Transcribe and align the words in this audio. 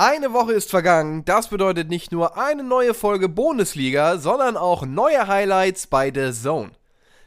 Eine 0.00 0.32
Woche 0.32 0.52
ist 0.52 0.70
vergangen, 0.70 1.24
das 1.24 1.48
bedeutet 1.48 1.88
nicht 1.88 2.12
nur 2.12 2.38
eine 2.38 2.62
neue 2.62 2.94
Folge 2.94 3.28
Bundesliga, 3.28 4.18
sondern 4.18 4.56
auch 4.56 4.86
neue 4.86 5.26
Highlights 5.26 5.88
bei 5.88 6.12
The 6.14 6.30
Zone. 6.32 6.70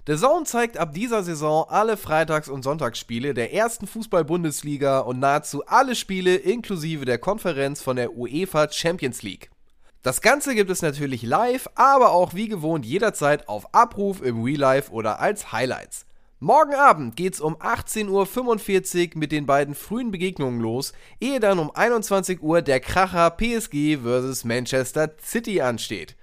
The 0.08 0.16
Zone 0.16 0.46
zeigt 0.46 0.78
ab 0.78 0.94
dieser 0.94 1.22
Saison 1.22 1.66
alle 1.68 1.98
Freitags- 1.98 2.48
und 2.48 2.64
Sonntagsspiele 2.64 3.34
der 3.34 3.54
ersten 3.54 3.88
Fußball-Bundesliga 3.88 5.00
und 5.00 5.20
nahezu 5.20 5.66
alle 5.66 5.96
Spiele 5.96 6.38
inklusive 6.38 7.04
der 7.04 7.18
Konferenz 7.18 7.82
von 7.82 7.98
der 7.98 8.16
UEFA 8.16 8.72
Champions 8.72 9.22
League. 9.22 9.50
Das 10.02 10.22
Ganze 10.22 10.56
gibt 10.56 10.72
es 10.72 10.82
natürlich 10.82 11.24
live, 11.24 11.68
aber 11.76 12.14
auch 12.14 12.36
wie 12.36 12.48
gewohnt 12.48 12.86
jederzeit 12.86 13.50
auf 13.50 13.76
Abruf 13.76 14.22
im 14.22 14.44
Real 14.44 14.60
Life 14.60 14.94
oder 14.94 15.20
als 15.20 15.52
Highlights. 15.52 16.06
Morgen 16.44 16.74
Abend 16.74 17.16
geht's 17.18 17.40
um 17.40 17.56
18.45 17.58 19.14
Uhr 19.14 19.20
mit 19.20 19.32
den 19.32 19.46
beiden 19.46 19.76
frühen 19.76 20.10
Begegnungen 20.10 20.60
los, 20.60 20.92
ehe 21.20 21.40
dann 21.40 21.60
um 21.60 21.70
21 21.70 22.42
Uhr 22.42 22.64
der 22.64 22.80
Kracher 22.80 23.30
PSG 23.30 24.00
vs 24.04 24.44
Manchester 24.44 25.12
City 25.24 25.62
ansteht. 25.62 26.16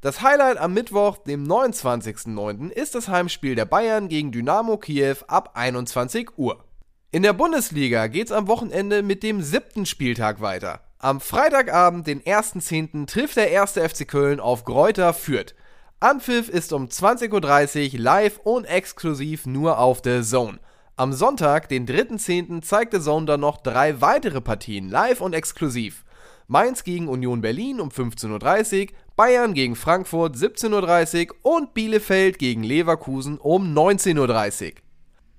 Das 0.00 0.22
Highlight 0.22 0.56
am 0.56 0.72
Mittwoch, 0.72 1.18
dem 1.18 1.46
29.09., 1.46 2.70
ist 2.70 2.94
das 2.94 3.08
Heimspiel 3.08 3.54
der 3.54 3.66
Bayern 3.66 4.08
gegen 4.08 4.32
Dynamo 4.32 4.78
Kiew 4.78 5.16
ab 5.28 5.50
21 5.52 6.38
Uhr. 6.38 6.64
In 7.10 7.22
der 7.22 7.34
Bundesliga 7.34 8.06
geht's 8.06 8.32
am 8.32 8.48
Wochenende 8.48 9.02
mit 9.02 9.22
dem 9.22 9.42
siebten 9.42 9.84
Spieltag 9.84 10.40
weiter. 10.40 10.80
Am 10.98 11.20
Freitagabend, 11.20 12.06
den 12.06 12.22
1.10., 12.22 13.06
trifft 13.06 13.36
der 13.36 13.50
erste 13.50 13.86
FC 13.86 14.08
Köln 14.08 14.40
auf 14.40 14.64
Gräuter 14.64 15.12
Fürth. 15.12 15.54
Anpfiff 15.98 16.50
ist 16.50 16.74
um 16.74 16.88
20.30 16.88 17.94
Uhr 17.94 18.00
live 18.00 18.38
und 18.44 18.66
exklusiv 18.66 19.46
nur 19.46 19.78
auf 19.78 20.02
der 20.02 20.22
Zone. 20.22 20.58
Am 20.94 21.14
Sonntag, 21.14 21.70
den 21.70 21.86
3.10., 21.86 22.60
zeigt 22.60 22.92
The 22.92 23.00
Zone 23.00 23.24
dann 23.24 23.40
noch 23.40 23.56
drei 23.56 23.98
weitere 24.02 24.42
Partien 24.42 24.90
live 24.90 25.22
und 25.22 25.32
exklusiv. 25.32 26.04
Mainz 26.48 26.84
gegen 26.84 27.08
Union 27.08 27.40
Berlin 27.40 27.80
um 27.80 27.88
15.30 27.88 28.82
Uhr, 28.82 28.96
Bayern 29.16 29.54
gegen 29.54 29.74
Frankfurt 29.74 30.36
17.30 30.36 31.30
Uhr 31.30 31.56
und 31.56 31.72
Bielefeld 31.72 32.38
gegen 32.38 32.62
Leverkusen 32.62 33.38
um 33.38 33.74
19.30 33.74 34.66
Uhr. 34.66 34.72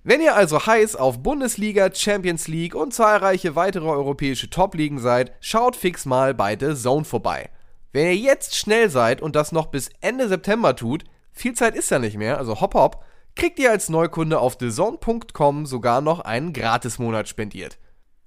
Wenn 0.04 0.22
ihr 0.22 0.36
also 0.36 0.66
heiß 0.66 0.96
auf 0.96 1.22
Bundesliga, 1.22 1.94
Champions 1.94 2.48
League 2.48 2.74
und 2.74 2.96
zahlreiche 2.96 3.56
weitere 3.56 3.88
europäische 3.88 4.50
Top-Ligen 4.50 4.98
seid, 4.98 5.34
schaut 5.40 5.76
fix 5.76 6.06
mal 6.06 6.34
bei 6.34 6.58
The 6.60 6.74
Zone 6.74 7.06
vorbei. 7.06 7.52
Wenn 7.94 8.08
ihr 8.08 8.16
jetzt 8.16 8.56
schnell 8.56 8.90
seid 8.90 9.22
und 9.22 9.36
das 9.36 9.52
noch 9.52 9.68
bis 9.68 9.90
Ende 10.02 10.28
September 10.28 10.76
tut, 10.76 11.04
viel 11.32 11.54
Zeit 11.54 11.76
ist 11.76 11.92
ja 11.92 12.00
nicht 12.00 12.18
mehr, 12.18 12.38
also 12.38 12.60
hopp 12.62 12.74
hopp, 12.74 13.04
kriegt 13.36 13.60
ihr 13.60 13.72
als 13.72 13.90
Neukunde 13.90 14.40
auf 14.40 14.58
thezone.com 14.58 15.66
sogar 15.66 16.02
noch 16.02 16.20
einen 16.20 16.54
Gratismonat 16.54 17.30
spendiert. 17.30 17.78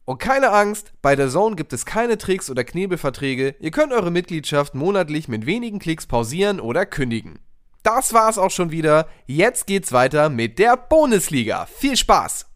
Und 0.04 0.18
keine 0.18 0.50
Angst, 0.50 0.92
bei 1.02 1.14
der 1.14 1.28
Zone 1.28 1.56
gibt 1.56 1.72
es 1.72 1.86
keine 1.86 2.18
Tricks 2.18 2.50
oder 2.50 2.64
Knebelverträge, 2.64 3.54
ihr 3.60 3.70
könnt 3.70 3.92
eure 3.92 4.10
Mitgliedschaft 4.10 4.74
monatlich 4.74 5.28
mit 5.28 5.46
wenigen 5.46 5.78
Klicks 5.78 6.06
pausieren 6.06 6.58
oder 6.58 6.86
kündigen. 6.86 7.38
Das 7.82 8.12
war's 8.12 8.38
auch 8.38 8.50
schon 8.50 8.70
wieder, 8.70 9.06
jetzt 9.26 9.66
geht's 9.66 9.92
weiter 9.92 10.28
mit 10.28 10.58
der 10.58 10.76
Bundesliga. 10.76 11.66
Viel 11.66 11.96
Spaß! 11.96 12.49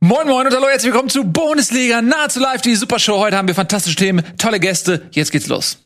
Moin 0.00 0.26
Moin 0.26 0.46
und 0.46 0.54
hallo, 0.54 0.66
herzlich 0.68 0.92
willkommen 0.92 1.10
zu 1.10 1.24
Bundesliga 1.24 2.02
nahezu 2.02 2.40
live, 2.40 2.60
die 2.62 2.74
Supershow. 2.74 3.18
Heute 3.18 3.36
haben 3.36 3.48
wir 3.48 3.54
fantastische 3.54 3.96
Themen, 3.96 4.22
tolle 4.38 4.60
Gäste. 4.60 5.08
Jetzt 5.12 5.32
geht's 5.32 5.46
los. 5.46 5.78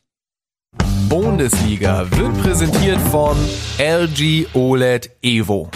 Bundesliga 1.09 2.06
wird 2.11 2.42
präsentiert 2.42 2.98
von 3.11 3.36
LG 3.78 4.47
OLED 4.55 5.11
Evo. 5.23 5.70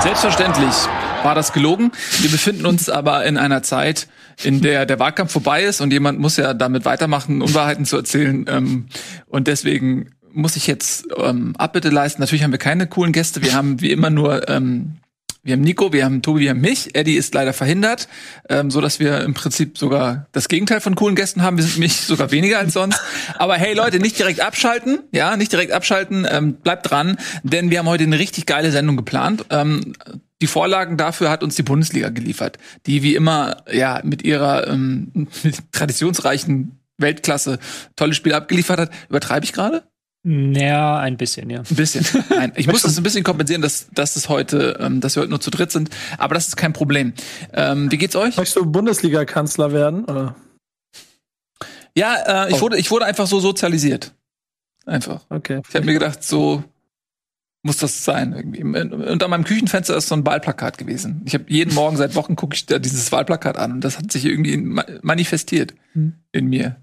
Selbstverständlich 0.00 0.74
war 1.24 1.34
das 1.34 1.52
gelogen. 1.52 1.90
Wir 2.20 2.30
befinden 2.30 2.66
uns 2.66 2.88
aber 2.88 3.24
in 3.24 3.36
einer 3.36 3.62
Zeit, 3.62 4.06
in 4.44 4.60
der 4.60 4.86
der 4.86 4.98
Wahlkampf 4.98 5.32
vorbei 5.32 5.64
ist 5.64 5.80
und 5.80 5.92
jemand 5.92 6.20
muss 6.20 6.36
ja 6.36 6.54
damit 6.54 6.84
weitermachen, 6.84 7.42
Unwahrheiten 7.42 7.84
zu 7.84 7.96
erzählen. 7.96 8.44
Ähm, 8.48 8.86
und 9.26 9.48
deswegen 9.48 10.14
muss 10.36 10.56
ich 10.56 10.66
jetzt 10.66 11.06
ähm, 11.16 11.54
Abbitte 11.56 11.88
leisten. 11.88 12.20
Natürlich 12.20 12.44
haben 12.44 12.52
wir 12.52 12.58
keine 12.58 12.86
coolen 12.86 13.12
Gäste. 13.12 13.42
Wir 13.42 13.54
haben 13.54 13.80
wie 13.80 13.90
immer 13.90 14.10
nur 14.10 14.48
ähm, 14.48 14.96
wir 15.46 15.52
haben 15.52 15.60
Nico, 15.60 15.92
wir 15.92 16.04
haben 16.04 16.22
Tobi, 16.22 16.40
wir 16.40 16.50
haben 16.50 16.60
mich. 16.60 16.96
Eddie 16.96 17.14
ist 17.14 17.32
leider 17.32 17.52
verhindert, 17.52 18.08
ähm, 18.48 18.68
so 18.68 18.80
dass 18.80 18.98
wir 18.98 19.20
im 19.20 19.32
Prinzip 19.32 19.78
sogar 19.78 20.26
das 20.32 20.48
Gegenteil 20.48 20.80
von 20.80 20.96
coolen 20.96 21.14
Gästen 21.14 21.40
haben. 21.40 21.56
Wir 21.56 21.62
sind 21.62 21.78
mich 21.78 22.00
sogar 22.00 22.32
weniger 22.32 22.58
als 22.58 22.72
sonst. 22.72 23.00
Aber 23.38 23.54
hey 23.54 23.72
Leute, 23.72 24.00
nicht 24.00 24.18
direkt 24.18 24.40
abschalten, 24.40 24.98
ja, 25.12 25.36
nicht 25.36 25.52
direkt 25.52 25.70
abschalten. 25.70 26.26
Ähm, 26.28 26.54
bleibt 26.54 26.90
dran, 26.90 27.16
denn 27.44 27.70
wir 27.70 27.78
haben 27.78 27.86
heute 27.86 28.02
eine 28.02 28.18
richtig 28.18 28.46
geile 28.46 28.72
Sendung 28.72 28.96
geplant. 28.96 29.44
Ähm, 29.50 29.92
die 30.42 30.48
Vorlagen 30.48 30.96
dafür 30.96 31.30
hat 31.30 31.44
uns 31.44 31.54
die 31.54 31.62
Bundesliga 31.62 32.08
geliefert, 32.08 32.58
die 32.86 33.04
wie 33.04 33.14
immer 33.14 33.58
ja 33.72 34.00
mit 34.02 34.24
ihrer 34.24 34.66
ähm, 34.66 35.12
mit 35.14 35.56
traditionsreichen 35.72 36.80
Weltklasse 36.98 37.60
tolle 37.94 38.14
Spiele 38.14 38.34
abgeliefert 38.34 38.80
hat. 38.80 38.90
Übertreibe 39.08 39.44
ich 39.44 39.52
gerade? 39.52 39.84
Ja, 40.28 40.98
ein 40.98 41.16
bisschen, 41.16 41.48
ja. 41.50 41.60
Ein 41.60 41.76
bisschen. 41.76 42.04
Nein, 42.30 42.52
ich 42.56 42.66
muss 42.66 42.82
das 42.82 42.96
ein 42.96 43.04
bisschen 43.04 43.22
kompensieren, 43.22 43.62
dass, 43.62 43.86
dass 43.92 44.16
es 44.16 44.28
heute, 44.28 44.76
ähm, 44.80 45.00
dass 45.00 45.14
wir 45.14 45.20
heute 45.20 45.30
nur 45.30 45.40
zu 45.40 45.52
dritt 45.52 45.70
sind. 45.70 45.88
Aber 46.18 46.34
das 46.34 46.48
ist 46.48 46.56
kein 46.56 46.72
Problem. 46.72 47.12
Ähm, 47.52 47.92
wie 47.92 47.96
geht's 47.96 48.16
euch? 48.16 48.36
Möchtest 48.36 48.56
du 48.56 48.66
Bundesliga-Kanzler 48.66 49.72
werden? 49.72 50.04
Oder? 50.04 50.34
Ja, 51.96 52.46
äh, 52.46 52.50
ich, 52.50 52.56
oh. 52.56 52.62
wurde, 52.62 52.76
ich 52.76 52.90
wurde 52.90 53.04
einfach 53.04 53.28
so 53.28 53.38
sozialisiert. 53.38 54.14
Einfach. 54.84 55.24
Okay. 55.28 55.62
Ich 55.68 55.74
habe 55.76 55.86
mir 55.86 55.92
gedacht, 55.92 56.24
so 56.24 56.64
muss 57.62 57.76
das 57.76 58.04
sein. 58.04 58.32
Irgendwie. 58.32 58.64
Und 58.64 59.22
an 59.22 59.30
meinem 59.30 59.44
Küchenfenster 59.44 59.96
ist 59.96 60.08
so 60.08 60.16
ein 60.16 60.26
Wahlplakat 60.26 60.76
gewesen. 60.76 61.22
Ich 61.24 61.34
habe 61.34 61.44
jeden 61.46 61.72
Morgen 61.72 61.96
seit 61.96 62.16
Wochen 62.16 62.34
gucke 62.34 62.56
ich 62.56 62.66
da 62.66 62.80
dieses 62.80 63.12
Wahlplakat 63.12 63.56
an 63.56 63.74
und 63.74 63.80
das 63.82 63.98
hat 63.98 64.10
sich 64.10 64.24
irgendwie 64.24 64.56
manifestiert 65.02 65.74
hm. 65.92 66.14
in 66.32 66.46
mir. 66.48 66.76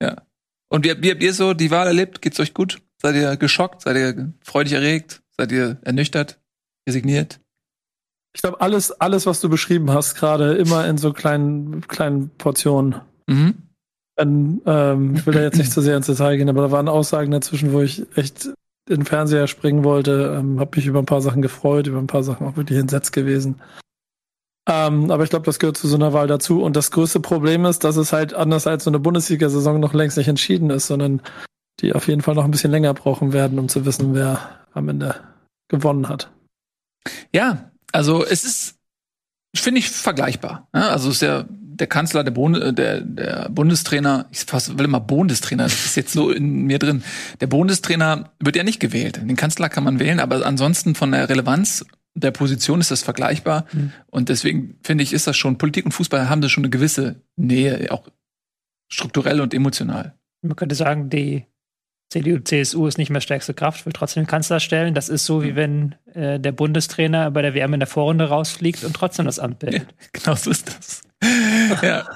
Ja. 0.00 0.22
Und 0.68 0.86
wie, 0.86 1.02
wie 1.02 1.10
habt 1.10 1.22
ihr 1.22 1.34
so 1.34 1.52
die 1.52 1.70
Wahl 1.70 1.86
erlebt? 1.86 2.22
Geht's 2.22 2.40
euch 2.40 2.54
gut? 2.54 2.80
Seid 3.06 3.14
ihr 3.14 3.36
geschockt? 3.36 3.82
Seid 3.82 3.96
ihr 3.96 4.32
freudig 4.42 4.72
erregt? 4.72 5.22
Seid 5.38 5.52
ihr 5.52 5.78
ernüchtert? 5.82 6.40
Resigniert? 6.88 7.38
Ich 8.34 8.42
glaube, 8.42 8.60
alles, 8.60 8.90
alles, 8.90 9.26
was 9.26 9.40
du 9.40 9.48
beschrieben 9.48 9.92
hast, 9.92 10.16
gerade 10.16 10.54
immer 10.54 10.88
in 10.88 10.98
so 10.98 11.12
kleinen, 11.12 11.86
kleinen 11.86 12.30
Portionen. 12.30 12.96
Mhm. 13.28 13.54
Dann, 14.16 14.60
ähm, 14.66 15.14
ich 15.14 15.24
will 15.24 15.34
da 15.34 15.40
jetzt 15.40 15.56
nicht 15.56 15.70
zu 15.70 15.82
sehr 15.82 15.96
ins 15.96 16.06
Detail 16.06 16.36
gehen, 16.36 16.48
aber 16.48 16.62
da 16.62 16.72
waren 16.72 16.88
Aussagen 16.88 17.30
dazwischen, 17.30 17.72
wo 17.72 17.80
ich 17.80 18.04
echt 18.16 18.46
in 18.88 18.96
den 18.96 19.04
Fernseher 19.04 19.46
springen 19.46 19.84
wollte, 19.84 20.36
ähm, 20.40 20.58
habe 20.58 20.74
mich 20.74 20.86
über 20.86 20.98
ein 20.98 21.06
paar 21.06 21.22
Sachen 21.22 21.42
gefreut, 21.42 21.86
über 21.86 22.00
ein 22.00 22.08
paar 22.08 22.24
Sachen 22.24 22.44
auch 22.44 22.56
wirklich 22.56 22.80
entsetzt 22.80 23.12
gewesen. 23.12 23.60
Ähm, 24.68 25.12
aber 25.12 25.22
ich 25.22 25.30
glaube, 25.30 25.46
das 25.46 25.60
gehört 25.60 25.76
zu 25.76 25.86
so 25.86 25.94
einer 25.94 26.12
Wahl 26.12 26.26
dazu. 26.26 26.60
Und 26.60 26.74
das 26.74 26.90
größte 26.90 27.20
Problem 27.20 27.66
ist, 27.66 27.84
dass 27.84 27.94
es 27.94 28.12
halt 28.12 28.34
anders 28.34 28.66
als 28.66 28.82
so 28.82 28.90
eine 28.90 28.98
Bundesliga-Saison 28.98 29.78
noch 29.78 29.94
längst 29.94 30.16
nicht 30.16 30.26
entschieden 30.26 30.70
ist, 30.70 30.88
sondern 30.88 31.22
die 31.80 31.94
auf 31.94 32.08
jeden 32.08 32.22
Fall 32.22 32.34
noch 32.34 32.44
ein 32.44 32.50
bisschen 32.50 32.70
länger 32.70 32.94
brauchen 32.94 33.32
werden, 33.32 33.58
um 33.58 33.68
zu 33.68 33.84
wissen, 33.84 34.14
wer 34.14 34.64
am 34.72 34.88
Ende 34.88 35.16
gewonnen 35.68 36.08
hat. 36.08 36.30
Ja, 37.32 37.70
also 37.92 38.24
es 38.24 38.44
ist, 38.44 38.78
finde 39.54 39.80
ich, 39.80 39.90
vergleichbar. 39.90 40.68
Ja, 40.74 40.88
also 40.88 41.10
ist 41.10 41.22
ja 41.22 41.44
der 41.48 41.86
Kanzler, 41.86 42.24
der, 42.24 42.30
Bund, 42.30 42.56
äh, 42.56 42.72
der, 42.72 43.00
der 43.00 43.48
Bundestrainer, 43.50 44.26
ich 44.30 44.40
fast, 44.40 44.78
will 44.78 44.84
immer 44.84 45.00
Bundestrainer, 45.00 45.64
das 45.64 45.84
ist 45.84 45.96
jetzt 45.96 46.12
so 46.12 46.30
in 46.30 46.64
mir 46.64 46.78
drin. 46.78 47.02
Der 47.40 47.46
Bundestrainer 47.46 48.30
wird 48.40 48.56
ja 48.56 48.64
nicht 48.64 48.80
gewählt. 48.80 49.16
Den 49.16 49.36
Kanzler 49.36 49.68
kann 49.68 49.84
man 49.84 49.98
wählen, 49.98 50.20
aber 50.20 50.44
ansonsten 50.46 50.94
von 50.94 51.12
der 51.12 51.28
Relevanz 51.28 51.84
der 52.14 52.30
Position 52.30 52.80
ist 52.80 52.90
das 52.90 53.02
vergleichbar. 53.02 53.66
Mhm. 53.72 53.92
Und 54.06 54.30
deswegen 54.30 54.78
finde 54.82 55.04
ich, 55.04 55.12
ist 55.12 55.26
das 55.26 55.36
schon, 55.36 55.58
Politik 55.58 55.84
und 55.84 55.92
Fußball 55.92 56.28
haben 56.28 56.40
da 56.40 56.48
schon 56.48 56.64
eine 56.64 56.70
gewisse 56.70 57.22
Nähe, 57.36 57.92
auch 57.92 58.08
strukturell 58.90 59.40
und 59.40 59.52
emotional. 59.52 60.14
Man 60.42 60.56
könnte 60.56 60.74
sagen, 60.74 61.10
die 61.10 61.44
CDU, 62.08 62.38
CSU 62.38 62.86
ist 62.86 62.98
nicht 62.98 63.10
mehr 63.10 63.20
stärkste 63.20 63.52
Kraft, 63.52 63.84
will 63.84 63.92
trotzdem 63.92 64.26
Kanzler 64.26 64.60
stellen. 64.60 64.94
Das 64.94 65.08
ist 65.08 65.26
so, 65.26 65.42
wie 65.42 65.52
mhm. 65.52 65.56
wenn 65.56 65.94
äh, 66.14 66.38
der 66.38 66.52
Bundestrainer 66.52 67.30
bei 67.30 67.42
der 67.42 67.54
WM 67.54 67.74
in 67.74 67.80
der 67.80 67.88
Vorrunde 67.88 68.28
rausfliegt 68.28 68.84
und 68.84 68.94
trotzdem 68.94 69.26
das 69.26 69.38
Amt 69.38 69.58
bildet. 69.58 69.82
Ja, 69.82 69.88
genau 70.12 70.36
so 70.36 70.50
ist 70.50 70.68
das. 70.68 71.02
ja. 71.82 72.06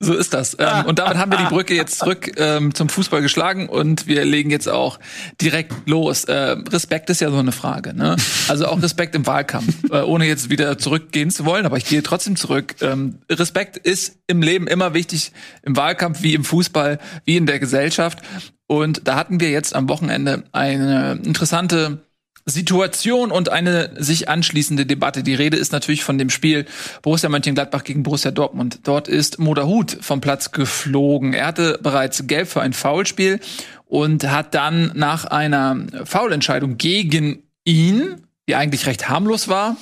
So 0.00 0.14
ist 0.14 0.32
das. 0.32 0.56
Ähm, 0.60 0.84
und 0.86 1.00
damit 1.00 1.16
haben 1.16 1.32
wir 1.32 1.38
die 1.38 1.46
Brücke 1.46 1.74
jetzt 1.74 1.98
zurück 1.98 2.30
ähm, 2.36 2.72
zum 2.72 2.88
Fußball 2.88 3.20
geschlagen 3.20 3.68
und 3.68 4.06
wir 4.06 4.24
legen 4.24 4.48
jetzt 4.48 4.68
auch 4.68 5.00
direkt 5.40 5.74
los. 5.88 6.22
Äh, 6.22 6.34
Respekt 6.70 7.10
ist 7.10 7.20
ja 7.20 7.32
so 7.32 7.38
eine 7.38 7.50
Frage. 7.50 7.94
Ne? 7.94 8.14
Also 8.46 8.66
auch 8.66 8.80
Respekt 8.80 9.16
im 9.16 9.26
Wahlkampf, 9.26 9.74
äh, 9.90 10.02
ohne 10.02 10.26
jetzt 10.26 10.50
wieder 10.50 10.78
zurückgehen 10.78 11.32
zu 11.32 11.44
wollen, 11.44 11.66
aber 11.66 11.78
ich 11.78 11.84
gehe 11.84 12.04
trotzdem 12.04 12.36
zurück. 12.36 12.76
Ähm, 12.80 13.18
Respekt 13.28 13.76
ist 13.76 14.18
im 14.28 14.40
Leben 14.40 14.68
immer 14.68 14.94
wichtig, 14.94 15.32
im 15.62 15.76
Wahlkampf 15.76 16.22
wie 16.22 16.34
im 16.34 16.44
Fußball, 16.44 17.00
wie 17.24 17.36
in 17.36 17.46
der 17.46 17.58
Gesellschaft. 17.58 18.20
Und 18.68 19.08
da 19.08 19.16
hatten 19.16 19.40
wir 19.40 19.50
jetzt 19.50 19.74
am 19.74 19.88
Wochenende 19.88 20.44
eine 20.52 21.20
interessante 21.24 22.04
Situation 22.44 23.30
und 23.32 23.50
eine 23.50 23.90
sich 24.02 24.28
anschließende 24.28 24.86
Debatte. 24.86 25.22
Die 25.22 25.34
Rede 25.34 25.56
ist 25.56 25.72
natürlich 25.72 26.04
von 26.04 26.16
dem 26.16 26.30
Spiel 26.30 26.66
Borussia 27.02 27.28
Mönchengladbach 27.28 27.82
gegen 27.82 28.02
Borussia 28.02 28.30
Dortmund. 28.30 28.80
Dort 28.84 29.08
ist 29.08 29.38
Moderhut 29.38 29.98
vom 30.00 30.20
Platz 30.20 30.52
geflogen. 30.52 31.34
Er 31.34 31.46
hatte 31.46 31.78
bereits 31.82 32.26
gelb 32.26 32.48
für 32.48 32.60
ein 32.60 32.72
Foulspiel 32.72 33.40
und 33.84 34.30
hat 34.30 34.54
dann 34.54 34.92
nach 34.94 35.24
einer 35.24 35.84
Foulentscheidung 36.04 36.78
gegen 36.78 37.42
ihn, 37.64 38.22
die 38.48 38.54
eigentlich 38.54 38.86
recht 38.86 39.08
harmlos 39.08 39.48
war, 39.48 39.76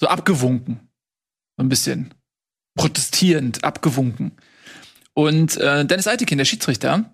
so 0.00 0.08
abgewunken. 0.08 0.88
So 1.56 1.64
ein 1.64 1.68
bisschen. 1.68 2.14
protestierend, 2.76 3.64
abgewunken. 3.64 4.32
Und 5.12 5.56
äh, 5.56 5.84
Dennis 5.84 6.06
Eitekin, 6.06 6.38
der 6.38 6.44
Schiedsrichter, 6.44 7.12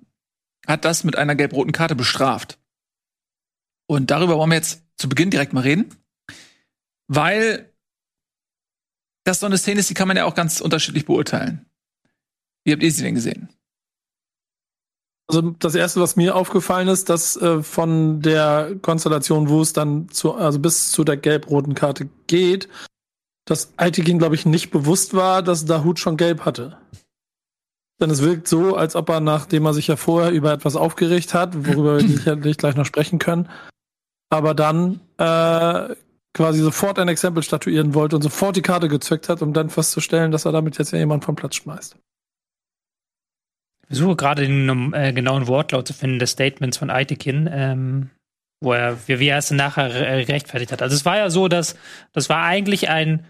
hat 0.67 0.85
das 0.85 1.05
mit 1.05 1.17
einer 1.17 1.35
gelb-roten 1.35 1.73
Karte 1.73 1.95
bestraft. 1.95 2.59
Und 3.89 4.11
darüber 4.11 4.37
wollen 4.37 4.51
wir 4.51 4.57
jetzt 4.57 4.83
zu 4.97 5.09
Beginn 5.09 5.31
direkt 5.31 5.53
mal 5.53 5.61
reden, 5.61 5.95
weil 7.09 7.73
das 9.25 9.41
so 9.41 9.47
eine 9.47 9.59
Szene 9.59 9.81
ist, 9.81 9.91
die 9.91 9.95
kann 9.95 10.09
man 10.09 10.17
ja 10.17 10.25
auch 10.25 10.35
ganz 10.35 10.61
unterschiedlich 10.61 11.07
beurteilen. 11.07 11.67
Wie 12.65 12.73
habt 12.73 12.83
ihr 12.83 12.91
sie 12.91 13.03
denn 13.03 13.15
gesehen? 13.15 13.49
Also 15.29 15.51
das 15.59 15.75
erste, 15.75 16.01
was 16.01 16.15
mir 16.15 16.37
aufgefallen 16.37 16.87
ist, 16.87 17.09
dass 17.09 17.37
äh, 17.37 17.63
von 17.63 18.23
der 18.23 18.77
Konstellation, 18.81 19.49
wo 19.49 19.61
es 19.61 19.73
dann 19.73 20.09
zu, 20.09 20.35
also 20.35 20.61
bis 20.61 20.93
zu 20.93 21.03
der 21.03 21.17
gelb-roten 21.17 21.75
Karte 21.75 22.09
geht, 22.29 22.69
dass 23.45 23.73
Aitikin, 23.77 24.19
glaube 24.19 24.37
ich, 24.37 24.47
nicht 24.47 24.71
bewusst 24.71 25.15
war, 25.15 25.43
dass 25.43 25.65
Dahut 25.65 25.99
schon 25.99 26.17
gelb 26.17 26.45
hatte. 26.45 26.79
Denn 28.01 28.11
es 28.11 28.23
wirkt 28.23 28.47
so, 28.47 28.77
als 28.77 28.95
ob 28.95 29.09
er, 29.09 29.21
nachdem 29.21 29.65
er 29.65 29.73
sich 29.73 29.87
ja 29.87 29.97
vorher 29.97 30.31
über 30.31 30.53
etwas 30.53 30.77
aufgeregt 30.77 31.33
hat, 31.35 31.67
worüber 31.67 31.99
wir 31.99 32.09
sicherlich 32.17 32.59
gleich 32.59 32.77
noch 32.77 32.85
sprechen 32.85 33.19
können, 33.19 33.49
aber 34.29 34.55
dann 34.55 35.01
äh, 35.19 35.95
quasi 36.35 36.61
sofort 36.61 36.99
ein 36.99 37.09
Exempel 37.09 37.43
statuieren 37.43 37.95
wollte 37.95 38.17
und 38.17 38.23
sofort 38.23 38.57
die 38.57 38.63
Karte 38.63 38.89
gezückt 38.89 39.29
hat, 39.29 39.41
um 39.41 39.55
dann 39.55 39.71
festzustellen, 39.71 40.31
dass 40.31 40.45
er 40.45 40.53
damit 40.53 40.79
jetzt 40.79 40.93
ja 40.93 40.99
jemand 40.99 41.25
vom 41.25 41.37
Platz 41.37 41.57
schmeißt. 41.57 41.97
Ich 43.89 43.97
versuche 43.97 44.17
gerade 44.17 44.47
den 44.47 44.93
äh, 44.93 45.13
genauen 45.13 45.47
Wortlaut 45.47 45.87
zu 45.87 45.95
finden 45.95 46.19
des 46.19 46.33
Statements 46.33 46.77
von 46.77 46.91
Aitekin, 46.91 47.49
ähm, 47.51 48.11
wo 48.61 48.73
er, 48.73 48.99
wie, 49.09 49.21
wie 49.21 49.29
er 49.29 49.39
es 49.39 49.51
nachher 49.51 49.95
rechtfertigt 50.29 50.73
hat. 50.73 50.83
Also 50.83 50.95
es 50.95 51.05
war 51.05 51.17
ja 51.17 51.31
so, 51.31 51.49
dass 51.49 51.77
das 52.13 52.29
war 52.29 52.43
eigentlich 52.43 52.89
ein 52.91 53.25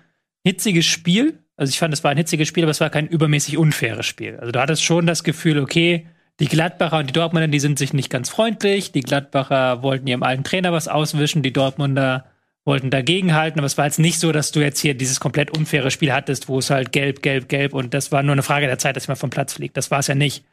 hitziges 0.44 0.86
Spiel. 0.86 1.38
Also 1.56 1.70
ich 1.70 1.78
fand, 1.78 1.94
es 1.94 2.04
war 2.04 2.10
ein 2.10 2.16
hitziges 2.16 2.48
Spiel, 2.48 2.64
aber 2.64 2.70
es 2.70 2.80
war 2.80 2.90
kein 2.90 3.06
übermäßig 3.06 3.56
unfaires 3.56 4.06
Spiel. 4.06 4.36
Also 4.36 4.52
du 4.52 4.60
hattest 4.60 4.84
schon 4.84 5.06
das 5.06 5.24
Gefühl, 5.24 5.58
okay, 5.58 6.06
die 6.38 6.48
Gladbacher 6.48 6.98
und 6.98 7.08
die 7.08 7.14
Dortmunder, 7.14 7.48
die 7.48 7.60
sind 7.60 7.78
sich 7.78 7.94
nicht 7.94 8.10
ganz 8.10 8.28
freundlich. 8.28 8.92
Die 8.92 9.00
Gladbacher 9.00 9.82
wollten 9.82 10.06
ihrem 10.06 10.22
alten 10.22 10.44
Trainer 10.44 10.72
was 10.72 10.88
auswischen, 10.88 11.42
die 11.42 11.52
Dortmunder 11.52 12.26
wollten 12.66 12.90
dagegenhalten, 12.90 13.60
aber 13.60 13.66
es 13.66 13.78
war 13.78 13.84
jetzt 13.86 14.00
nicht 14.00 14.18
so, 14.18 14.32
dass 14.32 14.50
du 14.50 14.60
jetzt 14.60 14.80
hier 14.80 14.94
dieses 14.94 15.20
komplett 15.20 15.56
unfaire 15.56 15.92
Spiel 15.92 16.12
hattest, 16.12 16.48
wo 16.48 16.58
es 16.58 16.68
halt 16.68 16.90
gelb, 16.90 17.22
gelb, 17.22 17.48
gelb 17.48 17.72
und 17.72 17.94
das 17.94 18.10
war 18.10 18.24
nur 18.24 18.32
eine 18.32 18.42
Frage 18.42 18.66
der 18.66 18.78
Zeit, 18.78 18.96
dass 18.96 19.06
man 19.06 19.16
vom 19.16 19.30
Platz 19.30 19.54
fliegt. 19.54 19.76
Das 19.76 19.92
war 19.92 20.00
es 20.00 20.08
ja 20.08 20.16
nicht. 20.16 20.44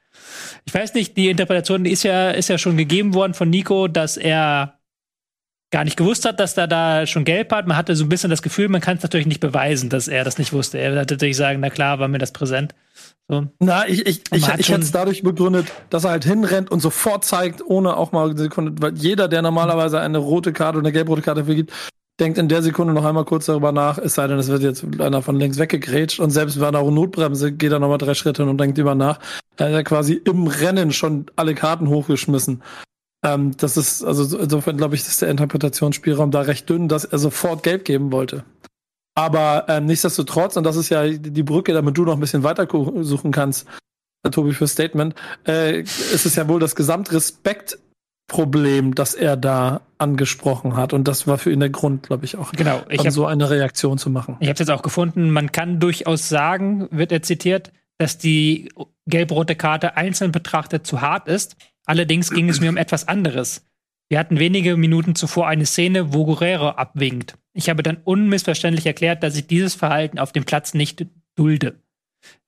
Ich 0.66 0.74
weiß 0.74 0.94
nicht, 0.94 1.18
die 1.18 1.30
Interpretation 1.30 1.86
ist 1.86 2.04
ja, 2.04 2.30
ist 2.30 2.50
ja 2.50 2.60
schon 2.60 2.78
gegeben 2.78 3.16
worden 3.16 3.34
von 3.34 3.50
Nico, 3.50 3.88
dass 3.88 4.16
er 4.16 4.80
gar 5.74 5.84
nicht 5.84 5.98
gewusst 5.98 6.24
hat, 6.26 6.40
dass 6.40 6.56
er 6.56 6.68
da 6.68 7.08
schon 7.08 7.26
gelb 7.26 7.52
hat. 7.52 7.68
Man 7.68 7.76
hatte 7.76 7.96
so 7.96 8.06
ein 8.06 8.10
bisschen 8.10 8.30
das 8.30 8.44
Gefühl, 8.44 8.70
man 8.70 8.80
kann 8.80 8.98
es 8.98 9.04
natürlich 9.04 9.26
nicht 9.26 9.40
beweisen, 9.40 9.90
dass 9.90 10.08
er 10.08 10.24
das 10.24 10.38
nicht 10.38 10.54
wusste. 10.54 10.78
Er 10.78 10.94
wird 10.94 11.10
natürlich 11.10 11.36
sagen, 11.36 11.60
na 11.60 11.72
klar, 11.72 11.98
war 12.00 12.08
mir 12.08 12.20
das 12.20 12.32
präsent. 12.32 12.76
So. 13.28 13.48
Na, 13.60 13.88
ich, 13.88 14.06
ich, 14.06 14.22
ich, 14.32 14.48
ich 14.58 14.70
hätte 14.70 14.82
es 14.82 14.92
dadurch 14.92 15.24
begründet, 15.24 15.68
dass 15.90 16.04
er 16.04 16.12
halt 16.12 16.26
hinrennt 16.26 16.70
und 16.70 16.80
sofort 16.80 17.26
zeigt, 17.26 17.66
ohne 17.66 17.98
auch 17.98 18.12
mal 18.12 18.30
eine 18.30 18.38
Sekunde, 18.38 18.74
weil 18.82 18.96
jeder, 18.96 19.28
der 19.28 19.42
normalerweise 19.42 20.00
eine 20.00 20.20
rote 20.20 20.54
Karte 20.54 20.78
oder 20.78 20.88
eine 20.88 20.94
gelb-rote 20.94 21.24
Karte 21.24 21.46
vergibt, 21.46 21.74
denkt 22.20 22.38
in 22.38 22.50
der 22.50 22.62
Sekunde 22.62 22.94
noch 22.94 23.06
einmal 23.06 23.26
kurz 23.26 23.48
darüber 23.48 23.72
nach, 23.72 23.98
es 23.98 24.14
sei 24.14 24.28
denn, 24.28 24.38
es 24.38 24.50
wird 24.50 24.62
jetzt 24.62 24.86
einer 25.00 25.24
von 25.24 25.40
links 25.40 25.58
weggegrätscht 25.58 26.20
und 26.20 26.30
selbst 26.30 26.60
bei 26.60 26.68
einer 26.68 26.84
Notbremse 26.84 27.52
geht 27.52 27.72
er 27.72 27.80
nochmal 27.80 27.98
drei 27.98 28.14
Schritte 28.14 28.46
und 28.46 28.60
denkt 28.60 28.78
über 28.78 28.94
nach. 28.94 29.20
Er 29.58 29.68
hat 29.68 29.74
ja 29.74 29.84
quasi 29.84 30.22
im 30.24 30.46
Rennen 30.46 30.92
schon 30.92 31.26
alle 31.36 31.56
Karten 31.56 31.88
hochgeschmissen. 31.88 32.62
Ähm, 33.24 33.56
das 33.58 33.78
ist, 33.78 34.04
also 34.04 34.38
insofern 34.38 34.78
glaube 34.78 34.96
ich, 34.96 35.02
ist 35.02 35.22
der 35.22 35.30
Interpretationsspielraum 35.30 36.32
da 36.32 36.42
recht 36.42 36.70
dünn, 36.70 36.88
dass 36.88 37.06
er 37.06 37.20
sofort 37.20 37.64
gelb 37.64 37.86
geben 37.86 38.12
wollte. 38.12 38.44
Aber 39.16 39.66
ähm, 39.70 39.86
nichtsdestotrotz, 39.86 40.58
und 40.58 40.64
das 40.64 40.76
ist 40.76 40.90
ja 40.90 41.08
die 41.08 41.44
Brücke, 41.44 41.74
damit 41.74 41.98
du 41.98 42.04
noch 42.04 42.14
ein 42.14 42.20
bisschen 42.20 42.44
weiter 42.44 42.68
suchen 43.04 43.32
kannst, 43.32 43.68
Tobi, 44.32 44.54
für 44.54 44.68
Statement, 44.68 45.16
äh, 45.48 45.82
ist 45.82 46.26
es 46.26 46.36
ja 46.36 46.48
wohl 46.48 46.60
das 46.60 46.76
Gesamtrespekt 46.76 47.78
Problem, 48.28 48.96
das 48.96 49.14
er 49.14 49.36
da 49.36 49.82
angesprochen 49.98 50.76
hat. 50.76 50.94
Und 50.94 51.08
das 51.08 51.28
war 51.28 51.38
für 51.38 51.52
ihn 51.52 51.60
der 51.60 51.70
Grund, 51.70 52.04
glaube 52.08 52.26
ich, 52.26 52.38
auch, 52.38 52.52
genau, 52.54 52.82
ich 52.90 53.06
hab, 53.06 53.12
so 53.12 53.26
eine 53.26 53.50
Reaktion 53.50 53.98
zu 53.98 54.10
machen. 54.10 54.38
Ich 54.40 54.48
habe 54.48 54.54
es 54.54 54.60
jetzt 54.60 54.72
auch 54.72 54.82
gefunden, 54.82 55.30
man 55.30 55.52
kann 55.52 55.80
durchaus 55.80 56.30
sagen, 56.30 56.88
wird 56.90 57.12
er 57.12 57.22
zitiert, 57.22 57.72
dass 57.98 58.18
die 58.18 58.70
gelb-rote 59.06 59.56
Karte 59.56 59.98
einzeln 59.98 60.32
betrachtet 60.32 60.88
zu 60.88 61.02
hart 61.02 61.28
ist. 61.28 61.58
Allerdings 61.86 62.32
ging 62.32 62.50
es 62.50 62.62
mir 62.62 62.70
um 62.70 62.78
etwas 62.78 63.08
anderes. 63.08 63.66
Wir 64.10 64.20
hatten 64.20 64.40
wenige 64.40 64.78
Minuten 64.78 65.16
zuvor 65.16 65.48
eine 65.48 65.66
Szene, 65.66 66.14
wo 66.14 66.26
Guerrero 66.26 66.70
abwinkt. 66.70 67.38
Ich 67.54 67.70
habe 67.70 67.84
dann 67.84 67.98
unmissverständlich 68.04 68.86
erklärt, 68.86 69.24
dass 69.24 69.36
ich 69.36 69.48
dieses 69.48 69.76
Verhalten 69.76 70.20
auf 70.20 70.32
dem 70.32 70.44
Platz 70.44 70.74
nicht 70.74 71.06
dulde. 71.36 71.82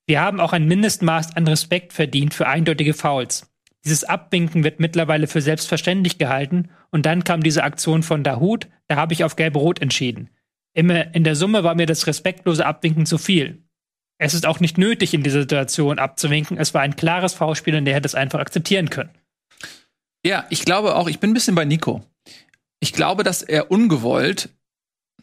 Wir 0.07 0.21
haben 0.21 0.39
auch 0.39 0.53
ein 0.53 0.67
Mindestmaß 0.67 1.35
an 1.35 1.47
Respekt 1.47 1.93
verdient 1.93 2.33
für 2.33 2.47
eindeutige 2.47 2.93
Fouls. 2.93 3.51
Dieses 3.83 4.03
Abwinken 4.03 4.63
wird 4.63 4.79
mittlerweile 4.79 5.27
für 5.27 5.41
selbstverständlich 5.41 6.17
gehalten 6.17 6.69
und 6.91 7.05
dann 7.05 7.23
kam 7.23 7.43
diese 7.43 7.63
Aktion 7.63 8.03
von 8.03 8.23
Dahut, 8.23 8.67
da 8.87 8.95
habe 8.95 9.13
ich 9.13 9.23
auf 9.23 9.35
gelb-rot 9.35 9.81
entschieden. 9.81 10.29
Immer 10.73 11.13
in 11.15 11.23
der 11.23 11.35
Summe 11.35 11.63
war 11.63 11.75
mir 11.75 11.85
das 11.85 12.07
respektlose 12.07 12.65
Abwinken 12.65 13.05
zu 13.05 13.17
viel. 13.17 13.63
Es 14.17 14.33
ist 14.33 14.45
auch 14.45 14.59
nicht 14.59 14.77
nötig, 14.77 15.13
in 15.13 15.23
dieser 15.23 15.41
Situation 15.41 15.99
abzuwinken. 15.99 16.57
Es 16.57 16.73
war 16.73 16.81
ein 16.81 16.95
klares 16.95 17.33
V-Spiel 17.33 17.75
und 17.75 17.85
der 17.85 17.93
hätte 17.93 18.07
es 18.07 18.15
einfach 18.15 18.39
akzeptieren 18.39 18.89
können. 18.89 19.09
Ja, 20.25 20.48
ich 20.50 20.66
glaube 20.66 20.95
auch, 20.95 21.07
ich 21.07 21.19
bin 21.19 21.30
ein 21.30 21.33
bisschen 21.36 21.54
bei 21.54 21.66
Nico. 21.66 22.04
Ich 22.80 22.94
glaube, 22.94 23.24
dass 23.24 23.44
er 23.44 23.69
ungewollt 23.69 24.50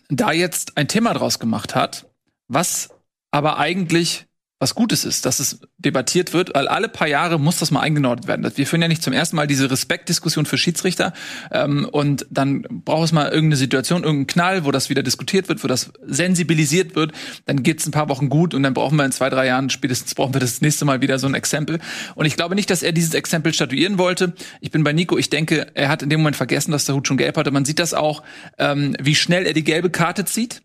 da 0.09 0.31
jetzt 0.31 0.77
ein 0.77 0.87
Thema 0.87 1.13
draus 1.13 1.41
gemacht 1.41 1.75
hat, 1.75 2.07
was 2.47 2.91
aber 3.33 3.59
eigentlich 3.59 4.27
was 4.63 4.77
Gutes 4.77 5.05
ist, 5.05 5.27
dass 5.27 5.41
es 5.41 5.59
debattiert 5.77 6.33
wird, 6.33 6.55
weil 6.55 6.69
alle 6.69 6.89
paar 6.89 7.09
Jahre 7.09 7.41
muss 7.41 7.59
das 7.59 7.73
mal 7.73 7.81
eingenordet 7.81 8.29
werden. 8.29 8.49
Wir 8.55 8.65
führen 8.65 8.81
ja 8.81 8.87
nicht 8.87 9.03
zum 9.03 9.13
ersten 9.13 9.35
Mal 9.35 9.49
diese 9.49 9.69
Respektdiskussion 9.69 10.47
für 10.47 10.57
Schiedsrichter 10.57 11.13
ähm, 11.51 11.89
und 11.91 12.27
dann 12.31 12.63
braucht 12.71 13.07
es 13.07 13.13
mal 13.13 13.25
irgendeine 13.25 13.57
Situation, 13.57 14.05
irgendeinen 14.05 14.29
Knall, 14.29 14.65
wo 14.65 14.71
das 14.71 14.89
wieder 14.89 15.03
diskutiert 15.03 15.49
wird, 15.49 15.65
wo 15.65 15.69
das 15.69 15.93
sensibilisiert 16.07 16.95
wird. 16.95 17.11
Dann 17.45 17.65
geht's 17.65 17.87
ein 17.87 17.91
paar 17.91 18.09
Wochen 18.09 18.29
gut 18.29 18.55
und 18.55 18.63
dann 18.63 18.73
brauchen 18.73 18.97
wir 18.97 19.05
in 19.05 19.11
zwei, 19.11 19.31
drei 19.31 19.47
Jahren 19.47 19.69
spätestens 19.69 20.15
brauchen 20.15 20.33
wir 20.33 20.41
das 20.41 20.61
nächste 20.61 20.85
Mal 20.85 21.01
wieder 21.01 21.19
so 21.19 21.27
ein 21.27 21.35
Exempel. 21.35 21.81
Und 22.15 22.27
ich 22.27 22.37
glaube 22.37 22.55
nicht, 22.55 22.71
dass 22.71 22.85
er 22.85 22.93
dieses 22.93 23.15
Exempel 23.15 23.53
statuieren 23.53 23.99
wollte. 23.99 24.33
Ich 24.61 24.71
bin 24.71 24.85
bei 24.85 24.93
Nico. 24.93 25.19
Ich 25.19 25.29
denke, 25.29 25.73
er 25.75 25.89
hat 25.89 26.05
in 26.05 26.09
dem 26.09 26.21
Moment 26.21 26.37
vergessen, 26.37 26.71
dass 26.71 26.85
der 26.85 26.95
Hut 26.95 27.09
schon 27.09 27.17
gelb 27.17 27.37
hatte. 27.37 27.51
Man 27.51 27.65
sieht 27.65 27.81
das 27.81 27.95
auch, 27.95 28.23
ähm, 28.59 28.95
wie 29.03 29.17
schnell 29.17 29.45
er 29.45 29.55
die 29.55 29.65
gelbe 29.65 29.91
Karte 29.91 30.25
zieht 30.25 30.63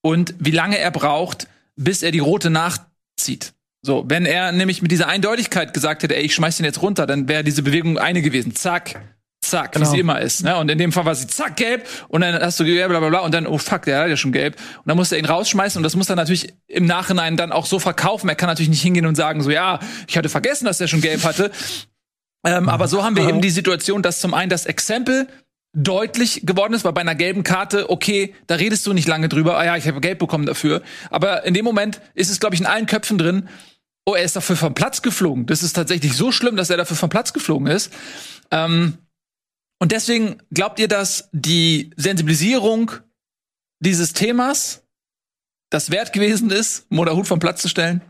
und 0.00 0.34
wie 0.40 0.50
lange 0.50 0.78
er 0.78 0.90
braucht, 0.90 1.46
bis 1.76 2.02
er 2.02 2.10
die 2.10 2.18
rote 2.18 2.50
nach 2.50 2.78
zieht. 3.16 3.52
So, 3.84 4.04
wenn 4.06 4.26
er 4.26 4.52
nämlich 4.52 4.80
mit 4.80 4.92
dieser 4.92 5.08
Eindeutigkeit 5.08 5.74
gesagt 5.74 6.04
hätte, 6.04 6.16
ey, 6.16 6.22
ich 6.22 6.34
schmeiß 6.34 6.56
den 6.56 6.64
jetzt 6.64 6.82
runter, 6.82 7.06
dann 7.06 7.28
wäre 7.28 7.42
diese 7.42 7.62
Bewegung 7.62 7.98
eine 7.98 8.22
gewesen. 8.22 8.54
Zack, 8.54 9.00
zack, 9.40 9.72
genau. 9.72 9.86
wie 9.86 9.90
sie 9.90 9.98
immer 9.98 10.20
ist. 10.20 10.44
Ne? 10.44 10.56
Und 10.56 10.70
in 10.70 10.78
dem 10.78 10.92
Fall 10.92 11.04
war 11.04 11.16
sie 11.16 11.26
zack 11.26 11.56
gelb 11.56 11.86
und 12.08 12.20
dann 12.20 12.40
hast 12.40 12.60
du 12.60 12.64
bla 12.64 12.86
bla 12.86 13.08
bla 13.08 13.18
und 13.20 13.34
dann, 13.34 13.46
oh 13.46 13.58
fuck, 13.58 13.82
der 13.82 14.00
hat 14.00 14.08
ja 14.08 14.16
schon 14.16 14.30
gelb. 14.30 14.56
Und 14.78 14.86
dann 14.86 14.96
muss 14.96 15.10
er 15.10 15.18
ihn 15.18 15.24
rausschmeißen 15.24 15.78
und 15.78 15.82
das 15.82 15.96
muss 15.96 16.08
er 16.08 16.14
natürlich 16.14 16.54
im 16.68 16.86
Nachhinein 16.86 17.36
dann 17.36 17.50
auch 17.50 17.66
so 17.66 17.80
verkaufen. 17.80 18.28
Er 18.28 18.36
kann 18.36 18.48
natürlich 18.48 18.70
nicht 18.70 18.82
hingehen 18.82 19.06
und 19.06 19.16
sagen, 19.16 19.42
so 19.42 19.50
ja, 19.50 19.80
ich 20.06 20.16
hatte 20.16 20.28
vergessen, 20.28 20.64
dass 20.64 20.80
er 20.80 20.86
schon 20.86 21.00
gelb 21.00 21.24
hatte. 21.24 21.50
Ähm, 22.44 22.68
aber 22.68 22.88
so 22.88 23.04
haben 23.04 23.16
wir 23.16 23.28
eben 23.28 23.40
die 23.40 23.50
Situation, 23.50 24.02
dass 24.02 24.20
zum 24.20 24.34
einen 24.34 24.50
das 24.50 24.66
Exempel 24.66 25.28
deutlich 25.74 26.42
geworden 26.44 26.74
ist, 26.74 26.84
weil 26.84 26.92
bei 26.92 27.00
einer 27.00 27.14
gelben 27.14 27.44
Karte, 27.44 27.88
okay, 27.88 28.34
da 28.46 28.56
redest 28.56 28.86
du 28.86 28.92
nicht 28.92 29.08
lange 29.08 29.28
drüber, 29.28 29.56
ah 29.56 29.64
ja, 29.64 29.76
ich 29.76 29.86
habe 29.88 30.00
Geld 30.00 30.18
bekommen 30.18 30.46
dafür. 30.46 30.82
Aber 31.10 31.44
in 31.44 31.54
dem 31.54 31.64
Moment 31.64 32.00
ist 32.14 32.30
es, 32.30 32.40
glaube 32.40 32.54
ich, 32.54 32.60
in 32.60 32.66
allen 32.66 32.86
Köpfen 32.86 33.16
drin, 33.16 33.48
oh, 34.04 34.14
er 34.14 34.24
ist 34.24 34.36
dafür 34.36 34.56
vom 34.56 34.74
Platz 34.74 35.02
geflogen. 35.02 35.46
Das 35.46 35.62
ist 35.62 35.72
tatsächlich 35.72 36.16
so 36.16 36.32
schlimm, 36.32 36.56
dass 36.56 36.70
er 36.70 36.76
dafür 36.76 36.96
vom 36.96 37.08
Platz 37.08 37.32
geflogen 37.32 37.68
ist. 37.68 37.92
Ähm, 38.50 38.98
und 39.78 39.92
deswegen 39.92 40.38
glaubt 40.52 40.78
ihr, 40.78 40.88
dass 40.88 41.28
die 41.32 41.90
Sensibilisierung 41.96 42.92
dieses 43.80 44.12
Themas 44.12 44.82
das 45.70 45.90
wert 45.90 46.12
gewesen 46.12 46.50
ist, 46.50 46.90
Moderhut 46.90 47.26
vom 47.26 47.38
Platz 47.38 47.62
zu 47.62 47.68
stellen? 47.68 48.02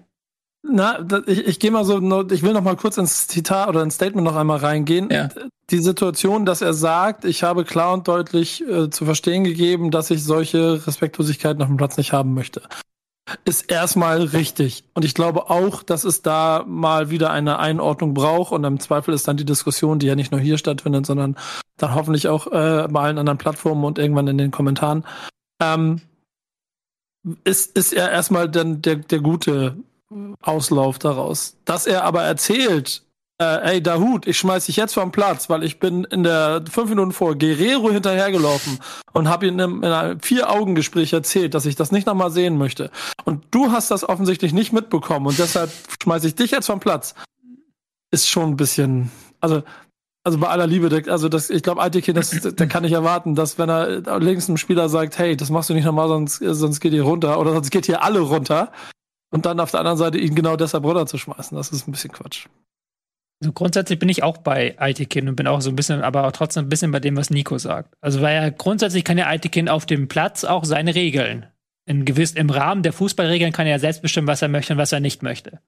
Na, 0.64 1.06
ich, 1.26 1.46
ich 1.46 1.58
gehe 1.58 1.70
mal 1.70 1.84
so, 1.84 1.98
ich 2.30 2.42
will 2.42 2.52
noch 2.52 2.62
mal 2.62 2.76
kurz 2.76 2.96
ins 2.96 3.26
Zitat 3.26 3.68
oder 3.68 3.82
ins 3.82 3.94
Statement 3.94 4.24
noch 4.24 4.36
einmal 4.36 4.58
reingehen. 4.58 5.10
Ja. 5.10 5.28
Die 5.72 5.78
Situation, 5.78 6.44
dass 6.44 6.60
er 6.60 6.74
sagt, 6.74 7.24
ich 7.24 7.42
habe 7.42 7.64
klar 7.64 7.94
und 7.94 8.06
deutlich 8.06 8.62
äh, 8.68 8.90
zu 8.90 9.06
verstehen 9.06 9.42
gegeben, 9.42 9.90
dass 9.90 10.10
ich 10.10 10.22
solche 10.22 10.86
Respektlosigkeiten 10.86 11.62
auf 11.62 11.68
dem 11.68 11.78
Platz 11.78 11.96
nicht 11.96 12.12
haben 12.12 12.34
möchte, 12.34 12.60
ist 13.46 13.70
erstmal 13.70 14.22
richtig. 14.22 14.84
Und 14.92 15.06
ich 15.06 15.14
glaube 15.14 15.48
auch, 15.48 15.82
dass 15.82 16.04
es 16.04 16.20
da 16.20 16.62
mal 16.68 17.08
wieder 17.08 17.30
eine 17.30 17.58
Einordnung 17.58 18.12
braucht 18.12 18.52
und 18.52 18.64
im 18.64 18.80
Zweifel 18.80 19.14
ist 19.14 19.26
dann 19.26 19.38
die 19.38 19.46
Diskussion, 19.46 19.98
die 19.98 20.08
ja 20.08 20.14
nicht 20.14 20.30
nur 20.30 20.42
hier 20.42 20.58
stattfindet, 20.58 21.06
sondern 21.06 21.36
dann 21.78 21.94
hoffentlich 21.94 22.28
auch 22.28 22.48
äh, 22.48 22.86
bei 22.90 23.00
allen 23.00 23.16
anderen 23.16 23.38
Plattformen 23.38 23.84
und 23.84 23.98
irgendwann 23.98 24.28
in 24.28 24.36
den 24.36 24.50
Kommentaren. 24.50 25.06
Ähm, 25.58 26.02
ist, 27.44 27.78
ist 27.78 27.94
er 27.94 28.10
erstmal 28.10 28.50
dann 28.50 28.82
der, 28.82 28.96
der 28.96 29.20
gute 29.20 29.76
Auslauf 30.42 30.98
daraus. 30.98 31.56
Dass 31.64 31.86
er 31.86 32.04
aber 32.04 32.24
erzählt, 32.24 33.02
äh, 33.42 33.72
ey 33.72 33.82
Dahut, 33.82 34.26
ich 34.26 34.38
schmeiß 34.38 34.66
dich 34.66 34.76
jetzt 34.76 34.94
vom 34.94 35.10
Platz, 35.10 35.50
weil 35.50 35.64
ich 35.64 35.80
bin 35.80 36.04
in 36.04 36.22
der 36.22 36.62
fünf 36.70 36.88
Minuten 36.88 37.12
vor 37.12 37.34
Guerrero 37.34 37.90
hinterhergelaufen 37.90 38.78
und 39.12 39.28
habe 39.28 39.46
ihm 39.46 39.58
in 39.58 39.84
einem 39.84 40.20
Vier-Augen-Gespräch 40.20 41.12
erzählt, 41.12 41.54
dass 41.54 41.66
ich 41.66 41.74
das 41.74 41.90
nicht 41.92 42.06
nochmal 42.06 42.30
sehen 42.30 42.56
möchte. 42.56 42.90
Und 43.24 43.44
du 43.50 43.72
hast 43.72 43.90
das 43.90 44.08
offensichtlich 44.08 44.52
nicht 44.52 44.72
mitbekommen 44.72 45.26
und 45.26 45.38
deshalb 45.38 45.70
schmeiß 46.02 46.24
ich 46.24 46.34
dich 46.34 46.52
jetzt 46.52 46.66
vom 46.66 46.80
Platz. 46.80 47.14
Ist 48.12 48.28
schon 48.28 48.50
ein 48.50 48.56
bisschen, 48.56 49.10
also 49.40 49.62
also 50.24 50.38
bei 50.38 50.48
aller 50.48 50.68
Liebe, 50.68 51.02
also 51.10 51.28
das, 51.28 51.50
ich 51.50 51.64
glaube, 51.64 51.82
Altike, 51.82 52.12
das, 52.12 52.30
der 52.30 52.68
kann 52.68 52.84
nicht 52.84 52.92
erwarten, 52.92 53.34
dass 53.34 53.58
wenn 53.58 53.68
er 53.68 54.20
links 54.20 54.48
einem 54.48 54.56
Spieler 54.56 54.88
sagt, 54.88 55.18
hey, 55.18 55.36
das 55.36 55.50
machst 55.50 55.68
du 55.68 55.74
nicht 55.74 55.84
nochmal, 55.84 56.06
sonst, 56.06 56.36
sonst 56.36 56.78
geht 56.78 56.92
ihr 56.92 57.02
runter 57.02 57.40
oder 57.40 57.52
sonst 57.52 57.70
geht 57.70 57.86
hier 57.86 58.04
alle 58.04 58.20
runter 58.20 58.70
und 59.32 59.46
dann 59.46 59.58
auf 59.58 59.72
der 59.72 59.80
anderen 59.80 59.98
Seite 59.98 60.18
ihn 60.18 60.36
genau 60.36 60.54
deshalb 60.54 60.84
runterzuschmeißen, 60.84 61.56
das 61.56 61.72
ist 61.72 61.88
ein 61.88 61.90
bisschen 61.90 62.12
Quatsch. 62.12 62.46
Also 63.42 63.52
grundsätzlich 63.52 63.98
bin 63.98 64.08
ich 64.08 64.22
auch 64.22 64.38
bei 64.38 64.78
Aitikin 64.78 65.28
und 65.28 65.34
bin 65.34 65.48
auch 65.48 65.60
so 65.60 65.70
ein 65.70 65.74
bisschen, 65.74 66.00
aber 66.02 66.28
auch 66.28 66.30
trotzdem 66.30 66.66
ein 66.66 66.68
bisschen 66.68 66.92
bei 66.92 67.00
dem, 67.00 67.16
was 67.16 67.28
Nico 67.28 67.58
sagt. 67.58 67.92
Also 68.00 68.22
weil 68.22 68.36
er 68.36 68.52
grundsätzlich 68.52 69.02
kann 69.02 69.18
ja 69.18 69.26
Aitikin 69.26 69.68
auf 69.68 69.84
dem 69.84 70.06
Platz 70.06 70.44
auch 70.44 70.64
seine 70.64 70.94
Regeln. 70.94 71.46
In 71.84 72.04
gewiss, 72.04 72.34
im 72.34 72.50
Rahmen 72.50 72.84
der 72.84 72.92
Fußballregeln 72.92 73.52
kann 73.52 73.66
er 73.66 73.80
selbst 73.80 74.00
bestimmen, 74.00 74.28
was 74.28 74.42
er 74.42 74.48
möchte 74.48 74.74
und 74.74 74.78
was 74.78 74.92
er 74.92 75.00
nicht 75.00 75.24
möchte. 75.24 75.58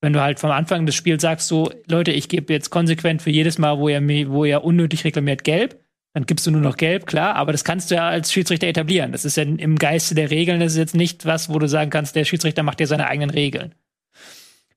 Wenn 0.00 0.12
du 0.12 0.20
halt 0.20 0.40
vom 0.40 0.50
Anfang 0.50 0.84
des 0.84 0.96
Spiels 0.96 1.22
sagst, 1.22 1.46
so, 1.46 1.70
Leute, 1.86 2.10
ich 2.10 2.28
gebe 2.28 2.52
jetzt 2.52 2.70
konsequent 2.70 3.22
für 3.22 3.30
jedes 3.30 3.56
Mal, 3.56 3.78
wo 3.78 3.88
er, 3.88 4.02
wo 4.28 4.44
er 4.44 4.64
unnötig 4.64 5.04
reklamiert, 5.04 5.44
gelb, 5.44 5.78
dann 6.14 6.26
gibst 6.26 6.44
du 6.48 6.50
nur 6.50 6.60
noch 6.60 6.76
gelb, 6.76 7.06
klar, 7.06 7.36
aber 7.36 7.52
das 7.52 7.62
kannst 7.62 7.92
du 7.92 7.94
ja 7.94 8.08
als 8.08 8.32
Schiedsrichter 8.32 8.66
etablieren. 8.66 9.12
Das 9.12 9.24
ist 9.24 9.36
ja 9.36 9.44
im 9.44 9.76
Geiste 9.76 10.16
der 10.16 10.30
Regeln, 10.30 10.58
das 10.58 10.72
ist 10.72 10.78
jetzt 10.78 10.96
nicht 10.96 11.24
was, 11.24 11.48
wo 11.50 11.60
du 11.60 11.68
sagen 11.68 11.90
kannst, 11.90 12.16
der 12.16 12.24
Schiedsrichter 12.24 12.64
macht 12.64 12.80
ja 12.80 12.88
seine 12.88 13.06
eigenen 13.06 13.30
Regeln. 13.30 13.76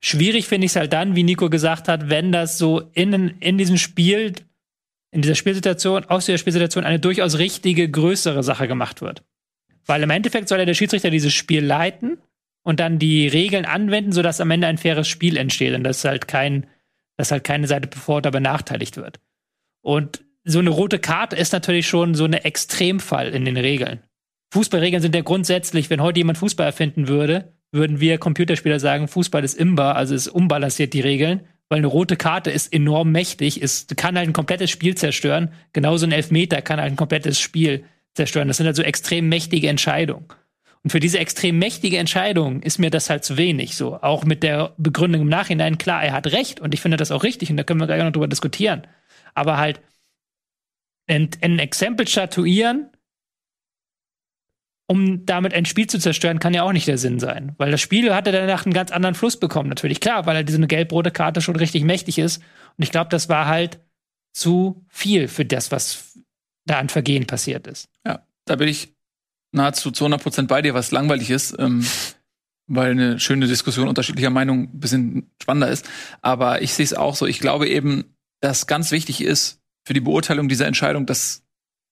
Schwierig 0.01 0.47
finde 0.47 0.65
ich 0.65 0.71
es 0.71 0.75
halt 0.75 0.93
dann, 0.93 1.15
wie 1.15 1.23
Nico 1.23 1.49
gesagt 1.49 1.87
hat, 1.87 2.09
wenn 2.09 2.31
das 2.31 2.57
so 2.57 2.81
in, 2.93 3.13
in 3.39 3.57
diesem 3.57 3.77
Spiel, 3.77 4.33
in 5.11 5.21
dieser 5.21 5.35
Spielsituation, 5.35 6.05
aus 6.05 6.25
dieser 6.25 6.37
Spielsituation 6.37 6.83
eine 6.83 6.99
durchaus 6.99 7.37
richtige, 7.37 7.89
größere 7.89 8.43
Sache 8.43 8.67
gemacht 8.67 9.01
wird. 9.01 9.23
Weil 9.85 10.03
im 10.03 10.09
Endeffekt 10.09 10.49
soll 10.49 10.59
ja 10.59 10.65
der 10.65 10.73
Schiedsrichter 10.73 11.09
dieses 11.09 11.33
Spiel 11.33 11.63
leiten 11.63 12.17
und 12.63 12.79
dann 12.79 12.99
die 12.99 13.27
Regeln 13.27 13.65
anwenden, 13.65 14.11
sodass 14.11 14.41
am 14.41 14.51
Ende 14.51 14.67
ein 14.67 14.77
faires 14.77 15.07
Spiel 15.07 15.37
entsteht 15.37 15.73
und 15.73 15.83
dass 15.83 16.03
halt 16.03 16.27
kein, 16.27 16.67
dass 17.17 17.31
halt 17.31 17.43
keine 17.43 17.67
Seite 17.67 17.87
bevor 17.87 18.17
oder 18.17 18.31
benachteiligt 18.31 18.97
wird. 18.97 19.19
Und 19.81 20.23
so 20.43 20.59
eine 20.59 20.69
rote 20.69 20.99
Karte 20.99 21.35
ist 21.35 21.53
natürlich 21.53 21.87
schon 21.87 22.15
so 22.15 22.25
ein 22.25 22.33
Extremfall 22.33 23.29
in 23.29 23.45
den 23.45 23.57
Regeln. 23.57 24.01
Fußballregeln 24.51 25.01
sind 25.01 25.15
ja 25.15 25.21
grundsätzlich, 25.21 25.89
wenn 25.89 26.01
heute 26.01 26.19
jemand 26.19 26.37
Fußball 26.37 26.67
erfinden 26.67 27.07
würde, 27.07 27.54
würden 27.75 27.99
wir 27.99 28.17
Computerspieler 28.17 28.79
sagen, 28.79 29.07
Fußball 29.07 29.43
ist 29.43 29.53
imbar, 29.53 29.95
also 29.95 30.15
ist 30.15 30.27
unbalanciert 30.27 30.93
die 30.93 31.01
Regeln, 31.01 31.41
weil 31.69 31.79
eine 31.79 31.87
rote 31.87 32.15
Karte 32.15 32.51
ist 32.51 32.73
enorm 32.73 33.11
mächtig, 33.11 33.61
ist, 33.61 33.95
kann 33.97 34.17
halt 34.17 34.27
ein 34.27 34.33
komplettes 34.33 34.71
Spiel 34.71 34.95
zerstören. 34.95 35.51
Genauso 35.73 36.05
ein 36.05 36.11
Elfmeter 36.11 36.61
kann 36.61 36.79
halt 36.79 36.91
ein 36.91 36.97
komplettes 36.97 37.39
Spiel 37.39 37.83
zerstören. 38.13 38.47
Das 38.47 38.57
sind 38.57 38.65
halt 38.65 38.75
so 38.75 38.83
extrem 38.83 39.29
mächtige 39.29 39.69
Entscheidungen. 39.69 40.25
Und 40.83 40.91
für 40.91 40.99
diese 40.99 41.17
extrem 41.17 41.57
mächtige 41.57 41.97
Entscheidung 41.97 42.61
ist 42.61 42.77
mir 42.77 42.91
das 42.91 43.09
halt 43.09 43.23
zu 43.23 43.37
wenig. 43.37 43.75
So, 43.75 43.95
auch 43.95 44.23
mit 44.23 44.43
der 44.43 44.73
Begründung 44.77 45.23
im 45.23 45.29
Nachhinein, 45.29 45.79
klar, 45.79 46.03
er 46.03 46.13
hat 46.13 46.27
recht 46.27 46.59
und 46.59 46.75
ich 46.75 46.81
finde 46.81 46.97
das 46.97 47.11
auch 47.11 47.23
richtig 47.23 47.49
und 47.49 47.57
da 47.57 47.63
können 47.63 47.79
wir 47.79 47.87
gleich 47.87 48.03
noch 48.03 48.11
drüber 48.11 48.27
diskutieren. 48.27 48.85
Aber 49.33 49.57
halt 49.57 49.81
ein 51.07 51.59
Exempel 51.59 52.07
statuieren, 52.07 52.89
um 54.87 55.25
damit 55.25 55.53
ein 55.53 55.65
Spiel 55.65 55.87
zu 55.87 55.99
zerstören, 55.99 56.39
kann 56.39 56.53
ja 56.53 56.63
auch 56.63 56.71
nicht 56.71 56.87
der 56.87 56.97
Sinn 56.97 57.19
sein. 57.19 57.53
Weil 57.57 57.71
das 57.71 57.81
Spiel 57.81 58.13
hatte 58.13 58.31
danach 58.31 58.65
einen 58.65 58.73
ganz 58.73 58.91
anderen 58.91 59.15
Fluss 59.15 59.37
bekommen, 59.37 59.69
natürlich. 59.69 59.99
Klar, 59.99 60.25
weil 60.25 60.35
halt 60.35 60.49
diese 60.49 60.59
gelb-rote 60.59 61.11
Karte 61.11 61.41
schon 61.41 61.55
richtig 61.55 61.83
mächtig 61.83 62.17
ist. 62.17 62.37
Und 62.77 62.83
ich 62.83 62.91
glaube, 62.91 63.09
das 63.09 63.29
war 63.29 63.47
halt 63.47 63.79
zu 64.33 64.85
viel 64.89 65.27
für 65.27 65.45
das, 65.45 65.71
was 65.71 66.19
da 66.65 66.79
an 66.79 66.89
Vergehen 66.89 67.25
passiert 67.25 67.67
ist. 67.67 67.89
Ja, 68.05 68.25
da 68.45 68.55
bin 68.55 68.67
ich 68.67 68.93
nahezu 69.51 69.91
zu 69.91 70.03
100 70.03 70.21
Prozent 70.21 70.47
bei 70.47 70.61
dir, 70.61 70.73
was 70.73 70.91
langweilig 70.91 71.29
ist. 71.29 71.55
Ähm, 71.57 71.85
weil 72.67 72.91
eine 72.91 73.19
schöne 73.19 73.47
Diskussion 73.47 73.87
unterschiedlicher 73.87 74.29
Meinungen 74.29 74.69
ein 74.73 74.79
bisschen 74.79 75.31
spannender 75.41 75.69
ist. 75.69 75.87
Aber 76.21 76.61
ich 76.61 76.73
sehe 76.73 76.85
es 76.85 76.93
auch 76.93 77.15
so. 77.15 77.25
Ich 77.25 77.39
glaube 77.39 77.67
eben, 77.67 78.15
dass 78.41 78.67
ganz 78.67 78.91
wichtig 78.91 79.21
ist 79.21 79.61
für 79.85 79.93
die 79.93 80.01
Beurteilung 80.01 80.49
dieser 80.49 80.65
Entscheidung, 80.65 81.05
dass 81.05 81.44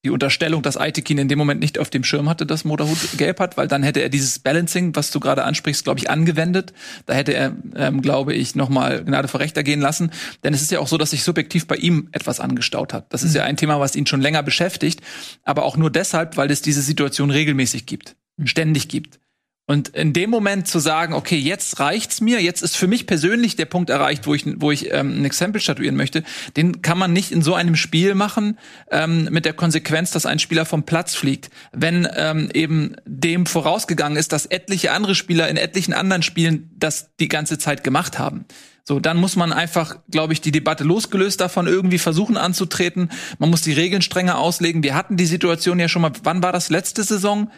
die 0.03 0.09
Unterstellung, 0.09 0.61
dass 0.61 0.75
Aitekin 0.75 1.17
in 1.17 1.27
dem 1.29 1.37
Moment 1.37 1.61
nicht 1.61 1.79
auf 1.79 1.89
dem 1.89 2.03
Schirm 2.03 2.27
hatte, 2.27 2.45
dass 2.45 2.65
Motorhut 2.65 3.17
gelb 3.17 3.39
hat, 3.39 3.55
weil 3.55 3.67
dann 3.67 3.83
hätte 3.83 4.01
er 4.01 4.09
dieses 4.09 4.39
Balancing, 4.39 4.95
was 4.95 5.11
du 5.11 5.19
gerade 5.19 5.45
ansprichst, 5.45 5.85
glaube 5.85 5.99
ich, 5.99 6.09
angewendet. 6.09 6.73
Da 7.05 7.13
hätte 7.13 7.33
er, 7.33 7.55
ähm, 7.75 8.01
glaube 8.01 8.33
ich, 8.33 8.55
noch 8.55 8.67
mal 8.67 9.03
Gnade 9.03 9.29
vor 9.29 9.39
Rechter 9.39 9.63
gehen 9.63 9.79
lassen. 9.79 10.11
Denn 10.43 10.53
es 10.53 10.61
ist 10.61 10.71
ja 10.71 10.79
auch 10.79 10.87
so, 10.87 10.97
dass 10.97 11.11
sich 11.11 11.23
subjektiv 11.23 11.67
bei 11.67 11.75
ihm 11.75 12.09
etwas 12.11 12.41
angestaut 12.41 12.93
hat. 12.93 13.13
Das 13.13 13.23
ist 13.23 13.31
mhm. 13.31 13.37
ja 13.37 13.43
ein 13.45 13.55
Thema, 13.55 13.79
was 13.79 13.95
ihn 13.95 14.05
schon 14.05 14.21
länger 14.21 14.43
beschäftigt, 14.43 15.01
aber 15.43 15.63
auch 15.63 15.77
nur 15.77 15.89
deshalb, 15.89 16.35
weil 16.35 16.51
es 16.51 16.61
diese 16.61 16.81
Situation 16.81 17.29
regelmäßig 17.31 17.85
gibt, 17.85 18.17
mhm. 18.37 18.47
ständig 18.47 18.89
gibt. 18.89 19.19
Und 19.65 19.89
in 19.89 20.11
dem 20.11 20.29
Moment 20.29 20.67
zu 20.67 20.79
sagen, 20.79 21.13
okay, 21.13 21.37
jetzt 21.37 21.79
reicht's 21.79 22.19
mir, 22.19 22.41
jetzt 22.41 22.61
ist 22.61 22.75
für 22.75 22.87
mich 22.87 23.07
persönlich 23.07 23.55
der 23.55 23.65
Punkt 23.65 23.89
erreicht, 23.89 24.27
wo 24.27 24.33
ich, 24.33 24.43
wo 24.57 24.71
ich 24.71 24.91
ähm, 24.91 25.21
ein 25.21 25.25
Exempel 25.25 25.61
statuieren 25.61 25.95
möchte, 25.95 26.23
den 26.57 26.81
kann 26.81 26.97
man 26.97 27.13
nicht 27.13 27.31
in 27.31 27.41
so 27.41 27.53
einem 27.55 27.77
Spiel 27.77 28.13
machen, 28.13 28.59
ähm, 28.91 29.29
mit 29.31 29.45
der 29.45 29.53
Konsequenz, 29.53 30.11
dass 30.11 30.25
ein 30.25 30.39
Spieler 30.39 30.65
vom 30.65 30.83
Platz 30.83 31.15
fliegt. 31.15 31.49
Wenn 31.71 32.05
ähm, 32.13 32.49
eben 32.53 32.97
dem 33.05 33.45
vorausgegangen 33.45 34.17
ist, 34.17 34.33
dass 34.33 34.47
etliche 34.47 34.91
andere 34.91 35.15
Spieler 35.15 35.47
in 35.47 35.55
etlichen 35.55 35.93
anderen 35.93 36.23
Spielen 36.23 36.69
das 36.75 37.15
die 37.21 37.29
ganze 37.29 37.57
Zeit 37.57 37.85
gemacht 37.85 38.19
haben. 38.19 38.45
So, 38.85 38.99
dann 38.99 39.15
muss 39.15 39.37
man 39.37 39.53
einfach, 39.53 39.99
glaube 40.11 40.33
ich, 40.33 40.41
die 40.41 40.51
Debatte 40.51 40.83
losgelöst 40.83 41.39
davon 41.39 41.67
irgendwie 41.67 41.99
versuchen 41.99 42.35
anzutreten. 42.35 43.11
Man 43.39 43.49
muss 43.49 43.61
die 43.61 43.71
Regeln 43.71 44.01
strenger 44.01 44.37
auslegen. 44.37 44.83
Wir 44.83 44.93
hatten 44.93 45.15
die 45.15 45.25
Situation 45.25 45.79
ja 45.79 45.87
schon 45.87 46.01
mal, 46.01 46.11
wann 46.23 46.43
war 46.43 46.51
das 46.51 46.69
letzte 46.69 47.03
Saison? 47.03 47.49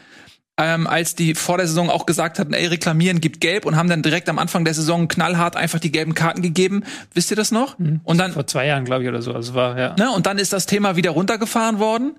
Ähm, 0.58 0.88
als 0.88 1.16
die 1.16 1.36
vor 1.36 1.58
der 1.58 1.68
Saison 1.68 1.90
auch 1.90 2.06
gesagt 2.06 2.40
hatten, 2.40 2.54
ey, 2.54 2.68
reklamieren 2.68 3.20
gibt 3.20 3.42
gelb 3.42 3.66
und 3.66 3.76
haben 3.76 3.90
dann 3.90 4.02
direkt 4.02 4.30
am 4.30 4.40
Anfang 4.40 4.64
der 4.64 4.74
Saison 4.74 5.08
knallhart 5.08 5.56
einfach 5.56 5.80
die 5.80 5.92
gelben 5.92 6.14
Karten 6.14 6.42
gegeben. 6.42 6.84
Wisst 7.14 7.30
ihr 7.32 7.38
das 7.38 7.52
noch? 7.52 7.78
Mhm. 7.78 8.00
Und 8.04 8.18
dann 8.18 8.32
vor 8.32 8.48
zwei 8.48 8.68
Jahren, 8.68 8.86
glaube 8.86 9.04
ich, 9.04 9.10
oder 9.10 9.22
so. 9.22 9.34
Also 9.34 9.54
war 9.54 9.78
ja. 9.78 9.96
Ne, 9.98 10.10
und 10.12 10.26
dann 10.26 10.38
ist 10.38 10.54
das 10.54 10.66
Thema 10.66 10.96
wieder 10.96 11.12
runtergefahren 11.12 11.80
worden. 11.80 12.16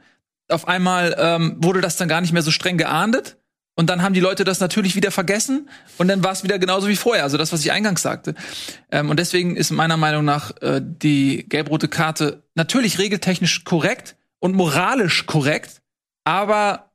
Auf 0.49 0.69
einmal 0.69 1.17
ähm, 1.19 1.57
wurde 1.59 1.81
das 1.81 1.97
dann 1.97 2.09
gar 2.09 2.21
nicht 2.21 2.33
mehr 2.33 2.43
so 2.43 2.51
streng 2.51 2.77
geahndet. 2.77 3.39
Und 3.79 3.91
dann 3.91 4.03
haben 4.03 4.15
die 4.15 4.21
Leute 4.21 4.45
das 4.45 4.59
natürlich 4.59 4.97
wieder 4.97 5.11
vergessen 5.11 5.69
und 5.99 6.09
dann 6.09 6.25
war 6.25 6.33
es 6.33 6.43
wieder 6.43 6.59
genauso 6.59 6.89
wie 6.89 6.97
vorher. 6.97 7.25
Also 7.25 7.37
das, 7.37 7.53
was 7.53 7.61
ich 7.61 7.73
eingangs 7.73 8.01
sagte. 8.01 8.35
Ähm, 8.91 9.11
und 9.11 9.19
deswegen 9.19 9.55
ist 9.55 9.71
meiner 9.71 9.99
Meinung 9.99 10.25
nach 10.25 10.51
äh, 10.63 10.81
die 10.83 11.47
gelb-rote 11.47 11.89
Karte 11.89 12.43
natürlich 12.55 12.99
regeltechnisch 12.99 13.65
korrekt 13.65 14.17
und 14.39 14.55
moralisch 14.55 15.27
korrekt, 15.27 15.83
aber 16.25 16.91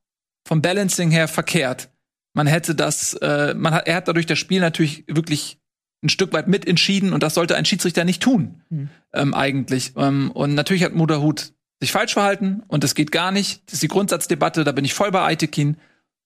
vom 0.46 0.62
Balancing 0.62 1.12
her 1.12 1.28
verkehrt. 1.28 1.90
Man 2.34 2.48
hätte 2.48 2.76
das, 2.76 3.14
äh, 3.14 3.54
man 3.54 3.74
hat, 3.74 3.88
er 3.88 3.96
hat 3.96 4.08
dadurch 4.08 4.26
das 4.26 4.40
Spiel 4.40 4.62
natürlich 4.62 5.04
wirklich 5.08 5.60
ein 6.04 6.10
Stück 6.10 6.34
weit 6.34 6.48
mitentschieden 6.48 7.14
und 7.14 7.22
das 7.22 7.36
sollte 7.36 7.56
ein 7.56 7.66
Schiedsrichter 7.66 8.04
nicht 8.04 8.24
tun, 8.24 8.62
mhm. 8.70 8.90
ähm, 9.14 9.34
eigentlich. 9.34 9.94
Ähm, 9.98 10.32
und 10.32 10.56
natürlich 10.56 10.84
hat 10.84 10.94
Moderhut 10.94 11.54
sich 11.80 11.92
falsch 11.92 12.14
verhalten 12.14 12.64
und 12.68 12.84
das 12.84 12.96
geht 12.96 13.12
gar 13.12 13.32
nicht. 13.32 13.64
Das 13.66 13.74
ist 13.76 13.84
die 13.84 13.88
Grundsatzdebatte, 13.88 14.64
da 14.64 14.72
bin 14.72 14.86
ich 14.86 14.94
voll 14.94 15.12
bei 15.12 15.22
Aitekin. 15.22 15.78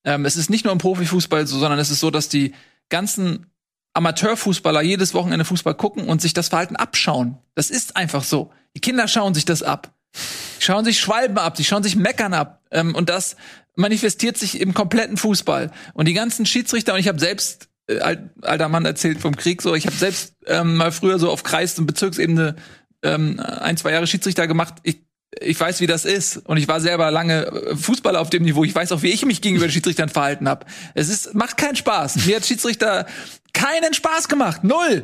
Ähm, 0.05 0.25
es 0.25 0.38
ist 0.38 0.50
nicht 0.50 0.63
nur 0.63 0.72
im 0.72 0.79
Profifußball 0.79 1.48
so, 1.48 1.57
sondern 1.57 1.79
es 1.79 1.89
ist 1.89 2.00
so, 2.00 2.12
dass 2.12 2.29
die 2.29 2.53
ganzen 2.89 3.48
Amateurfußballer 3.93 4.81
jedes 4.81 5.13
Wochenende 5.13 5.45
Fußball 5.45 5.74
gucken 5.74 6.07
und 6.07 6.22
sich 6.22 6.34
das 6.34 6.50
Verhalten 6.50 6.75
abschauen. 6.75 7.38
Das 7.55 7.69
ist 7.69 7.95
einfach 7.95 8.24
so. 8.24 8.51
Die 8.75 8.81
Kinder 8.81 9.07
schauen 9.07 9.34
sich 9.34 9.45
das 9.45 9.63
ab. 9.63 9.93
Die 10.60 10.63
schauen 10.63 10.86
sich 10.86 11.00
Schwalben 11.00 11.38
ab, 11.38 11.55
die 11.55 11.63
schauen 11.63 11.84
sich 11.84 11.95
Meckern 11.95 12.34
ab. 12.34 12.62
Ähm, 12.72 12.93
und 12.93 13.10
das 13.10 13.36
manifestiert 13.75 14.38
sich 14.38 14.60
im 14.62 14.74
kompletten 14.74 15.17
Fußball. 15.17 15.72
Und 15.94 16.08
die 16.08 16.13
ganzen 16.13 16.46
Schiedsrichter, 16.46 16.94
und 16.94 17.00
ich 17.00 17.08
habe 17.08 17.20
selbst, 17.20 17.67
äh, 17.88 18.17
alter 18.41 18.70
Mann 18.70 18.86
erzählt 18.86 19.20
vom 19.20 19.36
Krieg 19.36 19.62
so, 19.62 19.75
ich 19.75 19.86
habe 19.86 19.96
selbst 19.96 20.34
ähm, 20.48 20.75
mal 20.77 20.91
früher 20.91 21.20
so 21.20 21.29
auf 21.29 21.44
Kreis- 21.44 21.77
und 21.77 21.86
Bezirksebene 21.86 22.55
ähm, 23.03 23.39
ein, 23.39 23.77
zwei 23.77 23.91
Jahre 23.91 24.08
Schiedsrichter 24.08 24.48
gemacht. 24.48 24.75
Ich, 24.84 25.01
ich 25.39 25.60
weiß, 25.60 25.82
wie 25.82 25.88
das 25.88 26.05
ist. 26.05 26.38
Und 26.38 26.58
ich 26.58 26.67
war 26.67 26.79
selber 26.82 27.12
lange 27.12 27.46
äh, 27.46 27.75
Fußballer 27.75 28.20
auf 28.20 28.29
dem 28.29 28.44
Niveau. 28.44 28.63
Ich 28.63 28.74
weiß 28.74 28.91
auch, 28.91 29.03
wie 29.03 29.10
ich 29.10 29.25
mich 29.25 29.41
gegenüber 29.41 29.70
Schiedsrichtern 29.70 30.10
verhalten 30.10 30.48
habe. 30.48 30.65
Es 30.94 31.10
ist, 31.10 31.34
macht 31.36 31.58
keinen 31.58 31.75
Spaß. 31.75 32.25
Mir 32.25 32.38
hat 32.38 32.46
Schiedsrichter 32.46 33.05
keinen 33.53 33.94
Spaß 33.94 34.27
gemacht. 34.27 34.63
Null. 34.63 35.03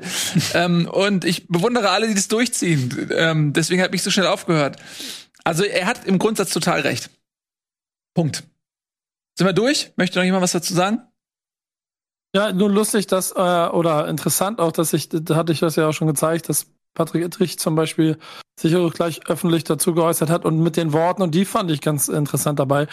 ähm, 0.54 0.88
und 0.88 1.26
ich 1.26 1.48
bewundere 1.48 1.90
alle, 1.90 2.08
die 2.08 2.16
das 2.16 2.28
durchziehen. 2.28 3.10
Ähm, 3.16 3.54
deswegen 3.54 3.82
hat 3.82 3.92
mich 3.92 4.04
so 4.04 4.12
schnell 4.12 4.28
aufgehört. 4.28 4.78
Also 5.44 5.64
er 5.64 5.88
hat 5.88 6.06
im 6.06 6.20
Grundsatz 6.20 6.52
total 6.52 6.82
recht. 6.82 7.10
Punkt. 8.14 8.44
Sind 9.38 9.48
wir 9.48 9.54
durch? 9.54 9.94
Möchte 9.96 10.20
noch 10.20 10.26
jemand 10.26 10.44
was 10.44 10.52
dazu 10.52 10.74
sagen? 10.74 11.02
Ja, 12.34 12.54
nur 12.54 12.70
lustig, 12.70 13.08
dass, 13.08 13.32
äh, 13.32 13.36
oder 13.70 14.08
interessant 14.08 14.60
auch, 14.60 14.72
dass 14.72 14.94
ich, 14.94 15.10
da 15.10 15.36
hatte 15.36 15.52
ich 15.52 15.60
das 15.60 15.76
ja 15.76 15.88
auch 15.88 15.94
schon 15.94 16.08
gezeigt, 16.08 16.48
dass 16.48 16.68
Patrick 16.94 17.24
Ittrich 17.24 17.60
zum 17.60 17.76
Beispiel 17.76 18.18
sich 18.60 18.76
auch 18.76 18.94
gleich 18.94 19.28
öffentlich 19.28 19.64
dazu 19.64 19.94
geäußert 19.94 20.30
hat 20.30 20.46
und 20.46 20.60
mit 20.60 20.78
den 20.78 20.94
Worten, 20.94 21.22
und 21.22 21.36
die 21.36 21.46
fand 21.46 21.72
ich 21.72 21.82
ganz 21.82 22.08
interessant 22.08 22.60
dabei. 22.60 22.88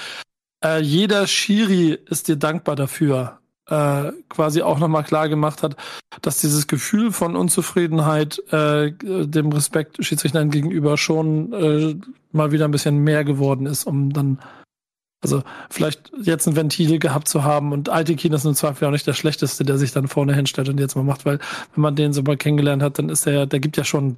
Äh, 0.65 0.81
jeder 0.81 1.27
Schiri 1.27 1.99
ist 2.07 2.27
dir 2.27 2.37
dankbar 2.37 2.75
dafür, 2.75 3.39
äh, 3.67 4.11
quasi 4.29 4.63
auch 4.63 4.79
nochmal 4.79 5.05
klar 5.05 5.29
gemacht 5.29 5.63
hat, 5.63 5.77
dass 6.23 6.41
dieses 6.41 6.67
Gefühl 6.67 7.13
von 7.13 7.37
Unzufriedenheit 7.37 8.41
äh, 8.53 8.93
dem 8.93 9.53
Respekt 9.53 10.05
Schiedsrichtern 10.05 10.51
gegenüber 10.51 10.97
schon 10.97 11.53
äh, 11.53 11.97
mal 12.33 12.51
wieder 12.51 12.65
ein 12.65 12.73
bisschen 12.73 12.99
mehr 12.99 13.25
geworden 13.25 13.67
ist, 13.67 13.85
um 13.85 14.13
dann 14.13 14.41
also 15.21 15.43
vielleicht 15.69 16.13
jetzt 16.23 16.47
ein 16.47 16.57
Ventil 16.57 16.99
gehabt 16.99 17.29
zu 17.29 17.43
haben 17.43 17.73
und 17.73 17.89
Altekin 17.89 18.33
ist 18.33 18.45
im 18.45 18.55
Zweifel 18.55 18.87
auch 18.87 18.93
nicht 18.93 19.07
der 19.07 19.15
Schlechteste, 19.15 19.65
der 19.65 19.79
sich 19.79 19.93
dann 19.93 20.07
vorne 20.07 20.35
hinstellt 20.35 20.69
und 20.69 20.79
jetzt 20.79 20.95
mal 20.95 21.03
macht, 21.03 21.27
weil 21.27 21.39
wenn 21.75 21.83
man 21.83 21.97
den 21.97 22.13
so 22.13 22.23
mal 22.23 22.37
kennengelernt 22.37 22.83
hat, 22.83 22.99
dann 22.99 23.09
ist 23.09 23.27
er, 23.27 23.47
der 23.47 23.59
gibt 23.59 23.77
ja 23.77 23.85
schon 23.85 24.17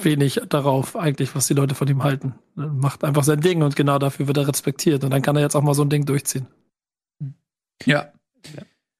wenig 0.00 0.40
darauf 0.48 0.96
eigentlich, 0.96 1.34
was 1.34 1.46
die 1.46 1.54
Leute 1.54 1.74
von 1.74 1.86
ihm 1.86 2.02
halten. 2.02 2.34
Er 2.56 2.68
macht 2.68 3.04
einfach 3.04 3.24
sein 3.24 3.40
Ding 3.40 3.62
und 3.62 3.76
genau 3.76 3.98
dafür 3.98 4.26
wird 4.26 4.38
er 4.38 4.48
respektiert 4.48 5.04
und 5.04 5.10
dann 5.10 5.22
kann 5.22 5.36
er 5.36 5.42
jetzt 5.42 5.54
auch 5.54 5.62
mal 5.62 5.74
so 5.74 5.82
ein 5.82 5.90
Ding 5.90 6.06
durchziehen. 6.06 6.46
Ja. 7.84 8.12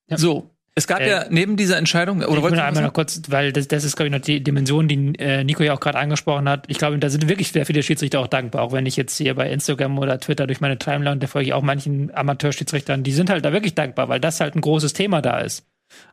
ja. 0.08 0.16
So, 0.18 0.50
es 0.74 0.86
gab 0.86 1.00
äh, 1.00 1.10
ja 1.10 1.26
neben 1.28 1.56
dieser 1.56 1.76
Entscheidung, 1.76 2.22
oder 2.22 2.36
ich 2.36 2.42
wollte 2.42 2.64
einmal 2.64 2.82
noch 2.82 2.94
kurz, 2.94 3.20
weil 3.28 3.52
das, 3.52 3.68
das 3.68 3.84
ist, 3.84 3.94
glaube 3.94 4.08
ich, 4.08 4.12
noch 4.12 4.20
die 4.20 4.42
Dimension, 4.42 4.88
die 4.88 5.12
äh, 5.18 5.44
Nico 5.44 5.62
ja 5.62 5.74
auch 5.74 5.80
gerade 5.80 5.98
angesprochen 5.98 6.48
hat. 6.48 6.64
Ich 6.68 6.78
glaube, 6.78 6.98
da 6.98 7.10
sind 7.10 7.28
wirklich 7.28 7.52
sehr 7.52 7.66
viele 7.66 7.82
Schiedsrichter 7.82 8.20
auch 8.20 8.26
dankbar, 8.26 8.62
auch 8.62 8.72
wenn 8.72 8.86
ich 8.86 8.96
jetzt 8.96 9.16
hier 9.18 9.34
bei 9.34 9.50
Instagram 9.50 9.98
oder 9.98 10.18
Twitter 10.18 10.46
durch 10.46 10.60
meine 10.60 10.78
Timeline, 10.78 11.18
da 11.18 11.26
folge 11.26 11.48
ich 11.48 11.52
auch 11.52 11.62
manchen 11.62 12.14
Amateurschiedsrichtern, 12.14 13.02
die 13.02 13.12
sind 13.12 13.28
halt 13.28 13.44
da 13.44 13.52
wirklich 13.52 13.74
dankbar, 13.74 14.08
weil 14.08 14.20
das 14.20 14.40
halt 14.40 14.54
ein 14.54 14.62
großes 14.62 14.94
Thema 14.94 15.20
da 15.20 15.40
ist. 15.40 15.66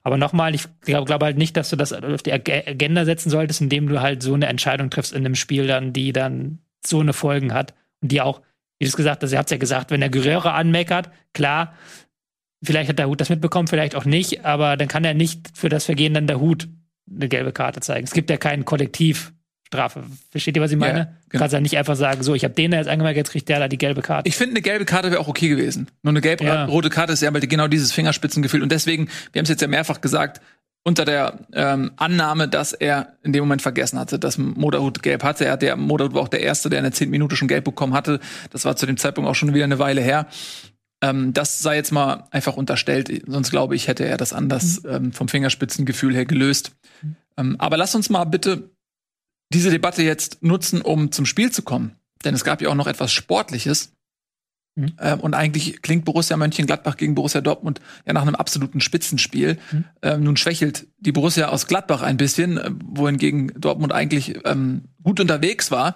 Aber 0.04 0.18
nochmal, 0.18 0.54
ich 0.54 0.66
glaube 0.82 1.06
glaub 1.06 1.24
halt 1.24 1.38
nicht, 1.38 1.56
dass 1.56 1.70
du 1.70 1.78
das 1.78 1.94
auf 1.94 2.22
die 2.22 2.34
Agenda 2.34 3.06
setzen 3.06 3.30
solltest, 3.30 3.62
indem 3.62 3.88
du 3.88 4.02
halt 4.02 4.22
so 4.22 4.34
eine 4.34 4.48
Entscheidung 4.48 4.90
triffst 4.90 5.14
in 5.14 5.26
einem 5.26 5.36
Spiel 5.36 5.68
dann, 5.68 5.94
die 5.94 6.12
dann 6.12 6.60
so 6.86 7.00
eine 7.00 7.14
Folgen 7.14 7.54
hat 7.54 7.74
und 8.02 8.12
die 8.12 8.20
auch, 8.20 8.42
wie 8.78 8.86
du 8.86 8.90
es 8.90 8.98
gesagt 8.98 9.24
hast, 9.24 9.32
ihr 9.32 9.38
habt 9.38 9.48
es 9.48 9.52
ja 9.52 9.58
gesagt, 9.58 9.92
wenn 9.92 10.02
der 10.02 10.10
Guerrero 10.10 10.50
anmeckert, 10.50 11.12
klar, 11.34 11.74
Vielleicht 12.64 12.90
hat 12.90 13.00
der 13.00 13.08
Hut 13.08 13.22
das 13.22 13.30
mitbekommen, 13.30 13.68
vielleicht 13.68 13.96
auch 13.96 14.06
nicht, 14.06 14.46
aber 14.46 14.76
dann 14.76 14.88
kann 14.88 15.06
er 15.06 15.14
nicht 15.14 15.50
für 15.54 15.70
das 15.70 15.86
Vergehen 15.86 16.14
dann 16.14 16.28
der 16.28 16.40
Hut 16.40 16.68
eine 17.10 17.30
gelbe 17.30 17.52
Karte 17.52 17.80
zeigen. 17.80 18.06
Es 18.06 18.12
gibt 18.12 18.30
ja 18.30 18.38
keinen 18.38 18.66
Kollektivstrafe. 18.66 20.04
Versteht 20.30 20.58
ihr, 20.58 20.62
was 20.62 20.72
ich 20.72 20.78
meine? 20.78 21.00
Ja, 21.00 21.04
genau. 21.06 21.16
Du 21.32 21.38
kannst 21.38 21.54
ja 21.54 21.62
nicht 21.62 21.78
einfach 21.78 21.96
sagen, 21.96 22.22
so, 22.22 22.36
ich 22.36 22.44
habe 22.44 22.54
den 22.54 22.72
da 22.72 22.78
jetzt 22.78 22.90
angemerkt, 22.90 23.18
jetzt 23.18 23.32
kriegt 23.32 23.48
der 23.48 23.60
da 23.60 23.68
die 23.68 23.78
gelbe 23.78 24.02
Karte. 24.02 24.28
Ich 24.28 24.36
finde, 24.36 24.54
eine 24.54 24.62
gelbe 24.62 24.86
Karte 24.86 25.10
wäre 25.10 25.22
auch 25.22 25.30
okay 25.30 25.48
gewesen. 25.48 25.88
Nur 26.04 26.12
eine 26.12 26.22
gelbe 26.22 26.44
ja. 26.44 26.66
rote 26.66 26.90
Karte 26.90 27.14
ist 27.14 27.22
ja 27.22 27.34
weil 27.34 27.42
genau 27.42 27.68
dieses 27.68 27.94
Fingerspitzengefühl. 27.94 28.62
Und 28.62 28.72
deswegen, 28.72 29.08
wir 29.32 29.40
haben 29.40 29.46
es 29.46 29.50
jetzt 29.50 29.62
ja 29.62 29.68
mehrfach 29.68 30.02
gesagt, 30.02 30.42
unter 30.84 31.06
der 31.06 31.40
ähm, 31.54 31.92
Annahme, 31.98 32.48
dass 32.48 32.74
er 32.74 33.14
in 33.24 33.34
dem 33.34 33.42
Moment 33.42 33.62
vergessen 33.62 34.00
hatte, 34.00 34.18
dass 34.18 34.38
Moderhut 34.38 35.04
gelb 35.04 35.24
hatte. 35.24 35.46
Er 35.46 35.54
hat 35.54 35.62
der 35.62 35.76
Moderhut 35.76 36.14
war 36.14 36.22
auch 36.22 36.30
der 36.30 36.42
erste, 36.42 36.70
der 36.70 36.80
in 36.80 36.84
der 36.84 36.94
10 36.94 37.10
Minute 37.10 37.36
schon 37.36 37.48
gelb 37.48 37.66
bekommen 37.66 37.94
hatte. 37.94 38.20
Das 38.52 38.66
war 38.66 38.76
zu 38.76 38.86
dem 38.86 38.98
Zeitpunkt 38.98 39.30
auch 39.30 39.36
schon 39.36 39.54
wieder 39.54 39.66
eine 39.66 39.80
Weile 39.80 40.02
her. 40.02 40.28
Ähm, 41.02 41.34
das 41.34 41.62
sei 41.62 41.76
jetzt 41.76 41.92
mal 41.92 42.28
einfach 42.32 42.58
unterstellt, 42.58 43.24
sonst 43.28 43.52
glaube 43.52 43.76
ich, 43.76 43.88
hätte 43.88 44.06
er 44.06 44.18
das 44.18 44.34
anders 44.34 44.84
mhm. 44.84 44.90
ähm, 44.90 45.12
vom 45.14 45.28
Fingerspitzengefühl 45.28 46.14
her 46.14 46.26
gelöst. 46.26 46.72
Mhm. 47.02 47.16
Ähm, 47.38 47.56
aber 47.60 47.78
lass 47.78 47.96
uns 47.96 48.10
mal 48.10 48.26
bitte 48.26 48.70
diese 49.54 49.72
Debatte 49.72 50.04
jetzt 50.04 50.44
nutzen, 50.44 50.82
um 50.82 51.12
zum 51.12 51.26
Spiel 51.26 51.52
zu 51.52 51.62
kommen. 51.62 51.96
Denn 52.24 52.36
es 52.36 52.44
gab 52.44 52.62
ja 52.62 52.70
auch 52.70 52.76
noch 52.76 52.88
etwas 52.88 53.12
Sportliches. 53.12 53.94
Mhm. 54.76 54.94
Ähm, 55.00 55.20
und 55.22 55.34
eigentlich 55.34 55.82
klingt 55.82 56.06
Borussia 56.06 56.38
Mönchengladbach 56.38 56.98
gegen 56.98 57.16
Borussia 57.16 57.42
Dortmund 57.42 57.80
ja 58.06 58.14
nach 58.14 58.22
einem 58.22 58.36
absoluten 58.36 58.82
Spitzenspiel. 58.82 59.58
Mhm. 59.72 59.86
Ähm, 60.02 60.24
nun 60.24 60.38
schwächelt 60.38 60.88
die 61.00 61.12
Borussia 61.12 61.48
aus 61.48 61.68
Gladbach 61.68 62.02
ein 62.02 62.18
bisschen, 62.18 62.58
äh, 62.58 62.72
wohingegen 62.86 63.54
Dortmund 63.56 63.94
eigentlich 63.94 64.40
ähm, 64.46 64.84
gut 65.02 65.20
unterwegs 65.20 65.72
war. 65.72 65.96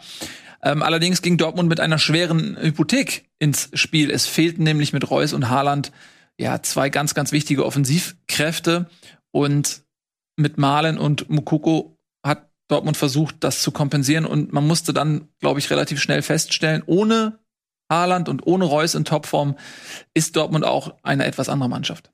Ähm, 0.64 0.82
allerdings 0.82 1.22
ging 1.22 1.38
Dortmund 1.38 1.68
mit 1.68 1.80
einer 1.80 2.00
schweren 2.00 2.58
Hypothek 2.60 3.30
ins 3.38 3.70
Spiel. 3.74 4.10
Es 4.10 4.26
fehlten 4.26 4.64
nämlich 4.64 4.94
mit 4.94 5.10
Reus 5.10 5.34
und 5.34 5.50
Haaland 5.50 5.92
ja 6.40 6.62
zwei 6.64 6.90
ganz, 6.90 7.14
ganz 7.14 7.32
wichtige 7.32 7.66
Offensivkräfte 7.66 8.90
und 9.32 9.84
mit 10.38 10.58
Malen 10.58 10.98
und 10.98 11.30
Mukoko 11.30 11.98
hat 12.26 12.50
Dortmund 12.70 12.98
versucht, 12.98 13.36
das 13.42 13.62
zu 13.62 13.72
kompensieren 13.72 14.26
und 14.26 14.54
man 14.54 14.66
musste 14.66 14.94
dann, 14.94 15.28
glaube 15.40 15.60
ich, 15.60 15.70
relativ 15.70 16.02
schnell 16.02 16.22
feststellen, 16.22 16.82
ohne 16.86 17.40
Haaland 17.92 18.30
und 18.30 18.48
ohne 18.48 18.66
Reus 18.66 18.96
in 18.96 19.06
Topform 19.06 19.58
ist 20.14 20.36
Dortmund 20.36 20.66
auch 20.66 20.96
eine 21.04 21.26
etwas 21.26 21.50
andere 21.50 21.70
Mannschaft. 21.70 22.12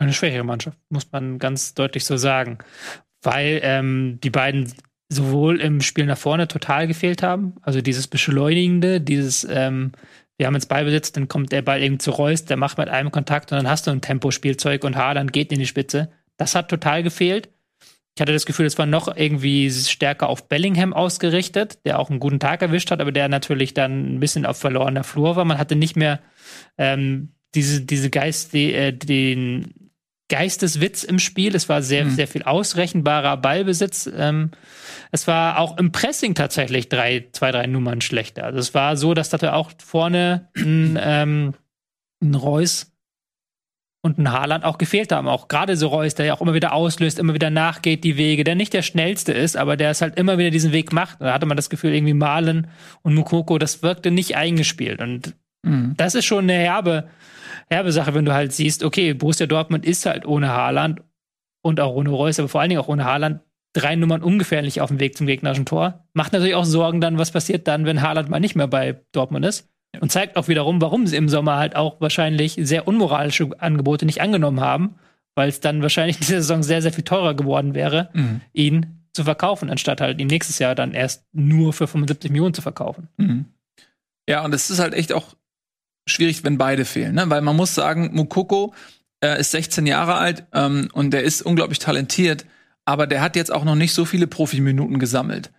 Eine 0.00 0.14
schwächere 0.14 0.44
Mannschaft, 0.44 0.78
muss 0.90 1.10
man 1.12 1.38
ganz 1.38 1.74
deutlich 1.74 2.04
so 2.04 2.16
sagen. 2.16 2.58
Weil 3.22 3.60
ähm, 3.62 4.18
die 4.22 4.30
beiden 4.30 4.72
sowohl 5.08 5.60
im 5.60 5.80
Spiel 5.80 6.06
nach 6.06 6.18
vorne 6.18 6.48
total 6.48 6.86
gefehlt 6.86 7.22
haben. 7.22 7.54
Also 7.62 7.80
dieses 7.80 8.06
Beschleunigende, 8.06 9.00
dieses, 9.00 9.46
ähm, 9.50 9.92
wir 10.36 10.46
haben 10.46 10.54
jetzt 10.54 10.68
Ballbesitz, 10.68 11.12
dann 11.12 11.28
kommt 11.28 11.52
der 11.52 11.62
Ball 11.62 11.82
eben 11.82 11.98
zu 11.98 12.10
Reus, 12.10 12.44
der 12.44 12.56
macht 12.56 12.78
mit 12.78 12.88
einem 12.88 13.10
Kontakt 13.10 13.50
und 13.50 13.56
dann 13.56 13.68
hast 13.68 13.86
du 13.86 13.90
ein 13.90 14.00
Tempospielzeug 14.00 14.84
und 14.84 14.96
Haaland 14.96 15.32
geht 15.32 15.52
in 15.52 15.58
die 15.58 15.66
Spitze. 15.66 16.10
Das 16.36 16.54
hat 16.54 16.68
total 16.68 17.02
gefehlt. 17.02 17.48
Ich 18.14 18.20
hatte 18.20 18.32
das 18.32 18.46
Gefühl, 18.46 18.66
es 18.66 18.76
war 18.78 18.86
noch 18.86 19.16
irgendwie 19.16 19.70
stärker 19.70 20.28
auf 20.28 20.48
Bellingham 20.48 20.92
ausgerichtet, 20.92 21.78
der 21.84 22.00
auch 22.00 22.10
einen 22.10 22.18
guten 22.18 22.40
Tag 22.40 22.62
erwischt 22.62 22.90
hat, 22.90 23.00
aber 23.00 23.12
der 23.12 23.28
natürlich 23.28 23.74
dann 23.74 24.16
ein 24.16 24.20
bisschen 24.20 24.44
auf 24.44 24.58
verlorener 24.58 25.04
Flur 25.04 25.36
war. 25.36 25.44
Man 25.44 25.58
hatte 25.58 25.76
nicht 25.76 25.96
mehr 25.96 26.20
ähm, 26.76 27.32
diese, 27.54 27.82
diese 27.82 28.10
Geist, 28.10 28.52
die, 28.54 28.74
äh, 28.74 28.92
den 28.92 29.72
Geisteswitz 30.28 31.04
im 31.04 31.18
Spiel. 31.18 31.54
Es 31.54 31.68
war 31.68 31.82
sehr, 31.82 32.04
mhm. 32.04 32.10
sehr 32.10 32.28
viel 32.28 32.42
ausrechenbarer 32.42 33.36
Ballbesitz. 33.36 34.10
Ähm, 34.14 34.50
es 35.10 35.26
war 35.26 35.58
auch 35.58 35.78
im 35.78 35.92
Pressing 35.92 36.34
tatsächlich 36.34 36.88
drei, 36.88 37.28
zwei, 37.32 37.50
drei 37.50 37.66
Nummern 37.66 38.00
schlechter. 38.00 38.44
Also 38.44 38.58
es 38.58 38.74
war 38.74 38.96
so, 38.96 39.14
dass 39.14 39.30
da 39.30 39.52
auch 39.54 39.72
vorne 39.84 40.48
ein, 40.56 40.98
ähm, 41.00 41.54
ein 42.22 42.34
Reus 42.34 42.92
und 44.02 44.18
ein 44.18 44.30
Haaland 44.32 44.64
auch 44.64 44.78
gefehlt 44.78 45.12
haben. 45.12 45.28
Auch 45.28 45.48
gerade 45.48 45.76
so 45.76 45.88
Reus, 45.88 46.14
der 46.14 46.26
ja 46.26 46.34
auch 46.34 46.40
immer 46.40 46.54
wieder 46.54 46.72
auslöst, 46.72 47.18
immer 47.18 47.34
wieder 47.34 47.50
nachgeht 47.50 48.04
die 48.04 48.16
Wege, 48.16 48.44
der 48.44 48.54
nicht 48.54 48.72
der 48.72 48.82
schnellste 48.82 49.32
ist, 49.32 49.56
aber 49.56 49.76
der 49.76 49.90
es 49.90 50.02
halt 50.02 50.16
immer 50.16 50.38
wieder 50.38 50.50
diesen 50.50 50.72
Weg 50.72 50.92
macht. 50.92 51.20
Da 51.20 51.32
hatte 51.32 51.46
man 51.46 51.56
das 51.56 51.70
Gefühl, 51.70 51.94
irgendwie 51.94 52.14
Malen 52.14 52.68
und 53.02 53.14
Mukoko, 53.14 53.58
das 53.58 53.82
wirkte 53.82 54.10
nicht 54.10 54.36
eingespielt. 54.36 55.00
Und 55.00 55.34
mhm. 55.62 55.94
das 55.96 56.14
ist 56.14 56.26
schon 56.26 56.44
eine 56.44 56.54
herbe, 56.54 57.08
herbe 57.70 57.92
Sache, 57.92 58.14
wenn 58.14 58.24
du 58.24 58.32
halt 58.32 58.52
siehst, 58.52 58.82
okay, 58.82 59.14
Borussia 59.14 59.46
Dortmund 59.46 59.84
ist 59.84 60.06
halt 60.06 60.26
ohne 60.26 60.48
Haaland 60.48 61.02
und 61.62 61.80
auch 61.80 61.94
ohne 61.94 62.10
Reus, 62.10 62.38
aber 62.38 62.48
vor 62.48 62.60
allen 62.60 62.70
Dingen 62.70 62.80
auch 62.80 62.88
ohne 62.88 63.04
Haaland 63.04 63.40
drei 63.72 63.96
Nummern 63.96 64.22
ungefährlich 64.22 64.80
auf 64.80 64.88
dem 64.88 65.00
Weg 65.00 65.16
zum 65.16 65.26
gegnerischen 65.26 65.66
Tor. 65.66 66.06
Macht 66.14 66.32
natürlich 66.32 66.54
auch 66.54 66.64
Sorgen 66.64 67.00
dann, 67.00 67.18
was 67.18 67.30
passiert 67.30 67.68
dann, 67.68 67.84
wenn 67.84 68.02
Haaland 68.02 68.28
mal 68.28 68.40
nicht 68.40 68.56
mehr 68.56 68.66
bei 68.66 69.00
Dortmund 69.12 69.44
ist. 69.44 69.68
Und 70.00 70.12
zeigt 70.12 70.36
auch 70.36 70.48
wiederum, 70.48 70.82
warum 70.82 71.06
sie 71.06 71.16
im 71.16 71.28
Sommer 71.28 71.56
halt 71.56 71.74
auch 71.74 72.00
wahrscheinlich 72.00 72.58
sehr 72.60 72.86
unmoralische 72.86 73.50
Angebote 73.58 74.04
nicht 74.04 74.20
angenommen 74.20 74.60
haben, 74.60 74.96
weil 75.34 75.48
es 75.48 75.60
dann 75.60 75.82
wahrscheinlich 75.82 76.16
in 76.16 76.26
dieser 76.26 76.42
Saison 76.42 76.62
sehr, 76.62 76.82
sehr 76.82 76.92
viel 76.92 77.04
teurer 77.04 77.34
geworden 77.34 77.74
wäre, 77.74 78.10
mhm. 78.12 78.42
ihn 78.52 79.06
zu 79.14 79.24
verkaufen, 79.24 79.70
anstatt 79.70 80.00
halt 80.00 80.20
ihn 80.20 80.26
nächstes 80.26 80.58
Jahr 80.58 80.74
dann 80.74 80.92
erst 80.92 81.24
nur 81.32 81.72
für 81.72 81.86
75 81.86 82.30
Millionen 82.30 82.54
zu 82.54 82.62
verkaufen. 82.62 83.08
Mhm. 83.16 83.46
Ja, 84.28 84.44
und 84.44 84.54
es 84.54 84.68
ist 84.68 84.78
halt 84.78 84.92
echt 84.92 85.12
auch 85.12 85.34
schwierig, 86.08 86.44
wenn 86.44 86.58
beide 86.58 86.84
fehlen, 86.84 87.14
ne? 87.14 87.28
weil 87.28 87.40
man 87.40 87.56
muss 87.56 87.74
sagen, 87.74 88.10
Mukoko 88.12 88.74
äh, 89.22 89.40
ist 89.40 89.50
16 89.50 89.86
Jahre 89.86 90.14
alt 90.14 90.44
ähm, 90.52 90.88
und 90.92 91.12
der 91.12 91.22
ist 91.22 91.42
unglaublich 91.42 91.78
talentiert, 91.78 92.46
aber 92.84 93.06
der 93.06 93.20
hat 93.20 93.36
jetzt 93.36 93.52
auch 93.52 93.64
noch 93.64 93.74
nicht 93.74 93.94
so 93.94 94.04
viele 94.04 94.26
Profiminuten 94.26 94.98
gesammelt. 94.98 95.50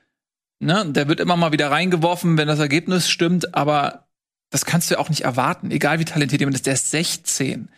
Ne? 0.59 0.85
Der 0.89 1.07
wird 1.07 1.19
immer 1.19 1.37
mal 1.37 1.51
wieder 1.51 1.71
reingeworfen, 1.71 2.37
wenn 2.37 2.47
das 2.47 2.59
Ergebnis 2.59 3.09
stimmt, 3.09 3.55
aber 3.55 4.07
das 4.49 4.65
kannst 4.65 4.89
du 4.89 4.95
ja 4.95 4.99
auch 4.99 5.09
nicht 5.09 5.21
erwarten, 5.21 5.71
egal 5.71 5.99
wie 5.99 6.05
talentiert 6.05 6.41
jemand 6.41 6.55
ist, 6.55 6.65
der 6.65 6.73
ist 6.73 6.91
16. 6.91 7.69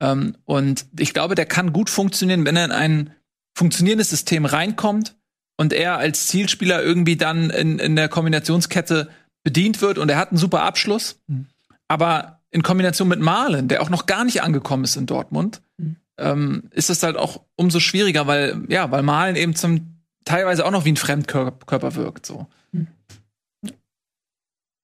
Ähm, 0.00 0.36
und 0.44 0.86
ich 0.98 1.12
glaube, 1.12 1.34
der 1.34 1.46
kann 1.46 1.72
gut 1.72 1.90
funktionieren, 1.90 2.44
wenn 2.44 2.56
er 2.56 2.64
in 2.64 2.72
ein 2.72 3.10
funktionierendes 3.54 4.10
System 4.10 4.44
reinkommt 4.44 5.16
und 5.56 5.72
er 5.72 5.98
als 5.98 6.26
Zielspieler 6.26 6.82
irgendwie 6.82 7.16
dann 7.16 7.50
in, 7.50 7.78
in 7.78 7.96
der 7.96 8.08
Kombinationskette 8.08 9.10
bedient 9.42 9.80
wird 9.80 9.98
und 9.98 10.10
er 10.10 10.18
hat 10.18 10.30
einen 10.30 10.38
super 10.38 10.62
Abschluss. 10.62 11.20
Mhm. 11.26 11.46
Aber 11.88 12.40
in 12.50 12.62
Kombination 12.62 13.08
mit 13.08 13.20
Malen, 13.20 13.68
der 13.68 13.82
auch 13.82 13.90
noch 13.90 14.06
gar 14.06 14.24
nicht 14.24 14.42
angekommen 14.42 14.84
ist 14.84 14.96
in 14.96 15.06
Dortmund, 15.06 15.60
mhm. 15.78 15.96
ähm, 16.18 16.62
ist 16.70 16.90
es 16.90 17.02
halt 17.02 17.16
auch 17.16 17.42
umso 17.56 17.80
schwieriger, 17.80 18.26
weil, 18.26 18.64
ja, 18.68 18.90
weil 18.90 19.02
Malen 19.02 19.36
eben 19.36 19.54
zum 19.54 19.96
teilweise 20.24 20.64
auch 20.64 20.70
noch 20.70 20.84
wie 20.84 20.92
ein 20.92 20.96
Fremdkörper 20.96 21.94
wirkt. 21.94 22.26
So. 22.26 22.46
Mhm. 22.72 22.88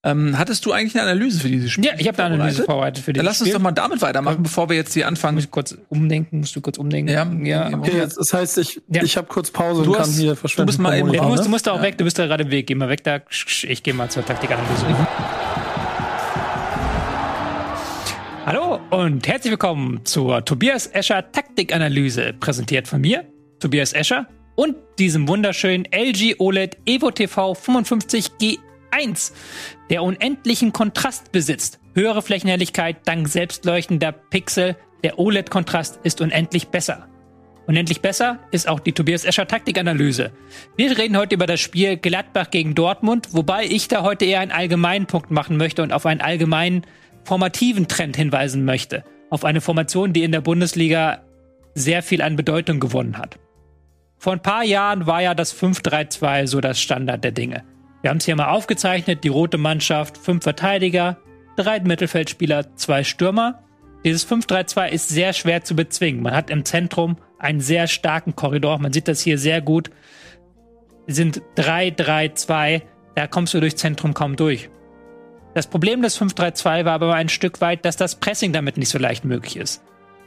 Ähm, 0.05 0.37
hattest 0.37 0.67
du 0.67 0.73
eigentlich 0.73 0.95
eine 0.95 1.11
Analyse 1.11 1.41
für 1.41 1.49
dieses 1.49 1.71
Spiel? 1.71 1.85
Ja, 1.85 1.93
ich 1.97 2.09
habe 2.09 2.21
eine 2.25 2.35
Analyse 2.35 2.65
vorbereitet 2.65 3.05
für 3.05 3.13
dieses 3.13 3.15
Spiel. 3.15 3.15
Dann 3.15 3.25
lass 3.25 3.41
uns 3.41 3.49
Spiel. 3.49 3.55
doch 3.55 3.63
mal 3.63 3.71
damit 3.71 4.03
weitermachen, 4.03 4.43
bevor 4.43 4.69
wir 4.69 4.75
jetzt 4.75 4.95
hier 4.95 5.07
anfangen. 5.07 5.37
Muss 5.37 5.45
ich 5.45 5.51
kurz 5.51 5.77
umdenken? 5.89 6.41
Musst 6.41 6.57
du 6.57 6.61
kurz 6.61 6.77
umdenken? 6.77 7.13
Ja, 7.13 7.25
ja. 7.43 7.79
Okay, 7.79 7.99
jetzt, 7.99 8.19
das 8.19 8.33
heißt, 8.33 8.59
ich, 8.59 8.83
ja. 8.89 9.05
ich 9.05 9.17
habe 9.17 9.29
kurz 9.29 9.53
Pause 9.53 9.85
du 9.85 9.93
und 9.93 9.99
kann 9.99 10.11
hier 10.11 10.35
verschwinden. 10.35 10.67
Du 10.67 10.73
bist 10.73 10.81
mal 10.81 10.99
eben, 10.99 11.13
du 11.13 11.23
musst, 11.23 11.45
du 11.45 11.49
musst 11.51 11.67
da 11.69 11.73
auch 11.73 11.77
ja. 11.77 11.83
weg, 11.83 11.99
du 11.99 12.05
bist 12.05 12.19
da 12.19 12.27
gerade 12.27 12.43
im 12.43 12.51
Weg. 12.51 12.67
Geh 12.67 12.75
mal 12.75 12.89
weg 12.89 13.05
da. 13.05 13.21
Ich 13.31 13.83
gehe 13.85 13.95
mal 13.95 14.11
zur 14.11 14.27
Taktikanalyse. 14.27 14.87
Mhm. 14.87 15.07
Und 18.93 19.27
herzlich 19.27 19.53
willkommen 19.53 20.05
zur 20.05 20.45
Tobias 20.45 20.87
Escher 20.87 21.33
Taktikanalyse, 21.33 22.35
präsentiert 22.39 22.87
von 22.87 23.01
mir, 23.01 23.25
Tobias 23.59 23.95
Escher, 23.95 24.27
und 24.55 24.77
diesem 24.99 25.29
wunderschönen 25.29 25.87
LG 25.91 26.35
OLED 26.39 26.77
Evo 26.85 27.11
TV 27.11 27.53
55G1, 27.55 29.33
der 29.89 30.03
unendlichen 30.03 30.75
Kontrast 30.75 31.33
besitzt, 31.33 31.81
höhere 31.95 32.21
Flächenhelligkeit 32.21 32.99
dank 33.07 33.29
selbstleuchtender 33.29 34.13
Pixel, 34.13 34.77
der 35.03 35.19
OLED-Kontrast 35.19 36.01
ist 36.03 36.21
unendlich 36.21 36.69
besser. 36.69 37.09
Unendlich 37.67 38.03
besser 38.03 38.41
ist 38.51 38.69
auch 38.69 38.81
die 38.81 38.93
Tobias 38.93 39.25
Escher 39.25 39.49
Taktikanalyse. 39.49 40.33
Wir 40.77 40.99
reden 40.99 41.17
heute 41.17 41.37
über 41.37 41.47
das 41.47 41.61
Spiel 41.61 41.97
Gladbach 41.97 42.51
gegen 42.51 42.75
Dortmund, 42.75 43.29
wobei 43.33 43.65
ich 43.65 43.89
da 43.89 44.03
heute 44.03 44.27
eher 44.27 44.41
einen 44.41 44.53
allgemeinen 44.53 45.07
Punkt 45.07 45.31
machen 45.31 45.57
möchte 45.57 45.83
und 45.83 45.95
auf 45.95 46.05
einen 46.05 46.21
allgemeinen 46.21 46.85
formativen 47.25 47.89
Trend 47.89 48.17
hinweisen 48.17 48.65
möchte. 48.65 49.05
Auf 49.31 49.45
eine 49.45 49.61
Formation, 49.61 50.13
die 50.13 50.25
in 50.25 50.33
der 50.33 50.41
Bundesliga 50.41 51.23
sehr 51.75 52.03
viel 52.03 52.23
an 52.23 52.37
Bedeutung 52.37 52.81
gewonnen 52.81 53.19
hat. 53.19 53.39
Vor 54.19 54.35
ein 54.35 54.43
paar 54.43 54.63
Jahren 54.63 55.07
war 55.07 55.23
ja 55.23 55.35
das 55.35 55.55
5-3-2 55.59 56.47
so 56.47 56.61
das 56.61 56.81
Standard 56.81 57.25
der 57.25 57.33
Dinge. 57.33 57.65
Wir 58.03 58.11
haben 58.11 58.19
es 58.19 58.25
hier 58.25 58.37
mal 58.37 58.51
aufgezeichnet, 58.51 59.25
die 59.25 59.29
rote 59.29 59.59
Mannschaft, 59.59 60.19
fünf 60.19 60.43
Verteidiger, 60.43 61.19
drei 61.57 61.81
Mittelfeldspieler, 61.81 62.77
zwei 62.77 63.05
Stürmer. 63.05 63.63
Dieses 64.05 64.29
5-3-2 64.29 64.89
ist 64.89 65.09
sehr 65.09 65.33
schwer 65.33 65.63
zu 65.63 65.77
bezwingen. 65.77 66.23
Man 66.23 66.35
hat 66.35 66.51
im 66.51 66.65
Zentrum 66.65 67.17
einen 67.39 67.61
sehr 67.61 67.87
starken 67.87 68.35
Korridor. 68.35 68.79
Man 68.79 68.93
sieht 68.93 69.09
das 69.09 69.21
hier 69.21 69.39
sehr 69.39 69.61
gut. 69.61 69.91
Sind 71.07 71.43
3-3-2. 71.57 72.83
Da 73.15 73.27
kommst 73.27 73.55
du 73.55 73.61
durchs 73.61 73.77
Zentrum 73.77 74.15
kaum 74.15 74.37
durch. 74.37 74.69
Das 75.55 75.67
Problem 75.67 76.01
des 76.03 76.19
5-3-2 76.21 76.85
war 76.85 76.93
aber 76.93 77.15
ein 77.15 77.29
Stück 77.29 77.61
weit, 77.61 77.85
dass 77.85 77.97
das 77.97 78.15
Pressing 78.15 78.53
damit 78.53 78.79
nicht 78.79 78.89
so 78.89 78.99
leicht 78.99 79.25
möglich 79.25 79.57
ist. 79.57 79.83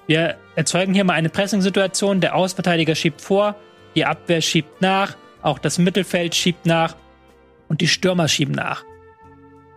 Wir 0.07 0.35
erzeugen 0.55 0.93
hier 0.93 1.03
mal 1.03 1.13
eine 1.13 1.29
Pressing-Situation. 1.29 2.21
Der 2.21 2.35
Ausverteidiger 2.35 2.93
schiebt 2.93 3.21
vor, 3.21 3.55
die 3.95 4.05
Abwehr 4.05 4.41
schiebt 4.41 4.81
nach, 4.81 5.15
auch 5.41 5.57
das 5.57 5.79
Mittelfeld 5.79 6.35
schiebt 6.35 6.65
nach 6.65 6.95
und 7.67 7.81
die 7.81 7.88
Stürmer 7.88 8.27
schieben 8.27 8.53
nach. 8.53 8.83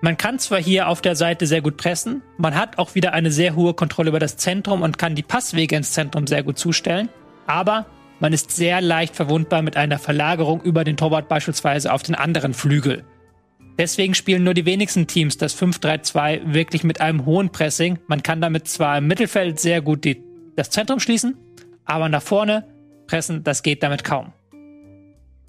Man 0.00 0.16
kann 0.16 0.38
zwar 0.38 0.60
hier 0.60 0.88
auf 0.88 1.00
der 1.00 1.16
Seite 1.16 1.46
sehr 1.46 1.60
gut 1.60 1.76
pressen, 1.76 2.22
man 2.36 2.54
hat 2.54 2.78
auch 2.78 2.94
wieder 2.94 3.14
eine 3.14 3.32
sehr 3.32 3.56
hohe 3.56 3.74
Kontrolle 3.74 4.10
über 4.10 4.20
das 4.20 4.36
Zentrum 4.36 4.82
und 4.82 4.96
kann 4.96 5.16
die 5.16 5.24
Passwege 5.24 5.74
ins 5.74 5.92
Zentrum 5.92 6.28
sehr 6.28 6.44
gut 6.44 6.56
zustellen, 6.56 7.08
aber 7.48 7.86
man 8.20 8.32
ist 8.32 8.52
sehr 8.52 8.80
leicht 8.80 9.16
verwundbar 9.16 9.62
mit 9.62 9.76
einer 9.76 9.98
Verlagerung 9.98 10.60
über 10.62 10.84
den 10.84 10.96
Torwart 10.96 11.28
beispielsweise 11.28 11.92
auf 11.92 12.04
den 12.04 12.14
anderen 12.14 12.54
Flügel. 12.54 13.04
Deswegen 13.78 14.14
spielen 14.14 14.42
nur 14.42 14.54
die 14.54 14.66
wenigsten 14.66 15.06
Teams 15.06 15.38
das 15.38 15.56
5-3-2 15.56 16.52
wirklich 16.52 16.82
mit 16.82 17.00
einem 17.00 17.24
hohen 17.24 17.50
Pressing. 17.50 18.00
Man 18.08 18.24
kann 18.24 18.40
damit 18.40 18.66
zwar 18.66 18.98
im 18.98 19.06
Mittelfeld 19.06 19.60
sehr 19.60 19.80
gut 19.80 20.04
die, 20.04 20.20
das 20.56 20.70
Zentrum 20.70 20.98
schließen, 20.98 21.36
aber 21.84 22.08
nach 22.08 22.22
vorne 22.22 22.66
pressen, 23.06 23.44
das 23.44 23.62
geht 23.62 23.84
damit 23.84 24.02
kaum. 24.02 24.32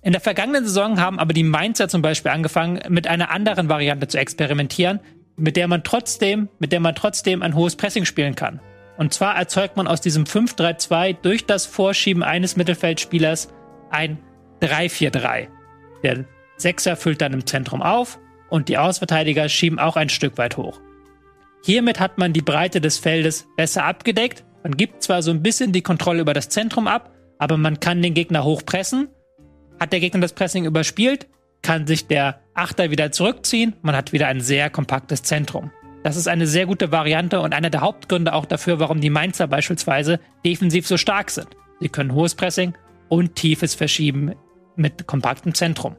In 0.01 0.13
der 0.13 0.21
vergangenen 0.21 0.63
Saison 0.63 1.01
haben 1.01 1.19
aber 1.19 1.33
die 1.33 1.43
Mainzer 1.43 1.89
zum 1.89 2.03
Beispiel 2.03 2.31
angefangen, 2.31 2.79
mit 2.87 3.07
einer 3.07 3.31
anderen 3.31 3.67
Variante 3.67 4.07
zu 4.07 4.17
experimentieren, 4.17 4.99
mit 5.35 5.57
der 5.57 5.67
man 5.67 5.83
trotzdem, 5.83 6.49
mit 6.59 6.71
der 6.71 6.79
man 6.79 6.95
trotzdem 6.95 7.41
ein 7.41 7.55
hohes 7.55 7.75
Pressing 7.75 8.05
spielen 8.05 8.35
kann. 8.35 8.61
Und 8.97 9.13
zwar 9.13 9.35
erzeugt 9.35 9.75
man 9.75 9.87
aus 9.87 10.01
diesem 10.01 10.25
5-3-2 10.25 11.17
durch 11.21 11.45
das 11.45 11.65
Vorschieben 11.65 12.21
eines 12.21 12.57
Mittelfeldspielers 12.57 13.49
ein 13.89 14.19
3-4-3. 14.61 15.47
Der 16.03 16.25
Sechser 16.59 16.95
füllt 16.95 17.21
dann 17.21 17.33
im 17.33 17.45
Zentrum 17.45 17.81
auf 17.81 18.19
und 18.49 18.69
die 18.69 18.77
Ausverteidiger 18.77 19.49
schieben 19.49 19.79
auch 19.79 19.95
ein 19.95 20.09
Stück 20.09 20.37
weit 20.37 20.57
hoch. 20.57 20.79
Hiermit 21.63 21.99
hat 21.99 22.17
man 22.17 22.33
die 22.33 22.41
Breite 22.41 22.81
des 22.81 22.97
Feldes 22.97 23.47
besser 23.57 23.85
abgedeckt. 23.85 24.43
Man 24.63 24.77
gibt 24.77 25.03
zwar 25.03 25.21
so 25.21 25.31
ein 25.31 25.43
bisschen 25.43 25.71
die 25.71 25.81
Kontrolle 25.81 26.21
über 26.21 26.33
das 26.33 26.49
Zentrum 26.49 26.87
ab, 26.87 27.11
aber 27.37 27.57
man 27.57 27.79
kann 27.79 28.01
den 28.01 28.13
Gegner 28.13 28.43
hochpressen 28.43 29.09
hat 29.79 29.93
der 29.93 29.99
Gegner 29.99 30.19
das 30.19 30.33
Pressing 30.33 30.65
überspielt, 30.65 31.27
kann 31.61 31.87
sich 31.87 32.07
der 32.07 32.41
Achter 32.53 32.91
wieder 32.91 33.11
zurückziehen. 33.11 33.75
Man 33.81 33.95
hat 33.95 34.11
wieder 34.11 34.27
ein 34.27 34.41
sehr 34.41 34.69
kompaktes 34.69 35.23
Zentrum. 35.23 35.71
Das 36.03 36.15
ist 36.15 36.27
eine 36.27 36.47
sehr 36.47 36.65
gute 36.65 36.91
Variante 36.91 37.41
und 37.41 37.53
einer 37.53 37.69
der 37.69 37.81
Hauptgründe 37.81 38.33
auch 38.33 38.45
dafür, 38.45 38.79
warum 38.79 39.01
die 39.01 39.09
Mainzer 39.09 39.47
beispielsweise 39.47 40.19
defensiv 40.45 40.87
so 40.87 40.97
stark 40.97 41.29
sind. 41.31 41.47
Sie 41.79 41.89
können 41.89 42.13
hohes 42.13 42.35
Pressing 42.35 42.73
und 43.09 43.35
tiefes 43.35 43.75
Verschieben 43.75 44.33
mit 44.75 45.07
kompaktem 45.07 45.53
Zentrum. 45.53 45.97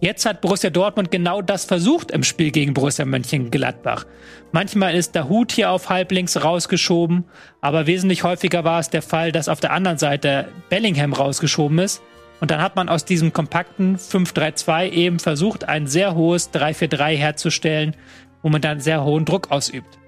Jetzt 0.00 0.26
hat 0.26 0.40
Borussia 0.40 0.70
Dortmund 0.70 1.10
genau 1.10 1.42
das 1.42 1.64
versucht 1.64 2.12
im 2.12 2.22
Spiel 2.22 2.52
gegen 2.52 2.72
Borussia 2.72 3.04
Mönchengladbach. 3.04 4.06
Manchmal 4.52 4.94
ist 4.94 5.16
der 5.16 5.28
Hut 5.28 5.50
hier 5.50 5.72
auf 5.72 5.88
halblinks 5.88 6.42
rausgeschoben, 6.42 7.24
aber 7.60 7.88
wesentlich 7.88 8.22
häufiger 8.22 8.62
war 8.62 8.78
es 8.78 8.90
der 8.90 9.02
Fall, 9.02 9.32
dass 9.32 9.48
auf 9.48 9.58
der 9.58 9.72
anderen 9.72 9.98
Seite 9.98 10.46
Bellingham 10.68 11.12
rausgeschoben 11.12 11.80
ist 11.80 12.00
und 12.40 12.52
dann 12.52 12.62
hat 12.62 12.76
man 12.76 12.88
aus 12.88 13.04
diesem 13.04 13.32
kompakten 13.32 13.96
5-3-2 13.96 14.90
eben 14.90 15.18
versucht, 15.18 15.68
ein 15.68 15.88
sehr 15.88 16.14
hohes 16.14 16.52
3-4-3 16.52 17.16
herzustellen, 17.16 17.96
wo 18.42 18.50
man 18.50 18.60
dann 18.60 18.78
sehr 18.78 19.02
hohen 19.02 19.24
Druck 19.24 19.50
ausübt. 19.50 19.98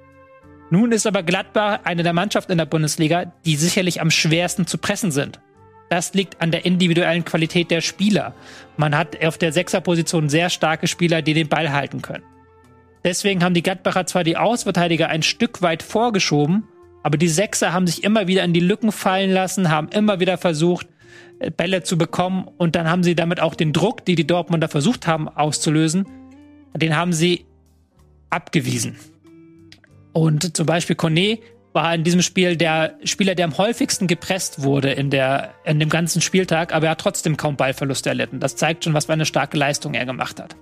Nun 0.71 0.93
ist 0.93 1.07
aber 1.07 1.25
Gladbach 1.25 1.81
eine 1.83 2.05
der 2.05 2.13
Mannschaften 2.13 2.53
in 2.53 2.59
der 2.59 2.67
Bundesliga, 2.67 3.33
die 3.45 3.57
sicherlich 3.57 4.01
am 4.01 4.13
schwersten 4.13 4.69
zu 4.69 4.79
pressen 4.79 5.11
sind. 5.11 5.41
Das 5.91 6.15
liegt 6.15 6.41
an 6.41 6.53
der 6.53 6.65
individuellen 6.65 7.25
Qualität 7.25 7.71
der 7.71 7.81
Spieler. 7.81 8.35
Man 8.77 8.97
hat 8.97 9.23
auf 9.25 9.39
der 9.39 9.53
Sechserposition 9.53 10.29
sehr 10.29 10.49
starke 10.49 10.87
Spieler, 10.87 11.21
die 11.21 11.35
den 11.35 11.49
Ball 11.49 11.73
halten 11.73 12.01
können. 12.01 12.23
Deswegen 13.05 13.43
haben 13.43 13.55
die 13.55 13.63
Gladbacher 13.63 14.07
zwar 14.07 14.23
die 14.23 14.37
Ausverteidiger 14.37 15.09
ein 15.09 15.23
Stück 15.23 15.63
weit 15.63 15.83
vorgeschoben, 15.83 16.69
aber 17.03 17.19
die 17.19 17.29
Sechser 17.29 17.73
haben 17.73 17.89
sich 17.89 18.05
immer 18.05 18.29
wieder 18.29 18.45
in 18.45 18.53
die 18.53 18.61
Lücken 18.61 18.93
fallen 18.93 19.33
lassen, 19.33 19.71
haben 19.71 19.89
immer 19.89 20.21
wieder 20.21 20.39
versucht, 20.39 20.87
Bälle 21.57 21.83
zu 21.83 21.99
bekommen. 21.99 22.47
Und 22.57 22.77
dann 22.77 22.89
haben 22.89 23.03
sie 23.03 23.17
damit 23.17 23.41
auch 23.41 23.57
den 23.57 23.73
Druck, 23.73 24.05
die 24.05 24.15
die 24.15 24.27
Dortmunder 24.27 24.69
versucht 24.69 25.09
haben 25.09 25.29
auszulösen, 25.29 26.07
den 26.77 26.97
haben 26.97 27.13
sie 27.13 27.47
abgewiesen. 28.29 28.97
Und 30.13 30.57
zum 30.57 30.67
Beispiel 30.67 30.95
Kone 30.95 31.39
war 31.73 31.95
in 31.95 32.05
diesem 32.05 32.23
Spiel 32.23 32.57
der 32.57 32.95
Spieler, 33.05 33.35
der 33.35 33.45
am 33.47 33.57
häufigsten 33.57 34.07
gepresst 34.07 34.63
wurde 34.63 34.91
in, 34.91 35.11
der, 35.11 35.55
in 35.65 35.79
dem 35.79 35.89
ganzen 35.89 36.21
Spieltag, 36.21 36.75
aber 36.75 36.87
er 36.87 36.93
hat 36.93 37.01
trotzdem 37.01 37.37
kaum 37.37 37.57
Ballverluste 37.57 38.09
erlitten. 38.09 38.41
Das 38.41 38.57
zeigt 38.57 38.85
schon, 38.85 38.95
was 38.95 39.07
für 39.07 39.13
eine 39.13 39.27
starke 39.27 39.57
Leistung 39.57 39.95
er 39.95 40.05
gemacht 40.05 40.41
hat. 40.41 40.57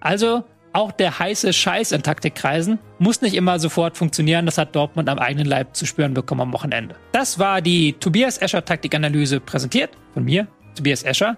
Also 0.00 0.44
auch 0.72 0.92
der 0.92 1.18
heiße 1.18 1.52
Scheiß 1.52 1.92
in 1.92 2.02
Taktikkreisen 2.02 2.78
muss 2.98 3.22
nicht 3.22 3.34
immer 3.34 3.58
sofort 3.58 3.96
funktionieren. 3.96 4.46
Das 4.46 4.56
hat 4.56 4.74
Dortmund 4.76 5.08
am 5.08 5.18
eigenen 5.18 5.46
Leib 5.46 5.74
zu 5.74 5.84
spüren 5.84 6.14
bekommen 6.14 6.42
am 6.42 6.52
Wochenende. 6.52 6.94
Das 7.12 7.38
war 7.38 7.60
die 7.60 7.94
Tobias 7.94 8.38
Escher 8.38 8.64
Taktikanalyse 8.64 9.40
präsentiert 9.40 9.90
von 10.14 10.24
mir, 10.24 10.46
Tobias 10.76 11.02
Escher, 11.02 11.36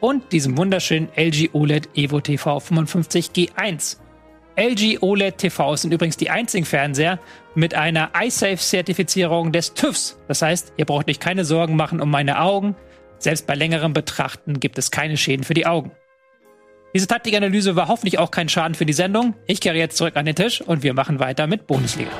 und 0.00 0.32
diesem 0.32 0.58
wunderschönen 0.58 1.08
LG 1.16 1.54
OLED 1.54 1.88
Evo 1.94 2.20
TV 2.20 2.58
55G1. 2.58 3.96
LG 4.56 5.02
OLED 5.02 5.38
TV 5.38 5.76
sind 5.76 5.92
übrigens 5.92 6.16
die 6.16 6.30
einzigen 6.30 6.64
Fernseher 6.64 7.18
mit 7.56 7.74
einer 7.74 8.12
iSafe-Zertifizierung 8.14 9.50
des 9.50 9.74
TÜVs. 9.74 10.16
Das 10.28 10.42
heißt, 10.42 10.74
ihr 10.76 10.84
braucht 10.84 11.08
euch 11.08 11.18
keine 11.18 11.44
Sorgen 11.44 11.74
machen 11.74 12.00
um 12.00 12.10
meine 12.10 12.40
Augen. 12.40 12.76
Selbst 13.18 13.46
bei 13.46 13.54
längerem 13.54 13.92
Betrachten 13.92 14.60
gibt 14.60 14.78
es 14.78 14.92
keine 14.92 15.16
Schäden 15.16 15.44
für 15.44 15.54
die 15.54 15.66
Augen. 15.66 15.90
Diese 16.94 17.08
Taktikanalyse 17.08 17.74
war 17.74 17.88
hoffentlich 17.88 18.20
auch 18.20 18.30
kein 18.30 18.48
Schaden 18.48 18.76
für 18.76 18.86
die 18.86 18.92
Sendung. 18.92 19.34
Ich 19.46 19.60
kehre 19.60 19.76
jetzt 19.76 19.96
zurück 19.96 20.16
an 20.16 20.26
den 20.26 20.36
Tisch 20.36 20.60
und 20.60 20.84
wir 20.84 20.94
machen 20.94 21.18
weiter 21.18 21.48
mit 21.48 21.66
Bundesliga. 21.66 22.12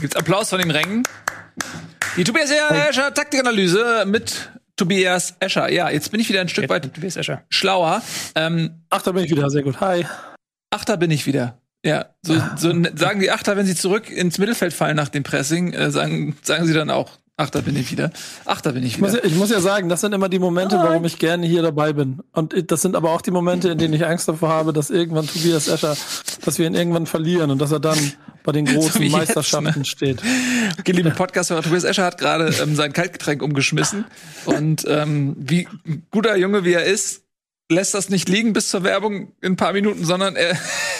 Gibt's 0.00 0.16
Applaus 0.16 0.50
von 0.50 0.58
den 0.58 0.72
Rängen? 0.72 1.04
Die 2.16 2.24
Tobias 2.24 2.50
Escher 2.50 3.14
Taktikanalyse 3.14 4.04
mit 4.06 4.50
Tobias 4.78 5.34
Escher. 5.40 5.70
Ja, 5.70 5.90
jetzt 5.90 6.10
bin 6.10 6.20
ich 6.20 6.28
wieder 6.28 6.40
ein 6.40 6.48
Stück 6.48 6.68
weit 6.70 6.94
Tobias 6.94 7.16
Escher. 7.16 7.44
schlauer. 7.50 8.00
Ähm, 8.34 8.84
Achter 8.88 9.12
bin 9.12 9.24
ich 9.24 9.30
wieder, 9.30 9.50
sehr 9.50 9.62
gut. 9.62 9.80
Hi. 9.80 10.06
Achter 10.70 10.96
bin 10.96 11.10
ich 11.10 11.26
wieder. 11.26 11.60
Ja, 11.84 12.06
so, 12.22 12.34
so 12.56 12.72
sagen 12.94 13.20
die 13.20 13.30
Achter, 13.30 13.56
wenn 13.56 13.66
sie 13.66 13.74
zurück 13.74 14.10
ins 14.10 14.38
Mittelfeld 14.38 14.72
fallen 14.72 14.96
nach 14.96 15.08
dem 15.08 15.22
Pressing, 15.24 15.72
äh, 15.72 15.90
sagen, 15.90 16.36
sagen 16.42 16.66
sie 16.66 16.72
dann 16.74 16.90
auch 16.90 17.10
Ach, 17.40 17.50
da 17.50 17.60
bin 17.60 17.76
ich 17.76 17.92
wieder. 17.92 18.10
Ach, 18.46 18.60
da 18.60 18.72
bin 18.72 18.84
ich 18.84 18.98
wieder. 18.98 19.06
Ich 19.06 19.14
muss, 19.14 19.22
ja, 19.22 19.30
ich 19.30 19.34
muss 19.36 19.50
ja 19.50 19.60
sagen, 19.60 19.88
das 19.88 20.00
sind 20.00 20.12
immer 20.12 20.28
die 20.28 20.40
Momente, 20.40 20.74
warum 20.76 21.04
ich 21.04 21.20
gerne 21.20 21.46
hier 21.46 21.62
dabei 21.62 21.92
bin. 21.92 22.18
Und 22.32 22.72
das 22.72 22.82
sind 22.82 22.96
aber 22.96 23.12
auch 23.12 23.20
die 23.20 23.30
Momente, 23.30 23.68
in 23.68 23.78
denen 23.78 23.94
ich 23.94 24.04
Angst 24.04 24.26
davor 24.26 24.48
habe, 24.48 24.72
dass 24.72 24.90
irgendwann 24.90 25.28
Tobias 25.28 25.68
Escher, 25.68 25.96
dass 26.44 26.58
wir 26.58 26.66
ihn 26.66 26.74
irgendwann 26.74 27.06
verlieren 27.06 27.52
und 27.52 27.60
dass 27.60 27.70
er 27.70 27.78
dann 27.78 27.96
bei 28.42 28.50
den 28.50 28.64
großen 28.66 29.08
so 29.08 29.16
Meisterschaften 29.16 29.66
jetzt, 29.66 29.76
ne? 29.76 29.84
steht. 29.84 30.22
Okay, 30.80 30.90
liebe 30.90 31.12
Podcaster, 31.12 31.62
Tobias 31.62 31.84
Escher 31.84 32.06
hat 32.06 32.18
gerade 32.18 32.52
ähm, 32.60 32.74
sein 32.74 32.92
Kaltgetränk 32.92 33.40
umgeschmissen. 33.40 34.06
Und 34.44 34.84
ähm, 34.88 35.36
wie 35.38 35.68
guter 36.10 36.36
Junge 36.36 36.64
wie 36.64 36.72
er 36.72 36.86
ist, 36.86 37.22
lässt 37.70 37.94
das 37.94 38.08
nicht 38.08 38.28
liegen 38.28 38.52
bis 38.52 38.68
zur 38.68 38.82
Werbung 38.82 39.32
in 39.40 39.52
ein 39.52 39.56
paar 39.56 39.74
Minuten, 39.74 40.04
sondern 40.04 40.34
er 40.34 40.56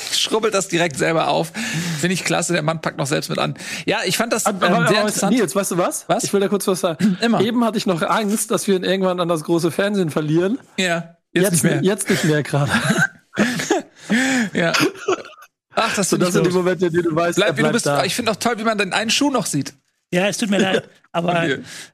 schrubbelt 0.12 0.54
das 0.54 0.68
direkt 0.68 0.96
selber 0.96 1.28
auf. 1.28 1.52
Finde 2.00 2.14
ich 2.14 2.24
klasse, 2.24 2.52
der 2.52 2.62
Mann 2.62 2.80
packt 2.80 2.98
noch 2.98 3.06
selbst 3.06 3.28
mit 3.30 3.38
an. 3.38 3.54
Ja, 3.86 3.98
ich 4.04 4.16
fand 4.16 4.32
das 4.32 4.46
ähm, 4.46 4.56
aber, 4.60 4.88
sehr 4.88 5.00
interessant. 5.00 5.36
Nils, 5.36 5.54
weißt 5.54 5.72
du 5.72 5.78
was? 5.78 6.04
Was? 6.08 6.24
Ich 6.24 6.32
will 6.32 6.40
da 6.40 6.48
kurz 6.48 6.66
was 6.66 6.80
sagen. 6.80 7.16
Immer. 7.20 7.40
Eben 7.40 7.64
hatte 7.64 7.78
ich 7.78 7.86
noch 7.86 8.02
Angst, 8.02 8.50
dass 8.50 8.66
wir 8.66 8.76
ihn 8.76 8.84
irgendwann 8.84 9.20
an 9.20 9.28
das 9.28 9.44
große 9.44 9.70
Fernsehen 9.70 10.10
verlieren. 10.10 10.58
Ja, 10.78 11.16
jetzt, 11.32 11.44
jetzt 11.44 11.52
nicht 11.52 11.64
mehr. 11.64 11.82
Jetzt 11.82 12.10
nicht 12.10 12.24
mehr 12.24 12.42
gerade. 12.42 12.72
ja. 14.52 14.72
Ach, 15.74 15.94
das, 15.94 16.10
so, 16.10 16.16
das 16.16 16.32
sind 16.32 16.46
die 16.46 16.50
Momente, 16.50 16.90
die 16.90 17.02
du 17.02 17.14
weißt. 17.14 17.36
Bleib, 17.36 17.56
wie 17.56 17.62
du 17.62 17.70
bist. 17.70 17.86
Da. 17.86 18.04
Ich 18.04 18.14
finde 18.14 18.32
auch 18.32 18.36
toll, 18.36 18.58
wie 18.58 18.64
man 18.64 18.78
den 18.78 18.92
einen 18.92 19.10
Schuh 19.10 19.30
noch 19.30 19.46
sieht. 19.46 19.74
Ja, 20.12 20.26
es 20.26 20.38
tut 20.38 20.50
mir 20.50 20.58
leid, 20.60 20.88
aber 21.12 21.46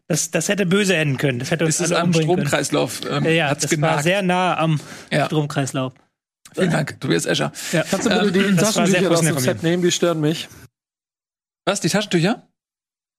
das, 0.06 0.30
das 0.30 0.48
hätte 0.48 0.66
böse 0.66 0.96
enden 0.96 1.18
können. 1.18 1.38
Das 1.38 1.50
hätte 1.50 1.64
uns 1.64 1.80
ist 1.80 1.92
am 1.92 2.12
Stromkreislauf. 2.12 3.00
Ähm, 3.10 3.24
ja, 3.26 3.54
das 3.54 3.68
genagt. 3.68 3.96
war 3.96 4.02
sehr 4.02 4.22
nah 4.22 4.56
am 4.56 4.80
ja. 5.10 5.26
Stromkreislauf. 5.26 5.92
Vielen 6.54 6.70
Dank, 6.70 7.00
Tobias 7.00 7.26
Escher. 7.26 7.52
Ja. 7.72 7.82
Kannst 7.82 8.06
du 8.06 8.10
bitte 8.10 8.32
die 8.32 8.38
ähm, 8.40 8.56
Taschentücher 8.56 9.10
aus 9.10 9.20
dem 9.20 9.38
Set 9.38 9.62
nehmen? 9.62 9.82
Die 9.82 9.90
stören 9.90 10.20
mich. 10.20 10.48
Was, 11.64 11.80
die 11.80 11.88
Taschentücher? 11.88 12.46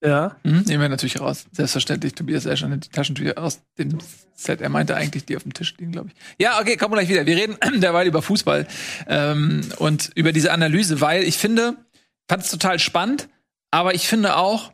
Ja. 0.04 0.36
Mhm, 0.44 0.62
nehmen 0.62 0.82
wir 0.82 0.90
natürlich 0.90 1.20
raus. 1.20 1.46
Selbstverständlich, 1.52 2.14
Tobias 2.14 2.46
Escher 2.46 2.68
nimmt 2.68 2.86
die 2.86 2.90
Taschentücher 2.90 3.38
aus 3.38 3.62
dem 3.78 3.98
Set. 4.36 4.62
Er 4.62 4.70
meinte 4.70 4.96
eigentlich, 4.96 5.26
die 5.26 5.36
auf 5.36 5.44
dem 5.44 5.54
Tisch 5.54 5.76
liegen, 5.78 5.92
glaube 5.92 6.10
ich. 6.10 6.16
Ja, 6.38 6.60
okay, 6.60 6.78
kommen 6.78 6.94
wir 6.94 6.98
gleich 6.98 7.10
wieder. 7.10 7.26
Wir 7.26 7.36
reden 7.36 7.58
derweil 7.82 8.08
über 8.08 8.22
Fußball 8.22 8.68
ähm, 9.08 9.62
und 9.78 10.12
über 10.16 10.32
diese 10.32 10.52
Analyse, 10.52 11.02
weil 11.02 11.24
ich 11.24 11.38
finde, 11.38 11.76
fand 12.30 12.44
es 12.44 12.52
total 12.52 12.80
spannend, 12.80 13.30
aber 13.72 13.96
ich 13.96 14.08
finde 14.08 14.38
auch, 14.38 14.74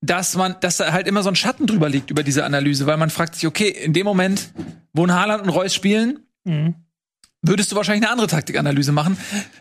dass 0.00 0.36
man, 0.36 0.56
dass 0.60 0.76
da 0.76 0.92
halt 0.92 1.08
immer 1.08 1.22
so 1.22 1.30
ein 1.30 1.36
Schatten 1.36 1.66
drüber 1.66 1.88
liegt 1.88 2.10
über 2.10 2.22
diese 2.22 2.44
Analyse, 2.44 2.86
weil 2.86 2.98
man 2.98 3.10
fragt 3.10 3.34
sich, 3.34 3.46
okay, 3.46 3.68
in 3.68 3.92
dem 3.92 4.04
Moment, 4.04 4.52
wo 4.92 5.04
ein 5.04 5.12
Haaland 5.12 5.42
und 5.42 5.48
Reus 5.48 5.74
spielen, 5.74 6.20
mhm 6.44 6.74
würdest 7.42 7.72
du 7.72 7.76
wahrscheinlich 7.76 8.04
eine 8.04 8.12
andere 8.12 8.26
Taktikanalyse 8.26 8.92
machen. 8.92 9.16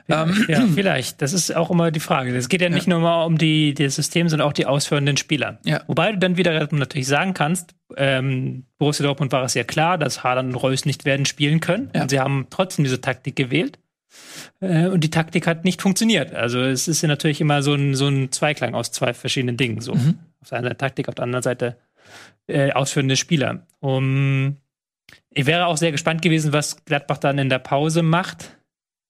Ja, 0.07 0.23
ähm, 0.23 0.45
ja, 0.47 0.65
vielleicht. 0.73 1.21
Das 1.21 1.33
ist 1.33 1.55
auch 1.55 1.69
immer 1.69 1.91
die 1.91 1.99
Frage. 1.99 2.35
Es 2.35 2.49
geht 2.49 2.61
ja 2.61 2.69
nicht 2.69 2.87
ja. 2.87 2.93
nur 2.93 3.01
mal 3.01 3.23
um 3.23 3.37
die, 3.37 3.73
das 3.73 3.95
System, 3.95 4.29
sondern 4.29 4.47
auch 4.47 4.53
die 4.53 4.65
ausführenden 4.65 5.17
Spieler. 5.17 5.59
Ja. 5.63 5.81
Wobei 5.87 6.11
du 6.11 6.17
dann 6.17 6.37
wieder 6.37 6.67
natürlich 6.71 7.07
sagen 7.07 7.33
kannst, 7.33 7.75
ähm, 7.95 8.65
Borussia 8.77 9.05
Dortmund 9.05 9.31
war 9.31 9.43
es 9.43 9.53
ja 9.53 9.63
klar, 9.63 9.97
dass 9.97 10.23
Haaland 10.23 10.53
und 10.53 10.61
Reus 10.61 10.85
nicht 10.85 11.05
werden 11.05 11.25
spielen 11.25 11.59
können. 11.59 11.89
Und 11.93 12.09
sie 12.09 12.19
haben 12.19 12.47
trotzdem 12.49 12.83
diese 12.83 13.01
Taktik 13.01 13.35
gewählt. 13.35 13.79
Äh, 14.59 14.87
und 14.87 15.03
die 15.03 15.09
Taktik 15.09 15.47
hat 15.47 15.63
nicht 15.63 15.81
funktioniert. 15.81 16.33
Also 16.33 16.61
es 16.61 16.87
ist 16.87 17.01
ja 17.01 17.07
natürlich 17.07 17.41
immer 17.41 17.61
so 17.61 17.73
ein, 17.73 17.95
so 17.95 18.07
ein 18.07 18.31
Zweiklang 18.31 18.75
aus 18.75 18.91
zwei 18.91 19.13
verschiedenen 19.13 19.57
Dingen. 19.57 19.81
So. 19.81 19.93
Mhm. 19.93 20.19
Auf 20.41 20.49
der 20.49 20.59
einen 20.59 20.65
Seite 20.65 20.77
Taktik, 20.77 21.09
auf 21.09 21.15
der 21.15 21.23
anderen 21.23 21.43
Seite 21.43 21.77
äh, 22.47 22.71
ausführende 22.71 23.15
Spieler. 23.15 23.65
Um 23.79 24.57
ich 25.37 25.45
wäre 25.45 25.67
auch 25.67 25.77
sehr 25.77 25.91
gespannt 25.91 26.23
gewesen, 26.23 26.51
was 26.51 26.83
Gladbach 26.85 27.19
dann 27.19 27.37
in 27.37 27.49
der 27.49 27.59
Pause 27.59 28.01
macht. 28.01 28.57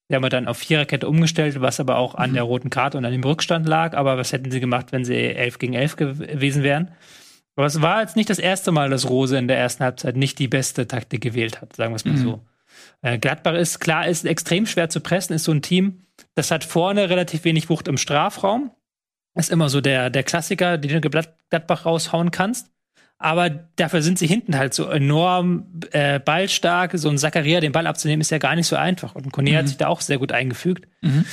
Sie 0.09 0.15
haben 0.15 0.29
dann 0.29 0.47
auf 0.47 0.57
Viererkette 0.57 1.07
umgestellt, 1.07 1.61
was 1.61 1.79
aber 1.79 1.97
auch 1.97 2.15
an 2.15 2.31
mhm. 2.31 2.33
der 2.35 2.43
roten 2.43 2.69
Karte 2.69 2.97
und 2.97 3.05
an 3.05 3.13
dem 3.13 3.23
Rückstand 3.23 3.65
lag. 3.65 3.95
Aber 3.95 4.17
was 4.17 4.33
hätten 4.33 4.51
sie 4.51 4.59
gemacht, 4.59 4.91
wenn 4.91 5.05
sie 5.05 5.15
11 5.15 5.57
gegen 5.57 5.73
11 5.73 5.95
gewesen 5.95 6.63
wären? 6.63 6.91
Aber 7.55 7.65
es 7.65 7.81
war 7.81 8.01
jetzt 8.01 8.17
nicht 8.17 8.29
das 8.29 8.39
erste 8.39 8.73
Mal, 8.73 8.89
dass 8.89 9.09
Rose 9.09 9.37
in 9.37 9.47
der 9.47 9.57
ersten 9.57 9.85
Halbzeit 9.85 10.17
nicht 10.17 10.37
die 10.37 10.49
beste 10.49 10.85
Taktik 10.85 11.21
gewählt 11.21 11.61
hat, 11.61 11.77
sagen 11.77 11.93
wir 11.93 11.95
es 11.95 12.05
mal 12.05 12.15
mhm. 12.15 12.17
so. 12.17 12.41
Äh, 13.01 13.19
Gladbach 13.19 13.53
ist 13.53 13.79
klar, 13.79 14.05
ist 14.05 14.25
extrem 14.25 14.65
schwer 14.65 14.89
zu 14.89 14.99
pressen, 14.99 15.33
ist 15.33 15.45
so 15.45 15.53
ein 15.53 15.61
Team, 15.61 16.03
das 16.35 16.51
hat 16.51 16.65
vorne 16.65 17.09
relativ 17.09 17.45
wenig 17.45 17.69
Wucht 17.69 17.87
im 17.87 17.97
Strafraum. 17.97 18.71
Ist 19.33 19.49
immer 19.49 19.69
so 19.69 19.79
der, 19.79 20.09
der 20.09 20.23
Klassiker, 20.23 20.77
den 20.77 21.01
du 21.01 21.09
Gladbach 21.09 21.85
raushauen 21.85 22.31
kannst 22.31 22.69
aber 23.19 23.49
dafür 23.49 24.01
sind 24.01 24.19
sie 24.19 24.27
hinten 24.27 24.57
halt 24.57 24.73
so 24.73 24.89
enorm 24.89 25.65
äh, 25.91 26.19
ballstark. 26.19 26.91
So 26.95 27.09
ein 27.09 27.17
Zakaria 27.17 27.59
den 27.59 27.71
Ball 27.71 27.87
abzunehmen, 27.87 28.21
ist 28.21 28.29
ja 28.29 28.37
gar 28.37 28.55
nicht 28.55 28.67
so 28.67 28.75
einfach. 28.75 29.15
Und 29.15 29.31
Kone 29.31 29.51
mhm. 29.51 29.55
hat 29.55 29.67
sich 29.67 29.77
da 29.77 29.87
auch 29.87 30.01
sehr 30.01 30.19
gut 30.19 30.31
eingefügt. 30.31 30.87
Mhm. 31.01 31.25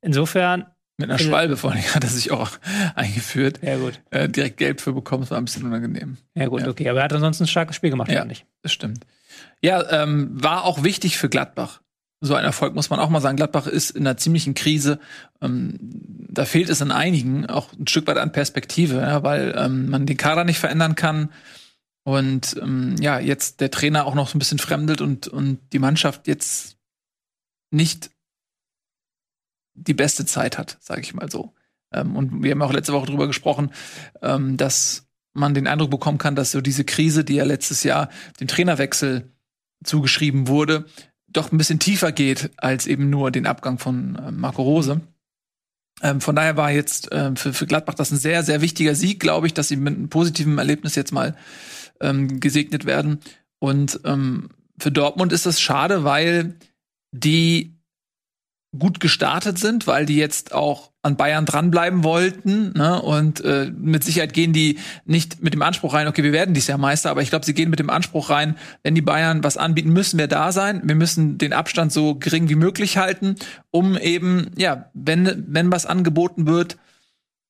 Insofern. 0.00 0.66
Mit 0.98 1.10
einer 1.10 1.18
Schwalbe 1.18 1.56
vorhin 1.56 1.82
hat 1.94 2.04
er 2.04 2.10
sich 2.10 2.30
auch 2.30 2.50
eingeführt. 2.94 3.60
Ja, 3.62 3.76
gut. 3.76 4.00
Äh, 4.10 4.28
direkt 4.28 4.58
Gelb 4.58 4.80
für 4.80 4.92
bekommen, 4.92 5.22
das 5.22 5.30
war 5.30 5.38
ein 5.38 5.44
bisschen 5.44 5.64
unangenehm. 5.64 6.16
Ja, 6.34 6.46
gut, 6.46 6.62
ja. 6.62 6.68
okay. 6.68 6.88
Aber 6.88 7.00
er 7.00 7.04
hat 7.04 7.12
ansonsten 7.12 7.44
ein 7.44 7.48
starkes 7.48 7.74
Spiel 7.74 7.90
gemacht, 7.90 8.10
ja, 8.10 8.24
nicht? 8.24 8.46
Das 8.62 8.72
stimmt. 8.72 9.04
Ja, 9.60 10.02
ähm, 10.02 10.30
war 10.32 10.64
auch 10.64 10.84
wichtig 10.84 11.16
für 11.16 11.28
Gladbach 11.28 11.81
so 12.22 12.36
ein 12.36 12.44
Erfolg, 12.44 12.74
muss 12.74 12.88
man 12.88 13.00
auch 13.00 13.10
mal 13.10 13.20
sagen. 13.20 13.36
Gladbach 13.36 13.66
ist 13.66 13.90
in 13.90 14.06
einer 14.06 14.16
ziemlichen 14.16 14.54
Krise. 14.54 15.00
Ähm, 15.40 15.76
da 15.80 16.44
fehlt 16.44 16.70
es 16.70 16.80
an 16.80 16.92
einigen 16.92 17.46
auch 17.46 17.72
ein 17.72 17.88
Stück 17.88 18.06
weit 18.06 18.16
an 18.16 18.32
Perspektive, 18.32 18.98
ja, 18.98 19.22
weil 19.24 19.54
ähm, 19.58 19.90
man 19.90 20.06
den 20.06 20.16
Kader 20.16 20.44
nicht 20.44 20.60
verändern 20.60 20.94
kann. 20.94 21.30
Und 22.04 22.56
ähm, 22.62 22.94
ja, 23.00 23.18
jetzt 23.18 23.60
der 23.60 23.72
Trainer 23.72 24.06
auch 24.06 24.14
noch 24.14 24.28
so 24.28 24.36
ein 24.36 24.38
bisschen 24.38 24.58
fremdelt 24.58 25.00
und, 25.00 25.26
und 25.26 25.58
die 25.72 25.80
Mannschaft 25.80 26.28
jetzt 26.28 26.76
nicht 27.72 28.10
die 29.74 29.94
beste 29.94 30.24
Zeit 30.24 30.58
hat, 30.58 30.78
sage 30.80 31.00
ich 31.00 31.14
mal 31.14 31.28
so. 31.28 31.52
Ähm, 31.92 32.14
und 32.14 32.42
wir 32.44 32.52
haben 32.52 32.62
auch 32.62 32.72
letzte 32.72 32.92
Woche 32.92 33.06
drüber 33.06 33.26
gesprochen, 33.26 33.72
ähm, 34.22 34.56
dass 34.56 35.08
man 35.32 35.54
den 35.54 35.66
Eindruck 35.66 35.90
bekommen 35.90 36.18
kann, 36.18 36.36
dass 36.36 36.52
so 36.52 36.60
diese 36.60 36.84
Krise, 36.84 37.24
die 37.24 37.34
ja 37.34 37.44
letztes 37.44 37.82
Jahr 37.82 38.10
dem 38.38 38.46
Trainerwechsel 38.46 39.32
zugeschrieben 39.82 40.46
wurde, 40.46 40.86
doch 41.32 41.52
ein 41.52 41.58
bisschen 41.58 41.78
tiefer 41.78 42.12
geht 42.12 42.50
als 42.56 42.86
eben 42.86 43.10
nur 43.10 43.30
den 43.30 43.46
Abgang 43.46 43.78
von 43.78 44.16
äh, 44.16 44.30
Marco 44.30 44.62
Rose. 44.62 45.00
Ähm, 46.02 46.20
von 46.20 46.34
daher 46.34 46.56
war 46.56 46.70
jetzt 46.70 47.12
äh, 47.12 47.34
für, 47.36 47.52
für 47.52 47.66
Gladbach 47.66 47.94
das 47.94 48.10
ein 48.10 48.18
sehr, 48.18 48.42
sehr 48.42 48.60
wichtiger 48.60 48.94
Sieg, 48.94 49.20
glaube 49.20 49.46
ich, 49.46 49.54
dass 49.54 49.68
sie 49.68 49.76
mit 49.76 49.94
einem 49.94 50.08
positiven 50.08 50.58
Erlebnis 50.58 50.94
jetzt 50.94 51.12
mal 51.12 51.36
ähm, 52.00 52.40
gesegnet 52.40 52.84
werden. 52.84 53.20
Und 53.58 54.00
ähm, 54.04 54.50
für 54.78 54.90
Dortmund 54.90 55.32
ist 55.32 55.46
das 55.46 55.60
schade, 55.60 56.04
weil 56.04 56.56
die 57.12 57.76
gut 58.78 59.00
gestartet 59.00 59.58
sind, 59.58 59.86
weil 59.86 60.06
die 60.06 60.16
jetzt 60.16 60.54
auch 60.54 60.92
an 61.02 61.16
Bayern 61.16 61.44
dranbleiben 61.44 62.04
wollten. 62.04 62.72
Ne? 62.72 63.02
Und 63.02 63.44
äh, 63.44 63.70
mit 63.76 64.02
Sicherheit 64.02 64.32
gehen 64.32 64.52
die 64.52 64.78
nicht 65.04 65.42
mit 65.42 65.52
dem 65.52 65.62
Anspruch 65.62 65.92
rein, 65.92 66.08
okay, 66.08 66.22
wir 66.22 66.32
werden 66.32 66.54
dieses 66.54 66.68
Jahr 66.68 66.78
Meister, 66.78 67.10
aber 67.10 67.20
ich 67.22 67.28
glaube, 67.28 67.44
sie 67.44 67.54
gehen 67.54 67.70
mit 67.70 67.80
dem 67.80 67.90
Anspruch 67.90 68.30
rein, 68.30 68.56
wenn 68.82 68.94
die 68.94 69.02
Bayern 69.02 69.44
was 69.44 69.56
anbieten, 69.56 69.92
müssen 69.92 70.18
wir 70.18 70.28
da 70.28 70.52
sein. 70.52 70.80
Wir 70.84 70.94
müssen 70.94 71.36
den 71.36 71.52
Abstand 71.52 71.92
so 71.92 72.14
gering 72.14 72.48
wie 72.48 72.54
möglich 72.54 72.96
halten, 72.96 73.34
um 73.70 73.98
eben, 73.98 74.50
ja, 74.56 74.90
wenn, 74.94 75.44
wenn 75.48 75.70
was 75.70 75.84
angeboten 75.84 76.46
wird, 76.46 76.78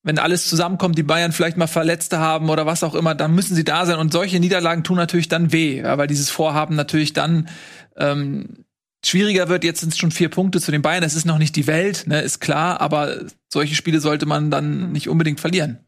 wenn 0.03 0.19
alles 0.19 0.49
zusammenkommt, 0.49 0.99
die 0.99 1.05
Bayern 1.05 1.31
vielleicht 1.31 1.57
mal 1.57 1.69
Verletzte 1.69 2.19
haben 2.19 2.51
oder 2.51 2.67
was 2.67 2.83
auch 2.83 2.97
immer, 2.97 3.15
dann 3.15 3.35
müssen 3.35 3.55
sie 3.55 3.63
da 3.63 3.87
sein. 3.87 4.01
Und 4.01 4.13
solche 4.13 4.41
Niederlagen 4.41 4.83
tun 4.83 4.97
natürlich 4.97 5.29
dann 5.29 5.53
weh, 5.53 5.85
weil 5.85 6.09
dieses 6.09 6.31
Vorhaben 6.31 6.75
natürlich 6.75 7.13
dann 7.13 7.49
ähm, 7.97 8.65
schwieriger 9.05 9.49
wird. 9.49 9.65
Jetzt 9.65 9.81
sind 9.81 9.93
es 9.93 9.99
schon 9.99 10.11
vier 10.11 10.29
Punkte 10.29 10.61
zu 10.61 10.71
den 10.71 10.83
Bayern. 10.83 11.03
Es 11.03 11.15
ist 11.15 11.25
noch 11.25 11.39
nicht 11.39 11.57
die 11.57 11.67
Welt, 11.67 12.07
ne, 12.07 12.21
ist 12.21 12.41
klar, 12.41 12.81
aber 12.81 13.27
solche 13.53 13.75
Spiele 13.75 14.01
sollte 14.01 14.27
man 14.27 14.51
dann 14.51 14.93
nicht 14.93 15.09
unbedingt 15.09 15.41
verlieren. 15.41 15.81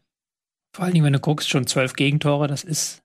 Vor 0.75 0.85
allen 0.85 0.93
Dingen, 0.93 1.05
wenn 1.05 1.13
du 1.13 1.19
guckst, 1.19 1.49
schon 1.49 1.67
zwölf 1.67 1.93
Gegentore, 1.93 2.47
das 2.47 2.63
ist, 2.63 3.01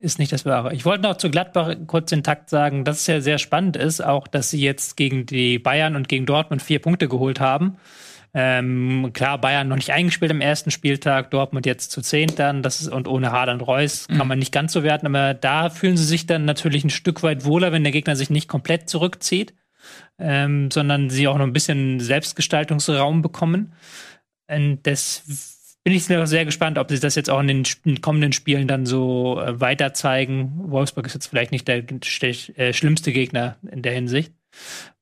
ist 0.00 0.18
nicht 0.18 0.32
das 0.32 0.44
Wahre. 0.44 0.74
Ich 0.74 0.84
wollte 0.84 1.02
noch 1.02 1.16
zu 1.16 1.30
Gladbach 1.30 1.74
kurz 1.86 2.10
den 2.10 2.22
Takt 2.22 2.50
sagen, 2.50 2.84
dass 2.84 3.00
es 3.00 3.06
ja 3.06 3.20
sehr 3.22 3.38
spannend 3.38 3.76
ist, 3.76 4.04
auch 4.04 4.28
dass 4.28 4.50
sie 4.50 4.60
jetzt 4.60 4.96
gegen 4.96 5.24
die 5.24 5.58
Bayern 5.58 5.96
und 5.96 6.08
gegen 6.08 6.26
Dortmund 6.26 6.62
vier 6.62 6.78
Punkte 6.78 7.08
geholt 7.08 7.40
haben. 7.40 7.78
Ähm, 8.32 9.10
klar, 9.12 9.40
Bayern 9.40 9.68
noch 9.68 9.76
nicht 9.76 9.92
eingespielt 9.92 10.30
am 10.30 10.40
ersten 10.40 10.70
Spieltag, 10.70 11.30
Dortmund 11.30 11.66
jetzt 11.66 11.90
zu 11.90 12.00
zehnt 12.00 12.38
dann, 12.38 12.62
das 12.62 12.80
ist, 12.80 12.88
und 12.88 13.08
ohne 13.08 13.32
Haaland 13.32 13.66
Reus 13.66 14.06
kann 14.06 14.18
mhm. 14.18 14.28
man 14.28 14.38
nicht 14.38 14.52
ganz 14.52 14.72
so 14.72 14.84
werten, 14.84 15.06
aber 15.06 15.34
da 15.34 15.68
fühlen 15.68 15.96
sie 15.96 16.04
sich 16.04 16.26
dann 16.26 16.44
natürlich 16.44 16.84
ein 16.84 16.90
Stück 16.90 17.22
weit 17.24 17.44
wohler, 17.44 17.72
wenn 17.72 17.82
der 17.82 17.92
Gegner 17.92 18.14
sich 18.14 18.30
nicht 18.30 18.48
komplett 18.48 18.88
zurückzieht, 18.88 19.54
ähm, 20.18 20.70
sondern 20.70 21.10
sie 21.10 21.26
auch 21.26 21.38
noch 21.38 21.46
ein 21.46 21.52
bisschen 21.52 21.98
Selbstgestaltungsraum 21.98 23.20
bekommen. 23.20 23.72
Und 24.48 24.80
das 24.84 25.24
bin 25.82 25.94
ich 25.94 26.04
sehr 26.04 26.44
gespannt, 26.44 26.78
ob 26.78 26.90
sie 26.90 27.00
das 27.00 27.16
jetzt 27.16 27.30
auch 27.30 27.40
in 27.40 27.48
den 27.48 28.00
kommenden 28.00 28.32
Spielen 28.32 28.68
dann 28.68 28.86
so 28.86 29.40
äh, 29.40 29.60
weiter 29.60 29.92
zeigen. 29.92 30.52
Wolfsburg 30.70 31.06
ist 31.06 31.14
jetzt 31.14 31.26
vielleicht 31.26 31.50
nicht 31.50 31.66
der 31.66 31.82
äh, 31.82 32.72
schlimmste 32.72 33.12
Gegner 33.12 33.56
in 33.70 33.82
der 33.82 33.92
Hinsicht 33.92 34.32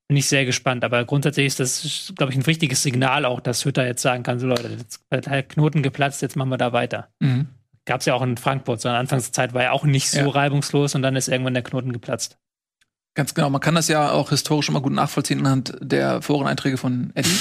bin 0.09 0.17
ich 0.17 0.27
sehr 0.27 0.45
gespannt. 0.47 0.85
Aber 0.85 1.05
grundsätzlich 1.05 1.47
ist 1.47 1.61
das, 1.61 2.13
glaube 2.17 2.33
ich, 2.33 2.39
ein 2.39 2.47
wichtiges 2.47 2.83
Signal 2.83 3.25
auch, 3.25 3.41
dass 3.41 3.65
Hütter 3.65 3.87
jetzt 3.87 4.03
sagen 4.03 4.23
kann, 4.23 4.39
so 4.39 4.47
Leute, 4.47 4.69
jetzt 4.69 5.01
hat 5.11 5.27
der 5.27 5.43
Knoten 5.43 5.83
geplatzt, 5.83 6.23
jetzt 6.23 6.35
machen 6.35 6.49
wir 6.49 6.59
da 6.59 6.73
weiter. 6.73 7.09
Mhm. 7.21 7.49
Gab 7.85 8.01
es 8.01 8.07
ja 8.07 8.15
auch 8.15 8.23
in 8.23 8.37
Frankfurt, 8.37 8.81
so 8.81 8.89
in 8.89 8.95
Anfangszeit 8.95 9.55
war 9.55 9.63
ja 9.63 9.73
auch 9.73 9.85
nicht 9.85 10.11
so 10.11 10.19
ja. 10.19 10.29
reibungslos 10.29 10.95
und 10.95 11.03
dann 11.03 11.17
ist 11.17 11.29
irgendwann 11.29 11.55
der 11.55 11.63
Knoten 11.63 11.93
geplatzt. 11.93 12.39
Ganz 13.15 13.35
genau, 13.35 13.51
man 13.51 13.61
kann 13.61 13.75
das 13.75 13.89
ja 13.89 14.13
auch 14.13 14.31
historisch 14.31 14.69
immer 14.69 14.81
gut 14.81 14.93
nachvollziehen 14.93 15.41
anhand 15.41 15.75
der 15.81 16.23
Foreneinträge 16.23 16.77
von 16.77 17.11
Eddie. 17.15 17.37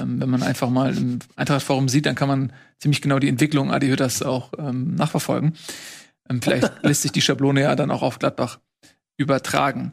ähm, 0.00 0.20
wenn 0.20 0.30
man 0.30 0.42
einfach 0.42 0.70
mal 0.70 0.96
im 0.96 1.18
Eintrachtforum 1.36 1.88
sieht, 1.88 2.06
dann 2.06 2.14
kann 2.14 2.28
man 2.28 2.52
ziemlich 2.78 3.02
genau 3.02 3.18
die 3.18 3.28
Entwicklung 3.28 3.72
Adi 3.72 3.88
Hütters 3.88 4.22
auch 4.22 4.52
ähm, 4.58 4.94
nachverfolgen. 4.94 5.54
Ähm, 6.30 6.40
vielleicht 6.40 6.70
lässt 6.82 7.02
sich 7.02 7.12
die 7.12 7.20
Schablone 7.20 7.62
ja 7.62 7.74
dann 7.74 7.90
auch 7.90 8.02
auf 8.02 8.18
Gladbach 8.18 8.60
übertragen. 9.16 9.92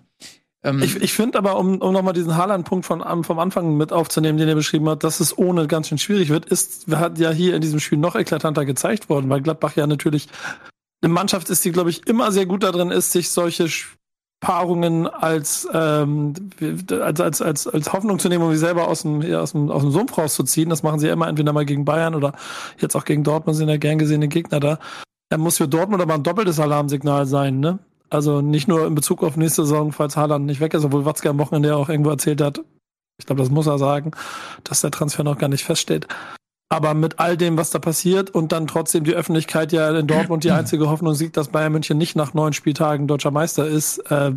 Ähm, 0.66 0.82
ich 0.82 1.00
ich 1.02 1.14
finde 1.14 1.38
aber, 1.38 1.58
um, 1.58 1.78
um 1.78 1.94
nochmal 1.94 2.14
diesen 2.14 2.36
Haaland-Punkt 2.36 2.86
von, 2.86 3.24
vom 3.24 3.40
Anfang 3.40 3.78
mit 3.78 3.94
aufzunehmen, 3.94 4.38
den 4.38 4.50
er 4.50 4.56
beschrieben 4.56 4.90
hat, 4.90 5.04
dass 5.04 5.20
es 5.20 5.38
ohne 5.38 5.68
ganz 5.68 5.88
schön 5.88 6.00
schwierig 6.00 6.30
wird, 6.30 6.46
ist, 6.46 6.88
hat 6.92 7.20
ja 7.20 7.32
hier 7.32 7.56
in 7.56 7.62
diesem 7.62 7.80
Spiel 7.80 8.00
noch 8.00 8.16
eklatanter 8.16 8.66
gezeigt 8.66 9.08
worden, 9.08 9.30
weil 9.30 9.42
Gladbach 9.42 9.76
ja 9.76 9.86
natürlich 9.86 10.28
eine 11.02 11.14
Mannschaft 11.14 11.50
ist, 11.52 11.64
die, 11.64 11.72
glaube 11.72 11.92
ich, 11.92 12.08
immer 12.08 12.32
sehr 12.32 12.48
gut 12.48 12.64
darin 12.64 12.90
ist, 12.90 13.12
sich 13.12 13.30
solche 13.30 13.70
Paarungen 14.40 15.08
als, 15.08 15.68
ähm, 15.72 16.34
als, 16.90 17.22
als, 17.22 17.42
als, 17.42 17.68
als 17.68 17.94
Hoffnung 17.94 18.18
zu 18.18 18.28
nehmen, 18.28 18.44
um 18.44 18.52
sie 18.52 18.58
selber 18.58 18.88
aus 18.88 19.04
dem, 19.04 19.22
ja, 19.22 19.42
aus, 19.42 19.52
dem, 19.52 19.70
aus 19.70 19.84
dem 19.84 19.92
Sumpf 19.92 20.18
rauszuziehen. 20.18 20.70
Das 20.70 20.84
machen 20.84 21.00
sie 21.00 21.08
ja 21.08 21.14
immer 21.14 21.28
entweder 21.28 21.54
mal 21.54 21.66
gegen 21.66 21.86
Bayern 21.86 22.16
oder 22.16 22.34
jetzt 22.80 22.96
auch 22.96 23.06
gegen 23.06 23.24
Dortmund 23.24 23.56
sind 23.56 23.70
ja 23.70 23.78
gern 23.78 24.00
gesehene 24.00 24.28
Gegner 24.28 24.60
da. 24.60 24.80
Er 25.30 25.38
muss 25.38 25.58
für 25.58 25.68
Dortmund 25.68 26.02
aber 26.02 26.16
ein 26.16 26.24
doppeltes 26.24 26.60
Alarmsignal 26.60 27.26
sein, 27.26 27.60
ne? 27.60 27.80
Also 28.10 28.42
nicht 28.42 28.68
nur 28.68 28.86
in 28.86 28.96
Bezug 28.96 29.24
auf 29.24 29.38
nächste 29.38 29.64
Saison, 29.64 29.92
falls 29.92 30.16
Haaland 30.16 30.46
nicht 30.46 30.60
weg 30.60 30.74
ist, 30.74 30.86
obwohl 30.86 31.06
Watzke 31.06 31.30
am 31.30 31.40
Wochenende 31.40 31.76
auch 31.76 31.90
irgendwo 31.90 32.12
erzählt 32.12 32.42
hat, 32.42 32.62
ich 33.18 33.26
glaube, 33.26 33.42
das 33.42 33.52
muss 33.52 33.68
er 33.68 33.80
sagen, 33.80 34.12
dass 34.64 34.82
der 34.82 34.92
Transfer 34.92 35.24
noch 35.24 35.38
gar 35.38 35.48
nicht 35.48 35.64
feststeht. 35.64 36.08
Aber 36.70 36.94
mit 36.94 37.20
all 37.20 37.38
dem, 37.38 37.58
was 37.58 37.70
da 37.70 37.80
passiert 37.80 38.32
und 38.32 38.52
dann 38.52 38.68
trotzdem 38.68 39.04
die 39.04 39.14
Öffentlichkeit 39.14 39.72
ja 39.72 39.90
in 39.98 40.08
Dortmund 40.08 40.44
die 40.44 40.52
einzige 40.52 40.90
Hoffnung 40.90 41.14
sieht, 41.14 41.38
dass 41.38 41.50
Bayern 41.50 41.72
München 41.72 41.98
nicht 41.98 42.16
nach 42.16 42.34
neun 42.34 42.54
Spieltagen 42.54 43.08
deutscher 43.08 43.32
Meister 43.32 43.68
ist, 43.68 44.00
äh, 44.12 44.32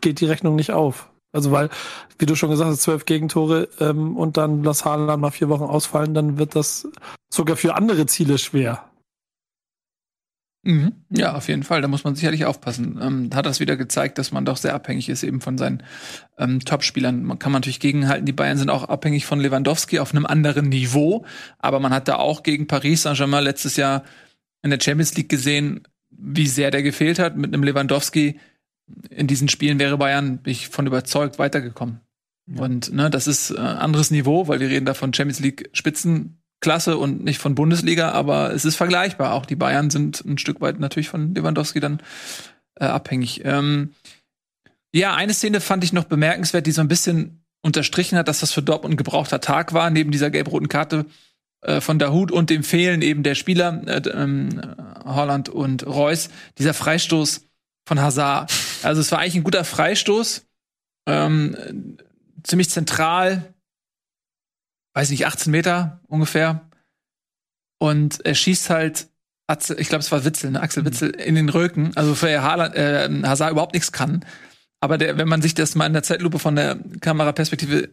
geht 0.00 0.20
die 0.20 0.26
Rechnung 0.26 0.56
nicht 0.56 0.72
auf. 0.72 1.08
Also 1.32 1.50
weil, 1.50 1.70
wie 2.18 2.26
du 2.26 2.34
schon 2.34 2.50
gesagt 2.50 2.70
hast, 2.70 2.82
zwölf 2.82 3.06
Gegentore 3.06 3.68
ähm, 3.80 4.16
und 4.16 4.36
dann 4.36 4.62
lass 4.64 4.84
Haaland 4.84 5.22
mal 5.22 5.30
vier 5.30 5.48
Wochen 5.48 5.62
ausfallen, 5.62 6.14
dann 6.14 6.36
wird 6.36 6.56
das 6.56 6.88
sogar 7.32 7.56
für 7.56 7.74
andere 7.74 8.06
Ziele 8.06 8.38
schwer. 8.38 8.84
Mhm. 10.64 10.92
Ja, 11.10 11.34
auf 11.34 11.48
jeden 11.48 11.64
Fall. 11.64 11.82
Da 11.82 11.88
muss 11.88 12.04
man 12.04 12.14
sicherlich 12.14 12.44
aufpassen. 12.44 12.98
Ähm, 13.02 13.30
hat 13.34 13.46
das 13.46 13.58
wieder 13.58 13.76
gezeigt, 13.76 14.18
dass 14.18 14.30
man 14.30 14.44
doch 14.44 14.56
sehr 14.56 14.74
abhängig 14.74 15.08
ist 15.08 15.24
eben 15.24 15.40
von 15.40 15.58
seinen 15.58 15.82
ähm, 16.38 16.60
Topspielern. 16.60 17.24
Man 17.24 17.38
kann 17.38 17.50
man 17.50 17.60
natürlich 17.60 17.80
gegenhalten. 17.80 18.26
Die 18.26 18.32
Bayern 18.32 18.58
sind 18.58 18.70
auch 18.70 18.84
abhängig 18.84 19.26
von 19.26 19.40
Lewandowski 19.40 19.98
auf 19.98 20.14
einem 20.14 20.24
anderen 20.24 20.68
Niveau. 20.68 21.24
Aber 21.58 21.80
man 21.80 21.92
hat 21.92 22.06
da 22.06 22.16
auch 22.16 22.44
gegen 22.44 22.68
Paris 22.68 23.02
Saint-Germain 23.02 23.42
letztes 23.42 23.76
Jahr 23.76 24.04
in 24.62 24.70
der 24.70 24.78
Champions 24.80 25.16
League 25.16 25.28
gesehen, 25.28 25.82
wie 26.10 26.46
sehr 26.46 26.70
der 26.70 26.84
gefehlt 26.84 27.18
hat. 27.18 27.36
Mit 27.36 27.52
einem 27.52 27.64
Lewandowski 27.64 28.38
in 29.10 29.26
diesen 29.26 29.48
Spielen 29.48 29.80
wäre 29.80 29.98
Bayern, 29.98 30.38
bin 30.38 30.52
ich 30.52 30.68
von 30.68 30.86
überzeugt, 30.86 31.40
weitergekommen. 31.40 32.00
Ja. 32.46 32.62
Und 32.62 32.92
ne, 32.92 33.10
das 33.10 33.26
ist 33.26 33.50
äh, 33.50 33.58
anderes 33.58 34.12
Niveau, 34.12 34.46
weil 34.46 34.60
wir 34.60 34.68
reden 34.68 34.86
da 34.86 34.94
von 34.94 35.12
Champions 35.12 35.40
League 35.40 35.70
Spitzenklasse 36.62 36.96
und 36.96 37.24
nicht 37.24 37.38
von 37.38 37.54
Bundesliga, 37.54 38.12
aber 38.12 38.52
es 38.52 38.64
ist 38.64 38.76
vergleichbar. 38.76 39.34
Auch 39.34 39.46
die 39.46 39.56
Bayern 39.56 39.90
sind 39.90 40.24
ein 40.24 40.38
Stück 40.38 40.60
weit 40.60 40.78
natürlich 40.78 41.08
von 41.08 41.34
Lewandowski 41.34 41.80
dann 41.80 42.00
äh, 42.76 42.84
abhängig. 42.84 43.44
Ähm, 43.44 43.94
ja, 44.94 45.14
eine 45.14 45.34
Szene 45.34 45.60
fand 45.60 45.82
ich 45.84 45.92
noch 45.92 46.04
bemerkenswert, 46.04 46.66
die 46.66 46.72
so 46.72 46.80
ein 46.80 46.88
bisschen 46.88 47.44
unterstrichen 47.62 48.16
hat, 48.16 48.28
dass 48.28 48.40
das 48.40 48.52
für 48.52 48.62
Dortmund 48.62 48.94
ein 48.94 48.96
gebrauchter 48.96 49.40
Tag 49.40 49.72
war, 49.72 49.90
neben 49.90 50.12
dieser 50.12 50.30
gelb-roten 50.30 50.68
Karte 50.68 51.06
äh, 51.62 51.80
von 51.80 51.98
Dahut 51.98 52.30
und 52.30 52.50
dem 52.50 52.62
Fehlen 52.62 53.02
eben 53.02 53.22
der 53.22 53.34
Spieler, 53.34 53.82
äh, 53.86 54.08
ähm, 54.08 54.60
Holland 55.04 55.48
und 55.48 55.86
Reus, 55.86 56.30
dieser 56.58 56.74
Freistoß 56.74 57.44
von 57.86 58.00
Hazard. 58.00 58.52
Also 58.82 59.00
es 59.00 59.10
war 59.10 59.18
eigentlich 59.18 59.36
ein 59.36 59.44
guter 59.44 59.64
Freistoß, 59.64 60.46
ähm, 61.06 61.96
ziemlich 62.44 62.70
zentral, 62.70 63.52
weiß 64.94 65.10
nicht, 65.10 65.26
18 65.26 65.50
Meter 65.50 66.00
ungefähr. 66.06 66.68
Und 67.78 68.24
er 68.24 68.34
schießt 68.34 68.70
halt, 68.70 69.08
ich 69.76 69.88
glaube, 69.88 70.02
es 70.02 70.12
war 70.12 70.24
Witzel, 70.24 70.50
ne? 70.50 70.60
Axel 70.60 70.84
Witzel, 70.84 71.10
in 71.10 71.34
den 71.34 71.48
Rücken. 71.48 71.92
Also 71.94 72.14
für 72.14 72.42
Haaland, 72.42 72.74
äh, 72.74 73.08
Hazard 73.24 73.52
überhaupt 73.52 73.74
nichts 73.74 73.92
kann. 73.92 74.24
Aber 74.80 74.98
der, 74.98 75.18
wenn 75.18 75.28
man 75.28 75.42
sich 75.42 75.54
das 75.54 75.74
mal 75.74 75.86
in 75.86 75.92
der 75.92 76.02
Zeitlupe 76.02 76.38
von 76.38 76.56
der 76.56 76.78
Kameraperspektive 77.00 77.90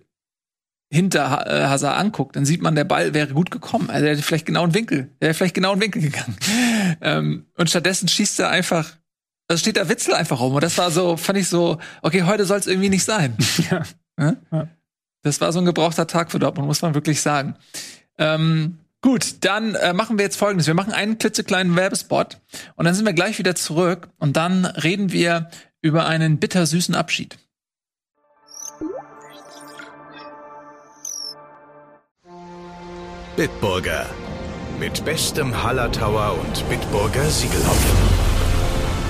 hinter 0.91 1.45
äh, 1.47 1.67
Hazard 1.67 1.97
anguckt, 1.97 2.35
dann 2.35 2.45
sieht 2.45 2.62
man, 2.62 2.75
der 2.75 2.85
Ball 2.85 3.13
wäre 3.13 3.33
gut 3.33 3.51
gekommen. 3.51 3.89
Also 3.89 4.05
er 4.05 4.13
hätte 4.13 4.23
vielleicht 4.23 4.45
genau 4.45 4.63
einen 4.63 4.73
Winkel, 4.73 5.09
er 5.19 5.27
wäre 5.27 5.33
vielleicht 5.33 5.53
genau 5.55 5.73
einen 5.73 5.81
Winkel 5.81 6.01
gegangen. 6.01 6.38
ähm, 7.01 7.45
und 7.57 7.69
stattdessen 7.69 8.07
schießt 8.07 8.39
er 8.39 8.49
einfach 8.49 8.93
also 9.49 9.62
steht 9.62 9.77
da 9.77 9.89
Witzel 9.89 10.13
einfach 10.13 10.39
rum. 10.39 10.53
Und 10.53 10.63
das 10.63 10.77
war 10.77 10.91
so, 10.91 11.17
fand 11.17 11.39
ich 11.39 11.49
so, 11.49 11.79
okay, 12.03 12.23
heute 12.23 12.45
soll 12.45 12.59
es 12.59 12.67
irgendwie 12.67 12.89
nicht 12.89 13.03
sein. 13.03 13.35
Ja. 13.69 14.35
ja. 14.51 14.67
Das 15.21 15.41
war 15.41 15.51
so 15.51 15.60
ein 15.60 15.65
gebrauchter 15.65 16.08
Tag 16.08 16.32
für 16.32 16.39
Dortmund, 16.39 16.67
muss 16.67 16.82
man 16.82 16.93
wirklich 16.93 17.21
sagen. 17.21 17.55
Ähm, 18.17 18.79
gut, 19.01 19.36
dann 19.41 19.75
äh, 19.75 19.93
machen 19.93 20.17
wir 20.17 20.25
jetzt 20.25 20.38
folgendes. 20.38 20.67
Wir 20.67 20.73
machen 20.73 20.93
einen 20.93 21.17
klitzekleinen 21.17 21.75
Werbespot 21.75 22.38
und 22.75 22.86
dann 22.86 22.93
sind 22.93 23.05
wir 23.05 23.13
gleich 23.13 23.38
wieder 23.39 23.55
zurück 23.55 24.10
und 24.17 24.38
dann 24.38 24.65
reden 24.65 25.12
wir 25.12 25.49
über 25.82 26.05
einen 26.05 26.38
bittersüßen 26.38 26.95
Abschied. 26.95 27.38
Bitburger. 33.36 34.05
Mit 34.79 35.03
bestem 35.05 35.63
Hallertauer 35.63 36.38
und 36.39 36.69
Bitburger 36.69 37.29
Siegelhopfen. 37.29 37.97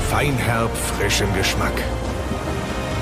Feinherb, 0.09 0.75
frischem 0.75 1.31
Geschmack. 1.35 1.73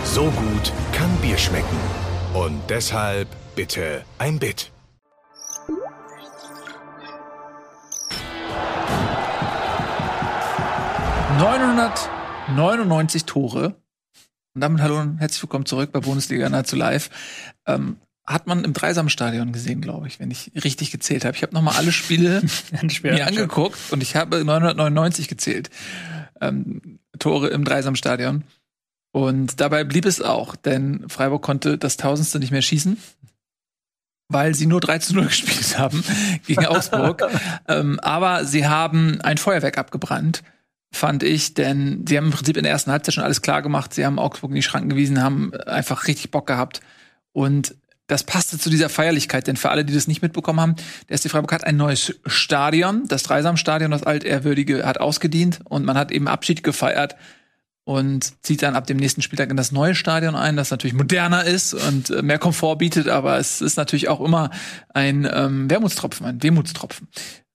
So 0.03 0.23
gut 0.23 0.71
kann 0.93 1.09
Bier 1.21 1.37
schmecken. 1.37 1.96
Und 2.33 2.61
deshalb 2.69 3.27
bitte 3.55 4.03
ein 4.17 4.39
Bit. 4.39 4.71
...999 11.39 13.25
Tore. 13.25 13.75
Und 14.55 14.61
damit 14.61 14.81
hallo 14.81 14.99
und 14.99 15.19
herzlich 15.19 15.41
willkommen 15.43 15.65
zurück 15.65 15.91
bei 15.91 15.99
Bundesliga 15.99 16.49
nahezu 16.49 16.75
live. 16.75 17.09
Ähm, 17.65 17.97
hat 18.25 18.47
man 18.47 18.63
im 18.63 18.73
Dreisamstadion 18.73 19.51
gesehen, 19.51 19.81
glaube 19.81 20.07
ich, 20.07 20.19
wenn 20.19 20.31
ich 20.31 20.51
richtig 20.63 20.91
gezählt 20.91 21.25
habe. 21.25 21.35
Ich 21.37 21.43
habe 21.43 21.53
nochmal 21.53 21.75
alle 21.77 21.91
Spiele 21.91 22.41
mir 23.03 23.27
angeguckt 23.27 23.77
und 23.91 24.01
ich 24.01 24.15
habe 24.15 24.43
999 24.43 25.27
gezählt 25.27 25.69
ähm, 26.41 26.99
Tore 27.19 27.47
im 27.47 27.63
Dreisamstadion. 27.63 28.43
Und 29.17 29.61
dabei 29.61 29.83
blieb 29.83 30.05
es 30.05 30.21
auch, 30.21 30.55
denn 30.55 31.03
Freiburg 31.09 31.41
konnte 31.41 31.79
das 31.79 31.97
Tausendste 31.97 32.37
nicht 32.37 32.51
mehr 32.51 32.61
schießen, 32.61 32.99
weil 34.29 34.53
sie 34.53 34.67
nur 34.67 34.79
3 34.79 34.99
zu 34.99 35.15
0 35.15 35.25
gespielt 35.29 35.79
haben 35.79 36.03
gegen 36.45 36.65
Augsburg. 36.67 37.27
ähm, 37.67 37.99
aber 38.01 38.45
sie 38.45 38.67
haben 38.67 39.19
ein 39.21 39.39
Feuerwerk 39.39 39.79
abgebrannt, 39.79 40.43
fand 40.91 41.23
ich, 41.23 41.55
denn 41.55 42.05
sie 42.07 42.15
haben 42.15 42.25
im 42.25 42.31
Prinzip 42.31 42.57
in 42.57 42.63
der 42.63 42.71
ersten 42.71 42.91
Halbzeit 42.91 43.15
schon 43.15 43.23
alles 43.23 43.41
klar 43.41 43.63
gemacht. 43.63 43.91
Sie 43.91 44.05
haben 44.05 44.19
Augsburg 44.19 44.51
in 44.51 44.57
die 44.57 44.61
Schranken 44.61 44.89
gewiesen, 44.89 45.19
haben 45.23 45.51
einfach 45.65 46.05
richtig 46.05 46.29
Bock 46.29 46.45
gehabt. 46.45 46.81
Und 47.31 47.73
das 48.05 48.23
passte 48.23 48.59
zu 48.59 48.69
dieser 48.69 48.87
Feierlichkeit, 48.87 49.47
denn 49.47 49.57
für 49.57 49.71
alle, 49.71 49.83
die 49.83 49.95
das 49.95 50.07
nicht 50.07 50.21
mitbekommen 50.21 50.61
haben, 50.61 50.75
der 51.09 51.17
SC 51.17 51.31
Freiburg 51.31 51.53
hat 51.53 51.63
ein 51.63 51.75
neues 51.75 52.19
Stadion, 52.27 53.07
das 53.07 53.23
Dreisamstadion, 53.23 53.89
das 53.89 54.03
altehrwürdige, 54.03 54.85
hat 54.85 54.99
ausgedient 54.99 55.61
und 55.63 55.85
man 55.85 55.97
hat 55.97 56.11
eben 56.11 56.27
Abschied 56.27 56.61
gefeiert 56.61 57.15
und 57.87 58.43
zieht 58.43 58.63
dann 58.63 58.75
ab 58.75 58.85
dem 58.85 58.97
nächsten 58.97 59.21
Spieltag 59.21 59.49
in 59.49 59.55
das 59.55 59.71
neue 59.71 59.95
Stadion 59.95 60.35
ein, 60.35 60.57
das 60.57 60.71
natürlich 60.71 60.93
moderner 60.93 61.45
ist 61.45 61.73
und 61.73 62.09
äh, 62.09 62.21
mehr 62.21 62.37
Komfort 62.37 62.75
bietet, 62.75 63.07
aber 63.07 63.37
es 63.37 63.61
ist 63.61 63.77
natürlich 63.77 64.09
auch 64.09 64.19
immer 64.19 64.49
ein 64.93 65.25
ähm, 65.31 65.69
Wermutstropfen, 65.69 66.25
ein 66.25 66.43
Wehmutstropfen 66.43 67.07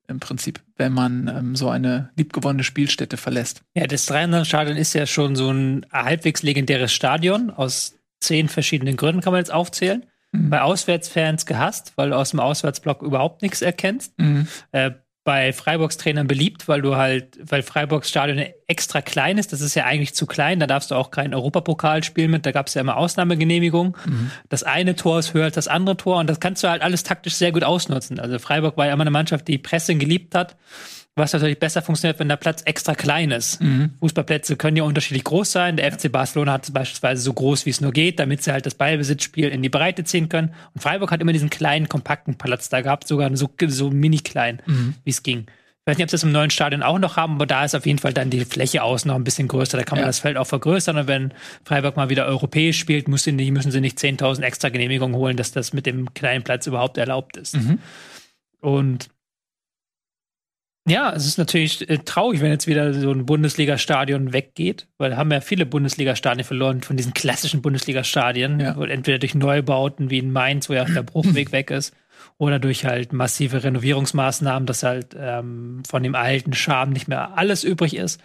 im 0.09 0.21
Prinzip, 0.21 0.61
wenn 0.79 0.95
man 0.95 1.29
ähm, 1.29 1.55
so 1.55 1.69
eine 1.69 2.13
liebgewonnene 2.17 2.65
Spielstätte 2.65 3.19
verlässt. 3.19 3.61
Ja, 3.75 3.87
das 3.87 4.07
Dreisamstadion 4.07 4.79
ist 4.79 4.95
ja 4.95 5.05
schon 5.05 5.37
so 5.37 5.51
ein 5.51 5.85
halbwegs 5.93 6.43
legendäres 6.43 6.95
Stadion 6.95 7.51
aus 7.51 7.99
zehn 8.21 8.49
verschiedenen 8.49 8.97
Gründen 8.97 9.21
kann 9.21 9.35
man 9.35 9.41
jetzt 9.41 9.53
aufzählen 9.53 10.07
mhm. 10.33 10.49
bei 10.49 10.63
Auswärtsfans 10.63 11.45
gehasst, 11.45 11.93
weil 11.97 12.09
du 12.09 12.17
aus 12.17 12.31
dem 12.31 12.41
Auswärtsblock 12.41 13.03
überhaupt 13.03 13.43
nichts 13.43 13.61
erkennst. 13.61 14.19
Mhm. 14.19 14.49
Äh, 14.71 14.93
bei 15.25 15.53
Freiburgs 15.53 15.97
Trainern 15.99 16.27
beliebt, 16.27 16.67
weil 16.67 16.83
du 16.83 16.97
halt, 16.97 17.39
weil 17.49 17.63
Freiburgs 17.63 18.09
Stadion 18.09 18.45
extra 18.67 19.03
klein 19.03 19.39
ist. 19.39 19.53
Das 19.53 19.61
ist 19.61 19.75
ja 19.75 19.85
eigentlich 19.85 20.15
zu 20.15 20.27
klein. 20.27 20.59
Da 20.59 20.67
darfst 20.67 20.91
du 20.91 20.97
auch 20.97 21.13
kein 21.13 21.33
Europapokal 21.33 22.03
spielen 22.03 22.33
mit. 22.33 22.45
Da 22.45 22.51
gab 22.51 22.67
es 22.67 22.75
ja 22.75 22.81
immer 22.81 22.97
Ausnahmegenehmigungen. 22.97 23.95
Mhm. 24.05 24.31
Das 24.49 24.65
eine 24.65 24.97
Tor 24.97 25.21
ist 25.21 25.33
höher 25.33 25.45
als 25.45 25.55
das 25.55 25.69
andere 25.69 25.97
Tor 25.97 26.19
und 26.19 26.29
das 26.29 26.41
kannst 26.41 26.65
du 26.65 26.69
halt 26.69 26.83
alles 26.83 27.05
taktisch 27.05 27.35
sehr 27.35 27.53
gut 27.53 27.63
ausnutzen. 27.63 28.19
Also 28.19 28.39
Freiburg 28.41 28.77
war 28.77 28.87
ja 28.87 28.95
immer 28.95 29.03
eine 29.03 29.11
Mannschaft, 29.11 29.47
die 29.47 29.59
Pressing 29.59 29.99
geliebt 29.99 30.35
hat 30.35 30.57
was 31.15 31.33
natürlich 31.33 31.59
besser 31.59 31.83
funktioniert, 31.83 32.19
wenn 32.19 32.29
der 32.29 32.37
Platz 32.37 32.63
extra 32.63 32.95
klein 32.95 33.31
ist. 33.31 33.61
Mhm. 33.61 33.91
Fußballplätze 34.01 34.57
können 34.57 34.77
ja 34.77 34.85
unterschiedlich 34.85 35.25
groß 35.25 35.53
sein. 35.53 35.77
Der 35.77 35.93
FC 35.93 36.11
Barcelona 36.11 36.53
hat 36.53 36.65
es 36.65 36.71
beispielsweise 36.71 37.23
so 37.23 37.33
groß, 37.35 37.67
wie 37.67 37.71
es 37.71 37.83
nur 37.83 37.93
geht, 37.93 38.19
damit 38.19 38.43
sie 38.43 38.53
halt 38.53 38.65
das 38.65 38.75
Ballbesitzspiel 38.75 39.49
in 39.49 39.63
die 39.63 39.69
Breite 39.69 40.05
ziehen 40.05 40.31
können. 40.31 40.55
Und 40.75 40.81
Freiburg 40.81 41.11
hat 41.11 41.21
immer 41.21 41.33
diesen 41.33 41.51
kleinen, 41.51 41.89
kompakten 41.89 42.37
Platz 42.37 42.71
da 42.71 42.81
gehabt, 42.81 43.07
sogar 43.07 43.35
so, 43.37 43.51
so 43.67 43.91
mini 43.91 44.19
klein, 44.19 44.63
mhm. 44.67 44.95
wie 45.05 45.11
es 45.11 45.23
ging. 45.23 45.47
Ich 45.85 45.91
weiß 45.91 45.99
nicht, 45.99 46.05
ob 46.05 46.11
sie 46.11 46.15
das 46.15 46.23
im 46.23 46.33
neuen 46.33 46.51
Stadion 46.51 46.83
auch 46.83 47.01
noch 47.01 47.17
haben, 47.17 47.35
aber 47.35 47.47
da 47.47 47.65
ist 47.65 47.75
auf 47.75 47.87
jeden 47.87 47.99
Fall 47.99 48.15
dann 48.15 48.31
die 48.31 48.45
Fläche 48.45 48.85
außen 48.85 49.09
noch 49.09 49.17
ein 49.17 49.25
bisschen 49.25 49.49
größer. 49.49 49.77
Da 49.77 49.83
kann 49.83 49.97
man 49.97 50.05
ja. 50.05 50.07
das 50.07 50.21
Feld 50.21 50.37
auch 50.37 50.47
vergrößern. 50.47 50.97
Und 50.97 51.09
wenn 51.09 51.35
Freiburg 51.65 51.97
mal 51.97 52.09
wieder 52.09 52.25
europäisch 52.25 52.79
spielt, 52.79 53.09
müssen, 53.09 53.37
die, 53.37 53.51
müssen 53.51 53.73
sie 53.73 53.81
nicht 53.81 53.99
10.000 53.99 54.43
extra 54.43 54.69
Genehmigungen 54.69 55.17
holen, 55.17 55.37
dass 55.37 55.51
das 55.51 55.73
mit 55.73 55.85
dem 55.85 56.15
kleinen 56.15 56.45
Platz 56.45 56.69
überhaupt 56.69 56.99
erlaubt 56.99 57.37
ist. 57.37 57.57
Mhm. 57.57 57.81
Und 58.61 59.09
ja, 60.89 61.13
es 61.13 61.27
ist 61.27 61.39
natürlich 61.39 61.89
äh, 61.89 61.99
traurig, 61.99 62.41
wenn 62.41 62.51
jetzt 62.51 62.67
wieder 62.67 62.93
so 62.93 63.13
ein 63.13 63.25
Bundesliga-Stadion 63.25 64.33
weggeht, 64.33 64.89
weil 64.99 65.17
haben 65.17 65.31
ja 65.31 65.41
viele 65.41 65.65
Bundesliga-Stadien 65.65 66.45
verloren 66.45 66.83
von 66.83 66.97
diesen 66.97 67.15
klassischen 67.15 67.63
Bundesliga-Stadien, 67.63 68.59
ja. 68.59 68.81
entweder 68.85 69.19
durch 69.19 69.35
Neubauten 69.35 70.11
wie 70.11 70.19
in 70.19 70.33
Mainz, 70.33 70.69
wo 70.69 70.73
ja 70.73 70.85
der 70.85 71.05
Bruchweg 71.05 71.53
weg 71.53 71.71
ist, 71.71 71.95
oder 72.37 72.59
durch 72.59 72.85
halt 72.85 73.13
massive 73.13 73.63
Renovierungsmaßnahmen, 73.63 74.67
dass 74.67 74.83
halt 74.83 75.17
ähm, 75.17 75.83
von 75.89 76.03
dem 76.03 76.17
alten 76.17 76.53
Charme 76.53 76.93
nicht 76.93 77.07
mehr 77.07 77.39
alles 77.39 77.63
übrig 77.63 77.97
ist. 77.97 78.21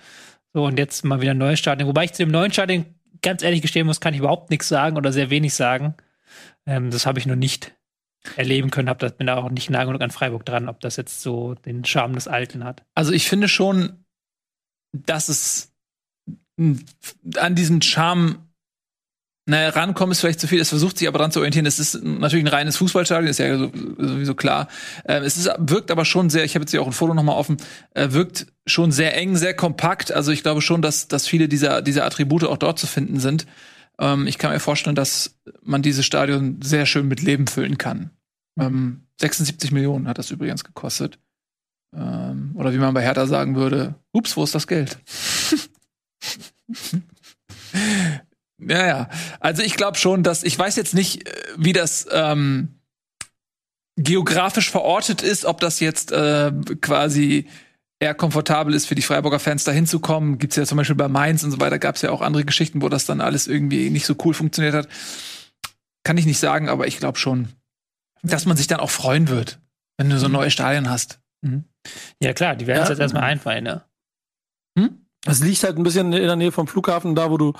So, 0.53 0.65
und 0.65 0.79
jetzt 0.79 1.05
mal 1.05 1.21
wieder 1.21 1.31
ein 1.31 1.37
neues 1.37 1.59
Stadion. 1.59 1.87
Wobei 1.87 2.05
ich 2.05 2.13
zu 2.13 2.23
dem 2.23 2.31
neuen 2.31 2.51
Stadion 2.51 2.85
ganz 3.21 3.43
ehrlich 3.43 3.61
gestehen 3.61 3.85
muss, 3.85 3.99
kann 3.99 4.15
ich 4.15 4.19
überhaupt 4.19 4.49
nichts 4.49 4.67
sagen 4.67 4.97
oder 4.97 5.11
sehr 5.11 5.29
wenig 5.29 5.53
sagen. 5.53 5.93
Ähm, 6.65 6.89
das 6.89 7.05
habe 7.05 7.19
ich 7.19 7.27
noch 7.27 7.35
nicht 7.35 7.76
erleben 8.35 8.71
können 8.71 8.89
habe, 8.89 9.09
bin 9.11 9.27
da 9.27 9.37
auch 9.37 9.49
nicht 9.49 9.69
nah 9.69 9.83
genug 9.85 10.01
an 10.01 10.11
Freiburg 10.11 10.45
dran, 10.45 10.69
ob 10.69 10.79
das 10.79 10.95
jetzt 10.95 11.21
so 11.21 11.55
den 11.55 11.85
Charme 11.85 12.13
des 12.13 12.27
Alten 12.27 12.63
hat. 12.63 12.83
Also 12.95 13.11
ich 13.11 13.27
finde 13.27 13.47
schon, 13.47 14.03
dass 14.93 15.29
es 15.29 15.73
an 17.37 17.55
diesen 17.55 17.81
Charme 17.81 18.47
naja, 19.49 19.69
rankommen 19.69 20.11
ist 20.11 20.19
vielleicht 20.19 20.41
zu 20.41 20.47
viel. 20.47 20.59
Es 20.59 20.69
versucht 20.69 20.97
sich 20.97 21.07
aber 21.07 21.19
dran 21.19 21.31
zu 21.31 21.39
orientieren. 21.39 21.65
Es 21.65 21.79
ist 21.79 22.03
natürlich 22.03 22.43
ein 22.43 22.49
reines 22.49 22.75
Fußballstadion, 22.77 23.29
ist 23.29 23.39
ja 23.39 23.57
sowieso 23.57 24.35
klar. 24.35 24.67
Ähm, 25.05 25.23
es 25.23 25.37
ist, 25.37 25.49
wirkt 25.57 25.89
aber 25.89 26.03
schon 26.03 26.29
sehr, 26.29 26.43
ich 26.43 26.55
habe 26.55 26.63
jetzt 26.63 26.71
hier 26.71 26.81
auch 26.81 26.87
ein 26.87 26.93
Foto 26.93 27.13
nochmal 27.13 27.37
offen, 27.37 27.55
äh, 27.93 28.11
wirkt 28.11 28.47
schon 28.65 28.91
sehr 28.91 29.15
eng, 29.15 29.37
sehr 29.37 29.53
kompakt. 29.53 30.11
Also 30.11 30.33
ich 30.33 30.43
glaube 30.43 30.61
schon, 30.61 30.81
dass, 30.81 31.07
dass 31.07 31.27
viele 31.27 31.47
dieser, 31.47 31.81
dieser 31.81 32.05
Attribute 32.05 32.43
auch 32.43 32.57
dort 32.57 32.77
zu 32.77 32.87
finden 32.87 33.21
sind. 33.21 33.47
Ähm, 33.99 34.27
ich 34.27 34.37
kann 34.37 34.51
mir 34.51 34.59
vorstellen, 34.59 34.97
dass 34.97 35.39
man 35.63 35.81
dieses 35.81 36.05
Stadion 36.05 36.59
sehr 36.61 36.85
schön 36.85 37.07
mit 37.07 37.21
Leben 37.21 37.47
füllen 37.47 37.77
kann. 37.77 38.11
Ähm, 38.57 39.07
76 39.19 39.71
Millionen 39.71 40.07
hat 40.07 40.17
das 40.17 40.31
übrigens 40.31 40.63
gekostet. 40.63 41.19
Ähm, 41.95 42.51
oder 42.55 42.73
wie 42.73 42.77
man 42.77 42.93
bei 42.93 43.01
Hertha 43.01 43.25
sagen 43.25 43.55
würde, 43.55 43.95
ups, 44.11 44.37
wo 44.37 44.43
ist 44.43 44.55
das 44.55 44.67
Geld? 44.67 44.99
ja, 48.59 48.87
ja. 48.87 49.09
Also 49.39 49.63
ich 49.63 49.75
glaube 49.75 49.97
schon, 49.97 50.23
dass 50.23 50.43
ich 50.43 50.57
weiß 50.57 50.75
jetzt 50.75 50.93
nicht, 50.93 51.27
äh, 51.27 51.33
wie 51.57 51.73
das 51.73 52.07
ähm, 52.11 52.79
geografisch 53.97 54.69
verortet 54.69 55.21
ist, 55.21 55.45
ob 55.45 55.59
das 55.59 55.79
jetzt 55.79 56.11
äh, 56.11 56.51
quasi 56.81 57.47
eher 57.99 58.13
komfortabel 58.13 58.75
ist 58.75 58.85
für 58.85 58.95
die 58.95 59.01
Freiburger 59.01 59.39
Fans 59.39 59.63
da 59.63 59.71
hinzukommen. 59.71 60.37
Gibt's 60.37 60.55
ja 60.55 60.65
zum 60.65 60.77
Beispiel 60.77 60.95
bei 60.95 61.07
Mainz 61.07 61.43
und 61.43 61.51
so 61.51 61.59
weiter, 61.59 61.79
gab's 61.79 62.03
ja 62.03 62.11
auch 62.11 62.21
andere 62.21 62.45
Geschichten, 62.45 62.81
wo 62.83 62.89
das 62.89 63.05
dann 63.05 63.21
alles 63.21 63.47
irgendwie 63.47 63.89
nicht 63.89 64.05
so 64.05 64.15
cool 64.23 64.35
funktioniert 64.35 64.75
hat. 64.75 64.87
Kann 66.03 66.17
ich 66.17 66.27
nicht 66.27 66.39
sagen, 66.39 66.69
aber 66.69 66.87
ich 66.87 66.99
glaube 66.99 67.17
schon, 67.17 67.49
dass 68.27 68.45
man 68.45 68.57
sich 68.57 68.67
dann 68.67 68.79
auch 68.79 68.89
freuen 68.89 69.29
wird, 69.29 69.59
wenn 69.97 70.09
du 70.09 70.19
so 70.19 70.27
neue 70.27 70.51
Stadien 70.51 70.89
hast. 70.89 71.19
Mhm. 71.41 71.65
Ja, 72.21 72.33
klar, 72.33 72.55
die 72.55 72.67
werden 72.67 72.83
es 72.83 72.89
ja. 72.89 72.93
jetzt 72.93 73.01
erstmal 73.01 73.23
einfallen, 73.23 73.63
ne? 73.63 73.83
Hm? 74.77 75.05
Es 75.25 75.41
liegt 75.41 75.63
halt 75.63 75.77
ein 75.77 75.83
bisschen 75.83 76.13
in 76.13 76.21
der 76.21 76.35
Nähe 76.35 76.51
vom 76.51 76.67
Flughafen, 76.67 77.15
da 77.15 77.31
wo 77.31 77.37
du 77.37 77.53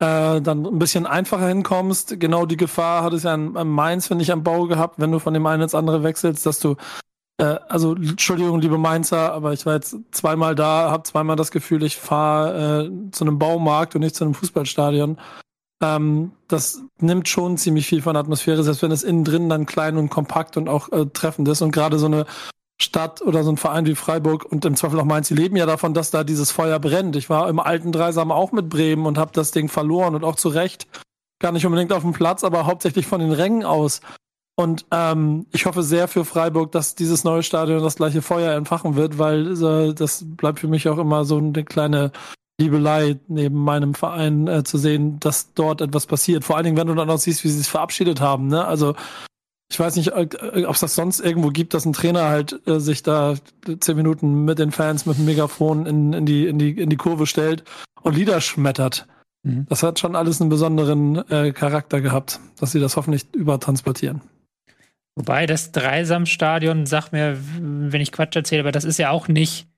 äh, 0.00 0.40
dann 0.40 0.66
ein 0.66 0.78
bisschen 0.78 1.06
einfacher 1.06 1.48
hinkommst. 1.48 2.18
Genau 2.18 2.46
die 2.46 2.56
Gefahr 2.56 3.04
hat 3.04 3.12
es 3.12 3.22
ja 3.22 3.34
in, 3.34 3.54
in 3.54 3.68
Mainz, 3.68 4.08
finde 4.08 4.22
ich, 4.22 4.32
am 4.32 4.42
Bau 4.42 4.66
gehabt, 4.66 4.98
wenn 4.98 5.12
du 5.12 5.18
von 5.18 5.34
dem 5.34 5.46
einen 5.46 5.62
ins 5.62 5.74
andere 5.74 6.02
wechselst, 6.02 6.46
dass 6.46 6.58
du 6.58 6.76
äh, 7.38 7.58
also 7.68 7.94
Entschuldigung, 7.94 8.60
liebe 8.60 8.78
Mainzer, 8.78 9.32
aber 9.32 9.52
ich 9.52 9.66
war 9.66 9.74
jetzt 9.74 9.96
zweimal 10.12 10.54
da, 10.54 10.90
habe 10.90 11.02
zweimal 11.04 11.36
das 11.36 11.50
Gefühl, 11.50 11.82
ich 11.82 11.96
fahre 11.96 12.84
äh, 12.84 13.10
zu 13.10 13.24
einem 13.24 13.38
Baumarkt 13.38 13.94
und 13.94 14.02
nicht 14.02 14.14
zu 14.14 14.24
einem 14.24 14.34
Fußballstadion. 14.34 15.18
Ähm, 15.82 16.32
das 16.48 16.82
nimmt 16.98 17.28
schon 17.28 17.56
ziemlich 17.56 17.86
viel 17.86 18.02
von 18.02 18.14
der 18.14 18.22
Atmosphäre, 18.22 18.62
selbst 18.62 18.82
wenn 18.82 18.92
es 18.92 19.02
innen 19.02 19.24
drin 19.24 19.48
dann 19.48 19.66
klein 19.66 19.96
und 19.96 20.08
kompakt 20.08 20.56
und 20.56 20.68
auch 20.68 20.90
äh, 20.92 21.06
treffend 21.06 21.48
ist. 21.48 21.62
Und 21.62 21.72
gerade 21.72 21.98
so 21.98 22.06
eine 22.06 22.26
Stadt 22.80 23.22
oder 23.22 23.44
so 23.44 23.50
ein 23.50 23.56
Verein 23.56 23.86
wie 23.86 23.94
Freiburg 23.94 24.44
und 24.44 24.64
im 24.64 24.76
Zweifel 24.76 24.98
auch 25.00 25.04
Mainz, 25.04 25.28
die 25.28 25.34
leben 25.34 25.56
ja 25.56 25.66
davon, 25.66 25.94
dass 25.94 26.10
da 26.10 26.24
dieses 26.24 26.50
Feuer 26.50 26.78
brennt. 26.78 27.16
Ich 27.16 27.30
war 27.30 27.48
im 27.48 27.60
alten 27.60 27.92
Dreisam 27.92 28.32
auch 28.32 28.52
mit 28.52 28.68
Bremen 28.68 29.06
und 29.06 29.18
habe 29.18 29.30
das 29.32 29.52
Ding 29.52 29.68
verloren 29.68 30.14
und 30.14 30.24
auch 30.24 30.36
zu 30.36 30.48
Recht. 30.48 30.86
Gar 31.40 31.52
nicht 31.52 31.66
unbedingt 31.66 31.92
auf 31.92 32.02
dem 32.02 32.12
Platz, 32.12 32.44
aber 32.44 32.66
hauptsächlich 32.66 33.06
von 33.06 33.20
den 33.20 33.32
Rängen 33.32 33.64
aus. 33.64 34.00
Und 34.56 34.86
ähm, 34.92 35.46
ich 35.52 35.66
hoffe 35.66 35.82
sehr 35.82 36.06
für 36.06 36.24
Freiburg, 36.24 36.70
dass 36.72 36.94
dieses 36.94 37.24
neue 37.24 37.42
Stadion 37.42 37.82
das 37.82 37.96
gleiche 37.96 38.22
Feuer 38.22 38.54
entfachen 38.54 38.94
wird, 38.94 39.18
weil 39.18 39.60
äh, 39.62 39.94
das 39.94 40.24
bleibt 40.24 40.60
für 40.60 40.68
mich 40.68 40.88
auch 40.88 40.98
immer 40.98 41.24
so 41.24 41.38
eine 41.38 41.64
kleine 41.64 42.12
Liebelei 42.60 43.18
neben 43.26 43.56
meinem 43.56 43.94
Verein 43.94 44.46
äh, 44.46 44.64
zu 44.64 44.78
sehen, 44.78 45.18
dass 45.20 45.54
dort 45.54 45.80
etwas 45.80 46.06
passiert. 46.06 46.44
Vor 46.44 46.56
allen 46.56 46.64
Dingen, 46.64 46.76
wenn 46.76 46.86
du 46.86 46.94
dann 46.94 47.10
auch 47.10 47.18
siehst, 47.18 47.44
wie 47.44 47.48
sie 47.48 47.58
sich 47.58 47.68
verabschiedet 47.68 48.20
haben. 48.20 48.46
Ne? 48.46 48.64
Also 48.64 48.94
ich 49.70 49.80
weiß 49.80 49.96
nicht, 49.96 50.12
äh, 50.12 50.64
ob 50.66 50.74
es 50.74 50.80
das 50.80 50.94
sonst 50.94 51.20
irgendwo 51.20 51.48
gibt, 51.48 51.74
dass 51.74 51.84
ein 51.84 51.92
Trainer 51.92 52.28
halt 52.28 52.60
äh, 52.66 52.78
sich 52.78 53.02
da 53.02 53.34
zehn 53.80 53.96
Minuten 53.96 54.44
mit 54.44 54.58
den 54.58 54.70
Fans 54.70 55.04
mit 55.04 55.18
dem 55.18 55.24
Megafon 55.24 55.86
in, 55.86 56.12
in, 56.12 56.26
die, 56.26 56.46
in, 56.46 56.58
die, 56.58 56.70
in 56.70 56.90
die 56.90 56.96
Kurve 56.96 57.26
stellt 57.26 57.64
und 58.02 58.14
Lieder 58.14 58.40
schmettert. 58.40 59.08
Mhm. 59.42 59.66
Das 59.68 59.82
hat 59.82 59.98
schon 59.98 60.14
alles 60.14 60.40
einen 60.40 60.50
besonderen 60.50 61.28
äh, 61.28 61.52
Charakter 61.52 62.00
gehabt, 62.00 62.38
dass 62.60 62.70
sie 62.70 62.80
das 62.80 62.96
hoffentlich 62.96 63.26
übertransportieren. 63.34 64.20
Wobei 65.16 65.46
das 65.46 65.72
Dreisamstadion, 65.72 66.86
sag 66.86 67.10
mir, 67.12 67.38
wenn 67.60 68.00
ich 68.00 68.12
Quatsch 68.12 68.36
erzähle, 68.36 68.62
aber 68.62 68.72
das 68.72 68.84
ist 68.84 68.98
ja 68.98 69.10
auch 69.10 69.28
nicht 69.28 69.68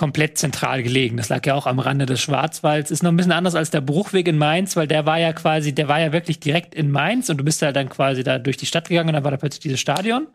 komplett 0.00 0.38
zentral 0.38 0.82
gelegen. 0.82 1.18
Das 1.18 1.28
lag 1.28 1.44
ja 1.44 1.54
auch 1.54 1.66
am 1.66 1.78
Rande 1.78 2.06
des 2.06 2.22
Schwarzwalds. 2.22 2.90
Ist 2.90 3.02
noch 3.02 3.12
ein 3.12 3.18
bisschen 3.18 3.32
anders 3.32 3.54
als 3.54 3.68
der 3.68 3.82
Bruchweg 3.82 4.28
in 4.28 4.38
Mainz, 4.38 4.74
weil 4.74 4.86
der 4.86 5.04
war 5.04 5.18
ja 5.18 5.34
quasi, 5.34 5.74
der 5.74 5.88
war 5.88 6.00
ja 6.00 6.10
wirklich 6.10 6.40
direkt 6.40 6.74
in 6.74 6.90
Mainz 6.90 7.28
und 7.28 7.36
du 7.36 7.44
bist 7.44 7.60
ja 7.60 7.70
dann 7.70 7.90
quasi 7.90 8.24
da 8.24 8.38
durch 8.38 8.56
die 8.56 8.64
Stadt 8.64 8.88
gegangen 8.88 9.10
und 9.10 9.12
dann 9.12 9.24
war 9.24 9.30
da 9.30 9.36
plötzlich 9.36 9.60
dieses 9.60 9.78
Stadion. 9.78 10.26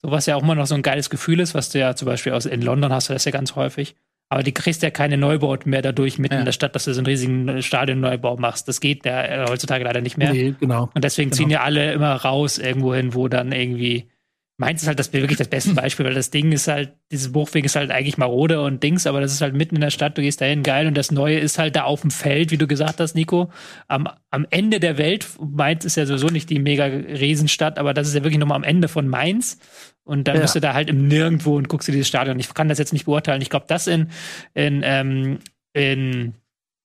So 0.00 0.10
was 0.10 0.24
ja 0.24 0.36
auch 0.36 0.42
immer 0.42 0.54
noch 0.54 0.66
so 0.66 0.74
ein 0.74 0.80
geiles 0.80 1.10
Gefühl 1.10 1.40
ist, 1.40 1.54
was 1.54 1.68
du 1.68 1.80
ja 1.80 1.94
zum 1.94 2.06
Beispiel 2.06 2.32
aus, 2.32 2.46
in 2.46 2.62
London 2.62 2.94
hast 2.94 3.10
du 3.10 3.12
das 3.12 3.26
ja 3.26 3.30
ganz 3.30 3.54
häufig. 3.56 3.94
Aber 4.30 4.42
die 4.42 4.54
kriegst 4.54 4.82
ja 4.82 4.88
keine 4.88 5.18
Neubauten 5.18 5.68
mehr 5.68 5.82
dadurch 5.82 6.18
mitten 6.18 6.36
ja. 6.36 6.40
in 6.40 6.46
der 6.46 6.52
Stadt, 6.52 6.74
dass 6.74 6.86
du 6.86 6.94
so 6.94 7.00
einen 7.00 7.06
riesigen 7.06 7.60
Stadionneubau 7.60 8.38
machst. 8.38 8.68
Das 8.68 8.80
geht 8.80 9.04
ja 9.04 9.22
äh, 9.22 9.46
heutzutage 9.50 9.84
leider 9.84 10.00
nicht 10.00 10.16
mehr. 10.16 10.32
Nee, 10.32 10.54
genau. 10.58 10.88
Und 10.94 11.04
deswegen 11.04 11.28
genau. 11.28 11.36
ziehen 11.36 11.50
ja 11.50 11.60
alle 11.60 11.92
immer 11.92 12.14
raus 12.14 12.56
irgendwo 12.56 12.94
hin, 12.94 13.12
wo 13.12 13.28
dann 13.28 13.52
irgendwie 13.52 14.08
Mainz 14.56 14.82
ist 14.82 14.88
halt 14.88 15.00
das 15.00 15.12
wirklich 15.12 15.36
das 15.36 15.48
beste 15.48 15.74
Beispiel, 15.74 16.06
weil 16.06 16.14
das 16.14 16.30
Ding 16.30 16.52
ist 16.52 16.68
halt, 16.68 16.92
dieses 17.10 17.32
Buchweg 17.32 17.64
ist 17.64 17.74
halt 17.74 17.90
eigentlich 17.90 18.18
marode 18.18 18.60
und 18.60 18.82
Dings, 18.82 19.06
aber 19.06 19.20
das 19.20 19.32
ist 19.32 19.40
halt 19.40 19.54
mitten 19.54 19.74
in 19.74 19.80
der 19.80 19.90
Stadt, 19.90 20.16
du 20.16 20.22
gehst 20.22 20.40
dahin, 20.40 20.62
geil, 20.62 20.86
und 20.86 20.96
das 20.96 21.10
Neue 21.10 21.38
ist 21.38 21.58
halt 21.58 21.74
da 21.74 21.84
auf 21.84 22.02
dem 22.02 22.12
Feld, 22.12 22.52
wie 22.52 22.56
du 22.56 22.68
gesagt 22.68 23.00
hast, 23.00 23.14
Nico, 23.16 23.50
am, 23.88 24.08
am 24.30 24.46
Ende 24.50 24.78
der 24.78 24.96
Welt. 24.96 25.26
Mainz 25.40 25.84
ist 25.84 25.96
ja 25.96 26.06
sowieso 26.06 26.28
nicht 26.28 26.50
die 26.50 26.60
mega 26.60 26.84
Riesenstadt, 26.84 27.78
aber 27.78 27.94
das 27.94 28.06
ist 28.06 28.14
ja 28.14 28.22
wirklich 28.22 28.38
nochmal 28.38 28.56
am 28.56 28.64
Ende 28.64 28.86
von 28.86 29.08
Mainz. 29.08 29.58
Und 30.04 30.28
dann 30.28 30.36
ja. 30.36 30.42
bist 30.42 30.54
du 30.54 30.60
da 30.60 30.74
halt 30.74 30.88
im 30.88 31.08
Nirgendwo 31.08 31.56
und 31.56 31.68
guckst 31.68 31.88
dir 31.88 31.92
dieses 31.92 32.08
Stadion. 32.08 32.38
Ich 32.38 32.52
kann 32.52 32.68
das 32.68 32.78
jetzt 32.78 32.92
nicht 32.92 33.06
beurteilen. 33.06 33.40
Ich 33.40 33.50
glaube, 33.50 33.66
das 33.68 33.86
in, 33.86 34.10
in, 34.52 34.82
ähm, 34.84 35.38
in 35.72 36.34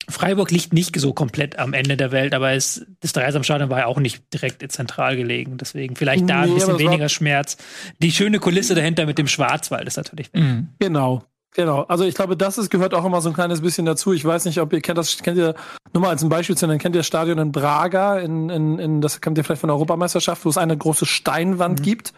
Freiburg 0.10 0.52
liegt 0.52 0.74
nicht 0.74 1.00
so 1.00 1.14
komplett 1.14 1.60
am 1.60 1.74
Ende 1.74 1.96
der 1.96 2.12
Welt, 2.12 2.34
aber 2.34 2.52
es, 2.52 2.86
das 3.00 3.14
Dreisamstadion 3.14 3.70
war 3.70 3.80
ja 3.80 3.86
auch 3.86 4.00
nicht 4.00 4.34
direkt 4.34 4.70
zentral 4.72 5.16
gelegen. 5.16 5.58
Deswegen 5.58 5.96
vielleicht 5.96 6.30
da 6.30 6.42
nee, 6.42 6.52
ein 6.52 6.54
bisschen 6.56 6.80
weniger 6.80 7.10
Schmerz. 7.10 7.58
Die 8.02 8.12
schöne 8.12 8.40
Kulisse 8.40 8.76
dahinter 8.76 9.06
mit 9.06 9.18
dem 9.18 9.28
Schwarzwald 9.28 9.88
ist 9.88 9.98
natürlich. 9.98 10.32
Mhm. 10.34 10.70
Genau. 10.80 11.24
Genau, 11.56 11.82
also 11.84 12.04
ich 12.04 12.14
glaube, 12.14 12.38
das 12.38 12.60
ist, 12.60 12.70
gehört 12.70 12.94
auch 12.94 13.04
immer 13.04 13.22
so 13.22 13.30
ein 13.30 13.34
kleines 13.34 13.62
bisschen 13.62 13.86
dazu. 13.86 14.14
Ich 14.14 14.24
weiß 14.24 14.46
nicht, 14.46 14.62
ob 14.62 14.72
ihr 14.72 14.82
kennt 14.82 15.00
das, 15.00 15.18
kennt 15.18 15.38
ihr, 15.38 15.56
nur 15.94 16.04
mal 16.04 16.10
als 16.10 16.22
ein 16.22 16.30
Beispiel 16.30 16.56
zu 16.56 16.68
nennen, 16.68 16.80
kennt 16.80 16.96
ihr 16.96 17.00
das 17.00 17.08
Stadion 17.08 17.40
in 17.40 17.52
Braga, 17.52 18.20
in, 18.20 18.50
in, 18.50 18.78
in 18.78 19.02
das 19.02 19.20
kennt 19.20 19.38
ihr 19.38 19.44
vielleicht 19.44 19.62
von 19.62 19.70
der 19.70 19.76
Europameisterschaft, 19.76 20.46
wo 20.46 20.50
es 20.50 20.58
eine 20.58 20.78
große 20.78 21.08
Steinwand 21.08 21.80
mhm. 21.80 21.84
gibt 21.84 22.14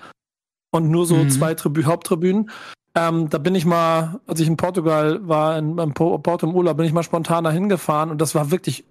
und 0.71 0.91
nur 0.91 1.05
so 1.05 1.15
mhm. 1.15 1.29
zwei 1.29 1.53
Tribü 1.53 1.85
Haupttribünen. 1.85 2.49
Ähm, 2.93 3.29
da 3.29 3.37
bin 3.37 3.55
ich 3.55 3.65
mal, 3.65 4.19
als 4.27 4.39
ich 4.41 4.47
in 4.47 4.57
Portugal 4.57 5.25
war, 5.27 5.57
in, 5.57 5.77
in 5.77 5.93
Porto 5.93 6.45
im 6.45 6.53
Urlaub, 6.53 6.77
bin 6.77 6.85
ich 6.85 6.91
mal 6.91 7.03
spontan 7.03 7.45
dahin 7.45 7.69
gefahren 7.69 8.11
und 8.11 8.19
das 8.19 8.35
war 8.35 8.51
wirklich, 8.51 8.83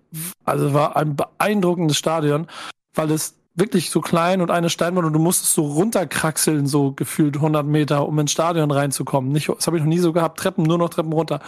also 0.45 0.73
war 0.73 0.97
ein 0.97 1.17
beeindruckendes 1.17 1.99
Stadion, 1.99 2.47
weil 2.95 3.11
es 3.11 3.37
wirklich 3.55 3.91
so 3.91 4.01
klein 4.01 4.41
und 4.41 4.51
eine 4.51 4.71
Steinwand 4.71 5.07
und 5.07 5.13
du 5.13 5.19
musstest 5.19 5.53
so 5.53 5.67
runterkraxeln, 5.67 6.67
so 6.67 6.93
gefühlt 6.93 7.37
100 7.37 7.67
Meter, 7.67 8.09
um 8.09 8.19
ins 8.19 8.33
Stadion 8.33 8.71
reinzukommen. 8.71 9.33
Nicht, 9.33 9.49
das 9.49 9.67
habe 9.67 9.77
ich 9.77 9.83
noch 9.83 9.89
nie 9.89 9.99
so 9.99 10.13
gehabt, 10.13 10.39
Treppen, 10.39 10.65
nur 10.65 10.79
noch 10.79 10.89
Treppen 10.89 11.13
runter. 11.13 11.41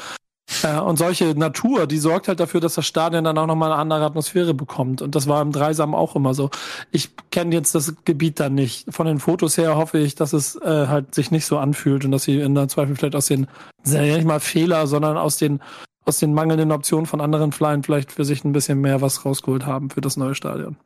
Äh, 0.62 0.78
und 0.78 0.96
solche 0.96 1.34
Natur, 1.34 1.86
die 1.86 1.98
sorgt 1.98 2.28
halt 2.28 2.40
dafür, 2.40 2.60
dass 2.60 2.74
das 2.74 2.86
Stadion 2.86 3.24
dann 3.24 3.38
auch 3.38 3.46
nochmal 3.46 3.72
eine 3.72 3.80
andere 3.80 4.04
Atmosphäre 4.04 4.54
bekommt. 4.54 5.02
Und 5.02 5.14
das 5.14 5.28
war 5.28 5.42
im 5.42 5.52
Dreisam 5.52 5.94
auch 5.94 6.16
immer 6.16 6.34
so. 6.34 6.50
Ich 6.90 7.10
kenne 7.30 7.54
jetzt 7.54 7.74
das 7.74 7.94
Gebiet 8.04 8.40
dann 8.40 8.54
nicht. 8.54 8.92
Von 8.92 9.06
den 9.06 9.18
Fotos 9.18 9.56
her 9.56 9.76
hoffe 9.76 9.98
ich, 9.98 10.14
dass 10.14 10.32
es 10.32 10.56
äh, 10.56 10.86
halt 10.88 11.14
sich 11.14 11.30
nicht 11.30 11.46
so 11.46 11.58
anfühlt 11.58 12.04
und 12.04 12.10
dass 12.10 12.24
sie 12.24 12.40
in 12.40 12.54
der 12.54 12.68
Zweifel 12.68 12.96
vielleicht 12.96 13.16
aus 13.16 13.26
den, 13.26 13.46
ja 13.84 14.02
nicht 14.02 14.24
mal 14.24 14.40
Fehler, 14.40 14.86
sondern 14.86 15.16
aus 15.16 15.36
den 15.36 15.60
aus 16.04 16.18
den 16.18 16.34
mangelnden 16.34 16.72
Optionen 16.72 17.06
von 17.06 17.20
anderen 17.20 17.52
Flyen 17.52 17.84
vielleicht 17.84 18.10
für 18.10 18.24
sich 18.24 18.44
ein 18.44 18.52
bisschen 18.52 18.80
mehr 18.80 19.00
was 19.00 19.24
rausgeholt 19.24 19.66
haben 19.66 19.90
für 19.90 20.00
das 20.00 20.16
neue 20.16 20.34
Stadion. 20.34 20.76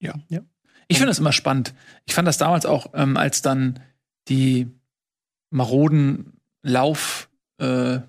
Ja, 0.00 0.14
ja. 0.28 0.40
Ich 0.88 0.98
finde 0.98 1.10
das 1.10 1.18
immer 1.18 1.32
spannend. 1.32 1.74
Ich 2.04 2.14
fand 2.14 2.28
das 2.28 2.38
damals 2.38 2.66
auch, 2.66 2.88
ähm, 2.94 3.16
als 3.16 3.42
dann 3.42 3.80
die 4.28 4.68
maroden 5.50 6.40
Lauf 6.62 7.28
äh, 7.58 8.00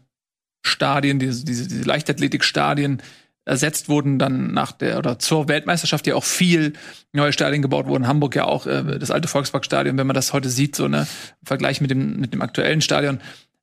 Stadien, 0.61 1.19
diese, 1.19 1.45
diese, 1.45 1.67
diese 1.67 1.83
Leichtathletikstadien 1.83 3.01
ersetzt 3.45 3.87
wurden 3.87 4.19
dann 4.19 4.53
nach 4.53 4.73
der 4.73 4.97
oder 4.97 5.19
zur 5.19 5.47
Weltmeisterschaft 5.47 6.05
ja 6.05 6.15
auch 6.15 6.23
viel 6.25 6.73
neue 7.13 7.31
Stadien 7.31 7.61
gebaut 7.61 7.87
wurden. 7.87 8.07
Hamburg 8.07 8.35
ja 8.35 8.43
auch 8.43 8.67
äh, 8.67 8.99
das 8.99 9.09
alte 9.09 9.29
Volksparkstadion, 9.29 9.97
wenn 9.97 10.07
man 10.07 10.15
das 10.15 10.33
heute 10.33 10.49
sieht, 10.49 10.75
so 10.75 10.87
ne 10.87 11.07
im 11.41 11.45
Vergleich 11.45 11.79
mit 11.79 11.89
dem 11.89 12.19
mit 12.19 12.33
dem 12.33 12.41
aktuellen 12.41 12.81
Stadion, 12.81 13.19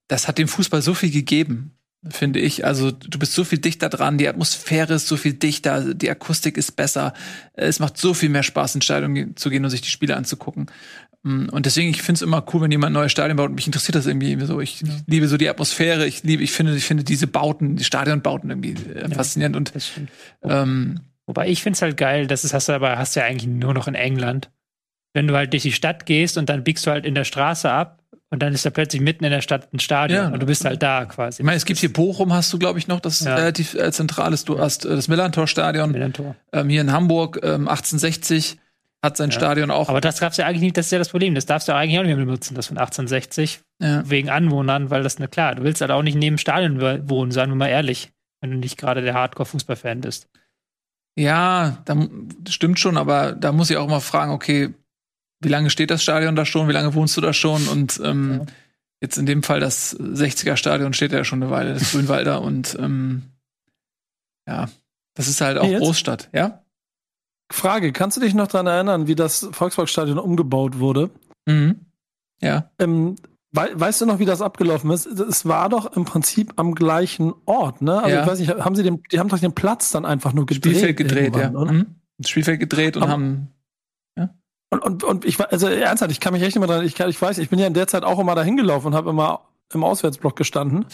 das 0.09 0.27
hat 0.27 0.39
dem 0.39 0.49
Fußball 0.49 0.81
so 0.81 0.95
viel 0.95 1.11
gegeben, 1.11 1.77
finde 2.09 2.41
ich. 2.41 2.65
Also 2.65 2.91
du 2.91 3.19
bist 3.19 3.35
so 3.35 3.45
viel 3.45 3.59
dichter 3.59 3.91
dran, 3.91 4.17
die 4.17 4.29
Atmosphäre 4.29 4.95
ist 4.95 5.07
so 5.07 5.19
viel 5.19 5.35
dichter, 5.35 5.95
die 5.95 6.11
Akustik 6.11 6.57
ist 6.57 6.73
besser, 6.77 7.13
es 7.53 7.79
macht 7.79 7.99
so 7.99 8.15
viel 8.15 8.31
mehr 8.31 8.43
Spaß, 8.43 8.77
ins 8.77 8.85
Stadion 8.85 9.37
zu 9.37 9.51
gehen 9.51 9.65
und 9.65 9.71
sich 9.71 9.83
die 9.83 9.91
Spiele 9.91 10.17
anzugucken. 10.17 10.67
Mm, 11.25 11.49
und 11.49 11.67
deswegen, 11.67 11.91
ich 11.91 12.03
finde 12.03 12.19
es 12.19 12.23
immer 12.23 12.45
cool, 12.53 12.61
wenn 12.61 12.71
jemand 12.71 12.93
neue 12.93 13.09
Stadien 13.09 13.37
baut. 13.37 13.51
Mich 13.51 13.67
interessiert 13.67 13.97
das 13.97 14.07
irgendwie 14.07 14.39
so. 14.45 14.61
Ich, 14.61 14.83
ja. 14.83 14.89
liebe 15.07 15.27
so 15.27 15.37
die 15.37 15.49
Atmosphäre. 15.49 16.07
Ich 16.07 16.23
liebe, 16.23 16.43
ich 16.43 16.53
finde, 16.53 16.77
ich 16.77 16.85
finde 16.85 17.03
diese 17.03 17.27
Bauten, 17.27 17.77
die 17.77 17.85
Stadionbauten 17.85 18.51
irgendwie 18.51 18.75
äh, 18.95 19.03
ja, 19.03 19.09
faszinierend. 19.09 19.57
Und 19.57 19.73
ähm, 20.43 21.01
wobei 21.27 21.49
ich 21.49 21.63
finde 21.63 21.77
es 21.77 21.83
halt 21.83 21.97
geil, 21.97 22.27
das 22.27 22.45
ist, 22.45 22.55
hast 22.55 22.69
du 22.69 22.73
aber 22.75 22.99
hast 22.99 23.17
du 23.17 23.21
ja 23.21 23.27
eigentlich 23.27 23.49
nur 23.49 23.75
noch 23.75 23.89
in 23.89 23.95
England. 23.95 24.51
Wenn 25.15 25.27
du 25.27 25.35
halt 25.35 25.53
durch 25.53 25.63
die 25.63 25.73
Stadt 25.73 26.07
gehst 26.07 26.37
und 26.37 26.49
dann 26.49 26.63
biegst 26.63 26.87
du 26.87 26.91
halt 26.91 27.07
in 27.07 27.15
der 27.15 27.25
Straße 27.25 27.71
ab 27.71 28.03
und 28.31 28.43
dann 28.43 28.53
ist 28.53 28.67
da 28.67 28.71
plötzlich 28.71 29.01
mitten 29.01 29.25
in 29.25 29.31
der 29.31 29.41
Stadt 29.41 29.73
ein 29.73 29.79
Stadion 29.79 30.25
ja. 30.25 30.29
und 30.29 30.43
du 30.43 30.47
bist 30.47 30.65
halt 30.65 30.83
da 30.83 31.05
quasi. 31.05 31.41
Ich 31.41 31.47
meine, 31.47 31.57
es 31.57 31.65
gibt 31.65 31.79
hier 31.79 31.93
Bochum, 31.93 32.33
hast 32.33 32.53
du, 32.53 32.59
glaube 32.59 32.81
ich, 32.81 32.89
noch, 32.89 32.99
das 33.01 33.21
ja. 33.21 33.37
relativ 33.37 33.75
äh, 33.75 33.93
zentral 33.93 34.33
ist. 34.33 34.49
Du 34.49 34.59
hast 34.59 34.85
äh, 34.85 34.89
das 34.89 35.07
Millantor-Stadion. 35.07 35.93
Millantor. 35.93 36.35
Ähm, 36.53 36.69
hier 36.69 36.81
in 36.81 36.91
Hamburg, 36.91 37.39
ähm, 37.45 37.69
1860 37.69 38.59
hat 39.05 39.19
sein 39.19 39.31
ja. 39.31 39.37
Stadion 39.37 39.71
auch. 39.71 39.91
Aber 39.91 40.01
das 40.01 40.19
gab's 40.19 40.39
ja 40.39 40.47
eigentlich 40.47 40.63
nicht, 40.63 40.77
das 40.77 40.87
ist 40.87 40.93
ja 40.93 40.99
das 40.99 41.11
Problem. 41.11 41.35
Das 41.35 41.45
darfst 41.45 41.69
du 41.69 41.75
eigentlich 41.75 41.99
auch 41.99 42.05
nicht 42.05 42.17
mehr 42.17 42.25
benutzen, 42.25 42.55
das 42.55 42.69
von 42.69 42.79
1860. 42.79 43.61
Ja. 43.81 44.09
Wegen 44.09 44.31
Anwohnern, 44.31 44.91
weil 44.91 45.03
das, 45.03 45.19
na 45.19 45.27
klar, 45.27 45.55
du 45.55 45.63
willst 45.63 45.83
halt 45.83 45.91
auch 45.91 46.03
nicht 46.03 46.17
neben 46.17 46.39
Stadion 46.39 46.81
wohnen, 47.09 47.31
seien 47.31 47.51
wir 47.51 47.57
mal 47.57 47.69
ehrlich. 47.69 48.11
wenn 48.41 48.51
du 48.51 48.57
nicht 48.57 48.79
gerade 48.79 49.03
der 49.03 49.15
Hardcore-Fußballfan 49.15 50.01
bist. 50.01 50.29
Ja, 51.17 51.83
da, 51.85 52.09
stimmt 52.49 52.81
schon, 52.81 52.97
aber 52.97 53.33
da 53.33 53.53
muss 53.53 53.71
ich 53.71 53.77
auch 53.77 53.89
mal 53.89 54.01
fragen, 54.01 54.33
okay, 54.33 54.75
wie 55.41 55.49
lange 55.49 55.71
steht 55.71 55.91
das 55.91 56.03
Stadion 56.03 56.35
da 56.35 56.45
schon, 56.45 56.69
wie 56.69 56.73
lange 56.73 56.95
wohnst 56.95 57.17
du 57.17 57.21
da 57.21 57.33
schon? 57.33 57.69
Und 57.69 58.01
ähm, 58.03 58.41
ja. 58.41 58.47
jetzt 59.03 59.19
in 59.19 59.27
dem 59.27 59.43
Fall 59.43 59.61
das 59.61 59.99
60er-Stadion 59.99 60.95
steht 60.95 61.13
ja 61.13 61.25
schon 61.25 61.43
eine 61.43 61.51
Weile, 61.51 61.75
das 61.75 61.93
Grünwalder 61.93 62.41
und 62.41 62.77
ähm, 62.81 63.23
ja, 64.49 64.69
das 65.15 65.29
ist 65.29 65.41
halt 65.41 65.59
auch 65.59 65.69
Großstadt, 65.69 66.31
ja? 66.33 66.64
Frage, 67.55 67.93
kannst 67.93 68.17
du 68.17 68.21
dich 68.21 68.35
noch 68.35 68.49
daran 68.49 68.67
erinnern, 68.67 69.07
wie 69.07 69.15
das 69.15 69.49
Volksparkstadion 69.53 70.19
umgebaut 70.19 70.79
wurde? 70.79 71.11
Mhm. 71.47 71.87
Ja. 72.41 72.71
Ähm, 72.79 73.17
we 73.53 73.71
weißt 73.75 74.01
du 74.01 74.07
noch, 74.07 74.19
wie 74.19 74.25
das 74.25 74.43
abgelaufen 74.43 74.91
ist? 74.91 75.07
Es 75.07 75.47
war 75.47 75.69
doch 75.69 75.97
im 75.97 76.05
Prinzip 76.05 76.53
am 76.57 76.75
gleichen 76.75 77.33
Ort, 77.47 77.81
ne? 77.81 78.03
Also 78.03 78.17
ja. 78.17 78.23
ich 78.23 78.29
weiß 78.29 78.39
nicht, 78.41 78.51
haben 78.57 78.75
sie 78.75 78.83
den, 78.83 79.03
die 79.13 79.19
haben 79.19 79.29
doch 79.29 79.39
den 79.39 79.55
Platz 79.55 79.93
dann 79.93 80.05
einfach 80.05 80.33
nur 80.33 80.47
gedreht. 80.47 80.77
Spielfeld 80.77 80.97
gedreht, 80.97 81.37
ja. 81.37 81.51
Mhm. 81.51 81.95
Das 82.19 82.31
Spielfeld 82.31 82.61
gedreht 82.61 82.97
und 82.97 83.05
Aber, 83.05 83.13
haben 83.13 83.49
ja. 84.19 84.35
Und, 84.71 84.83
und, 84.83 85.05
und 85.05 85.25
ich 85.25 85.41
also 85.41 85.69
ernsthaft, 85.69 86.11
ich 86.11 86.21
kann 86.21 86.33
mich 86.33 86.43
echt 86.43 86.57
immer 86.57 86.67
dran, 86.67 86.85
ich, 86.85 86.99
ich 86.99 87.23
weiß, 87.23 87.39
ich 87.39 87.49
bin 87.49 87.59
ja 87.59 87.67
in 87.67 87.75
der 87.75 87.87
Zeit 87.87 88.03
auch 88.03 88.19
immer 88.19 88.35
dahin 88.35 88.57
gelaufen 88.57 88.89
und 88.89 88.95
habe 88.95 89.11
immer 89.11 89.43
im 89.73 89.85
Auswärtsblock 89.85 90.37
gestanden. 90.37 90.87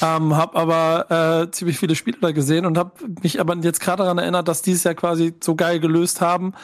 Ähm, 0.00 0.36
habe 0.36 0.56
aber 0.56 1.42
äh, 1.46 1.50
ziemlich 1.50 1.78
viele 1.78 1.96
Spiele 1.96 2.18
da 2.20 2.30
gesehen 2.30 2.66
und 2.66 2.78
habe 2.78 2.92
mich 3.22 3.40
aber 3.40 3.56
jetzt 3.56 3.80
gerade 3.80 4.04
daran 4.04 4.18
erinnert, 4.18 4.46
dass 4.46 4.62
die 4.62 4.72
es 4.72 4.84
ja 4.84 4.94
quasi 4.94 5.34
so 5.40 5.56
geil 5.56 5.80
gelöst 5.80 6.20
haben, 6.20 6.54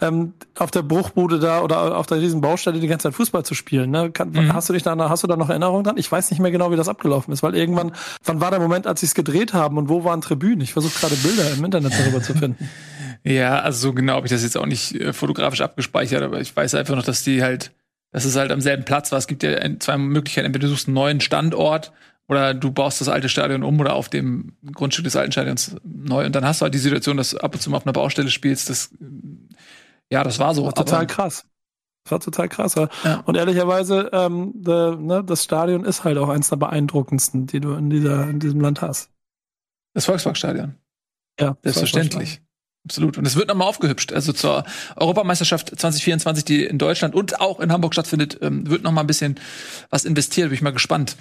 ähm, 0.00 0.34
auf 0.56 0.70
der 0.70 0.82
Bruchbude 0.82 1.38
da 1.38 1.60
oder 1.60 1.96
auf 1.96 2.06
der 2.06 2.20
riesen 2.20 2.40
Baustelle 2.40 2.78
die 2.78 2.86
ganze 2.86 3.04
Zeit 3.04 3.14
Fußball 3.14 3.44
zu 3.44 3.54
spielen. 3.54 3.90
Ne? 3.90 4.10
Kann, 4.10 4.30
mhm. 4.30 4.52
Hast 4.52 4.68
du 4.68 4.72
dich 4.72 4.82
da, 4.82 4.96
hast 5.08 5.22
du 5.22 5.26
da 5.26 5.36
noch 5.36 5.50
Erinnerungen 5.50 5.84
dran? 5.84 5.96
Ich 5.96 6.10
weiß 6.10 6.30
nicht 6.30 6.40
mehr 6.40 6.50
genau, 6.50 6.70
wie 6.70 6.76
das 6.76 6.88
abgelaufen 6.88 7.32
ist, 7.32 7.42
weil 7.42 7.56
irgendwann, 7.56 7.92
wann 8.24 8.40
war 8.40 8.50
der 8.50 8.60
Moment, 8.60 8.86
als 8.86 9.00
sie 9.00 9.06
es 9.06 9.14
gedreht 9.14 9.54
haben 9.54 9.76
und 9.76 9.88
wo 9.88 10.04
waren 10.04 10.20
Tribünen? 10.20 10.60
Ich 10.60 10.72
versuche 10.72 10.98
gerade 10.98 11.16
Bilder 11.16 11.52
im 11.52 11.64
Internet 11.64 11.92
darüber 11.98 12.22
zu 12.22 12.34
finden. 12.34 12.68
Ja, 13.24 13.58
also 13.58 13.88
so 13.88 13.92
genau 13.92 14.14
habe 14.14 14.26
ich 14.26 14.32
das 14.32 14.44
jetzt 14.44 14.56
auch 14.56 14.64
nicht 14.64 14.94
äh, 14.94 15.12
fotografisch 15.12 15.60
abgespeichert, 15.60 16.22
aber 16.22 16.40
ich 16.40 16.54
weiß 16.54 16.76
einfach 16.76 16.94
noch, 16.94 17.02
dass 17.02 17.24
die 17.24 17.42
halt, 17.42 17.72
dass 18.12 18.24
es 18.24 18.36
halt 18.36 18.52
am 18.52 18.60
selben 18.60 18.84
Platz 18.84 19.10
war. 19.10 19.18
Es 19.18 19.26
gibt 19.26 19.42
ja 19.42 19.58
zwei 19.80 19.98
Möglichkeiten. 19.98 20.46
Entweder 20.46 20.68
du 20.68 20.70
suchst 20.70 20.86
einen 20.86 20.94
neuen 20.94 21.20
Standort 21.20 21.92
oder 22.28 22.52
du 22.52 22.70
baust 22.70 23.00
das 23.00 23.08
alte 23.08 23.28
Stadion 23.28 23.62
um 23.62 23.80
oder 23.80 23.94
auf 23.94 24.08
dem 24.08 24.52
Grundstück 24.72 25.04
des 25.04 25.16
alten 25.16 25.32
Stadions 25.32 25.76
neu. 25.82 26.26
Und 26.26 26.34
dann 26.34 26.44
hast 26.44 26.60
du 26.60 26.64
halt 26.64 26.74
die 26.74 26.78
Situation, 26.78 27.16
dass 27.16 27.30
du 27.30 27.38
ab 27.38 27.54
und 27.54 27.60
zu 27.60 27.70
mal 27.70 27.78
auf 27.78 27.86
einer 27.86 27.94
Baustelle 27.94 28.30
spielst. 28.30 28.68
Das, 28.68 28.90
ja, 30.10 30.22
das 30.22 30.38
war 30.38 30.54
so. 30.54 30.66
Das 30.66 30.76
war 30.76 30.84
total 30.84 31.06
krass. 31.06 31.46
Das 32.04 32.12
war 32.12 32.20
total 32.20 32.48
krass. 32.48 32.74
Ja. 32.74 33.22
Und 33.24 33.36
ehrlicherweise, 33.36 34.10
ähm, 34.12 34.52
de, 34.54 34.96
ne, 34.96 35.24
das 35.24 35.44
Stadion 35.44 35.84
ist 35.84 36.04
halt 36.04 36.18
auch 36.18 36.28
eins 36.28 36.50
der 36.50 36.56
beeindruckendsten, 36.56 37.46
die 37.46 37.60
du 37.60 37.72
in, 37.72 37.88
dieser, 37.88 38.28
in 38.28 38.40
diesem 38.40 38.60
Land 38.60 38.82
hast. 38.82 39.10
Das 39.94 40.04
Volksparkstadion. 40.04 40.74
Ja, 41.40 41.56
selbstverständlich. 41.62 42.42
Absolut. 42.84 43.18
Und 43.18 43.26
es 43.26 43.36
wird 43.36 43.48
nochmal 43.48 43.68
aufgehübscht. 43.68 44.12
Also 44.12 44.32
zur 44.32 44.64
Europameisterschaft 44.96 45.68
2024, 45.68 46.44
die 46.44 46.64
in 46.64 46.78
Deutschland 46.78 47.14
und 47.14 47.40
auch 47.40 47.60
in 47.60 47.72
Hamburg 47.72 47.94
stattfindet, 47.94 48.38
ähm, 48.42 48.68
wird 48.68 48.82
nochmal 48.82 49.04
ein 49.04 49.06
bisschen 49.06 49.36
was 49.90 50.04
investiert. 50.04 50.48
Bin 50.48 50.54
ich 50.54 50.62
mal 50.62 50.72
gespannt 50.72 51.16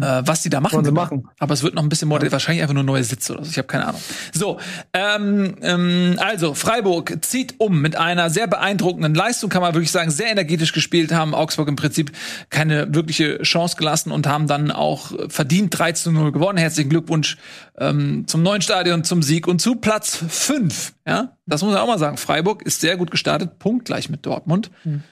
äh, 0.00 0.22
was 0.24 0.42
die 0.42 0.50
da 0.50 0.60
machen. 0.60 0.82
Genau. 0.82 1.00
machen. 1.00 1.28
Aber 1.38 1.54
es 1.54 1.62
wird 1.62 1.74
noch 1.74 1.82
ein 1.82 1.88
bisschen 1.88 2.08
modern, 2.08 2.26
ja. 2.26 2.32
wahrscheinlich 2.32 2.62
einfach 2.62 2.74
nur 2.74 2.82
neue 2.82 3.04
Sitze 3.04 3.34
oder 3.34 3.44
so. 3.44 3.50
Ich 3.50 3.58
habe 3.58 3.68
keine 3.68 3.86
Ahnung. 3.86 4.00
So, 4.32 4.58
ähm, 4.92 5.56
ähm, 5.62 6.16
also 6.18 6.54
Freiburg 6.54 7.18
zieht 7.22 7.54
um 7.58 7.80
mit 7.80 7.96
einer 7.96 8.30
sehr 8.30 8.46
beeindruckenden 8.46 9.14
Leistung, 9.14 9.50
kann 9.50 9.62
man 9.62 9.74
wirklich 9.74 9.92
sagen, 9.92 10.10
sehr 10.10 10.28
energetisch 10.28 10.72
gespielt, 10.72 11.12
haben 11.12 11.34
Augsburg 11.34 11.68
im 11.68 11.76
Prinzip 11.76 12.12
keine 12.50 12.92
wirkliche 12.94 13.40
Chance 13.42 13.76
gelassen 13.76 14.10
und 14.10 14.26
haben 14.26 14.48
dann 14.48 14.70
auch 14.70 15.12
verdient 15.28 15.78
3 15.78 15.92
zu 15.92 16.10
0 16.10 16.32
gewonnen. 16.32 16.58
Herzlichen 16.58 16.90
Glückwunsch 16.90 17.38
ähm, 17.78 18.26
zum 18.26 18.42
neuen 18.42 18.62
Stadion, 18.62 19.04
zum 19.04 19.22
Sieg 19.22 19.46
und 19.46 19.60
zu 19.60 19.76
Platz 19.76 20.16
5. 20.28 20.94
Ja, 21.06 21.36
das 21.46 21.62
muss 21.62 21.72
man 21.72 21.80
auch 21.80 21.86
mal 21.86 21.98
sagen. 21.98 22.16
Freiburg 22.16 22.62
ist 22.62 22.80
sehr 22.80 22.96
gut 22.96 23.10
gestartet, 23.10 23.58
punktgleich 23.58 24.08
mit 24.08 24.26
Dortmund. 24.26 24.70
Mhm. 24.84 25.02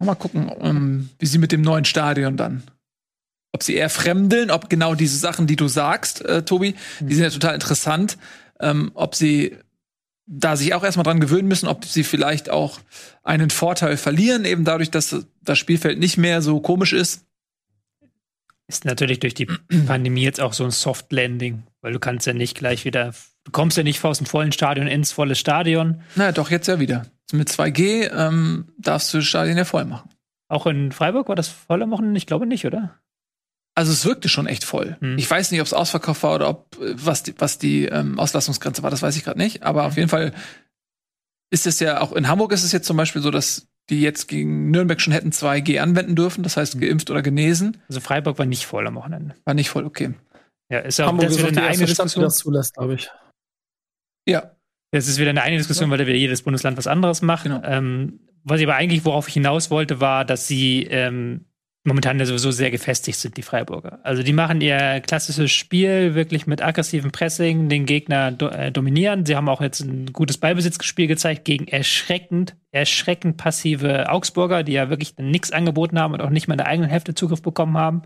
Mal 0.00 0.14
gucken, 0.14 0.50
ähm, 0.60 1.10
wie 1.18 1.26
sie 1.26 1.38
mit 1.38 1.50
dem 1.50 1.60
neuen 1.60 1.84
Stadion 1.84 2.36
dann 2.36 2.62
ob 3.52 3.62
sie 3.62 3.74
eher 3.74 3.90
fremdeln, 3.90 4.50
ob 4.50 4.68
genau 4.68 4.94
diese 4.94 5.18
Sachen, 5.18 5.46
die 5.46 5.56
du 5.56 5.68
sagst, 5.68 6.24
äh, 6.24 6.42
Tobi, 6.42 6.74
die 7.00 7.14
sind 7.14 7.24
ja 7.24 7.30
total 7.30 7.54
interessant, 7.54 8.18
ähm, 8.60 8.90
ob 8.94 9.14
sie 9.14 9.56
da 10.26 10.56
sich 10.56 10.74
auch 10.74 10.84
erstmal 10.84 11.04
dran 11.04 11.20
gewöhnen 11.20 11.48
müssen, 11.48 11.68
ob 11.68 11.84
sie 11.86 12.04
vielleicht 12.04 12.50
auch 12.50 12.80
einen 13.22 13.50
Vorteil 13.50 13.96
verlieren, 13.96 14.44
eben 14.44 14.64
dadurch, 14.64 14.90
dass 14.90 15.24
das 15.42 15.58
Spielfeld 15.58 15.98
nicht 15.98 16.18
mehr 16.18 16.42
so 16.42 16.60
komisch 16.60 16.92
ist. 16.92 17.24
Ist 18.66 18.84
natürlich 18.84 19.20
durch 19.20 19.32
die 19.32 19.46
Pandemie 19.86 20.22
jetzt 20.22 20.40
auch 20.40 20.52
so 20.52 20.64
ein 20.64 20.70
Soft 20.70 21.10
Landing, 21.12 21.62
weil 21.80 21.94
du 21.94 21.98
kannst 21.98 22.26
ja 22.26 22.34
nicht 22.34 22.58
gleich 22.58 22.84
wieder, 22.84 23.14
du 23.44 23.50
kommst 23.52 23.78
ja 23.78 23.82
nicht 23.82 24.04
aus 24.04 24.18
dem 24.18 24.26
vollen 24.26 24.52
Stadion 24.52 24.86
ins 24.86 25.12
volle 25.12 25.34
Stadion. 25.34 26.02
Na 26.14 26.32
doch, 26.32 26.50
jetzt 26.50 26.68
ja 26.68 26.78
wieder. 26.78 27.06
Mit 27.32 27.48
2G 27.48 28.10
ähm, 28.14 28.68
darfst 28.78 29.12
du 29.12 29.18
das 29.18 29.26
Stadion 29.26 29.56
ja 29.56 29.64
voll 29.64 29.86
machen. 29.86 30.10
Auch 30.48 30.66
in 30.66 30.92
Freiburg 30.92 31.28
war 31.28 31.36
das 31.36 31.48
voll 31.48 31.82
am 31.82 31.90
Wochenende? 31.90 32.18
Ich 32.18 32.26
glaube 32.26 32.46
nicht, 32.46 32.66
oder? 32.66 32.98
Also 33.78 33.92
es 33.92 34.04
wirkte 34.04 34.28
schon 34.28 34.48
echt 34.48 34.64
voll. 34.64 34.96
Hm. 34.98 35.16
Ich 35.18 35.30
weiß 35.30 35.52
nicht, 35.52 35.60
ob 35.60 35.66
es 35.68 35.72
ausverkauft 35.72 36.24
war 36.24 36.34
oder 36.34 36.48
ob 36.48 36.76
was 36.80 37.22
die, 37.22 37.32
was 37.38 37.58
die 37.58 37.84
ähm, 37.84 38.18
Auslastungsgrenze 38.18 38.82
war, 38.82 38.90
das 38.90 39.02
weiß 39.02 39.16
ich 39.16 39.22
gerade 39.22 39.38
nicht. 39.38 39.62
Aber 39.62 39.84
auf 39.84 39.96
jeden 39.96 40.08
Fall 40.08 40.32
ist 41.50 41.64
es 41.64 41.78
ja 41.78 42.00
auch 42.00 42.10
in 42.10 42.26
Hamburg 42.26 42.50
ist 42.50 42.64
es 42.64 42.72
jetzt 42.72 42.88
zum 42.88 42.96
Beispiel 42.96 43.22
so, 43.22 43.30
dass 43.30 43.68
die 43.88 44.00
jetzt 44.00 44.26
gegen 44.26 44.72
Nürnberg 44.72 45.00
schon 45.00 45.12
hätten 45.12 45.30
2G 45.30 45.78
anwenden 45.78 46.16
dürfen, 46.16 46.42
das 46.42 46.56
heißt 46.56 46.80
geimpft 46.80 47.08
oder 47.08 47.22
genesen. 47.22 47.76
Also 47.88 48.00
Freiburg 48.00 48.36
war 48.40 48.46
nicht 48.46 48.66
voll 48.66 48.84
am 48.84 48.96
Wochenende. 48.96 49.36
War 49.44 49.54
nicht 49.54 49.70
voll, 49.70 49.84
okay. 49.84 50.12
Ja, 50.72 50.80
ist 50.80 50.98
ja 50.98 51.04
auch 51.04 51.10
Hamburg 51.10 51.28
das 51.28 51.38
wieder 51.38 51.46
eine 51.46 51.62
eigene 51.62 51.86
Diskussion. 51.86 52.24
das 52.24 52.34
zulässt, 52.34 52.74
glaube 52.74 52.94
ich. 52.94 53.08
Ja. 54.26 54.56
Es 54.90 55.06
ist 55.06 55.18
wieder 55.18 55.30
eine 55.30 55.42
eigene 55.42 55.58
Diskussion, 55.58 55.88
weil 55.90 55.98
da 55.98 56.06
wieder 56.08 56.18
jedes 56.18 56.42
Bundesland 56.42 56.76
was 56.78 56.88
anderes 56.88 57.22
macht. 57.22 57.44
Genau. 57.44 57.62
Ähm, 57.62 58.18
was 58.42 58.58
ich 58.58 58.66
aber 58.66 58.74
eigentlich, 58.74 59.04
worauf 59.04 59.28
ich 59.28 59.34
hinaus 59.34 59.70
wollte, 59.70 60.00
war, 60.00 60.24
dass 60.24 60.48
sie 60.48 60.82
ähm, 60.82 61.44
momentan 61.88 62.18
ja 62.18 62.26
sowieso 62.26 62.50
sehr 62.50 62.70
gefestigt 62.70 63.18
sind, 63.18 63.36
die 63.36 63.42
Freiburger. 63.42 63.98
Also 64.04 64.22
die 64.22 64.32
machen 64.32 64.60
ihr 64.60 65.00
klassisches 65.00 65.50
Spiel 65.50 66.14
wirklich 66.14 66.46
mit 66.46 66.62
aggressivem 66.62 67.10
Pressing, 67.10 67.68
den 67.68 67.86
Gegner 67.86 68.30
do 68.30 68.48
äh, 68.48 68.70
dominieren. 68.70 69.26
Sie 69.26 69.34
haben 69.34 69.48
auch 69.48 69.60
jetzt 69.60 69.80
ein 69.80 70.12
gutes 70.12 70.38
Ballbesitzspiel 70.38 71.08
gezeigt 71.08 71.44
gegen 71.44 71.66
erschreckend, 71.66 72.54
erschreckend 72.70 73.36
passive 73.36 74.08
Augsburger, 74.08 74.62
die 74.62 74.72
ja 74.72 74.90
wirklich 74.90 75.14
nichts 75.18 75.50
angeboten 75.50 75.98
haben 75.98 76.14
und 76.14 76.20
auch 76.20 76.30
nicht 76.30 76.46
mal 76.46 76.54
in 76.54 76.58
der 76.58 76.68
eigenen 76.68 76.90
Hälfte 76.90 77.14
Zugriff 77.14 77.42
bekommen 77.42 77.76
haben. 77.76 78.02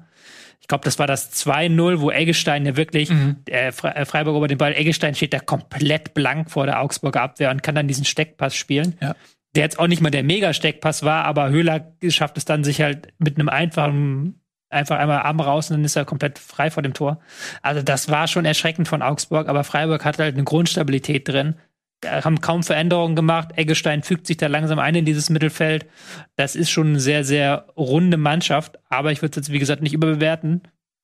Ich 0.61 0.69
glaube, 0.69 0.85
das 0.85 0.99
war 0.99 1.09
das 1.09 1.33
2-0, 1.33 2.01
wo 2.01 2.11
Eggestein 2.11 2.65
ja 2.65 2.77
wirklich, 2.77 3.11
mhm. 3.11 3.39
äh, 3.47 3.73
Freiburg 3.73 4.37
über 4.37 4.49
den 4.49 4.59
Ball, 4.59 4.73
Eggestein 4.73 5.15
steht 5.15 5.35
da 5.35 5.41
komplett 5.41 6.15
blank 6.15 6.51
vor 6.51 6.67
der 6.67 6.81
Augsburger 6.81 7.21
Abwehr 7.21 7.51
und 7.51 7.63
kann 7.63 7.75
dann 7.75 7.89
diesen 7.89 8.05
Steckpass 8.05 8.55
spielen. 8.55 8.97
Ja 9.01 9.17
der 9.55 9.65
jetzt 9.65 9.79
auch 9.79 9.87
nicht 9.87 10.01
mal 10.01 10.11
der 10.11 10.23
Mega-Steckpass 10.23 11.03
war, 11.03 11.25
aber 11.25 11.51
Höhler 11.51 11.93
schafft 12.09 12.39
es 12.39 12.45
dann, 12.45 12.65
sich 12.65 12.81
halt 12.81 13.13
mit 13.19 13.39
einem 13.39 13.49
einfachen, 13.49 14.41
einfach 14.71 14.99
einmal 14.99 15.21
Arm 15.21 15.41
raus 15.41 15.71
und 15.71 15.77
dann 15.77 15.85
ist 15.85 15.97
er 15.97 16.05
komplett 16.05 16.39
frei 16.39 16.71
vor 16.71 16.83
dem 16.83 16.95
Tor. 16.95 17.21
Also 17.61 17.83
das 17.83 18.09
war 18.09 18.29
schon 18.29 18.45
erschreckend 18.45 18.89
von 18.89 19.03
Augsburg, 19.03 19.49
aber 19.49 19.65
Freiburg 19.65 20.05
hat 20.05 20.19
halt 20.19 20.35
eine 20.35 20.45
Grundstabilität 20.45 21.29
drin. 21.29 21.57
Haben 22.05 22.41
kaum 22.41 22.65
Veränderungen 22.65 23.15
gemacht. 23.15 23.51
Eggestein 23.57 24.03
fügt 24.03 24.27
sich 24.27 24.37
da 24.37 24.49
langsam 24.49 24.81
ein 24.81 24.95
in 24.97 25.05
dieses 25.05 25.31
Mittelfeld. 25.31 25.87
Das 26.35 26.57
ist 26.57 26.71
schon 26.71 26.89
eine 26.89 27.01
sehr, 27.01 27.23
sehr 27.23 27.67
runde 27.77 28.17
Mannschaft, 28.17 28.79
aber 28.89 29.13
ich 29.13 29.23
würde 29.23 29.33
es 29.33 29.37
jetzt, 29.37 29.53
wie 29.53 29.61
gesagt, 29.61 29.83
nicht 29.83 29.93
überbewerten. 29.93 30.63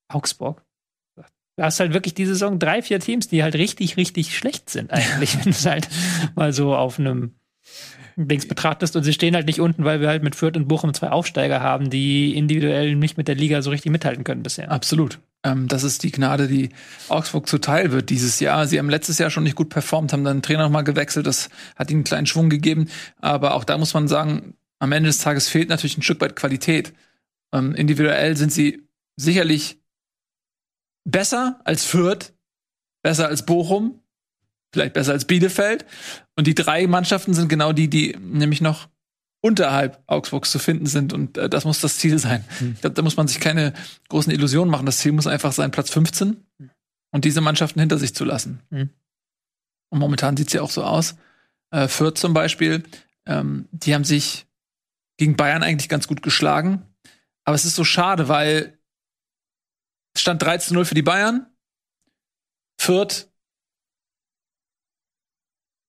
Augsburg. 0.09 0.65
Du 1.57 1.65
hast 1.65 1.81
halt 1.81 1.93
wirklich 1.93 2.15
diese 2.15 2.35
Saison 2.35 2.59
drei, 2.59 2.83
vier 2.83 3.01
Teams, 3.01 3.29
die 3.29 3.43
halt 3.43 3.57
richtig, 3.57 3.97
richtig 3.97 4.37
schlecht 4.37 4.71
sind 4.71 4.93
eigentlich, 4.93 5.35
wenn 5.39 5.45
du 5.45 5.51
es 5.51 5.67
halt 5.67 5.89
mal 6.35 6.53
so 6.53 6.75
auf 6.75 6.99
einem 6.99 7.38
Dings 8.27 8.49
betrachtest 8.49 8.97
und 8.97 9.05
sie 9.05 9.13
stehen 9.13 9.35
halt 9.35 9.47
nicht 9.47 9.61
unten, 9.61 9.85
weil 9.85 10.01
wir 10.01 10.09
halt 10.09 10.23
mit 10.23 10.35
Fürth 10.35 10.57
und 10.57 10.67
Bochum 10.67 10.93
zwei 10.95 11.11
Aufsteiger 11.11 11.61
haben, 11.61 11.91
die 11.91 12.35
individuell 12.37 12.97
nicht 12.97 13.17
mit 13.17 13.29
der 13.29 13.37
Liga 13.37 13.63
so 13.63 13.71
richtig 13.71 13.93
mithalten 13.93 14.25
können 14.25 14.43
bisher. 14.43 14.71
Absolut. 14.71 15.21
Ähm, 15.45 15.69
das 15.69 15.85
ist 15.85 16.03
die 16.03 16.11
Gnade, 16.11 16.49
die 16.49 16.71
Augsburg 17.09 17.47
zuteil 17.47 17.93
wird 17.93 18.11
dieses 18.11 18.41
Jahr. 18.41 18.67
Sie 18.67 18.79
haben 18.79 18.91
letztes 18.91 19.19
Jahr 19.19 19.31
schon 19.31 19.45
nicht 19.45 19.55
gut 19.55 19.69
performt, 19.69 20.13
haben 20.13 20.25
dann 20.25 20.39
den 20.39 20.43
Trainer 20.43 20.65
nochmal 20.65 20.85
gewechselt, 20.85 21.27
das 21.27 21.49
hat 21.77 21.91
ihnen 21.91 21.99
einen 21.99 22.05
kleinen 22.05 22.27
Schwung 22.27 22.51
gegeben. 22.51 22.89
Aber 23.21 23.55
auch 23.55 23.65
da 23.65 23.79
muss 23.79 23.95
man 23.95 24.09
sagen, 24.09 24.55
am 24.81 24.93
Ende 24.93 25.09
des 25.09 25.19
Tages 25.19 25.49
fehlt 25.49 25.69
natürlich 25.69 25.99
ein 25.99 26.03
Stück 26.03 26.21
weit 26.21 26.35
Qualität. 26.35 26.93
Ähm, 27.53 27.75
individuell 27.75 28.37
sind 28.37 28.53
sie 28.53 28.89
sicherlich 29.17 29.79
besser 31.05 31.61
als 31.65 31.85
Fürth, 31.85 32.33
besser 33.03 33.29
als 33.29 33.47
Bochum, 33.47 34.01
vielleicht 34.73 34.95
besser 34.95 35.13
als 35.13 35.25
Bielefeld. 35.25 35.85
Und 36.37 36.47
die 36.47 36.55
drei 36.55 36.87
Mannschaften 36.87 37.35
sind 37.35 37.49
genau 37.49 37.73
die, 37.73 37.89
die 37.89 38.17
nämlich 38.21 38.61
noch 38.61 38.89
unterhalb 39.41 40.03
Augsburgs 40.07 40.51
zu 40.51 40.59
finden 40.59 40.87
sind. 40.87 41.13
Und 41.13 41.39
äh, 41.39 41.49
das 41.49 41.65
muss 41.65 41.81
das 41.81 41.99
Ziel 41.99 42.19
sein. 42.19 42.45
Mhm. 42.61 42.73
Ich 42.75 42.81
glaube, 42.81 42.95
da 42.95 43.03
muss 43.03 43.17
man 43.17 43.29
sich 43.29 43.41
keine 43.41 43.73
großen 44.09 44.33
Illusionen 44.33 44.71
machen. 44.71 44.87
Das 44.87 44.99
Ziel 44.99 45.13
muss 45.13 45.27
einfach 45.27 45.53
sein, 45.53 45.71
Platz 45.71 45.91
15 45.91 46.37
und 47.13 47.25
diese 47.25 47.41
Mannschaften 47.41 47.81
hinter 47.81 47.99
sich 47.99 48.15
zu 48.15 48.25
lassen. 48.25 48.61
Mhm. 48.71 48.91
Und 49.91 50.01
momentan 50.01 50.37
sieht's 50.37 50.53
ja 50.53 50.63
auch 50.63 50.71
so 50.71 50.83
aus. 50.85 51.17
Äh, 51.71 51.89
Fürth 51.89 52.19
zum 52.19 52.35
Beispiel, 52.35 52.85
ähm, 53.27 53.69
die 53.73 53.95
haben 53.95 54.05
sich 54.05 54.47
gegen 55.17 55.37
Bayern 55.37 55.63
eigentlich 55.63 55.89
ganz 55.89 56.09
gut 56.09 56.23
geschlagen. 56.23 56.83
Aber 57.45 57.55
es 57.55 57.65
ist 57.65 57.77
so 57.77 57.85
schade, 57.85 58.29
weil 58.29 58.79
es 60.15 60.21
stand 60.21 60.43
13-0 60.43 60.85
für 60.85 60.95
die 60.95 61.03
Bayern 61.03 61.47
Fürth 62.81 63.29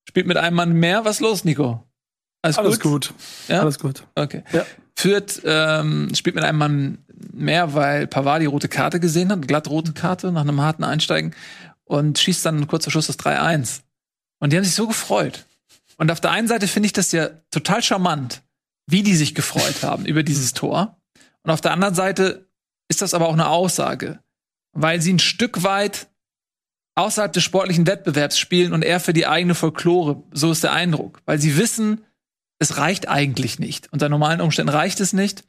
spielt 0.09 0.25
mit 0.25 0.37
einem 0.37 0.55
Mann 0.55 0.73
mehr. 0.73 1.05
Was 1.05 1.19
los, 1.19 1.45
Nico? 1.45 1.83
Alles, 2.41 2.57
Alles 2.57 2.79
gut? 2.79 3.09
gut. 3.09 3.13
Ja? 3.47 3.61
Alles 3.61 3.77
gut. 3.77 4.07
Okay. 4.15 4.43
Ja. 4.51 4.65
Fürth 4.95 5.41
ähm, 5.45 6.09
spielt 6.15 6.35
mit 6.35 6.43
einem 6.43 6.57
Mann 6.57 6.97
mehr, 7.31 7.75
weil 7.75 8.07
Pavard 8.07 8.41
die 8.41 8.47
rote 8.47 8.67
Karte 8.67 8.99
gesehen 8.99 9.31
hat, 9.31 9.47
glatt 9.47 9.69
rote 9.69 9.93
Karte 9.93 10.31
nach 10.31 10.41
einem 10.41 10.59
harten 10.61 10.83
Einsteigen 10.83 11.35
und 11.83 12.17
schießt 12.17 12.43
dann 12.43 12.67
kurz 12.67 12.85
vor 12.85 12.91
Schluss 12.91 13.05
das 13.05 13.19
3-1. 13.19 13.81
Und 14.39 14.51
die 14.51 14.57
haben 14.57 14.63
sich 14.63 14.73
so 14.73 14.87
gefreut. 14.87 15.45
Und 15.97 16.09
auf 16.09 16.21
der 16.21 16.31
einen 16.31 16.47
Seite 16.47 16.67
finde 16.67 16.87
ich 16.87 16.93
das 16.93 17.11
ja 17.11 17.29
total 17.51 17.83
charmant, 17.83 18.41
wie 18.87 19.03
die 19.03 19.15
sich 19.15 19.35
gefreut 19.35 19.75
haben 19.83 20.07
über 20.07 20.23
dieses 20.23 20.53
Tor. 20.53 20.97
Und 21.43 21.51
auf 21.51 21.61
der 21.61 21.71
anderen 21.71 21.93
Seite 21.93 22.49
ist 22.87 23.03
das 23.03 23.13
aber 23.13 23.27
auch 23.27 23.33
eine 23.33 23.47
Aussage, 23.47 24.19
weil 24.71 25.01
sie 25.01 25.13
ein 25.13 25.19
Stück 25.19 25.61
weit 25.61 26.07
außerhalb 26.99 27.33
des 27.33 27.43
sportlichen 27.43 27.87
Wettbewerbs 27.87 28.37
spielen 28.37 28.73
und 28.73 28.83
eher 28.83 28.99
für 28.99 29.13
die 29.13 29.27
eigene 29.27 29.55
Folklore. 29.55 30.23
So 30.31 30.51
ist 30.51 30.63
der 30.63 30.73
Eindruck. 30.73 31.21
Weil 31.25 31.39
sie 31.39 31.57
wissen, 31.57 32.01
es 32.59 32.77
reicht 32.77 33.07
eigentlich 33.07 33.59
nicht. 33.59 33.91
Unter 33.91 34.09
normalen 34.09 34.41
Umständen 34.41 34.69
reicht 34.69 34.99
es 34.99 35.13
nicht. 35.13 35.43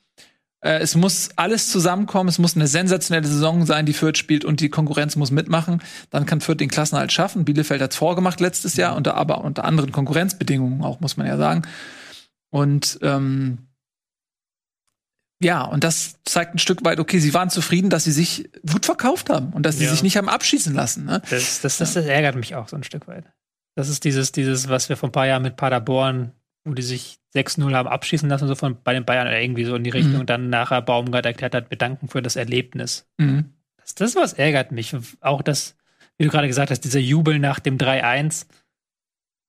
Äh, 0.60 0.78
es 0.78 0.94
muss 0.94 1.30
alles 1.36 1.70
zusammenkommen. 1.70 2.28
Es 2.28 2.38
muss 2.38 2.56
eine 2.56 2.66
sensationelle 2.66 3.26
Saison 3.26 3.66
sein, 3.66 3.86
die 3.86 3.92
Fürth 3.92 4.16
spielt 4.16 4.44
und 4.44 4.60
die 4.60 4.68
Konkurrenz 4.68 5.16
muss 5.16 5.30
mitmachen. 5.30 5.82
Dann 6.10 6.26
kann 6.26 6.40
Fürth 6.40 6.60
den 6.60 6.70
Klassenhalt 6.70 7.12
schaffen. 7.12 7.44
Bielefeld 7.44 7.82
hat 7.82 7.90
es 7.90 7.96
vorgemacht 7.96 8.40
letztes 8.40 8.76
Jahr, 8.76 8.96
unter, 8.96 9.14
aber 9.14 9.42
unter 9.42 9.64
anderen 9.64 9.92
Konkurrenzbedingungen 9.92 10.82
auch, 10.82 11.00
muss 11.00 11.16
man 11.16 11.26
ja 11.26 11.36
sagen. 11.36 11.62
Und 12.50 12.98
ähm, 13.02 13.69
ja, 15.42 15.64
und 15.64 15.84
das 15.84 16.16
zeigt 16.24 16.54
ein 16.54 16.58
Stück 16.58 16.84
weit, 16.84 17.00
okay, 17.00 17.18
sie 17.18 17.32
waren 17.32 17.48
zufrieden, 17.48 17.88
dass 17.88 18.04
sie 18.04 18.12
sich 18.12 18.50
gut 18.70 18.84
verkauft 18.84 19.30
haben 19.30 19.52
und 19.54 19.64
dass 19.64 19.78
sie 19.78 19.84
ja. 19.84 19.90
sich 19.90 20.02
nicht 20.02 20.18
haben 20.18 20.28
abschießen 20.28 20.74
lassen. 20.74 21.06
Ne? 21.06 21.22
Das, 21.30 21.62
das, 21.62 21.78
das, 21.78 21.94
das, 21.94 22.06
ärgert 22.06 22.36
mich 22.36 22.54
auch 22.54 22.68
so 22.68 22.76
ein 22.76 22.84
Stück 22.84 23.08
weit. 23.08 23.24
Das 23.74 23.88
ist 23.88 24.04
dieses, 24.04 24.32
dieses, 24.32 24.68
was 24.68 24.90
wir 24.90 24.98
vor 24.98 25.08
ein 25.08 25.12
paar 25.12 25.26
Jahren 25.26 25.42
mit 25.42 25.56
Paderborn, 25.56 26.32
wo 26.64 26.74
die 26.74 26.82
sich 26.82 27.20
6-0 27.34 27.74
haben 27.74 27.88
abschießen 27.88 28.28
lassen, 28.28 28.48
so 28.48 28.54
von 28.54 28.76
bei 28.82 28.92
den 28.92 29.06
Bayern 29.06 29.28
oder 29.28 29.40
irgendwie 29.40 29.64
so 29.64 29.74
in 29.76 29.84
die 29.84 29.90
Richtung, 29.90 30.14
mhm. 30.14 30.20
und 30.20 30.30
dann 30.30 30.50
nachher 30.50 30.82
Baumgart 30.82 31.24
erklärt 31.24 31.54
hat, 31.54 31.70
bedanken 31.70 32.08
für 32.08 32.20
das 32.20 32.36
Erlebnis. 32.36 33.08
Mhm. 33.16 33.54
Das, 33.78 33.94
das 33.94 34.16
was 34.16 34.32
ärgert 34.34 34.72
mich. 34.72 34.94
Auch 35.20 35.40
das, 35.40 35.74
wie 36.18 36.24
du 36.24 36.30
gerade 36.30 36.48
gesagt 36.48 36.70
hast, 36.70 36.80
dieser 36.80 37.00
Jubel 37.00 37.38
nach 37.38 37.60
dem 37.60 37.78
3-1. 37.78 38.46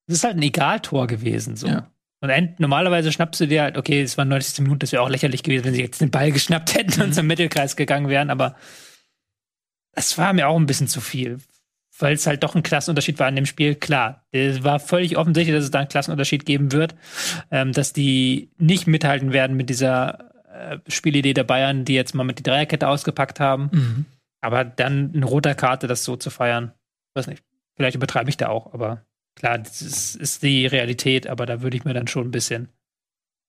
Das 0.07 0.17
ist 0.17 0.23
halt 0.23 0.37
ein 0.37 0.41
Egaltor 0.41 1.07
gewesen, 1.07 1.57
so. 1.57 1.67
Ja. 1.67 1.91
Und 2.21 2.29
end, 2.29 2.59
normalerweise 2.59 3.11
schnappst 3.11 3.41
du 3.41 3.47
dir 3.47 3.63
halt, 3.63 3.77
okay, 3.77 4.01
es 4.01 4.17
waren 4.17 4.29
90 4.29 4.59
Minuten, 4.61 4.79
das 4.79 4.91
wäre 4.91 5.01
auch 5.01 5.09
lächerlich 5.09 5.41
gewesen, 5.41 5.65
wenn 5.65 5.73
sie 5.73 5.81
jetzt 5.81 6.01
den 6.01 6.11
Ball 6.11 6.31
geschnappt 6.31 6.75
hätten 6.75 6.99
mhm. 6.99 7.07
und 7.07 7.13
zum 7.13 7.27
Mittelkreis 7.27 7.75
gegangen 7.75 8.09
wären, 8.09 8.29
aber 8.29 8.55
das 9.93 10.17
war 10.17 10.31
mir 10.31 10.47
auch 10.47 10.57
ein 10.57 10.67
bisschen 10.67 10.87
zu 10.87 11.01
viel. 11.01 11.39
Weil 11.99 12.13
es 12.13 12.25
halt 12.25 12.41
doch 12.41 12.55
ein 12.55 12.63
Klassenunterschied 12.63 13.19
war 13.19 13.27
in 13.27 13.35
dem 13.35 13.45
Spiel. 13.45 13.75
Klar, 13.75 14.25
es 14.31 14.63
war 14.63 14.79
völlig 14.79 15.17
offensichtlich, 15.17 15.55
dass 15.55 15.65
es 15.65 15.71
da 15.71 15.79
einen 15.79 15.89
Klassenunterschied 15.89 16.45
geben 16.45 16.71
wird, 16.71 16.95
ähm, 17.51 17.73
dass 17.73 17.93
die 17.93 18.49
nicht 18.57 18.87
mithalten 18.87 19.33
werden 19.33 19.57
mit 19.57 19.69
dieser 19.69 20.31
äh, 20.51 20.77
Spielidee 20.87 21.33
der 21.33 21.43
Bayern, 21.43 21.85
die 21.85 21.93
jetzt 21.93 22.15
mal 22.15 22.23
mit 22.23 22.39
die 22.39 22.43
Dreierkette 22.43 22.87
ausgepackt 22.87 23.39
haben. 23.39 23.69
Mhm. 23.71 24.05
Aber 24.39 24.63
dann 24.63 25.11
eine 25.13 25.25
roter 25.25 25.53
Karte, 25.53 25.87
das 25.87 26.03
so 26.03 26.15
zu 26.15 26.29
feiern, 26.29 26.71
weiß 27.13 27.27
nicht. 27.27 27.43
Vielleicht 27.75 27.95
übertreibe 27.95 28.29
ich 28.29 28.37
da 28.37 28.49
auch, 28.49 28.73
aber 28.73 29.05
Klar, 29.35 29.59
das 29.59 29.81
ist, 29.81 30.15
ist 30.15 30.43
die 30.43 30.65
Realität, 30.65 31.27
aber 31.27 31.45
da 31.45 31.61
würde 31.61 31.77
ich 31.77 31.85
mir 31.85 31.93
dann 31.93 32.07
schon 32.07 32.27
ein 32.27 32.31
bisschen 32.31 32.69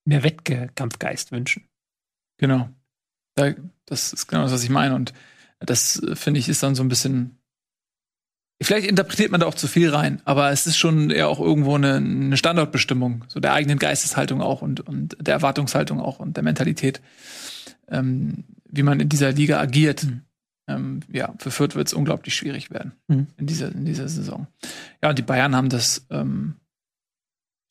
mehr 0.04 0.22
Wettkampfgeist 0.22 1.32
wünschen. 1.32 1.68
Genau. 2.38 2.68
Das 3.34 4.12
ist 4.12 4.26
genau 4.26 4.42
das, 4.42 4.52
was 4.52 4.64
ich 4.64 4.70
meine. 4.70 4.94
Und 4.94 5.12
das, 5.60 6.02
finde 6.14 6.40
ich, 6.40 6.48
ist 6.48 6.62
dann 6.62 6.74
so 6.74 6.82
ein 6.82 6.88
bisschen. 6.88 7.38
Vielleicht 8.62 8.86
interpretiert 8.86 9.32
man 9.32 9.40
da 9.40 9.46
auch 9.46 9.54
zu 9.54 9.66
viel 9.66 9.90
rein, 9.90 10.22
aber 10.24 10.50
es 10.50 10.68
ist 10.68 10.76
schon 10.76 11.10
eher 11.10 11.28
auch 11.28 11.40
irgendwo 11.40 11.74
eine, 11.74 11.96
eine 11.96 12.36
Standortbestimmung, 12.36 13.24
so 13.26 13.40
der 13.40 13.54
eigenen 13.54 13.78
Geisteshaltung 13.78 14.40
auch 14.40 14.62
und, 14.62 14.80
und 14.80 15.16
der 15.18 15.34
Erwartungshaltung 15.34 16.00
auch 16.00 16.20
und 16.20 16.36
der 16.36 16.44
Mentalität, 16.44 17.00
ähm, 17.88 18.44
wie 18.70 18.84
man 18.84 19.00
in 19.00 19.08
dieser 19.08 19.32
Liga 19.32 19.58
agiert. 19.58 20.04
Mhm 20.04 20.22
ähm, 20.68 21.00
ja, 21.12 21.34
für 21.38 21.50
Fürth 21.50 21.74
wird 21.74 21.88
es 21.88 21.94
unglaublich 21.94 22.34
schwierig 22.34 22.70
werden 22.70 22.92
mhm. 23.08 23.26
in, 23.36 23.46
dieser, 23.46 23.72
in 23.72 23.84
dieser 23.84 24.08
Saison. 24.08 24.46
Ja, 25.02 25.10
und 25.10 25.18
die 25.18 25.22
Bayern 25.22 25.56
haben 25.56 25.68
das 25.68 26.06
ähm, 26.10 26.56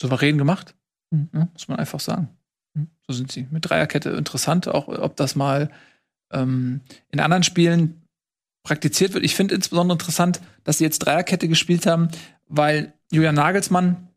souverän 0.02 0.38
gemacht, 0.38 0.76
mhm. 1.12 1.30
ja, 1.34 1.48
muss 1.54 1.68
man 1.68 1.80
einfach 1.80 2.00
sagen. 2.00 2.30
Mhm. 2.74 2.88
So 3.08 3.14
sind 3.14 3.32
sie. 3.32 3.48
Mit 3.52 3.70
Dreierkette 3.70 4.10
interessant, 4.12 4.68
auch 4.68 4.88
ob 4.88 5.16
das 5.16 5.36
mal 5.36 5.70
ähm, 6.32 6.82
in 7.10 7.20
anderen 7.20 7.44
Spielen 7.44 8.02
praktiziert 8.64 9.14
wird. 9.14 9.24
Ich 9.24 9.36
finde 9.36 9.56
insbesondere 9.56 9.96
interessant, 9.96 10.42
dass 10.64 10.78
sie 10.78 10.84
jetzt 10.84 11.00
Dreierkette 11.00 11.48
gespielt 11.48 11.86
haben, 11.86 12.10
weil 12.48 12.94
Julian 13.12 13.36
Nagelsmann 13.36 14.08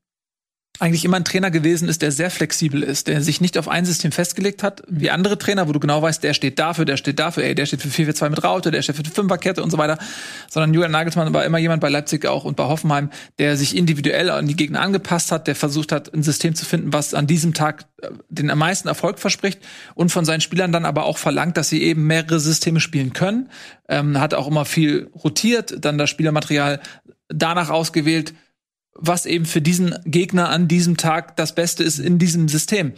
eigentlich 0.80 1.04
immer 1.04 1.18
ein 1.18 1.24
Trainer 1.24 1.52
gewesen 1.52 1.88
ist, 1.88 2.02
der 2.02 2.10
sehr 2.10 2.30
flexibel 2.30 2.82
ist, 2.82 3.06
der 3.06 3.20
sich 3.22 3.40
nicht 3.40 3.56
auf 3.58 3.68
ein 3.68 3.84
System 3.84 4.10
festgelegt 4.10 4.64
hat, 4.64 4.82
wie 4.88 5.08
andere 5.08 5.38
Trainer, 5.38 5.68
wo 5.68 5.72
du 5.72 5.78
genau 5.78 6.02
weißt, 6.02 6.22
der 6.24 6.34
steht 6.34 6.58
dafür, 6.58 6.84
der 6.84 6.96
steht 6.96 7.20
dafür, 7.20 7.44
ey, 7.44 7.54
der 7.54 7.66
steht 7.66 7.80
für 7.80 7.88
4-4-2 7.88 8.30
mit 8.30 8.42
Raute, 8.42 8.70
der 8.72 8.82
steht 8.82 8.96
für 8.96 9.04
die 9.04 9.10
Fünferkette 9.10 9.62
und 9.62 9.70
so 9.70 9.78
weiter, 9.78 9.98
sondern 10.50 10.74
Julian 10.74 10.90
Nagelsmann 10.90 11.32
war 11.32 11.44
immer 11.44 11.58
jemand 11.58 11.80
bei 11.80 11.88
Leipzig 11.88 12.26
auch 12.26 12.44
und 12.44 12.56
bei 12.56 12.64
Hoffenheim, 12.64 13.10
der 13.38 13.56
sich 13.56 13.76
individuell 13.76 14.30
an 14.30 14.48
die 14.48 14.56
Gegner 14.56 14.80
angepasst 14.80 15.30
hat, 15.30 15.46
der 15.46 15.54
versucht 15.54 15.92
hat, 15.92 16.12
ein 16.12 16.24
System 16.24 16.56
zu 16.56 16.64
finden, 16.64 16.92
was 16.92 17.14
an 17.14 17.28
diesem 17.28 17.54
Tag 17.54 17.84
äh, 18.02 18.08
den 18.28 18.50
am 18.50 18.58
meisten 18.58 18.88
Erfolg 18.88 19.20
verspricht 19.20 19.60
und 19.94 20.10
von 20.10 20.24
seinen 20.24 20.40
Spielern 20.40 20.72
dann 20.72 20.86
aber 20.86 21.04
auch 21.04 21.18
verlangt, 21.18 21.56
dass 21.56 21.68
sie 21.68 21.84
eben 21.84 22.08
mehrere 22.08 22.40
Systeme 22.40 22.80
spielen 22.80 23.12
können, 23.12 23.48
ähm, 23.88 24.18
hat 24.18 24.34
auch 24.34 24.48
immer 24.48 24.64
viel 24.64 25.08
rotiert, 25.14 25.84
dann 25.84 25.98
das 25.98 26.10
Spielermaterial 26.10 26.80
danach 27.28 27.70
ausgewählt, 27.70 28.34
was 28.94 29.26
eben 29.26 29.44
für 29.44 29.60
diesen 29.60 29.94
Gegner 30.04 30.48
an 30.48 30.68
diesem 30.68 30.96
Tag 30.96 31.36
das 31.36 31.54
Beste 31.54 31.82
ist 31.82 31.98
in 31.98 32.18
diesem 32.18 32.48
System. 32.48 32.92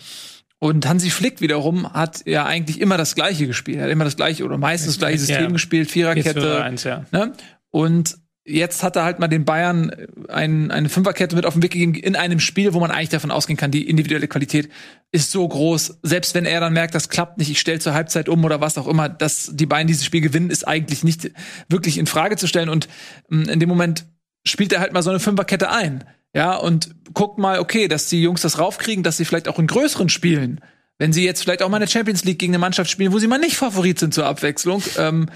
Und 0.58 0.86
Hansi 0.88 1.10
Flick 1.10 1.40
wiederum 1.40 1.92
hat 1.92 2.22
ja 2.26 2.46
eigentlich 2.46 2.80
immer 2.80 2.96
das 2.96 3.14
Gleiche 3.14 3.46
gespielt. 3.46 3.78
Er 3.78 3.84
hat 3.84 3.90
immer 3.90 4.04
das 4.04 4.16
Gleiche 4.16 4.44
oder 4.44 4.56
meistens 4.56 4.94
das 4.94 4.98
gleiche 4.98 5.18
System 5.18 5.42
ja. 5.42 5.50
gespielt, 5.50 5.90
Viererkette. 5.90 6.62
1, 6.62 6.84
ja. 6.84 7.04
ne? 7.12 7.32
Und 7.70 8.16
jetzt 8.46 8.82
hat 8.82 8.96
er 8.96 9.04
halt 9.04 9.18
mal 9.18 9.28
den 9.28 9.44
Bayern 9.44 9.90
ein, 10.28 10.70
eine 10.70 10.88
Fünferkette 10.88 11.36
mit 11.36 11.44
auf 11.44 11.54
den 11.54 11.62
Weg 11.62 11.72
gegeben 11.72 11.94
in 11.94 12.16
einem 12.16 12.40
Spiel, 12.40 12.72
wo 12.72 12.80
man 12.80 12.90
eigentlich 12.90 13.10
davon 13.10 13.30
ausgehen 13.30 13.56
kann, 13.56 13.70
die 13.70 13.88
individuelle 13.88 14.28
Qualität 14.28 14.70
ist 15.12 15.30
so 15.30 15.46
groß. 15.46 15.98
Selbst 16.02 16.34
wenn 16.34 16.46
er 16.46 16.60
dann 16.60 16.72
merkt, 16.72 16.94
das 16.94 17.08
klappt 17.08 17.38
nicht, 17.38 17.50
ich 17.50 17.60
stelle 17.60 17.80
zur 17.80 17.92
Halbzeit 17.92 18.28
um 18.28 18.44
oder 18.44 18.60
was 18.60 18.78
auch 18.78 18.86
immer, 18.86 19.08
dass 19.08 19.50
die 19.52 19.66
Bayern 19.66 19.86
dieses 19.86 20.04
Spiel 20.04 20.20
gewinnen, 20.20 20.50
ist 20.50 20.66
eigentlich 20.66 21.04
nicht 21.04 21.30
wirklich 21.68 21.98
in 21.98 22.06
Frage 22.06 22.36
zu 22.36 22.46
stellen. 22.46 22.68
Und 22.68 22.88
mm, 23.28 23.42
in 23.42 23.60
dem 23.60 23.68
Moment 23.68 24.06
spielt 24.46 24.72
er 24.72 24.80
halt 24.80 24.92
mal 24.92 25.02
so 25.02 25.10
eine 25.10 25.20
Fünferkette 25.20 25.70
ein. 25.70 26.04
Ja, 26.34 26.54
und 26.54 26.94
guckt 27.14 27.38
mal, 27.38 27.60
okay, 27.60 27.88
dass 27.88 28.08
die 28.08 28.22
Jungs 28.22 28.42
das 28.42 28.58
raufkriegen, 28.58 29.02
dass 29.02 29.16
sie 29.16 29.24
vielleicht 29.24 29.48
auch 29.48 29.58
in 29.58 29.66
größeren 29.66 30.08
Spielen, 30.08 30.60
wenn 30.98 31.12
sie 31.12 31.24
jetzt 31.24 31.42
vielleicht 31.42 31.62
auch 31.62 31.68
mal 31.68 31.78
eine 31.78 31.88
Champions 31.88 32.24
League 32.24 32.38
gegen 32.38 32.52
eine 32.52 32.58
Mannschaft 32.58 32.90
spielen, 32.90 33.12
wo 33.12 33.18
sie 33.18 33.26
mal 33.26 33.38
nicht 33.38 33.56
Favorit 33.56 33.98
sind 33.98 34.12
zur 34.12 34.26
Abwechslung, 34.26 34.82
ähm, 34.98 35.30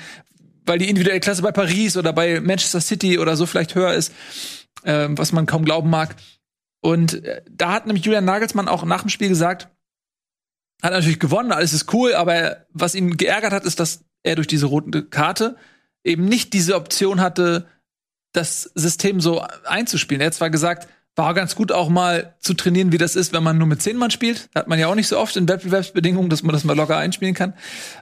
weil 0.66 0.78
die 0.78 0.88
individuelle 0.88 1.20
Klasse 1.20 1.42
bei 1.42 1.52
Paris 1.52 1.96
oder 1.96 2.12
bei 2.12 2.40
Manchester 2.40 2.80
City 2.80 3.18
oder 3.18 3.36
so 3.36 3.46
vielleicht 3.46 3.74
höher 3.74 3.94
ist, 3.94 4.12
ähm, 4.84 5.16
was 5.16 5.32
man 5.32 5.46
kaum 5.46 5.64
glauben 5.64 5.88
mag. 5.88 6.16
Und 6.82 7.24
äh, 7.24 7.42
da 7.50 7.72
hat 7.72 7.86
nämlich 7.86 8.04
Julian 8.04 8.24
Nagelsmann 8.24 8.68
auch 8.68 8.84
nach 8.84 9.00
dem 9.00 9.10
Spiel 9.10 9.28
gesagt, 9.28 9.68
hat 10.82 10.92
natürlich 10.92 11.20
gewonnen, 11.20 11.52
alles 11.52 11.72
ist 11.72 11.92
cool, 11.92 12.14
aber 12.14 12.66
was 12.72 12.94
ihn 12.94 13.16
geärgert 13.16 13.52
hat, 13.52 13.64
ist, 13.64 13.80
dass 13.80 14.04
er 14.22 14.36
durch 14.36 14.46
diese 14.46 14.66
rote 14.66 15.04
Karte 15.04 15.56
eben 16.04 16.24
nicht 16.24 16.52
diese 16.52 16.76
Option 16.76 17.20
hatte, 17.20 17.66
das 18.32 18.70
System 18.74 19.20
so 19.20 19.44
einzuspielen. 19.64 20.20
Er 20.20 20.28
hat 20.28 20.34
zwar 20.34 20.50
gesagt, 20.50 20.88
war 21.16 21.34
ganz 21.34 21.54
gut 21.54 21.72
auch 21.72 21.88
mal 21.88 22.34
zu 22.38 22.54
trainieren, 22.54 22.92
wie 22.92 22.98
das 22.98 23.16
ist, 23.16 23.32
wenn 23.32 23.42
man 23.42 23.58
nur 23.58 23.66
mit 23.66 23.82
zehn 23.82 23.96
Mann 23.96 24.10
spielt. 24.10 24.48
Hat 24.54 24.68
man 24.68 24.78
ja 24.78 24.86
auch 24.86 24.94
nicht 24.94 25.08
so 25.08 25.18
oft 25.18 25.36
in 25.36 25.48
Wettbewerbsbedingungen, 25.48 26.30
dass 26.30 26.42
man 26.42 26.52
das 26.52 26.64
mal 26.64 26.76
locker 26.76 26.96
einspielen 26.96 27.34
kann. 27.34 27.54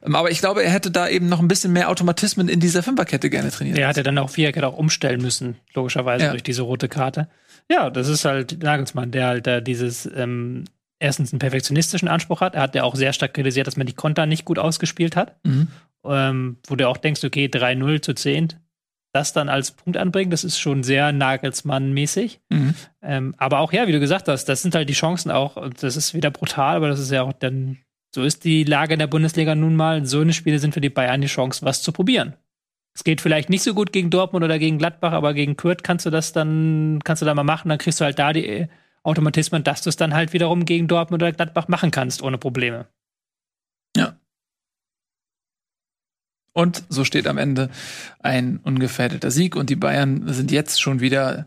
Ähm, 0.05 0.15
aber 0.15 0.31
ich 0.31 0.39
glaube, 0.39 0.63
er 0.63 0.71
hätte 0.71 0.91
da 0.91 1.09
eben 1.09 1.29
noch 1.29 1.41
ein 1.41 1.49
bisschen 1.49 1.73
mehr 1.73 1.89
Automatismen 1.89 2.49
in 2.49 2.61
dieser 2.61 2.83
Fünferkette 2.83 3.31
gerne 3.31 3.51
trainiert. 3.51 3.79
Er 3.79 3.89
hätte 3.89 4.03
dann 4.03 4.19
auch 4.19 4.31
Viererkette 4.31 4.67
auch 4.67 4.77
umstellen 4.77 5.21
müssen, 5.21 5.57
logischerweise 5.75 6.27
ja. 6.27 6.31
durch 6.31 6.43
diese 6.43 6.63
rote 6.63 6.89
Karte. 6.89 7.29
Ja, 7.71 7.91
das 7.91 8.09
ist 8.09 8.25
halt 8.25 8.63
Nagelsmann, 8.63 9.11
der 9.11 9.27
halt 9.27 9.47
da 9.47 9.61
dieses 9.61 10.09
ähm, 10.15 10.65
erstens 10.99 11.33
einen 11.33 11.41
perfektionistischen 11.41 12.09
Anspruch 12.09 12.41
hat. 12.41 12.55
Er 12.55 12.63
hat 12.63 12.75
ja 12.75 12.85
auch 12.85 12.95
sehr 12.95 13.13
stark 13.13 13.35
kritisiert, 13.35 13.67
dass 13.67 13.77
man 13.77 13.87
die 13.87 13.95
Konter 13.95 14.27
nicht 14.27 14.45
gut 14.45 14.59
ausgespielt 14.59 15.17
hat. 15.17 15.37
Mhm. 15.45 15.69
Ähm, 16.05 16.59
wo 16.67 16.77
du 16.77 16.87
auch 16.87 16.97
denkst, 16.97 17.25
okay, 17.25 17.47
3-0 17.47 18.03
zu 18.03 18.15
10, 18.15 18.55
das 19.13 19.33
dann 19.33 19.49
als 19.49 19.71
Punkt 19.71 19.97
anbringen, 19.97 20.31
das 20.31 20.45
ist 20.45 20.59
schon 20.59 20.83
sehr 20.83 21.13
Nagelsmann-mäßig. 21.13 22.41
Mhm. 22.51 22.75
Ähm, 23.03 23.35
aber 23.39 23.61
auch, 23.61 23.73
ja, 23.73 23.87
wie 23.87 23.93
du 23.93 24.01
gesagt 24.01 24.29
hast, 24.29 24.45
das 24.47 24.63
sind 24.63 24.75
halt 24.75 24.89
die 24.89 24.95
Chancen 24.95 25.31
auch, 25.31 25.57
und 25.57 25.83
das 25.83 25.97
ist 25.97 26.15
wieder 26.15 26.31
brutal, 26.31 26.77
aber 26.77 26.89
das 26.89 27.01
ist 27.01 27.11
ja 27.11 27.23
auch 27.23 27.33
dann, 27.33 27.79
so 28.15 28.23
ist 28.23 28.45
die 28.45 28.65
Lage 28.65 28.95
in 28.95 28.99
der 28.99 29.07
Bundesliga 29.07 29.55
nun 29.55 29.77
mal. 29.77 30.05
So 30.07 30.21
eine 30.21 30.33
Spiele 30.33 30.59
sind 30.59 30.75
für 30.75 30.81
die 30.81 30.91
Bayern 30.91 31.21
die 31.21 31.27
Chance, 31.27 31.65
was 31.65 31.83
zu 31.83 31.93
probieren. 31.93 32.35
Es 32.95 33.05
geht 33.05 33.21
vielleicht 33.21 33.49
nicht 33.49 33.63
so 33.63 33.75
gut 33.75 33.93
gegen 33.93 34.11
Dortmund 34.11 34.45
oder 34.45 34.59
gegen 34.59 34.79
Gladbach, 34.79 35.13
aber 35.13 35.33
gegen 35.33 35.57
Kurt 35.57 35.85
kannst 35.85 36.05
du 36.05 36.11
das 36.11 36.33
dann, 36.33 37.01
kannst 37.05 37.23
du 37.23 37.27
da 37.27 37.35
mal 37.35 37.45
machen, 37.45 37.69
dann 37.69 37.79
kriegst 37.79 38.01
du 38.01 38.05
halt 38.05 38.19
da 38.19 38.33
die 38.33 38.67
Automatismen, 39.05 39.63
dass 39.63 39.83
du 39.83 39.89
es 39.89 39.97
dann 39.97 40.15
halt 40.15 40.33
wiederum 40.33 40.65
gegen 40.65 40.89
Dortmund 40.89 41.23
oder 41.23 41.33
Gladbach 41.33 41.69
machen 41.69 41.91
kannst, 41.91 42.23
ohne 42.23 42.39
Probleme. 42.39 42.87
Und 46.59 46.83
so 46.89 47.05
steht 47.05 47.29
am 47.29 47.39
Ende 47.39 47.71
ein 48.19 48.57
ungefährdeter 48.57 49.31
Sieg 49.31 49.55
und 49.55 49.71
die 49.71 49.77
Bayern 49.77 50.27
sind 50.33 50.51
jetzt 50.51 50.81
schon 50.81 50.99
wieder 50.99 51.47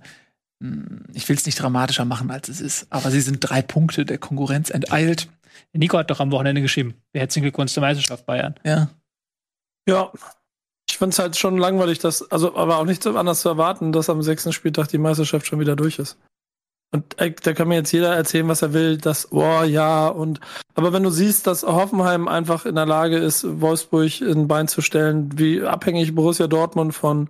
hm, 0.62 1.04
ich 1.14 1.28
will 1.28 1.36
es 1.36 1.46
nicht 1.46 1.60
dramatischer 1.60 2.06
machen, 2.06 2.32
als 2.32 2.48
es 2.48 2.62
ist, 2.62 2.88
aber 2.92 3.12
sie 3.12 3.20
sind 3.20 3.40
drei 3.42 3.62
Punkte 3.62 4.06
der 4.06 4.20
Konkurrenz 4.20 4.70
enteilt. 4.70 5.28
Nico 5.74 5.98
hat 5.98 6.10
doch 6.10 6.22
am 6.22 6.32
Wochenende 6.32 6.62
geschrieben. 6.62 6.94
Herzlichen 7.14 7.44
Glückwunsch 7.44 7.74
zur 7.74 7.82
Meisterschaft 7.82 8.26
Bayern. 8.26 8.56
Ja. 8.64 8.90
Ja. 9.86 10.14
Ich 10.90 10.98
finde 10.98 11.10
es 11.10 11.20
halt 11.20 11.36
schon 11.36 11.58
langweilig, 11.58 12.00
dass, 12.00 12.32
also, 12.32 12.56
aber 12.56 12.78
auch 12.78 12.86
nicht 12.86 13.04
so 13.04 13.18
anders 13.18 13.42
zu 13.42 13.50
erwarten, 13.50 13.92
dass 13.92 14.10
am 14.10 14.22
sechsten 14.22 14.54
Spieltag 14.54 14.88
die 14.88 14.98
Meisterschaft 14.98 15.46
schon 15.46 15.60
wieder 15.60 15.76
durch 15.76 16.00
ist. 16.00 16.18
Und 16.94 17.20
äh, 17.20 17.32
da 17.32 17.54
kann 17.54 17.70
mir 17.70 17.76
jetzt 17.76 17.92
jeder 17.94 18.14
erzählen, 18.14 18.48
was 18.50 18.62
er 18.62 18.74
will, 18.74 18.98
dass, 18.98 19.32
oh 19.32 19.64
ja, 19.64 20.08
und 20.10 20.42
aber 20.74 20.92
wenn 20.92 21.04
du 21.04 21.10
siehst, 21.10 21.48
dass 21.48 21.64
Hoffenheim 21.64 22.28
einfach 22.28 22.66
in 22.66 22.76
der 22.76 22.86
Lage 22.86 23.18
ist, 23.18 23.62
Wolfsburg 23.62 24.20
in 24.20 24.48
Bein 24.48 24.68
zu 24.68 24.82
stellen, 24.82 25.38
wie 25.38 25.64
abhängig 25.64 26.14
Borussia 26.16 26.48
Dortmund 26.48 26.94
von 26.94 27.30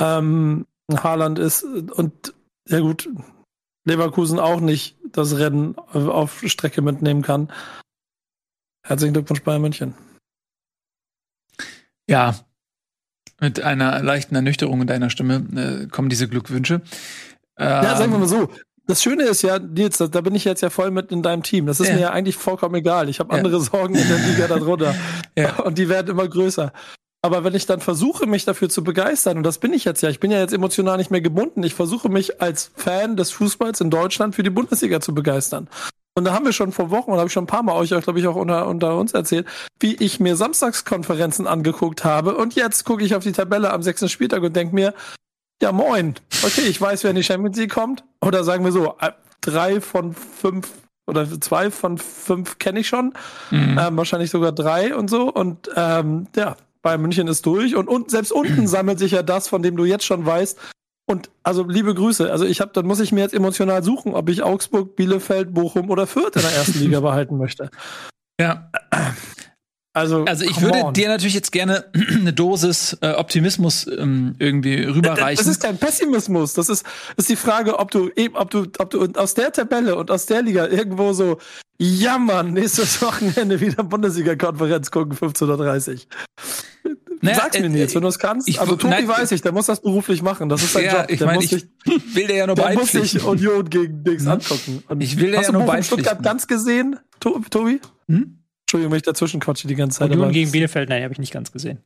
ähm, 0.00 0.66
Haaland 0.90 1.38
ist 1.38 1.64
und 1.64 2.34
ja 2.66 2.80
gut, 2.80 3.08
Leverkusen 3.84 4.38
auch 4.38 4.60
nicht 4.60 4.96
das 5.12 5.36
Rennen 5.38 5.76
auf 5.76 6.42
Strecke 6.46 6.82
mitnehmen 6.82 7.22
kann. 7.22 7.52
Herzlichen 8.86 9.12
Glückwunsch 9.12 9.42
Bayern 9.42 9.62
München. 9.62 9.94
Ja, 12.08 12.34
mit 13.40 13.60
einer 13.60 14.02
leichten 14.02 14.34
Ernüchterung 14.34 14.80
in 14.80 14.86
deiner 14.86 15.10
Stimme 15.10 15.46
äh, 15.54 15.86
kommen 15.88 16.08
diese 16.08 16.28
Glückwünsche. 16.28 16.82
Ähm, 17.58 17.84
ja, 17.84 17.96
sagen 17.96 18.12
wir 18.12 18.18
mal 18.18 18.28
so. 18.28 18.50
Das 18.88 19.02
Schöne 19.02 19.24
ist 19.24 19.42
ja, 19.42 19.58
Nils, 19.58 19.98
da, 19.98 20.20
bin 20.22 20.34
ich 20.34 20.44
jetzt 20.44 20.62
ja 20.62 20.70
voll 20.70 20.90
mit 20.90 21.12
in 21.12 21.22
deinem 21.22 21.42
Team. 21.42 21.66
Das 21.66 21.78
ist 21.78 21.88
ja. 21.88 21.94
mir 21.94 22.00
ja 22.00 22.10
eigentlich 22.10 22.36
vollkommen 22.36 22.74
egal. 22.74 23.10
Ich 23.10 23.20
habe 23.20 23.34
andere 23.34 23.58
ja. 23.58 23.60
Sorgen 23.60 23.94
in 23.94 24.08
der 24.08 24.18
Liga 24.18 24.48
darunter. 24.48 24.94
ja. 25.36 25.56
Und 25.56 25.76
die 25.76 25.90
werden 25.90 26.08
immer 26.08 26.26
größer. 26.26 26.72
Aber 27.20 27.44
wenn 27.44 27.54
ich 27.54 27.66
dann 27.66 27.80
versuche, 27.80 28.26
mich 28.26 28.46
dafür 28.46 28.70
zu 28.70 28.82
begeistern, 28.82 29.36
und 29.36 29.42
das 29.42 29.58
bin 29.58 29.74
ich 29.74 29.84
jetzt 29.84 30.00
ja, 30.00 30.08
ich 30.08 30.20
bin 30.20 30.30
ja 30.30 30.38
jetzt 30.38 30.54
emotional 30.54 30.96
nicht 30.96 31.10
mehr 31.10 31.20
gebunden, 31.20 31.62
ich 31.64 31.74
versuche 31.74 32.08
mich 32.08 32.40
als 32.40 32.70
Fan 32.76 33.16
des 33.16 33.30
Fußballs 33.32 33.82
in 33.82 33.90
Deutschland 33.90 34.34
für 34.34 34.42
die 34.42 34.50
Bundesliga 34.50 35.00
zu 35.02 35.14
begeistern. 35.14 35.68
Und 36.16 36.24
da 36.24 36.32
haben 36.32 36.46
wir 36.46 36.52
schon 36.52 36.72
vor 36.72 36.90
Wochen, 36.90 37.10
und 37.10 37.18
habe 37.18 37.26
ich 37.26 37.32
schon 37.32 37.44
ein 37.44 37.48
paar 37.48 37.62
Mal 37.62 37.74
euch, 37.74 37.90
glaube 37.90 38.18
ich, 38.18 38.26
auch 38.26 38.36
unter, 38.36 38.66
unter 38.68 38.96
uns 38.96 39.12
erzählt, 39.12 39.46
wie 39.80 39.96
ich 39.96 40.18
mir 40.18 40.34
Samstagskonferenzen 40.34 41.46
angeguckt 41.46 42.04
habe. 42.04 42.36
Und 42.36 42.54
jetzt 42.54 42.84
gucke 42.84 43.04
ich 43.04 43.14
auf 43.14 43.22
die 43.22 43.32
Tabelle 43.32 43.70
am 43.70 43.82
sechsten 43.82 44.08
Spieltag 44.08 44.42
und 44.42 44.56
denke 44.56 44.74
mir, 44.74 44.94
ja 45.62 45.72
moin, 45.72 46.14
okay, 46.42 46.62
ich 46.62 46.80
weiß, 46.80 47.04
wer 47.04 47.10
in 47.10 47.16
die 47.16 47.24
Champions 47.24 47.56
League 47.56 47.72
kommt. 47.72 48.04
Oder 48.20 48.44
sagen 48.44 48.64
wir 48.64 48.72
so, 48.72 48.96
äh, 49.00 49.12
drei 49.40 49.80
von 49.80 50.14
fünf 50.14 50.70
oder 51.06 51.26
zwei 51.40 51.70
von 51.70 51.96
fünf 51.98 52.58
kenne 52.58 52.80
ich 52.80 52.88
schon. 52.88 53.14
Mhm. 53.50 53.78
Ähm, 53.80 53.96
wahrscheinlich 53.96 54.30
sogar 54.30 54.52
drei 54.52 54.94
und 54.94 55.08
so. 55.08 55.32
Und 55.32 55.70
ähm, 55.74 56.26
ja, 56.36 56.56
Bayern 56.82 57.00
München 57.00 57.28
ist 57.28 57.46
durch 57.46 57.74
und, 57.74 57.88
und 57.88 58.10
selbst 58.10 58.30
unten 58.30 58.66
sammelt 58.68 58.98
sich 58.98 59.12
ja 59.12 59.22
das, 59.22 59.48
von 59.48 59.62
dem 59.62 59.76
du 59.76 59.84
jetzt 59.84 60.04
schon 60.04 60.24
weißt. 60.24 60.58
Und 61.06 61.30
also 61.42 61.64
liebe 61.66 61.94
Grüße. 61.94 62.30
Also 62.30 62.44
ich 62.44 62.60
habe, 62.60 62.72
dann 62.74 62.86
muss 62.86 63.00
ich 63.00 63.12
mir 63.12 63.20
jetzt 63.20 63.32
emotional 63.32 63.82
suchen, 63.82 64.14
ob 64.14 64.28
ich 64.28 64.42
Augsburg, 64.42 64.94
Bielefeld, 64.94 65.54
Bochum 65.54 65.88
oder 65.88 66.06
Fürth 66.06 66.36
in 66.36 66.42
der 66.42 66.52
ersten 66.52 66.78
Liga 66.80 67.00
behalten 67.00 67.38
möchte. 67.38 67.70
Ja. 68.38 68.70
Also, 69.98 70.24
also 70.24 70.44
ich 70.44 70.60
würde 70.60 70.84
on. 70.84 70.94
dir 70.94 71.08
natürlich 71.08 71.34
jetzt 71.34 71.50
gerne 71.50 71.86
eine 72.10 72.32
Dosis 72.32 72.96
äh, 73.00 73.12
Optimismus 73.12 73.86
ähm, 73.86 74.36
irgendwie 74.38 74.84
rüberreichen. 74.84 75.44
Das 75.44 75.46
ist 75.46 75.62
kein 75.62 75.76
Pessimismus. 75.76 76.54
Das 76.54 76.68
ist, 76.68 76.86
ist 77.16 77.28
die 77.28 77.36
Frage, 77.36 77.78
ob 77.78 77.90
du 77.90 78.10
eben, 78.14 78.36
ob 78.36 78.50
du, 78.50 78.66
ob 78.78 78.90
du 78.90 79.06
aus 79.14 79.34
der 79.34 79.52
Tabelle 79.52 79.96
und 79.96 80.10
aus 80.10 80.26
der 80.26 80.42
Liga 80.42 80.66
irgendwo 80.66 81.12
so 81.12 81.38
jammern, 81.78 82.52
nächstes 82.52 83.02
Wochenende 83.02 83.60
wieder 83.60 83.82
Bundesliga-Konferenz 83.82 84.90
gucken, 84.90 85.16
15.30 85.16 86.06
Naja, 87.20 87.36
Sag's 87.36 87.58
mir 87.58 87.66
äh, 87.66 87.78
jetzt, 87.78 87.94
wenn 87.94 88.02
du 88.02 88.08
es 88.08 88.18
kannst. 88.18 88.48
Ich, 88.48 88.60
also 88.60 88.76
Tobi 88.76 88.90
nein, 88.90 89.08
weiß 89.08 89.32
ich, 89.32 89.42
der 89.42 89.52
muss 89.52 89.66
das 89.66 89.80
beruflich 89.80 90.22
machen. 90.22 90.48
Das 90.48 90.62
ist 90.62 90.74
sein 90.74 90.84
ja, 90.84 91.00
Job. 91.00 91.10
Ich 91.10 91.20
meine, 91.20 91.42
ich 91.42 91.50
sich, 91.50 91.66
will 92.14 92.28
der 92.28 92.36
ja 92.36 92.46
nur 92.46 92.56
der 92.56 92.74
muss 92.74 92.92
sich 92.92 93.24
Union 93.24 93.68
gegen 93.68 94.04
Dings 94.04 94.22
hm? 94.22 94.32
angucken. 94.32 94.82
Und 94.88 95.00
ich 95.00 95.18
will 95.18 95.32
der 95.32 95.42
ja 95.42 95.52
nur 95.52 95.62
beipflichten. 95.62 95.98
Stuttgart 95.98 96.22
ganz 96.22 96.46
gesehen, 96.46 96.98
Tobi? 97.20 97.80
Hm? 98.08 98.37
Entschuldigung, 98.68 98.92
wenn 98.92 98.98
ich 98.98 99.02
dazwischen 99.02 99.40
quatsche 99.40 99.66
die 99.66 99.74
ganze 99.76 100.00
Zeit. 100.00 100.10
Union 100.10 100.30
gegen 100.30 100.52
Bielefeld, 100.52 100.90
nein, 100.90 101.02
habe 101.02 101.14
ich 101.14 101.18
nicht 101.18 101.32
ganz 101.32 101.50
gesehen. 101.50 101.78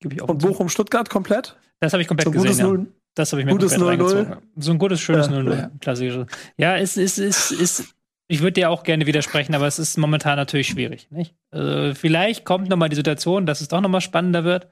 Ich 0.00 0.20
Und 0.20 0.38
Bochum 0.38 0.68
Stuttgart 0.68 1.08
komplett? 1.08 1.56
Das 1.78 1.92
habe 1.92 2.02
ich 2.02 2.08
komplett 2.08 2.26
so 2.26 2.32
gesehen. 2.32 2.58
Ja. 2.58 2.86
Das 3.14 3.30
habe 3.30 3.40
ich 3.40 3.46
mir 3.46 3.52
gutes 3.52 3.76
komplett 3.76 4.00
0 4.00 4.08
-0. 4.08 4.36
So 4.56 4.72
ein 4.72 4.78
gutes, 4.78 5.00
schönes 5.00 5.28
0-0. 5.28 5.56
Ja. 5.56 5.70
Klassisches. 5.80 6.26
Ja, 6.56 6.76
es 6.76 6.96
ist, 6.96 7.18
ist, 7.18 7.52
ist, 7.52 7.94
ich 8.26 8.40
würde 8.40 8.54
dir 8.54 8.70
auch 8.70 8.82
gerne 8.82 9.06
widersprechen, 9.06 9.54
aber 9.54 9.68
es 9.68 9.78
ist 9.78 9.96
momentan 9.96 10.36
natürlich 10.36 10.66
schwierig. 10.66 11.06
Nicht? 11.12 11.36
Also 11.52 11.94
vielleicht 11.94 12.44
kommt 12.44 12.68
nochmal 12.68 12.88
die 12.88 12.96
Situation, 12.96 13.46
dass 13.46 13.60
es 13.60 13.68
doch 13.68 13.80
nochmal 13.80 14.00
spannender 14.00 14.42
wird. 14.42 14.66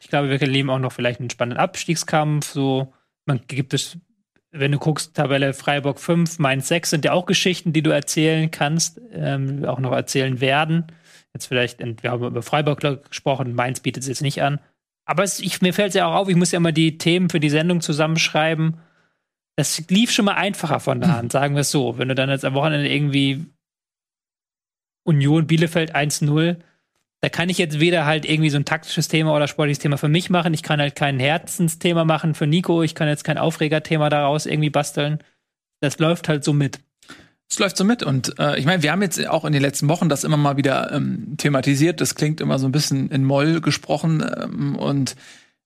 Ich 0.00 0.08
glaube, 0.08 0.28
wir 0.28 0.42
erleben 0.42 0.70
auch 0.70 0.80
noch 0.80 0.92
vielleicht 0.92 1.20
einen 1.20 1.30
spannenden 1.30 1.60
Abstiegskampf. 1.60 2.50
So, 2.50 2.92
man 3.26 3.40
gibt 3.46 3.74
es 3.74 3.96
wenn 4.52 4.72
du 4.72 4.78
guckst, 4.78 5.14
Tabelle 5.14 5.54
Freiburg 5.54 6.00
5, 6.00 6.38
Mainz 6.38 6.68
6 6.68 6.90
sind 6.90 7.04
ja 7.04 7.12
auch 7.12 7.26
Geschichten, 7.26 7.72
die 7.72 7.82
du 7.82 7.90
erzählen 7.90 8.50
kannst, 8.50 9.00
ähm, 9.12 9.64
auch 9.64 9.78
noch 9.78 9.92
erzählen 9.92 10.40
werden. 10.40 10.86
Jetzt 11.32 11.46
vielleicht, 11.46 11.78
wir 11.78 12.10
haben 12.10 12.24
über 12.24 12.42
Freiburg 12.42 12.80
gesprochen, 13.08 13.54
Mainz 13.54 13.80
bietet 13.80 14.02
es 14.02 14.08
jetzt 14.08 14.22
nicht 14.22 14.42
an. 14.42 14.58
Aber 15.04 15.22
es, 15.22 15.40
ich, 15.40 15.60
mir 15.60 15.72
fällt 15.72 15.90
es 15.90 15.94
ja 15.94 16.06
auch 16.06 16.14
auf, 16.14 16.28
ich 16.28 16.36
muss 16.36 16.52
ja 16.52 16.56
immer 16.56 16.72
die 16.72 16.98
Themen 16.98 17.30
für 17.30 17.40
die 17.40 17.50
Sendung 17.50 17.80
zusammenschreiben. 17.80 18.78
Das 19.56 19.88
lief 19.88 20.10
schon 20.10 20.24
mal 20.24 20.34
einfacher 20.34 20.80
von 20.80 21.00
der 21.00 21.16
Hand, 21.16 21.32
sagen 21.32 21.54
wir 21.54 21.60
es 21.60 21.70
so. 21.70 21.98
Wenn 21.98 22.08
du 22.08 22.14
dann 22.14 22.30
jetzt 22.30 22.44
am 22.44 22.54
Wochenende 22.54 22.92
irgendwie 22.92 23.46
Union 25.04 25.46
Bielefeld 25.46 25.94
1-0 25.94 26.56
da 27.20 27.28
kann 27.28 27.50
ich 27.50 27.58
jetzt 27.58 27.80
weder 27.80 28.06
halt 28.06 28.24
irgendwie 28.24 28.50
so 28.50 28.56
ein 28.56 28.64
taktisches 28.64 29.08
Thema 29.08 29.34
oder 29.34 29.46
sportliches 29.46 29.78
Thema 29.78 29.98
für 29.98 30.08
mich 30.08 30.30
machen. 30.30 30.54
Ich 30.54 30.62
kann 30.62 30.80
halt 30.80 30.94
kein 30.94 31.20
Herzensthema 31.20 32.04
machen 32.04 32.34
für 32.34 32.46
Nico. 32.46 32.82
Ich 32.82 32.94
kann 32.94 33.08
jetzt 33.08 33.24
kein 33.24 33.36
Aufregerthema 33.36 34.08
daraus 34.08 34.46
irgendwie 34.46 34.70
basteln. 34.70 35.18
Das 35.80 35.98
läuft 35.98 36.28
halt 36.28 36.44
so 36.44 36.52
mit. 36.52 36.80
Es 37.48 37.58
läuft 37.58 37.76
so 37.76 37.84
mit 37.84 38.02
und 38.02 38.38
äh, 38.38 38.58
ich 38.58 38.64
meine, 38.64 38.82
wir 38.82 38.92
haben 38.92 39.02
jetzt 39.02 39.26
auch 39.26 39.44
in 39.44 39.52
den 39.52 39.60
letzten 39.60 39.88
Wochen 39.88 40.08
das 40.08 40.24
immer 40.24 40.36
mal 40.36 40.56
wieder 40.56 40.92
ähm, 40.92 41.34
thematisiert. 41.36 42.00
Das 42.00 42.14
klingt 42.14 42.40
immer 42.40 42.58
so 42.58 42.68
ein 42.68 42.72
bisschen 42.72 43.10
in 43.10 43.24
Moll 43.24 43.60
gesprochen 43.60 44.24
ähm, 44.40 44.76
und 44.76 45.16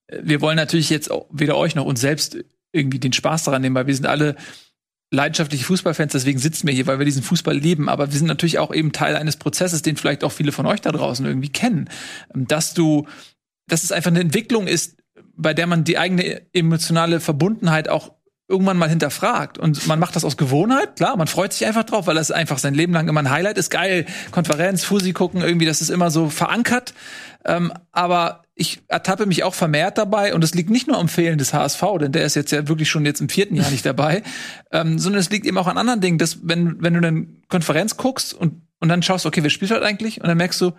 äh, 0.07 0.21
wir 0.23 0.41
wollen 0.41 0.57
natürlich 0.57 0.89
jetzt 0.89 1.11
auch 1.11 1.27
weder 1.31 1.57
euch 1.57 1.75
noch 1.75 1.85
uns 1.85 2.01
selbst 2.01 2.39
irgendwie 2.73 2.99
den 2.99 3.13
Spaß 3.13 3.45
daran 3.45 3.61
nehmen, 3.63 3.75
weil 3.75 3.87
wir 3.87 3.95
sind 3.95 4.07
alle 4.07 4.35
leidenschaftliche 5.15 5.65
Fußballfans, 5.65 6.13
deswegen 6.13 6.39
sitzen 6.39 6.67
wir 6.67 6.75
hier, 6.75 6.87
weil 6.87 6.99
wir 6.99 7.07
diesen 7.07 7.23
Fußball 7.23 7.57
lieben. 7.57 7.89
Aber 7.89 8.11
wir 8.11 8.19
sind 8.19 8.27
natürlich 8.27 8.59
auch 8.59 8.75
eben 8.75 8.93
Teil 8.93 9.17
eines 9.17 9.37
Prozesses, 9.37 9.83
den 9.83 9.97
vielleicht 9.97 10.25
auch 10.25 10.33
viele 10.33 10.53
von 10.53 10.67
euch 10.67 10.81
da 10.81 10.93
draußen 10.93 11.25
irgendwie 11.25 11.49
kennen. 11.49 11.89
Dass 12.35 12.75
du, 12.75 13.07
dass 13.67 13.85
es 13.85 13.93
einfach 13.93 14.11
eine 14.11 14.21
Entwicklung 14.21 14.67
ist, 14.67 14.97
bei 15.37 15.55
der 15.55 15.67
man 15.67 15.85
die 15.85 15.99
eigene 15.99 16.43
emotionale 16.53 17.21
Verbundenheit 17.21 17.89
auch 17.89 18.13
irgendwann 18.49 18.77
mal 18.77 18.89
hinterfragt. 18.89 19.59
Und 19.59 19.87
man 19.87 19.99
macht 19.99 20.17
das 20.17 20.25
aus 20.25 20.37
Gewohnheit, 20.37 20.97
klar, 20.97 21.17
man 21.17 21.27
freut 21.27 21.53
sich 21.53 21.67
einfach 21.67 21.85
drauf, 21.85 22.07
weil 22.07 22.15
das 22.15 22.31
einfach 22.31 22.59
sein 22.59 22.75
Leben 22.75 22.93
lang 22.93 23.09
immer 23.09 23.21
ein 23.21 23.31
Highlight 23.31 23.57
ist. 23.57 23.71
Geil, 23.71 24.05
Konferenz, 24.31 24.85
Fusi 24.85 25.13
gucken, 25.13 25.41
irgendwie, 25.41 25.67
das 25.67 25.81
ist 25.81 25.91
immer 25.91 26.11
so 26.11 26.29
verankert. 26.29 26.95
Ähm, 27.45 27.73
aber 27.93 28.44
ich 28.57 28.83
ertappe 28.89 29.27
mich 29.27 29.43
auch 29.43 29.55
vermehrt 29.55 29.99
dabei 29.99 30.35
und 30.35 30.45
es 30.45 30.55
liegt 30.55 30.71
nicht 30.71 30.87
nur 30.87 30.99
am 30.99 31.09
Fehlen 31.09 31.39
des 31.39 31.53
HSV, 31.53 31.83
denn 32.01 32.13
der 32.13 32.25
ist 32.25 32.37
jetzt 32.37 32.53
ja 32.53 32.69
wirklich 32.69 32.89
schon 32.89 33.05
jetzt 33.05 33.21
im 33.21 33.29
vierten 33.29 33.57
Jahr 33.57 33.71
nicht 33.71 33.85
dabei, 33.85 34.23
ähm, 34.73 34.99
sondern 34.99 35.21
es 35.21 35.31
liegt 35.31 35.47
eben 35.47 35.59
auch 35.59 35.67
an 35.67 35.79
anderen 35.79 36.01
Dingen, 36.01 36.19
dass 36.19 36.47
wenn, 36.47 36.81
wenn 36.83 36.95
du 36.95 37.07
eine 37.07 37.27
Konferenz 37.49 37.97
guckst 37.97 38.33
und, 38.33 38.63
und 38.79 38.89
dann 38.89 39.03
schaust, 39.03 39.27
okay, 39.27 39.43
wer 39.43 39.51
spielt 39.51 39.73
heute 39.73 39.85
eigentlich? 39.85 40.21
Und 40.21 40.29
dann 40.29 40.37
merkst 40.37 40.61
du, 40.61 40.73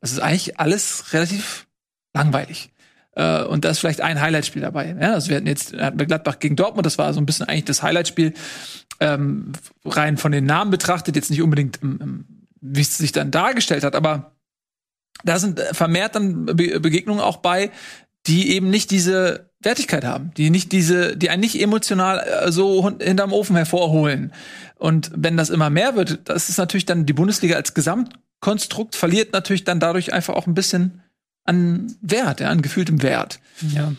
es 0.00 0.12
ist 0.12 0.20
eigentlich 0.20 0.58
alles 0.58 1.12
relativ 1.12 1.66
langweilig. 2.14 2.70
Äh, 3.12 3.44
und 3.44 3.64
da 3.64 3.70
ist 3.70 3.80
vielleicht 3.80 4.00
ein 4.00 4.20
Highlightspiel 4.20 4.62
dabei. 4.62 4.96
Ja, 4.98 5.12
also 5.12 5.28
wir 5.28 5.36
hatten 5.36 5.46
jetzt 5.46 5.76
hatten 5.76 5.98
wir 5.98 6.06
Gladbach 6.06 6.38
gegen 6.38 6.56
Dortmund, 6.56 6.86
das 6.86 6.96
war 6.96 7.12
so 7.12 7.20
ein 7.20 7.26
bisschen 7.26 7.46
eigentlich 7.46 7.64
das 7.66 7.82
Highlightspiel, 7.82 8.32
ähm, 9.00 9.52
rein 9.84 10.16
von 10.16 10.32
den 10.32 10.46
Namen 10.46 10.70
betrachtet, 10.70 11.16
jetzt 11.16 11.30
nicht 11.30 11.42
unbedingt, 11.42 11.80
wie 12.60 12.80
es 12.80 12.96
sich 12.96 13.12
dann 13.12 13.30
dargestellt 13.30 13.84
hat, 13.84 13.94
aber 13.94 14.33
da 15.22 15.38
sind 15.38 15.60
vermehrt 15.72 16.14
dann 16.14 16.46
Be 16.46 16.80
Begegnungen 16.80 17.20
auch 17.20 17.38
bei, 17.38 17.70
die 18.26 18.52
eben 18.52 18.70
nicht 18.70 18.90
diese 18.90 19.50
Wertigkeit 19.60 20.04
haben, 20.04 20.32
die 20.36 20.50
nicht 20.50 20.72
diese, 20.72 21.16
die 21.16 21.30
einen 21.30 21.40
nicht 21.40 21.60
emotional 21.60 22.18
äh, 22.18 22.52
so 22.52 22.88
hinterm 23.00 23.32
Ofen 23.32 23.56
hervorholen. 23.56 24.32
Und 24.76 25.10
wenn 25.14 25.36
das 25.36 25.50
immer 25.50 25.70
mehr 25.70 25.96
wird, 25.96 26.20
das 26.24 26.48
ist 26.48 26.58
natürlich 26.58 26.86
dann 26.86 27.06
die 27.06 27.12
Bundesliga 27.12 27.56
als 27.56 27.74
Gesamtkonstrukt 27.74 28.96
verliert 28.96 29.32
natürlich 29.32 29.64
dann 29.64 29.80
dadurch 29.80 30.12
einfach 30.12 30.34
auch 30.34 30.46
ein 30.46 30.54
bisschen 30.54 31.02
an 31.44 31.94
Wert, 32.00 32.40
ja, 32.40 32.48
an 32.48 32.62
gefühltem 32.62 33.02
Wert. 33.02 33.40
Ja. 33.60 33.92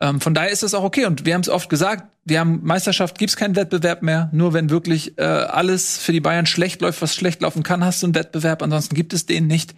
Ähm, 0.00 0.20
von 0.20 0.34
daher 0.34 0.50
ist 0.50 0.62
das 0.62 0.74
auch 0.74 0.84
okay. 0.84 1.06
Und 1.06 1.26
wir 1.26 1.34
haben 1.34 1.40
es 1.40 1.48
oft 1.48 1.68
gesagt, 1.68 2.04
wir 2.24 2.40
haben 2.40 2.60
Meisterschaft, 2.62 3.18
gibt's 3.18 3.36
keinen 3.36 3.56
Wettbewerb 3.56 4.02
mehr. 4.02 4.28
Nur 4.32 4.52
wenn 4.52 4.70
wirklich 4.70 5.18
äh, 5.18 5.22
alles 5.22 5.98
für 5.98 6.12
die 6.12 6.20
Bayern 6.20 6.46
schlecht 6.46 6.80
läuft, 6.80 7.02
was 7.02 7.14
schlecht 7.14 7.42
laufen 7.42 7.62
kann, 7.62 7.84
hast 7.84 8.02
du 8.02 8.06
einen 8.06 8.14
Wettbewerb. 8.14 8.62
Ansonsten 8.62 8.94
gibt 8.94 9.12
es 9.12 9.26
den 9.26 9.46
nicht. 9.46 9.74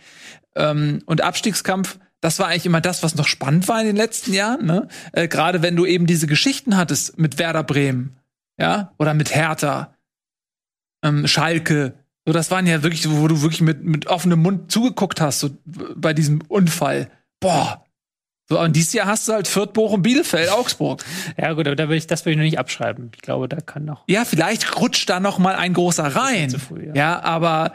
Ähm, 0.55 1.03
und 1.07 1.23
Abstiegskampf, 1.23 1.99
das 2.21 2.39
war 2.39 2.49
eigentlich 2.49 2.67
immer 2.67 2.81
das, 2.81 3.03
was 3.03 3.15
noch 3.15 3.27
spannend 3.27 3.67
war 3.69 3.81
in 3.81 3.87
den 3.87 3.97
letzten 3.97 4.33
Jahren. 4.33 4.67
Ne? 4.67 4.89
Äh, 5.13 5.29
Gerade 5.29 5.63
wenn 5.63 5.77
du 5.77 5.87
eben 5.87 6.07
diese 6.07 6.27
Geschichten 6.27 6.77
hattest 6.77 7.19
mit 7.19 7.39
Werder 7.39 7.63
Bremen, 7.63 8.17
ja, 8.59 8.93
oder 8.99 9.15
mit 9.15 9.35
Hertha, 9.35 9.95
ähm, 11.03 11.27
Schalke. 11.27 11.95
So, 12.27 12.35
das 12.35 12.51
waren 12.51 12.67
ja 12.67 12.83
wirklich, 12.83 13.11
wo 13.11 13.27
du 13.27 13.41
wirklich 13.41 13.63
mit, 13.63 13.83
mit 13.85 14.07
offenem 14.07 14.43
Mund 14.43 14.71
zugeguckt 14.71 15.23
hast, 15.23 15.41
so 15.41 15.51
bei 15.97 16.13
diesem 16.13 16.43
Unfall 16.49 17.11
boah. 17.41 17.85
So, 18.51 18.59
und 18.59 18.75
dieses 18.75 18.93
Jahr 18.93 19.07
hast 19.07 19.29
du 19.29 19.33
halt 19.33 19.47
Fürth, 19.47 19.73
Bochum, 19.73 20.03
Bielefeld, 20.03 20.51
Augsburg. 20.51 21.05
Ja, 21.39 21.53
gut, 21.53 21.69
aber 21.69 21.77
da 21.77 21.89
will 21.89 21.97
ich, 21.97 22.09
das 22.09 22.27
will 22.27 22.33
ich 22.33 22.37
noch 22.37 22.45
nicht 22.45 22.59
abschreiben. 22.59 23.13
Ich 23.15 23.23
glaube, 23.23 23.49
da 23.49 23.61
kann 23.61 23.85
noch. 23.85 24.03
Ja, 24.09 24.25
vielleicht 24.25 24.81
rutscht 24.81 25.09
da 25.09 25.21
noch 25.21 25.39
mal 25.39 25.55
ein 25.55 25.73
großer 25.73 26.05
rein. 26.05 26.51
Früh, 26.51 26.87
ja. 26.87 26.95
ja, 26.95 27.23
aber 27.23 27.73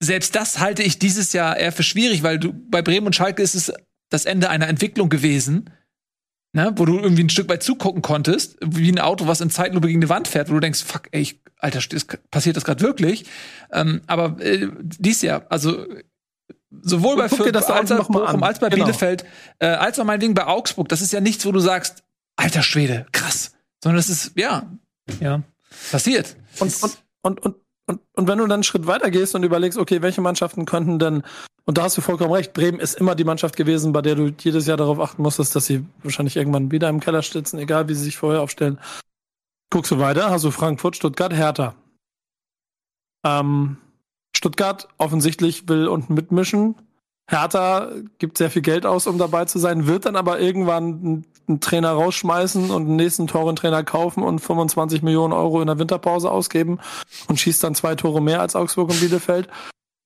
selbst 0.00 0.34
das 0.34 0.58
halte 0.58 0.82
ich 0.82 0.98
dieses 0.98 1.32
Jahr 1.32 1.56
eher 1.56 1.70
für 1.70 1.84
schwierig, 1.84 2.24
weil 2.24 2.40
du 2.40 2.52
bei 2.52 2.82
Bremen 2.82 3.06
und 3.06 3.14
Schalke 3.14 3.42
ist 3.42 3.54
es 3.54 3.72
das 4.10 4.24
Ende 4.24 4.50
einer 4.50 4.66
Entwicklung 4.66 5.08
gewesen, 5.08 5.70
ne, 6.52 6.72
wo 6.74 6.84
du 6.84 6.98
irgendwie 6.98 7.22
ein 7.22 7.30
Stück 7.30 7.48
weit 7.48 7.62
zugucken 7.62 8.02
konntest, 8.02 8.56
wie 8.60 8.90
ein 8.90 8.98
Auto, 8.98 9.28
was 9.28 9.40
in 9.40 9.50
Zeitlupe 9.50 9.86
gegen 9.86 10.00
eine 10.00 10.08
Wand 10.08 10.26
fährt, 10.26 10.50
wo 10.50 10.54
du 10.54 10.60
denkst, 10.60 10.82
fuck, 10.82 11.02
ey, 11.12 11.22
ich, 11.22 11.40
Alter, 11.58 11.80
passiert 12.32 12.56
das 12.56 12.64
gerade 12.64 12.82
wirklich? 12.82 13.24
Ähm, 13.72 14.00
aber 14.08 14.40
äh, 14.40 14.66
dies 14.82 15.22
Jahr, 15.22 15.46
also 15.48 15.86
sowohl 16.80 17.16
bei 17.16 17.28
Fürth 17.28 17.54
als, 17.54 17.66
als, 17.66 18.08
Bochum, 18.08 18.42
als 18.42 18.58
bei 18.58 18.68
genau. 18.68 18.84
Bielefeld, 18.84 19.24
äh, 19.58 19.66
als 19.66 19.98
auch 19.98 20.04
meinetwegen 20.04 20.34
bei 20.34 20.46
Augsburg, 20.46 20.88
das 20.88 21.00
ist 21.00 21.12
ja 21.12 21.20
nichts, 21.20 21.44
wo 21.44 21.52
du 21.52 21.60
sagst, 21.60 22.02
alter 22.36 22.62
Schwede, 22.62 23.06
krass, 23.12 23.52
sondern 23.82 23.96
das 23.96 24.08
ist, 24.08 24.32
ja, 24.36 24.66
ja, 25.20 25.42
passiert. 25.90 26.36
Und, 26.58 26.82
und, 26.82 26.98
und, 27.22 27.40
und 27.40 27.56
und, 27.86 28.00
und 28.14 28.28
wenn 28.28 28.38
du 28.38 28.44
dann 28.44 28.52
einen 28.52 28.62
Schritt 28.62 28.86
weiter 28.86 29.10
gehst 29.10 29.34
und 29.34 29.42
überlegst, 29.42 29.78
okay, 29.78 30.02
welche 30.02 30.20
Mannschaften 30.20 30.64
könnten 30.64 30.98
denn, 30.98 31.22
und 31.64 31.78
da 31.78 31.82
hast 31.82 31.96
du 31.96 32.00
vollkommen 32.00 32.32
recht, 32.32 32.52
Bremen 32.52 32.80
ist 32.80 32.94
immer 32.94 33.14
die 33.14 33.24
Mannschaft 33.24 33.56
gewesen, 33.56 33.92
bei 33.92 34.02
der 34.02 34.14
du 34.14 34.32
jedes 34.40 34.66
Jahr 34.66 34.76
darauf 34.76 35.00
achten 35.00 35.22
musstest, 35.22 35.54
dass 35.56 35.66
sie 35.66 35.84
wahrscheinlich 36.02 36.36
irgendwann 36.36 36.70
wieder 36.70 36.88
im 36.88 37.00
Keller 37.00 37.22
stützen, 37.22 37.58
egal 37.58 37.88
wie 37.88 37.94
sie 37.94 38.04
sich 38.04 38.16
vorher 38.16 38.40
aufstellen. 38.42 38.78
Guckst 39.70 39.90
du 39.90 39.98
weiter, 39.98 40.30
hast 40.30 40.44
du 40.44 40.50
Frankfurt, 40.50 40.96
Stuttgart, 40.96 41.32
Hertha. 41.32 41.74
Ähm, 43.24 43.78
Stuttgart 44.42 44.88
offensichtlich 44.98 45.68
will 45.68 45.86
unten 45.86 46.14
mitmischen. 46.14 46.74
Hertha 47.30 47.92
gibt 48.18 48.38
sehr 48.38 48.50
viel 48.50 48.62
Geld 48.62 48.84
aus, 48.86 49.06
um 49.06 49.16
dabei 49.16 49.44
zu 49.44 49.60
sein, 49.60 49.86
wird 49.86 50.04
dann 50.04 50.16
aber 50.16 50.40
irgendwann 50.40 51.24
einen 51.46 51.60
Trainer 51.60 51.92
rausschmeißen 51.92 52.72
und 52.72 52.86
den 52.86 52.96
nächsten 52.96 53.28
Toren-Trainer 53.28 53.84
kaufen 53.84 54.24
und 54.24 54.40
25 54.40 55.02
Millionen 55.02 55.32
Euro 55.32 55.60
in 55.60 55.68
der 55.68 55.78
Winterpause 55.78 56.28
ausgeben 56.28 56.80
und 57.28 57.38
schießt 57.38 57.62
dann 57.62 57.76
zwei 57.76 57.94
Tore 57.94 58.20
mehr 58.20 58.40
als 58.40 58.56
Augsburg 58.56 58.90
und 58.90 58.98
Bielefeld. 58.98 59.48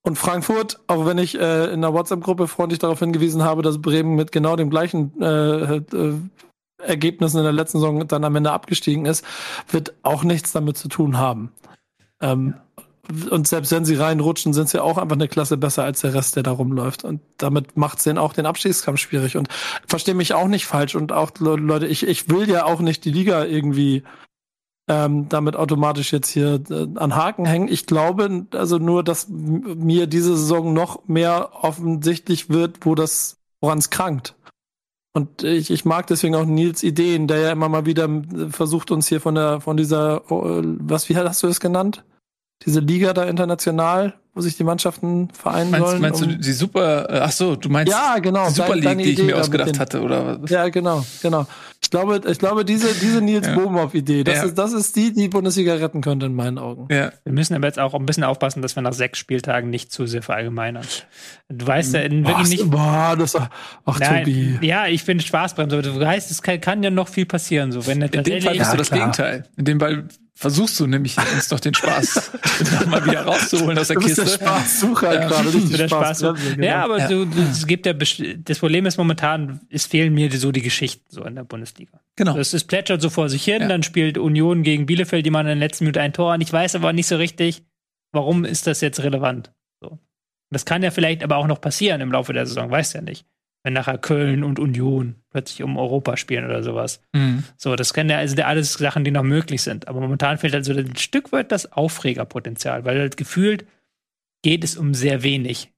Und 0.03 0.17
Frankfurt, 0.19 0.81
auch 0.85 1.07
wenn 1.07 1.17
ich 1.17 1.39
äh, 1.39 1.73
in 1.73 1.81
der 1.81 1.93
WhatsApp-Gruppe 1.93 2.47
freundlich 2.47 2.77
darauf 2.77 2.99
hingewiesen 2.99 3.43
habe, 3.43 3.63
dass 3.63 3.81
Bremen 3.81 4.13
mit 4.13 4.31
genau 4.31 4.55
dem 4.55 4.69
gleichen 4.69 5.19
äh, 5.19 5.77
äh, 5.77 6.13
Ergebnissen 6.77 7.39
in 7.39 7.43
der 7.43 7.53
letzten 7.53 7.79
Saison 7.79 8.07
dann 8.07 8.23
am 8.23 8.35
Ende 8.35 8.51
abgestiegen 8.51 9.07
ist, 9.07 9.25
wird 9.71 9.95
auch 10.03 10.23
nichts 10.23 10.51
damit 10.51 10.77
zu 10.77 10.89
tun 10.89 11.17
haben. 11.17 11.51
Ähm, 12.21 12.53
und 13.29 13.47
selbst 13.47 13.71
wenn 13.71 13.85
sie 13.85 13.95
reinrutschen, 13.95 14.53
sind 14.53 14.69
sie 14.69 14.81
auch 14.81 14.97
einfach 14.97 15.15
eine 15.15 15.27
Klasse 15.27 15.57
besser 15.57 15.83
als 15.83 16.01
der 16.01 16.13
Rest, 16.13 16.35
der 16.35 16.43
da 16.43 16.51
rumläuft. 16.51 17.03
Und 17.03 17.21
damit 17.37 17.77
macht 17.77 17.99
es 17.99 18.03
denen 18.03 18.17
auch 18.17 18.33
den 18.33 18.45
Abstiegskampf 18.45 18.99
schwierig. 18.99 19.37
Und 19.37 19.49
verstehe 19.87 20.15
mich 20.15 20.33
auch 20.33 20.47
nicht 20.47 20.65
falsch. 20.65 20.95
Und 20.95 21.11
auch, 21.11 21.31
Leute, 21.39 21.87
ich, 21.87 22.07
ich 22.07 22.29
will 22.29 22.49
ja 22.49 22.65
auch 22.65 22.79
nicht 22.79 23.05
die 23.05 23.11
Liga 23.11 23.45
irgendwie 23.45 24.03
ähm, 24.89 25.27
damit 25.29 25.55
automatisch 25.55 26.13
jetzt 26.13 26.29
hier 26.29 26.61
äh, 26.69 26.87
an 26.95 27.15
Haken 27.15 27.45
hängen. 27.45 27.67
Ich 27.67 27.85
glaube 27.85 28.47
also 28.51 28.77
nur, 28.77 29.03
dass 29.03 29.27
mir 29.29 30.07
diese 30.07 30.37
Saison 30.37 30.73
noch 30.73 31.07
mehr 31.07 31.49
offensichtlich 31.61 32.49
wird, 32.49 32.85
wo 32.85 32.95
das, 32.95 33.37
woran 33.59 33.79
es 33.79 33.89
krankt. 33.89 34.35
Und 35.13 35.43
ich, 35.43 35.71
ich 35.71 35.83
mag 35.83 36.07
deswegen 36.07 36.35
auch 36.35 36.45
Nils 36.45 36.83
Ideen, 36.83 37.27
der 37.27 37.39
ja 37.39 37.51
immer 37.51 37.69
mal 37.69 37.85
wieder 37.85 38.07
versucht, 38.49 38.91
uns 38.91 39.07
hier 39.07 39.19
von 39.19 39.35
der, 39.35 39.61
von 39.61 39.75
dieser, 39.75 40.31
oh, 40.31 40.61
was, 40.63 41.09
wie 41.09 41.17
hast 41.17 41.41
du 41.43 41.47
es 41.47 41.59
genannt? 41.59 42.03
Diese 42.65 42.79
Liga 42.79 43.13
da 43.13 43.25
international, 43.25 44.13
wo 44.33 44.41
sich 44.41 44.55
die 44.55 44.63
Mannschaften 44.63 45.29
vereinen 45.31 45.71
meinst, 45.71 45.87
sollen. 45.87 46.01
Meinst 46.01 46.21
um 46.21 46.29
du 46.29 46.37
die 46.37 46.51
Super, 46.51 47.09
äh, 47.09 47.19
ach 47.19 47.31
so, 47.31 47.55
du 47.55 47.69
meinst 47.69 47.91
ja, 47.91 48.17
genau, 48.19 48.47
die 48.47 48.53
Super 48.53 48.75
League, 48.75 48.83
deine 48.83 49.03
die 49.03 49.11
ich 49.11 49.23
mir 49.23 49.37
ausgedacht 49.37 49.79
hatte, 49.79 50.01
oder 50.01 50.41
was? 50.41 50.49
Ja, 50.49 50.69
genau, 50.69 51.03
genau. 51.21 51.45
Ich 51.81 51.91
glaube, 51.91 52.21
ich 52.27 52.37
glaube, 52.37 52.65
diese, 52.65 52.93
diese 52.93 53.21
Nils 53.21 53.47
ja. 53.47 53.55
Bohmhoff-Idee, 53.55 54.23
das, 54.23 54.35
ja. 54.35 54.43
ist, 54.43 54.57
das 54.57 54.73
ist 54.73 54.95
die, 54.95 55.13
die 55.13 55.27
Bundesliga 55.27 55.75
retten 55.75 56.01
könnte 56.01 56.25
in 56.25 56.35
meinen 56.35 56.57
Augen. 56.57 56.87
Ja. 56.91 57.11
Wir 57.23 57.33
müssen 57.33 57.55
aber 57.55 57.67
jetzt 57.67 57.79
auch 57.79 57.93
ein 57.93 58.05
bisschen 58.05 58.23
aufpassen, 58.23 58.61
dass 58.61 58.75
wir 58.75 58.81
nach 58.81 58.93
sechs 58.93 59.19
Spieltagen 59.19 59.69
nicht 59.69 59.91
zu 59.91 60.05
sehr 60.05 60.21
verallgemeinern. 60.21 60.85
Du 61.49 61.65
weißt 61.65 61.93
ja 61.93 62.01
in 62.01 62.25
wirklich 62.25 62.49
nicht. 62.49 62.69
Boah, 62.69 63.15
das, 63.17 63.35
ach, 63.35 63.99
Nein, 63.99 64.23
Tobi. 64.23 64.59
Ja, 64.61 64.87
ich 64.87 65.05
bin 65.05 65.19
Spaßbremse, 65.19 65.77
aber 65.77 65.83
du 65.83 65.99
weißt, 65.99 66.31
es 66.31 66.41
kann, 66.41 66.59
kann, 66.59 66.83
ja 66.83 66.89
noch 66.89 67.07
viel 67.07 67.25
passieren, 67.25 67.71
so, 67.71 67.85
wenn 67.87 68.01
in 68.01 68.23
dem 68.23 68.41
Fall 68.41 68.57
bist 68.57 68.73
du 68.73 68.77
das 68.77 68.91
Gegenteil. 68.91 69.45
In 69.55 69.65
dem 69.65 69.79
Fall 69.79 70.07
versuchst 70.37 70.79
du 70.79 70.85
nämlich 70.85 71.17
uns 71.17 71.47
doch 71.47 71.59
den 71.59 71.73
Spaß 71.73 72.31
mal 72.87 73.03
wieder 73.03 73.23
rauszuholen 73.23 73.77
aus 73.77 73.87
der 73.87 73.95
du 73.95 74.03
bist 74.03 74.19
Kiste. 74.19 74.37
Der 74.37 74.45
Spaßsucher 74.45 75.13
ja, 75.13 75.27
gerade, 75.27 75.49
nicht 75.49 75.77
der 75.77 75.87
Spaß. 75.87 76.19
Spaß 76.19 76.35
genau. 76.53 76.65
Ja, 76.65 76.83
aber 76.83 76.99
ja. 76.99 77.07
Du, 77.07 77.25
du, 77.25 77.41
es 77.41 77.65
gibt 77.65 77.87
ja 77.87 77.93
das 77.93 78.59
Problem 78.59 78.85
ist 78.85 78.97
momentan, 78.97 79.61
es 79.69 79.87
fehlen 79.87 80.13
mir 80.13 80.31
so 80.31 80.51
die 80.51 80.61
Geschichten 80.61 81.05
so 81.09 81.23
in 81.23 81.35
der 81.35 81.43
Bundesliga. 81.43 81.99
Genau. 82.15 82.37
Es, 82.37 82.53
es 82.53 82.63
plätschert 82.63 83.01
so 83.01 83.09
vor 83.09 83.29
sich 83.29 83.43
hin, 83.43 83.63
ja. 83.63 83.67
dann 83.67 83.81
spielt 83.81 84.19
Union 84.19 84.61
gegen 84.61 84.85
Bielefeld, 84.85 85.25
die 85.25 85.31
machen 85.31 85.47
in 85.47 85.59
der 85.59 85.67
letzten 85.67 85.85
Minute 85.85 86.01
ein 86.01 86.13
Tor 86.13 86.33
und 86.35 86.41
ich 86.41 86.53
weiß 86.53 86.75
aber 86.75 86.93
nicht 86.93 87.07
so 87.07 87.15
richtig, 87.15 87.63
warum 88.11 88.45
ist 88.45 88.67
das 88.67 88.81
jetzt 88.81 89.01
relevant. 89.01 89.51
So. 89.81 89.97
Das 90.51 90.65
kann 90.65 90.83
ja 90.83 90.91
vielleicht 90.91 91.23
aber 91.23 91.37
auch 91.37 91.47
noch 91.47 91.59
passieren 91.59 91.99
im 91.99 92.11
Laufe 92.11 92.33
der 92.33 92.45
Saison, 92.45 92.69
weißt 92.69 92.93
ja 92.93 93.01
nicht 93.01 93.25
wenn 93.63 93.73
nachher 93.73 93.97
Köln 93.97 94.43
und 94.43 94.59
Union 94.59 95.15
plötzlich 95.29 95.63
um 95.63 95.77
Europa 95.77 96.17
spielen 96.17 96.45
oder 96.45 96.63
sowas. 96.63 97.01
Mhm. 97.13 97.43
So, 97.57 97.75
das 97.75 97.93
können 97.93 98.09
ja 98.09 98.17
also 98.17 98.41
alles 98.43 98.73
Sachen, 98.73 99.03
die 99.03 99.11
noch 99.11 99.23
möglich 99.23 99.61
sind. 99.61 99.87
Aber 99.87 99.99
momentan 99.99 100.37
fehlt 100.37 100.55
also 100.55 100.73
ein 100.73 100.95
Stück 100.95 101.31
weit 101.31 101.51
das 101.51 101.71
Aufregerpotenzial, 101.71 102.85
weil 102.85 102.99
halt 102.99 103.17
gefühlt 103.17 103.65
geht 104.41 104.63
es 104.63 104.77
um 104.77 104.93
sehr 104.93 105.23
wenig. 105.23 105.73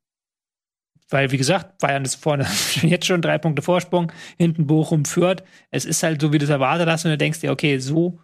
Weil, 1.09 1.31
wie 1.31 1.37
gesagt, 1.37 1.79
Bayern 1.79 2.05
ist 2.05 2.15
vorne 2.15 2.45
jetzt 2.81 3.07
schon 3.07 3.21
drei 3.21 3.37
Punkte 3.37 3.61
Vorsprung, 3.61 4.11
hinten 4.37 4.67
Bochum 4.67 5.05
führt. 5.05 5.43
Es 5.71 5.85
ist 5.85 6.03
halt 6.03 6.21
so, 6.21 6.31
wie 6.31 6.37
du 6.37 6.45
es 6.45 6.51
erwartet 6.51 6.87
hast, 6.87 7.05
und 7.05 7.11
du 7.11 7.17
denkst 7.17 7.39
dir, 7.39 7.51
okay, 7.51 7.79
so. 7.79 8.19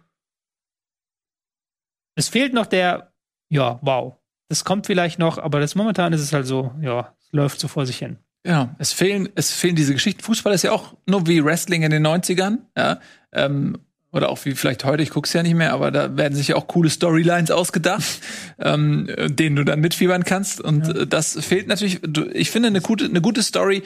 Es 2.14 2.28
fehlt 2.28 2.54
noch 2.54 2.66
der, 2.66 3.12
ja, 3.48 3.78
wow. 3.82 4.16
Das 4.48 4.64
kommt 4.64 4.86
vielleicht 4.86 5.18
noch, 5.18 5.38
aber 5.38 5.58
das 5.58 5.74
momentan 5.74 6.12
ist 6.12 6.20
es 6.20 6.32
halt 6.32 6.46
so, 6.46 6.72
ja, 6.80 7.16
es 7.18 7.32
läuft 7.32 7.58
so 7.58 7.66
vor 7.66 7.84
sich 7.84 7.98
hin. 7.98 8.18
Ja, 8.46 8.74
es 8.78 8.92
fehlen, 8.92 9.28
es 9.34 9.50
fehlen 9.50 9.74
diese 9.74 9.92
Geschichten. 9.92 10.22
Fußball 10.22 10.54
ist 10.54 10.62
ja 10.62 10.72
auch 10.72 10.94
nur 11.06 11.26
wie 11.26 11.44
Wrestling 11.44 11.82
in 11.82 11.90
den 11.90 12.06
90ern, 12.06 12.58
ja. 12.76 13.00
Ähm, 13.32 13.78
oder 14.12 14.30
auch 14.30 14.44
wie 14.44 14.54
vielleicht 14.54 14.84
heute, 14.84 15.02
ich 15.02 15.10
guck's 15.10 15.32
ja 15.32 15.42
nicht 15.42 15.56
mehr, 15.56 15.72
aber 15.72 15.90
da 15.90 16.16
werden 16.16 16.34
sich 16.34 16.48
ja 16.48 16.56
auch 16.56 16.68
coole 16.68 16.88
Storylines 16.88 17.50
ausgedacht, 17.50 18.20
ähm, 18.58 19.10
denen 19.28 19.56
du 19.56 19.64
dann 19.64 19.80
mitfiebern 19.80 20.24
kannst. 20.24 20.60
Und 20.60 20.86
ja. 20.86 21.04
Das 21.04 21.36
fehlt 21.44 21.66
natürlich, 21.66 22.00
ich 22.32 22.50
finde, 22.50 22.68
eine 22.68 22.80
gute, 22.80 23.04
eine 23.04 23.20
gute 23.20 23.42
Story, 23.42 23.82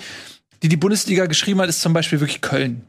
die 0.62 0.68
die 0.68 0.76
Bundesliga 0.76 1.26
geschrieben 1.26 1.60
hat, 1.60 1.68
ist 1.68 1.80
zum 1.80 1.94
Beispiel 1.94 2.20
wirklich 2.20 2.42
Köln. 2.42 2.82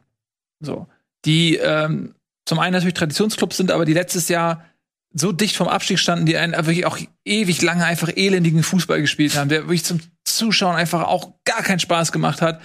So. 0.60 0.88
Die 1.26 1.56
ähm, 1.56 2.14
zum 2.46 2.60
einen 2.60 2.74
natürlich 2.74 2.96
Traditionsclubs 2.96 3.58
sind, 3.58 3.72
aber 3.72 3.86
die 3.86 3.94
letztes 3.94 4.28
Jahr 4.28 4.66
so 5.14 5.32
dicht 5.32 5.56
vom 5.56 5.68
Abstieg 5.68 6.00
standen, 6.00 6.26
die 6.26 6.38
einen 6.38 6.54
wirklich 6.54 6.86
auch 6.86 6.98
ewig 7.26 7.62
lange 7.62 7.86
einfach 7.86 8.10
elendigen 8.16 8.64
Fußball 8.64 9.02
gespielt 9.02 9.36
haben, 9.36 9.50
der 9.50 9.64
wirklich 9.64 9.84
zum 9.84 10.00
Zuschauen 10.42 10.76
einfach 10.76 11.04
auch 11.04 11.34
gar 11.46 11.62
keinen 11.62 11.80
Spaß 11.80 12.12
gemacht 12.12 12.42
hat. 12.42 12.62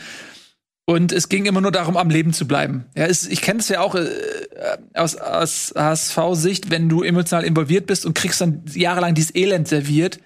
Und 0.88 1.12
es 1.12 1.28
ging 1.28 1.46
immer 1.46 1.60
nur 1.60 1.72
darum, 1.72 1.96
am 1.96 2.10
Leben 2.10 2.32
zu 2.32 2.46
bleiben. 2.46 2.86
Ja, 2.96 3.06
es, 3.06 3.26
ich 3.26 3.42
kenne 3.42 3.58
es 3.58 3.68
ja 3.68 3.80
auch 3.80 3.96
äh, 3.96 4.08
aus, 4.94 5.16
aus 5.16 5.74
HSV-Sicht, 5.76 6.70
wenn 6.70 6.88
du 6.88 7.02
emotional 7.02 7.44
involviert 7.44 7.86
bist 7.86 8.06
und 8.06 8.14
kriegst 8.14 8.40
dann 8.40 8.62
jahrelang 8.72 9.14
dieses 9.14 9.34
Elend 9.34 9.68
serviert 9.68 10.20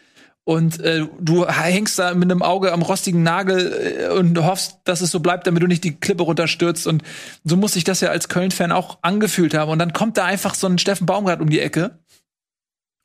und 0.45 0.81
äh, 0.81 1.07
du 1.21 1.47
hängst 1.47 1.99
da 1.99 2.15
mit 2.15 2.31
einem 2.31 2.43
Auge 2.43 2.73
am 2.73 2.83
rostigen 2.83 3.23
Nagel 3.23 4.09
äh, 4.11 4.13
und 4.13 4.39
hoffst, 4.45 4.79
dass 4.85 5.01
es 5.01 5.11
so 5.11 5.21
bleibt, 5.21 5.47
damit 5.47 5.63
du 5.63 5.67
nicht 5.67 5.85
die 5.85 5.99
Klippe 5.99 6.25
runterstürzt. 6.25 6.87
Und 6.87 7.03
so 7.45 7.57
muss 7.57 7.75
sich 7.75 7.85
das 7.85 8.01
ja 8.01 8.11
als 8.11 8.29
Köln-Fan 8.29 8.73
auch 8.73 8.99
angefühlt 9.03 9.55
haben. 9.55 9.71
Und 9.71 9.79
dann 9.79 9.93
kommt 9.93 10.17
da 10.17 10.25
einfach 10.25 10.55
so 10.55 10.67
ein 10.67 10.79
Steffen 10.79 11.07
Baumgart 11.07 11.41
um 11.41 11.51
die 11.51 11.61
Ecke 11.61 11.99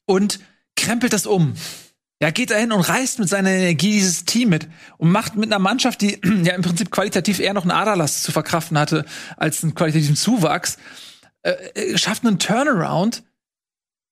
und 0.05 0.39
krempelt 0.75 1.13
das 1.13 1.25
um. 1.25 1.55
Ja, 2.21 2.29
geht 2.31 2.49
da 2.49 2.55
hin 2.55 2.71
und 2.71 2.81
reißt 2.81 3.19
mit 3.19 3.27
seiner 3.27 3.49
Energie 3.49 3.91
dieses 3.91 4.23
Team 4.23 4.49
mit 4.49 4.69
und 4.97 5.11
macht 5.11 5.35
mit 5.35 5.51
einer 5.51 5.59
Mannschaft, 5.59 6.01
die 6.01 6.19
ja 6.43 6.53
im 6.53 6.61
Prinzip 6.61 6.89
qualitativ 6.89 7.39
eher 7.39 7.53
noch 7.53 7.63
einen 7.63 7.71
Aderlass 7.71 8.23
zu 8.23 8.31
verkraften 8.31 8.79
hatte 8.79 9.05
als 9.35 9.63
einen 9.63 9.75
qualitativen 9.75 10.15
Zuwachs, 10.15 10.77
äh, 11.43 11.51
äh, 11.73 11.97
schafft 11.97 12.25
einen 12.25 12.39
Turnaround, 12.39 13.23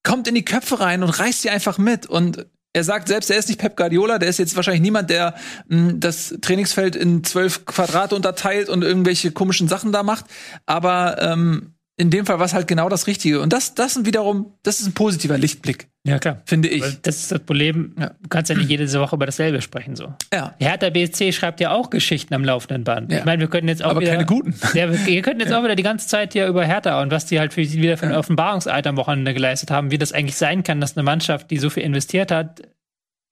kommt 0.04 0.28
in 0.28 0.36
die 0.36 0.44
Köpfe 0.44 0.82
rein 0.82 1.02
und 1.02 1.10
reißt 1.10 1.44
sie 1.44 1.50
einfach 1.50 1.78
mit. 1.78 2.06
Und 2.06 2.46
er 2.74 2.84
sagt 2.84 3.08
selbst, 3.08 3.32
er 3.32 3.38
ist 3.38 3.48
nicht 3.48 3.62
Pep 3.62 3.78
Guardiola, 3.78 4.20
der 4.20 4.30
ist 4.30 4.40
jetzt 4.40 4.56
wahrscheinlich 4.58 4.82
niemand, 4.82 5.10
der 5.10 5.36
mh, 5.68 5.78
hm, 5.78 6.00
das 6.02 6.36
Trainingsfeld 6.42 6.98
in 6.98 7.24
zwölf 7.24 7.66
Quadrate 7.66 8.16
unterteilt 8.16 8.68
und 8.68 8.84
irgendwelche 8.84 9.32
komischen 9.32 9.70
Sachen 9.70 9.94
da 9.94 10.04
macht. 10.04 10.26
Aber 10.66 11.22
ähm, 11.22 11.73
in 11.96 12.10
dem 12.10 12.26
Fall 12.26 12.40
war 12.40 12.46
es 12.46 12.54
halt 12.54 12.68
genau 12.68 12.90
das 12.90 13.06
Richtige. 13.06 13.40
Und 13.40 13.54
das, 13.54 13.76
das 13.76 13.94
sind 13.94 14.06
wiederum, 14.08 14.54
das 14.64 14.80
ist 14.80 14.88
ein 14.88 14.94
positiver 14.94 15.38
Lichtblick. 15.38 15.90
Ja, 16.06 16.18
klar. 16.18 16.42
Finde 16.46 16.68
ich. 16.68 16.82
Weil 16.82 16.98
das 17.04 17.18
ist 17.18 17.32
das 17.32 17.40
Problem. 17.40 17.96
Ja. 18.00 18.10
Du 18.22 18.30
kannst 18.30 18.50
ja 18.50 18.58
nicht 18.58 18.70
jede 18.70 18.92
Woche 19.00 19.16
über 19.16 19.26
dasselbe 19.28 19.62
sprechen, 19.62 19.96
so. 19.96 20.12
Ja. 20.34 20.56
Hertha 20.60 20.90
BSC 20.90 21.32
schreibt 21.32 21.60
ja 21.60 21.72
auch 21.72 21.92
Geschichten 21.92 22.34
am 22.34 22.44
laufenden 22.44 22.84
Band. 22.84 23.12
Ja. 23.12 23.20
Ich 23.20 23.26
meine, 23.26 23.42
wir 23.42 23.48
könnten 23.48 23.68
jetzt 23.68 23.84
auch 23.84 23.92
Aber 23.92 24.02
wieder. 24.02 24.12
keine 24.12 24.26
guten. 24.26 24.54
Ja, 24.74 24.90
wir, 24.90 25.22
könnten 25.22 25.42
jetzt 25.42 25.52
ja. 25.52 25.60
auch 25.60 25.64
wieder 25.64 25.76
die 25.76 25.84
ganze 25.84 26.08
Zeit 26.08 26.34
hier 26.34 26.48
über 26.48 26.66
Hertha 26.66 27.00
und 27.02 27.12
was 27.12 27.28
die 27.28 27.40
halt 27.40 27.54
für, 27.54 27.62
wieder 27.62 27.96
für 27.98 28.08
ein 28.08 28.14
Offenbarungseid 28.14 28.88
am 28.88 28.98
Wochenende 28.98 29.34
geleistet 29.34 29.70
haben, 29.70 29.92
wie 29.92 30.00
das 30.00 30.14
eigentlich 30.14 30.36
sein 30.36 30.64
kann, 30.64 30.82
dass 30.82 30.98
eine 30.98 31.04
Mannschaft, 31.04 31.52
die 31.52 31.58
so 31.58 31.70
viel 31.70 31.84
investiert 31.84 32.32
hat, 32.32 32.62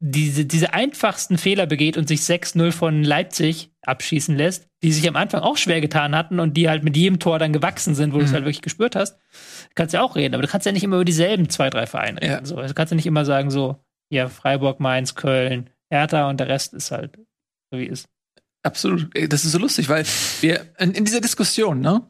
diese, 0.04 0.46
diese 0.46 0.74
einfachsten 0.74 1.38
Fehler 1.38 1.68
begeht 1.68 1.96
und 1.96 2.08
sich 2.08 2.22
6-0 2.22 2.72
von 2.72 3.04
Leipzig 3.04 3.72
abschießen 3.84 4.36
lässt, 4.36 4.68
die 4.82 4.92
sich 4.92 5.08
am 5.08 5.16
Anfang 5.16 5.42
auch 5.42 5.58
schwer 5.58 5.80
getan 5.80 6.16
hatten 6.16 6.40
und 6.40 6.58
die 6.58 6.70
halt 6.70 6.84
mit 6.84 6.98
jedem 6.98 7.20
Tor 7.20 7.38
dann 7.38 7.54
gewachsen 7.54 7.94
sind, 7.94 8.12
wo 8.12 8.18
mhm. 8.18 8.22
du 8.22 8.26
es 8.26 8.34
halt 8.34 8.44
wirklich 8.44 8.64
gespürt 8.64 8.96
hast, 8.96 9.20
kannst 9.76 9.94
ja 9.94 10.02
auch 10.02 10.16
reden. 10.16 10.34
Aber 10.34 10.42
du 10.42 10.50
kannst 10.50 10.66
ja 10.66 10.72
nicht 10.72 10.84
immer 10.84 10.96
über 10.96 11.06
dieselben 11.06 11.50
zwei, 11.50 11.70
drei 11.70 11.86
Vereine 11.86 12.20
reden. 12.20 12.32
Ja. 12.32 12.46
So. 12.46 12.58
Also 12.58 12.74
kannst 12.74 12.92
ja 12.92 12.96
nicht 12.96 13.06
immer 13.06 13.26
sagen, 13.26 13.52
so, 13.52 13.78
ja, 14.10 14.28
Freiburg, 14.28 14.80
Mainz, 14.80 15.14
Köln, 15.14 15.70
Hertha 15.92 16.30
und 16.30 16.40
der 16.40 16.48
Rest 16.48 16.74
ist 16.74 16.90
halt 16.90 17.18
so 17.72 17.80
wie 17.80 17.86
ist. 17.86 18.08
Absolut. 18.64 19.10
Das 19.32 19.46
ist 19.46 19.52
so 19.52 19.60
lustig, 19.60 19.88
weil 19.88 20.06
wir 20.42 20.66
in, 20.80 20.92
in 20.94 21.06
dieser 21.06 21.22
Diskussion, 21.22 21.80
ne? 21.80 22.02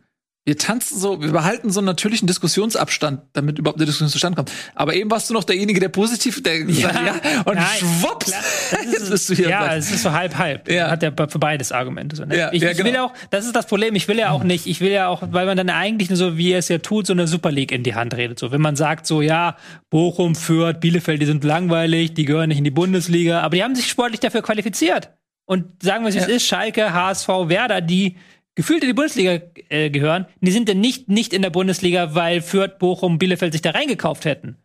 Wir 0.44 0.58
tanzen 0.58 0.98
so, 0.98 1.22
wir 1.22 1.32
behalten 1.32 1.70
so 1.70 1.82
einen 1.82 1.86
natürlichen 1.86 2.28
Diskussionsabstand, 2.28 3.22
damit 3.34 3.60
überhaupt 3.60 3.78
eine 3.78 3.86
Diskussion 3.86 4.10
zustande 4.10 4.38
kommt. 4.38 4.52
Aber 4.74 4.96
eben 4.96 5.12
warst 5.12 5.30
du 5.30 5.36
noch 5.36 5.44
derjenige, 5.44 5.80
der 5.80 5.90
positiv, 5.90 6.42
der 6.42 6.68
ja, 6.68 6.92
sagt, 6.92 7.06
ja, 7.06 7.42
und 7.46 7.56
nein, 7.56 7.68
schwupps, 7.78 8.34
jetzt 8.92 9.12
bist 9.12 9.30
du 9.30 9.36
hier. 9.36 9.50
Ja, 9.50 9.76
es 9.76 9.92
ist 9.92 10.02
so 10.02 10.12
halb 10.12 10.36
halb. 10.36 10.68
Ja. 10.68 10.90
Hat 10.90 11.04
ja 11.04 11.12
für 11.12 11.38
beides 11.38 11.72
Argumente. 11.72 12.16
So, 12.16 12.26
ne? 12.26 12.36
ja, 12.36 12.52
ich, 12.52 12.64
ja, 12.64 12.70
genau. 12.70 12.80
ich 12.80 12.86
will 12.86 12.94
ja 12.94 13.06
auch, 13.06 13.14
das 13.30 13.46
ist 13.46 13.56
das 13.56 13.68
Problem, 13.68 13.94
ich 13.94 14.08
will 14.08 14.18
ja 14.18 14.32
auch 14.32 14.44
nicht, 14.44 14.66
ich 14.66 14.82
will 14.82 14.92
ja 14.92 15.10
auch, 15.10 15.22
weil 15.30 15.46
man 15.46 15.58
dann 15.58 15.70
eigentlich 15.70 16.10
nur 16.10 16.18
so, 16.18 16.38
wie 16.38 16.54
er 16.54 16.60
es 16.60 16.70
ja 16.70 16.80
tut, 16.80 17.06
so 17.06 17.14
eine 17.14 17.28
Super 17.28 17.52
League 17.52 17.72
in 17.72 17.84
die 17.84 17.94
Hand 17.94 18.16
redet. 18.18 18.40
So, 18.40 18.52
wenn 18.52 18.62
man 18.62 18.76
sagt 18.76 19.06
so, 19.06 19.22
ja, 19.22 19.58
Bochum, 19.92 20.34
Fürth, 20.34 20.80
Bielefeld, 20.80 21.22
die 21.22 21.28
sind 21.28 21.44
langweilig, 21.44 22.16
die 22.16 22.26
gehören 22.26 22.50
nicht 22.50 22.58
in 22.58 22.64
die 22.64 22.72
Bundesliga, 22.72 23.42
aber 23.42 23.58
die 23.58 23.64
haben 23.64 23.76
sich 23.76 23.88
sportlich 23.88 24.20
dafür 24.20 24.42
qualifiziert. 24.42 25.12
Und 25.46 25.84
sagen 25.84 26.04
wir, 26.04 26.10
es 26.10 26.28
ist 26.28 26.48
Schalke, 26.48 26.94
HSV, 26.94 27.28
Werder, 27.28 27.82
die 27.82 28.16
gefühlt 28.56 28.84
in 28.84 28.90
die 28.90 28.94
Bundesliga 28.94 29.42
äh, 29.70 29.90
gehören, 29.90 30.26
die 30.42 30.52
sind 30.52 30.68
denn 30.68 30.80
nicht, 30.80 31.10
nicht 31.10 31.34
in 31.34 31.42
der 31.42 31.50
Bundesliga, 31.50 32.16
weil 32.16 32.42
Fürth, 32.42 32.78
Bochum, 32.80 33.18
Bielefeld 33.18 33.54
sich 33.54 33.62
da 33.62 33.72
reingekauft 33.72 34.26
hätten. 34.26 34.58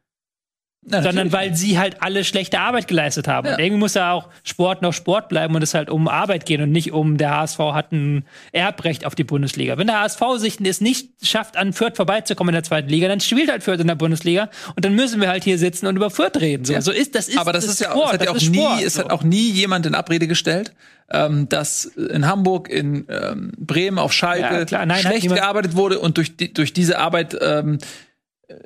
Ja, 0.89 1.03
sondern 1.03 1.33
weil 1.33 1.57
sie 1.57 1.79
halt 1.79 2.01
alle 2.01 2.23
schlechte 2.23 2.61
Arbeit 2.61 2.87
geleistet 2.87 3.27
haben. 3.27 3.49
Ja. 3.49 3.55
Und 3.55 3.61
irgendwie 3.61 3.81
muss 3.81 3.95
ja 3.95 4.13
auch 4.13 4.29
Sport 4.45 4.83
noch 4.83 4.93
Sport 4.93 5.29
bleiben 5.29 5.55
und 5.57 5.63
es 5.63 5.75
halt 5.75 5.91
um 5.91 6.07
Arbeit 6.07 6.47
gehen 6.47 6.63
und 6.63 6.71
nicht 6.71 6.93
um 6.93 7.17
der 7.17 7.37
HSV 7.37 7.59
hat 7.59 7.91
ein 7.91 8.25
Erbrecht 8.53 9.05
auf 9.05 9.17
die 9.17 9.25
Bundesliga. 9.25 9.79
Wenn 9.79 9.89
der 9.89 10.01
HSV 10.01 10.21
sich 10.37 10.61
es 10.61 10.81
nicht 10.81 11.09
schafft, 11.27 11.57
an 11.57 11.73
Fürth 11.73 11.97
vorbeizukommen 11.97 12.51
in 12.51 12.55
der 12.55 12.63
zweiten 12.63 12.89
Liga, 12.89 13.09
dann 13.09 13.19
spielt 13.19 13.51
halt 13.51 13.65
Fürth 13.65 13.81
in 13.81 13.89
der 13.89 13.97
Bundesliga 13.97 14.49
und 14.77 14.85
dann 14.85 14.95
müssen 14.95 15.21
wir 15.21 15.29
halt 15.29 15.43
hier 15.43 15.59
sitzen 15.59 15.89
und 15.89 15.97
über 15.97 16.09
Fürth 16.09 16.41
reden. 16.41 16.65
So, 16.65 16.73
ja. 16.73 16.81
so 16.81 16.93
ist 16.93 17.17
das 17.17 17.29
ist 17.29 17.39
Aber 17.39 17.53
das, 17.53 17.65
das 17.65 17.75
ist 17.75 17.81
ja, 17.81 17.91
Sport, 17.91 18.07
es 18.07 18.13
hat 18.13 18.25
ja 18.25 18.31
auch 18.31 18.35
nie, 18.41 18.55
Sport, 18.55 18.83
es 18.83 18.99
hat 18.99 19.11
auch 19.11 19.23
nie 19.25 19.51
jemand 19.51 19.87
in 19.87 19.95
Abrede 19.97 20.29
gestellt, 20.29 20.73
ähm, 21.11 21.49
dass 21.49 21.85
in 21.85 22.27
Hamburg, 22.29 22.69
in 22.69 23.07
ähm, 23.09 23.53
Bremen, 23.59 23.99
auf 23.99 24.13
Schalke 24.13 24.67
ja, 24.69 24.87
Nein, 24.87 25.01
schlecht 25.01 25.29
gearbeitet 25.29 25.75
wurde 25.75 25.99
und 25.99 26.17
durch, 26.17 26.37
die, 26.37 26.53
durch 26.53 26.73
diese 26.73 26.99
Arbeit 26.99 27.37
ähm, 27.41 27.79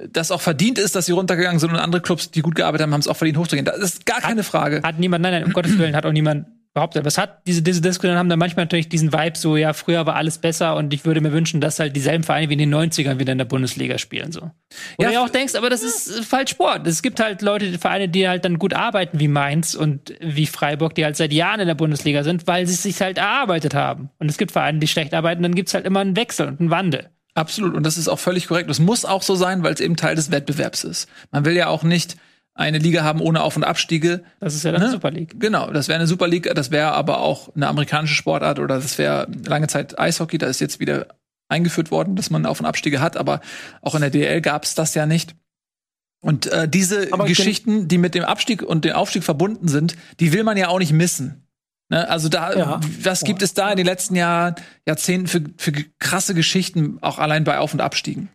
das 0.08 0.30
auch 0.30 0.40
verdient 0.40 0.78
ist, 0.78 0.94
dass 0.94 1.06
sie 1.06 1.12
runtergegangen 1.12 1.58
sind 1.58 1.70
und 1.70 1.78
andere 1.78 2.02
Clubs, 2.02 2.30
die 2.30 2.42
gut 2.42 2.54
gearbeitet 2.54 2.84
haben, 2.84 2.92
haben 2.92 3.00
es 3.00 3.08
auch 3.08 3.16
verdient 3.16 3.38
hochzugehen. 3.38 3.64
Das 3.64 3.78
ist 3.78 4.06
gar 4.06 4.20
keine 4.20 4.42
Frage. 4.42 4.82
Hat 4.82 4.98
niemand, 4.98 5.22
nein, 5.22 5.32
nein, 5.32 5.44
um 5.44 5.52
Gottes 5.52 5.78
Willen, 5.78 5.96
hat 5.96 6.04
auch 6.04 6.12
niemand 6.12 6.46
behauptet. 6.72 7.04
Was 7.04 7.18
hat 7.18 7.46
diese, 7.46 7.62
diese 7.62 7.80
Diskussionen 7.80 8.18
haben 8.18 8.28
dann 8.28 8.38
manchmal 8.38 8.64
natürlich 8.64 8.88
diesen 8.88 9.12
Vibe 9.12 9.36
so, 9.36 9.56
ja, 9.56 9.72
früher 9.72 10.06
war 10.06 10.14
alles 10.14 10.38
besser 10.38 10.76
und 10.76 10.94
ich 10.94 11.04
würde 11.04 11.20
mir 11.20 11.32
wünschen, 11.32 11.60
dass 11.60 11.80
halt 11.80 11.96
dieselben 11.96 12.22
Vereine 12.22 12.48
wie 12.48 12.52
in 12.52 12.58
den 12.60 12.74
90ern 12.74 13.18
wieder 13.18 13.32
in 13.32 13.38
der 13.38 13.44
Bundesliga 13.44 13.98
spielen, 13.98 14.30
so. 14.30 14.42
Wo 14.96 15.02
ja, 15.02 15.08
du 15.08 15.14
ja 15.14 15.24
auch 15.24 15.30
denkst, 15.30 15.56
aber 15.56 15.68
das 15.68 15.82
ist 15.82 16.24
falsch 16.24 16.50
Sport. 16.50 16.86
Es 16.86 17.02
gibt 17.02 17.18
halt 17.18 17.42
Leute, 17.42 17.78
Vereine, 17.78 18.08
die 18.08 18.28
halt 18.28 18.44
dann 18.44 18.58
gut 18.58 18.74
arbeiten, 18.74 19.18
wie 19.18 19.28
Mainz 19.28 19.74
und 19.74 20.14
wie 20.20 20.46
Freiburg, 20.46 20.94
die 20.94 21.04
halt 21.04 21.16
seit 21.16 21.32
Jahren 21.32 21.60
in 21.60 21.66
der 21.66 21.74
Bundesliga 21.74 22.22
sind, 22.22 22.46
weil 22.46 22.66
sie 22.66 22.74
es 22.74 22.82
sich 22.82 23.00
halt 23.00 23.18
erarbeitet 23.18 23.74
haben. 23.74 24.10
Und 24.18 24.30
es 24.30 24.38
gibt 24.38 24.52
Vereine, 24.52 24.78
die 24.78 24.88
schlecht 24.88 25.12
arbeiten, 25.12 25.42
dann 25.42 25.54
gibt's 25.54 25.74
halt 25.74 25.86
immer 25.86 26.00
einen 26.00 26.16
Wechsel 26.16 26.46
und 26.46 26.60
einen 26.60 26.70
Wandel. 26.70 27.10
Absolut. 27.34 27.74
Und 27.74 27.84
das 27.84 27.96
ist 27.96 28.08
auch 28.08 28.18
völlig 28.18 28.48
korrekt. 28.48 28.68
Das 28.68 28.78
muss 28.78 29.04
auch 29.04 29.22
so 29.22 29.34
sein, 29.34 29.62
weil 29.62 29.74
es 29.74 29.80
eben 29.80 29.96
Teil 29.96 30.16
des 30.16 30.30
Wettbewerbs 30.30 30.84
ist. 30.84 31.08
Man 31.30 31.44
will 31.44 31.56
ja 31.56 31.68
auch 31.68 31.82
nicht 31.82 32.16
eine 32.54 32.78
Liga 32.78 33.04
haben 33.04 33.20
ohne 33.20 33.42
Auf- 33.42 33.56
und 33.56 33.64
Abstiege. 33.64 34.22
Das 34.40 34.54
ist 34.54 34.64
ja 34.64 34.72
dann 34.72 34.80
ne? 34.80 34.86
eine 34.86 34.94
Super 34.94 35.10
League. 35.10 35.38
Genau, 35.38 35.70
das 35.70 35.88
wäre 35.88 35.98
eine 35.98 36.06
Super 36.06 36.28
League. 36.28 36.52
Das 36.54 36.70
wäre 36.70 36.92
aber 36.92 37.20
auch 37.20 37.54
eine 37.54 37.68
amerikanische 37.68 38.14
Sportart 38.14 38.58
oder 38.58 38.76
das 38.76 38.98
wäre 38.98 39.28
lange 39.46 39.68
Zeit 39.68 39.98
Eishockey. 39.98 40.38
Da 40.38 40.46
ist 40.46 40.60
jetzt 40.60 40.80
wieder 40.80 41.06
eingeführt 41.48 41.90
worden, 41.90 42.16
dass 42.16 42.30
man 42.30 42.46
Auf- 42.46 42.60
und 42.60 42.66
Abstiege 42.66 43.00
hat. 43.00 43.16
Aber 43.16 43.40
auch 43.82 43.94
in 43.94 44.00
der 44.00 44.10
DL 44.10 44.40
gab 44.40 44.64
es 44.64 44.74
das 44.74 44.94
ja 44.94 45.06
nicht. 45.06 45.34
Und 46.20 46.46
äh, 46.48 46.68
diese 46.68 47.12
aber 47.12 47.24
Geschichten, 47.24 47.88
die 47.88 47.98
mit 47.98 48.14
dem 48.14 48.24
Abstieg 48.24 48.62
und 48.62 48.84
dem 48.84 48.92
Aufstieg 48.92 49.24
verbunden 49.24 49.68
sind, 49.68 49.96
die 50.20 50.32
will 50.32 50.44
man 50.44 50.56
ja 50.56 50.68
auch 50.68 50.78
nicht 50.78 50.92
missen. 50.92 51.46
Ne, 51.90 52.08
also 52.08 52.28
da, 52.28 52.54
ja. 52.54 52.80
was 53.02 53.24
gibt 53.24 53.42
es 53.42 53.52
da 53.52 53.70
in 53.70 53.76
den 53.76 53.86
letzten 53.86 54.14
Jahr, 54.14 54.54
Jahrzehnten 54.86 55.26
für, 55.26 55.42
für 55.56 55.72
krasse 55.98 56.34
Geschichten, 56.34 56.98
auch 57.00 57.18
allein 57.18 57.42
bei 57.42 57.58
Auf- 57.58 57.74
und 57.74 57.80
Abstiegen? 57.80 58.30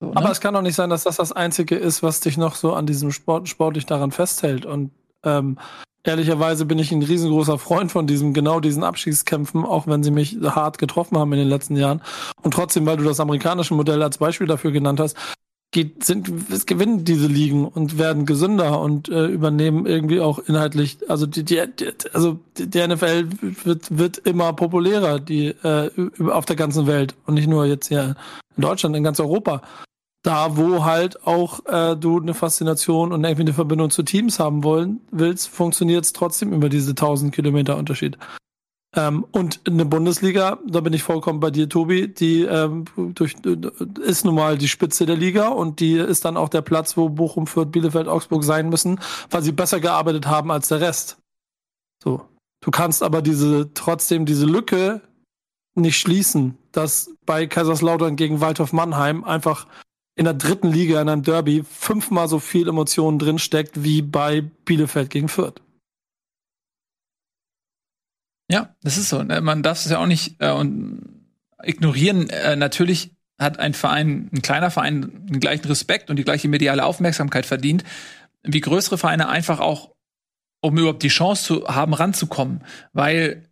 So, 0.00 0.06
ne? 0.06 0.16
Aber 0.16 0.30
es 0.30 0.40
kann 0.40 0.54
doch 0.54 0.62
nicht 0.62 0.74
sein, 0.74 0.88
dass 0.88 1.04
das 1.04 1.16
das 1.16 1.30
Einzige 1.30 1.76
ist, 1.76 2.02
was 2.02 2.20
dich 2.20 2.38
noch 2.38 2.54
so 2.54 2.72
an 2.72 2.86
diesem 2.86 3.12
Sport 3.12 3.50
sportlich 3.50 3.84
daran 3.84 4.12
festhält. 4.12 4.64
Und 4.64 4.92
ähm, 5.24 5.58
ehrlicherweise 6.04 6.64
bin 6.64 6.78
ich 6.78 6.90
ein 6.90 7.02
riesengroßer 7.02 7.58
Freund 7.58 7.92
von 7.92 8.06
diesem, 8.06 8.32
genau 8.32 8.60
diesen 8.60 8.82
Abschiedskämpfen, 8.82 9.66
auch 9.66 9.86
wenn 9.86 10.02
sie 10.02 10.10
mich 10.10 10.38
hart 10.42 10.78
getroffen 10.78 11.18
haben 11.18 11.32
in 11.34 11.40
den 11.40 11.48
letzten 11.48 11.76
Jahren. 11.76 12.00
Und 12.42 12.54
trotzdem, 12.54 12.86
weil 12.86 12.96
du 12.96 13.04
das 13.04 13.20
amerikanische 13.20 13.74
Modell 13.74 14.02
als 14.02 14.16
Beispiel 14.16 14.46
dafür 14.46 14.72
genannt 14.72 15.00
hast, 15.00 15.16
geht, 15.70 16.04
sind, 16.04 16.66
gewinnen 16.66 17.04
diese 17.04 17.26
Ligen 17.26 17.66
und 17.66 17.98
werden 17.98 18.24
gesünder 18.24 18.80
und 18.80 19.08
äh, 19.08 19.26
übernehmen 19.26 19.86
irgendwie 19.86 20.20
auch 20.20 20.38
inhaltlich, 20.38 20.98
also 21.08 21.26
die, 21.26 21.44
die, 21.44 21.62
die 21.78 21.92
also 22.12 22.38
die 22.56 22.86
NFL 22.86 23.28
wird, 23.64 23.98
wird 23.98 24.18
immer 24.18 24.52
populärer, 24.52 25.20
die 25.20 25.48
äh, 25.48 25.90
auf 26.30 26.44
der 26.46 26.56
ganzen 26.56 26.86
Welt 26.86 27.14
und 27.26 27.34
nicht 27.34 27.48
nur 27.48 27.66
jetzt 27.66 27.88
hier 27.88 28.16
in 28.56 28.62
Deutschland, 28.62 28.96
in 28.96 29.04
ganz 29.04 29.20
Europa. 29.20 29.62
Da, 30.22 30.56
wo 30.56 30.84
halt 30.84 31.24
auch 31.24 31.64
äh, 31.66 31.94
du 31.94 32.18
eine 32.20 32.34
Faszination 32.34 33.12
und 33.12 33.22
irgendwie 33.22 33.42
eine 33.42 33.52
Verbindung 33.52 33.90
zu 33.90 34.02
Teams 34.02 34.40
haben 34.40 34.64
wollen 34.64 35.00
willst, 35.12 35.48
funktioniert 35.48 36.04
es 36.04 36.12
trotzdem 36.12 36.52
über 36.52 36.68
diese 36.68 36.90
1000 36.90 37.32
Kilometer 37.32 37.76
Unterschied. 37.76 38.18
Ähm, 38.96 39.26
und 39.30 39.60
eine 39.66 39.84
Bundesliga, 39.84 40.58
da 40.66 40.80
bin 40.80 40.94
ich 40.94 41.02
vollkommen 41.02 41.38
bei 41.38 41.50
dir, 41.50 41.68
Tobi, 41.68 42.08
die 42.08 42.42
ähm, 42.42 42.86
durch, 42.96 43.36
ist 44.02 44.24
nun 44.24 44.34
mal 44.34 44.56
die 44.56 44.68
Spitze 44.68 45.04
der 45.04 45.16
Liga 45.16 45.48
und 45.48 45.80
die 45.80 45.94
ist 45.94 46.24
dann 46.24 46.38
auch 46.38 46.48
der 46.48 46.62
Platz, 46.62 46.96
wo 46.96 47.10
Bochum, 47.10 47.46
Fürth, 47.46 47.70
Bielefeld, 47.70 48.08
Augsburg 48.08 48.42
sein 48.42 48.70
müssen, 48.70 48.98
weil 49.30 49.42
sie 49.42 49.52
besser 49.52 49.80
gearbeitet 49.80 50.26
haben 50.26 50.50
als 50.50 50.68
der 50.68 50.80
Rest. 50.80 51.18
So. 52.02 52.22
Du 52.64 52.70
kannst 52.70 53.02
aber 53.02 53.20
diese, 53.20 53.72
trotzdem 53.74 54.24
diese 54.24 54.46
Lücke 54.46 55.02
nicht 55.74 55.98
schließen, 55.98 56.56
dass 56.72 57.10
bei 57.26 57.46
Kaiserslautern 57.46 58.16
gegen 58.16 58.40
Waldhof 58.40 58.72
Mannheim 58.72 59.24
einfach 59.24 59.66
in 60.16 60.24
der 60.24 60.32
dritten 60.32 60.72
Liga 60.72 61.02
in 61.02 61.10
einem 61.10 61.22
Derby 61.22 61.62
fünfmal 61.68 62.28
so 62.28 62.38
viel 62.38 62.66
Emotionen 62.66 63.18
drinsteckt 63.18 63.84
wie 63.84 64.00
bei 64.00 64.40
Bielefeld 64.40 65.10
gegen 65.10 65.28
Fürth. 65.28 65.60
Ja, 68.50 68.74
das 68.82 68.96
ist 68.96 69.08
so. 69.08 69.22
Ne? 69.22 69.40
Man 69.40 69.62
darf 69.62 69.84
es 69.84 69.90
ja 69.90 69.98
auch 69.98 70.06
nicht 70.06 70.40
äh, 70.40 70.54
ignorieren. 71.62 72.30
Äh, 72.30 72.56
natürlich 72.56 73.10
hat 73.38 73.58
ein 73.58 73.74
Verein, 73.74 74.30
ein 74.32 74.42
kleiner 74.42 74.70
Verein, 74.70 75.26
den 75.26 75.40
gleichen 75.40 75.66
Respekt 75.66 76.10
und 76.10 76.16
die 76.16 76.24
gleiche 76.24 76.48
mediale 76.48 76.84
Aufmerksamkeit 76.84 77.44
verdient, 77.44 77.84
wie 78.42 78.60
größere 78.60 78.98
Vereine 78.98 79.28
einfach 79.28 79.60
auch, 79.60 79.94
um 80.60 80.78
überhaupt 80.78 81.02
die 81.02 81.08
Chance 81.08 81.44
zu 81.44 81.68
haben, 81.68 81.92
ranzukommen. 81.92 82.64
Weil 82.92 83.42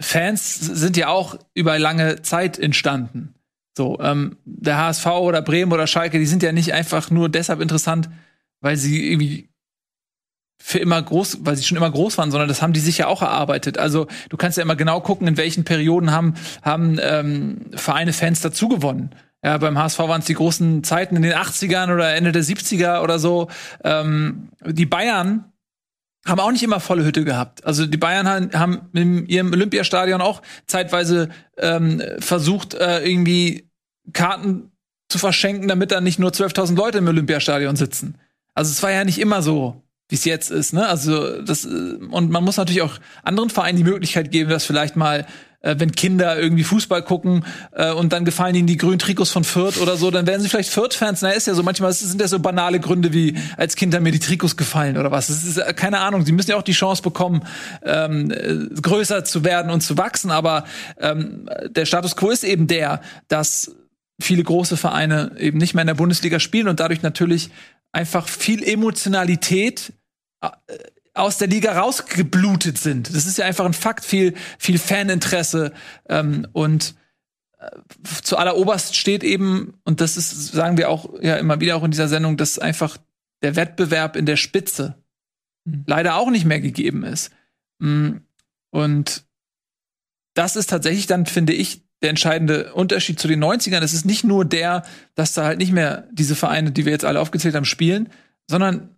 Fans 0.00 0.58
sind 0.58 0.96
ja 0.96 1.08
auch 1.08 1.38
über 1.54 1.78
lange 1.78 2.22
Zeit 2.22 2.58
entstanden. 2.58 3.34
So, 3.76 4.00
ähm, 4.00 4.36
der 4.44 4.78
HSV 4.78 5.06
oder 5.06 5.42
Bremen 5.42 5.72
oder 5.72 5.86
Schalke, 5.86 6.18
die 6.18 6.26
sind 6.26 6.42
ja 6.42 6.52
nicht 6.52 6.72
einfach 6.72 7.10
nur 7.10 7.28
deshalb 7.28 7.60
interessant, 7.60 8.10
weil 8.60 8.76
sie 8.76 9.10
irgendwie 9.12 9.49
für 10.62 10.78
immer 10.78 11.00
groß, 11.02 11.38
weil 11.40 11.56
sie 11.56 11.64
schon 11.64 11.78
immer 11.78 11.90
groß 11.90 12.18
waren, 12.18 12.30
sondern 12.30 12.48
das 12.48 12.60
haben 12.60 12.74
die 12.74 12.80
sich 12.80 12.98
ja 12.98 13.06
auch 13.06 13.22
erarbeitet. 13.22 13.78
Also 13.78 14.06
du 14.28 14.36
kannst 14.36 14.58
ja 14.58 14.62
immer 14.62 14.76
genau 14.76 15.00
gucken, 15.00 15.26
in 15.26 15.36
welchen 15.38 15.64
Perioden 15.64 16.12
haben, 16.12 16.34
haben 16.62 16.98
ähm, 17.00 17.70
Vereine 17.74 18.12
Fans 18.12 18.40
dazu 18.40 18.68
gewonnen. 18.68 19.10
Ja, 19.42 19.56
beim 19.56 19.78
HSV 19.78 19.98
waren 20.00 20.20
es 20.20 20.26
die 20.26 20.34
großen 20.34 20.84
Zeiten 20.84 21.16
in 21.16 21.22
den 21.22 21.32
80ern 21.32 21.92
oder 21.92 22.14
Ende 22.14 22.30
der 22.30 22.44
70er 22.44 23.02
oder 23.02 23.18
so. 23.18 23.48
Ähm, 23.82 24.50
die 24.64 24.84
Bayern 24.84 25.50
haben 26.26 26.40
auch 26.40 26.52
nicht 26.52 26.62
immer 26.62 26.78
volle 26.78 27.06
Hütte 27.06 27.24
gehabt. 27.24 27.64
Also 27.64 27.86
die 27.86 27.96
Bayern 27.96 28.52
haben 28.52 28.90
in 28.92 29.24
ihrem 29.26 29.52
Olympiastadion 29.52 30.20
auch 30.20 30.42
zeitweise 30.66 31.30
ähm, 31.56 32.02
versucht, 32.18 32.74
äh, 32.74 33.02
irgendwie 33.02 33.70
Karten 34.12 34.72
zu 35.08 35.18
verschenken, 35.18 35.68
damit 35.68 35.90
da 35.90 36.02
nicht 36.02 36.18
nur 36.18 36.30
12.000 36.30 36.76
Leute 36.76 36.98
im 36.98 37.08
Olympiastadion 37.08 37.76
sitzen. 37.76 38.18
Also 38.54 38.70
es 38.70 38.82
war 38.82 38.90
ja 38.90 39.04
nicht 39.04 39.18
immer 39.18 39.40
so 39.40 39.82
wie 40.10 40.16
es 40.16 40.24
jetzt 40.24 40.50
ist. 40.50 40.74
Ne? 40.74 40.86
Also 40.86 41.40
das 41.40 41.64
äh, 41.64 41.68
und 42.10 42.30
man 42.30 42.44
muss 42.44 42.58
natürlich 42.58 42.82
auch 42.82 42.98
anderen 43.22 43.48
Vereinen 43.50 43.78
die 43.78 43.84
Möglichkeit 43.84 44.30
geben, 44.30 44.50
dass 44.50 44.64
vielleicht 44.64 44.96
mal 44.96 45.26
äh, 45.62 45.76
wenn 45.78 45.92
Kinder 45.92 46.38
irgendwie 46.38 46.64
Fußball 46.64 47.02
gucken 47.02 47.44
äh, 47.72 47.92
und 47.92 48.12
dann 48.12 48.24
gefallen 48.24 48.54
ihnen 48.54 48.66
die 48.66 48.76
grünen 48.76 48.98
Trikots 48.98 49.30
von 49.30 49.44
Fürth 49.44 49.78
oder 49.78 49.96
so, 49.96 50.10
dann 50.10 50.26
werden 50.26 50.40
sie 50.40 50.48
vielleicht 50.48 50.70
Fürth-Fans. 50.70 51.22
Na, 51.22 51.30
ist 51.30 51.46
ja 51.46 51.54
so, 51.54 51.62
manchmal 51.62 51.92
sind 51.92 52.20
das 52.20 52.30
so 52.30 52.38
banale 52.38 52.80
Gründe 52.80 53.12
wie, 53.12 53.36
als 53.56 53.76
Kinder 53.76 54.00
mir 54.00 54.12
die 54.12 54.18
Trikots 54.18 54.56
gefallen 54.56 54.96
oder 54.96 55.10
was. 55.10 55.28
Das 55.28 55.44
ist 55.44 55.58
äh, 55.58 55.72
keine 55.74 56.00
Ahnung. 56.00 56.24
Sie 56.24 56.32
müssen 56.32 56.50
ja 56.50 56.56
auch 56.56 56.62
die 56.62 56.72
Chance 56.72 57.02
bekommen, 57.02 57.42
ähm, 57.84 58.30
äh, 58.30 58.80
größer 58.80 59.24
zu 59.24 59.44
werden 59.44 59.70
und 59.70 59.82
zu 59.82 59.98
wachsen. 59.98 60.30
Aber 60.30 60.64
ähm, 60.98 61.48
der 61.68 61.84
Status 61.84 62.16
quo 62.16 62.30
ist 62.30 62.44
eben 62.44 62.66
der, 62.66 63.02
dass 63.28 63.76
viele 64.18 64.42
große 64.42 64.76
Vereine 64.76 65.32
eben 65.38 65.58
nicht 65.58 65.74
mehr 65.74 65.82
in 65.82 65.88
der 65.88 65.94
Bundesliga 65.94 66.40
spielen 66.40 66.68
und 66.68 66.80
dadurch 66.80 67.02
natürlich 67.02 67.50
einfach 67.92 68.28
viel 68.28 68.62
Emotionalität 68.62 69.92
aus 71.14 71.38
der 71.38 71.48
Liga 71.48 71.78
rausgeblutet 71.78 72.78
sind. 72.78 73.14
Das 73.14 73.26
ist 73.26 73.38
ja 73.38 73.44
einfach 73.44 73.66
ein 73.66 73.74
Fakt, 73.74 74.04
viel, 74.04 74.34
viel 74.58 74.78
Faninteresse 74.78 75.72
ähm, 76.08 76.46
und 76.52 76.94
äh, 77.58 77.66
zu 78.22 78.36
alleroberst 78.36 78.96
steht 78.96 79.24
eben, 79.24 79.74
und 79.84 80.00
das 80.00 80.16
ist, 80.16 80.52
sagen 80.52 80.76
wir 80.78 80.88
auch 80.88 81.20
ja 81.20 81.36
immer 81.36 81.60
wieder 81.60 81.76
auch 81.76 81.84
in 81.84 81.90
dieser 81.90 82.08
Sendung, 82.08 82.36
dass 82.36 82.58
einfach 82.58 82.96
der 83.42 83.56
Wettbewerb 83.56 84.16
in 84.16 84.26
der 84.26 84.36
Spitze 84.36 85.02
mhm. 85.64 85.84
leider 85.86 86.16
auch 86.16 86.30
nicht 86.30 86.44
mehr 86.44 86.60
gegeben 86.60 87.04
ist. 87.04 87.30
Mm, 87.78 88.18
und 88.70 89.24
das 90.34 90.56
ist 90.56 90.70
tatsächlich 90.70 91.06
dann, 91.06 91.26
finde 91.26 91.52
ich, 91.52 91.82
der 92.02 92.10
entscheidende 92.10 92.72
Unterschied 92.72 93.18
zu 93.18 93.28
den 93.28 93.42
90ern. 93.44 93.82
Es 93.82 93.92
ist 93.92 94.06
nicht 94.06 94.24
nur 94.24 94.44
der, 94.44 94.84
dass 95.14 95.34
da 95.34 95.44
halt 95.44 95.58
nicht 95.58 95.72
mehr 95.72 96.08
diese 96.12 96.34
Vereine, 96.34 96.70
die 96.70 96.84
wir 96.86 96.92
jetzt 96.92 97.04
alle 97.04 97.20
aufgezählt 97.20 97.54
haben, 97.54 97.64
spielen, 97.66 98.08
sondern 98.46 98.96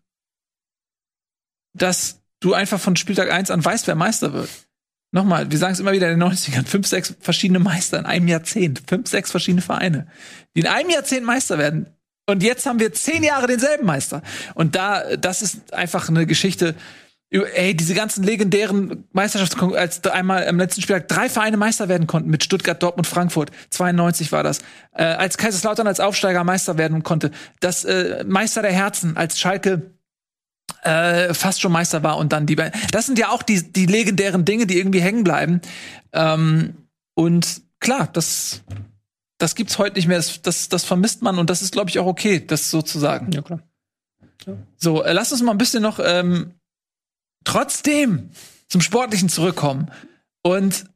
dass 1.74 2.20
du 2.40 2.54
einfach 2.54 2.80
von 2.80 2.96
Spieltag 2.96 3.30
1 3.30 3.50
an 3.50 3.64
weißt, 3.64 3.86
wer 3.86 3.94
Meister 3.94 4.32
wird. 4.32 4.48
Nochmal, 5.14 5.50
wir 5.50 5.58
sagen 5.58 5.74
es 5.74 5.80
immer 5.80 5.92
wieder 5.92 6.10
in 6.10 6.18
den 6.18 6.28
90ern, 6.28 6.66
fünf, 6.66 6.86
sechs 6.86 7.14
verschiedene 7.20 7.58
Meister 7.58 7.98
in 7.98 8.06
einem 8.06 8.28
Jahrzehnt, 8.28 8.82
fünf, 8.86 9.08
sechs 9.08 9.30
verschiedene 9.30 9.60
Vereine, 9.60 10.06
die 10.56 10.60
in 10.60 10.66
einem 10.66 10.88
Jahrzehnt 10.88 11.26
Meister 11.26 11.58
werden. 11.58 11.86
Und 12.26 12.42
jetzt 12.42 12.64
haben 12.64 12.80
wir 12.80 12.92
zehn 12.92 13.22
Jahre 13.22 13.46
denselben 13.46 13.84
Meister. 13.84 14.22
Und 14.54 14.74
da, 14.74 15.16
das 15.16 15.42
ist 15.42 15.74
einfach 15.74 16.08
eine 16.08 16.24
Geschichte, 16.24 16.74
ey, 17.30 17.74
diese 17.74 17.94
ganzen 17.94 18.24
legendären 18.24 19.04
Meisterschaftskonkurrenzen, 19.12 20.04
als 20.04 20.14
einmal 20.14 20.44
im 20.44 20.58
letzten 20.58 20.82
Spieltag 20.82 21.08
drei 21.08 21.28
Vereine 21.28 21.56
Meister 21.56 21.88
werden 21.88 22.06
konnten 22.06 22.30
mit 22.30 22.44
Stuttgart, 22.44 22.82
Dortmund, 22.82 23.06
Frankfurt. 23.06 23.50
92 23.70 24.32
war 24.32 24.42
das. 24.42 24.60
Äh, 24.92 25.04
als 25.04 25.36
Kaiserslautern 25.36 25.86
als 25.86 26.00
Aufsteiger 26.00 26.44
Meister 26.44 26.78
werden 26.78 27.02
konnte. 27.02 27.30
Das 27.60 27.84
äh, 27.84 28.24
Meister 28.26 28.62
der 28.62 28.72
Herzen, 28.72 29.16
als 29.16 29.40
Schalke 29.40 29.92
äh, 30.82 31.32
fast 31.32 31.60
schon 31.60 31.72
Meister 31.72 32.02
war 32.02 32.18
und 32.18 32.32
dann 32.32 32.46
die 32.46 32.56
Das 32.56 33.06
sind 33.06 33.18
ja 33.18 33.30
auch 33.30 33.42
die, 33.42 33.62
die 33.72 33.86
legendären 33.86 34.44
Dinge, 34.44 34.66
die 34.66 34.78
irgendwie 34.78 35.00
hängen 35.00 35.24
bleiben. 35.24 35.60
Ähm, 36.12 36.74
und 37.14 37.62
klar, 37.80 38.08
das, 38.12 38.62
das 39.38 39.54
gibt's 39.54 39.78
heute 39.78 39.96
nicht 39.96 40.08
mehr. 40.08 40.18
Das, 40.18 40.42
das, 40.42 40.68
das 40.68 40.84
vermisst 40.84 41.22
man 41.22 41.38
und 41.38 41.50
das 41.50 41.62
ist, 41.62 41.72
glaube 41.72 41.90
ich, 41.90 41.98
auch 41.98 42.06
okay, 42.06 42.44
das 42.44 42.70
so 42.70 42.82
zu 42.82 42.98
sagen. 42.98 43.30
Ja, 43.32 43.42
klar. 43.42 43.60
Ja. 44.46 44.54
So, 44.76 45.02
äh, 45.02 45.12
lass 45.12 45.32
uns 45.32 45.42
mal 45.42 45.52
ein 45.52 45.58
bisschen 45.58 45.82
noch 45.82 46.00
ähm, 46.02 46.52
trotzdem 47.44 48.30
zum 48.68 48.80
Sportlichen 48.80 49.28
zurückkommen. 49.28 49.90
Und 50.42 50.86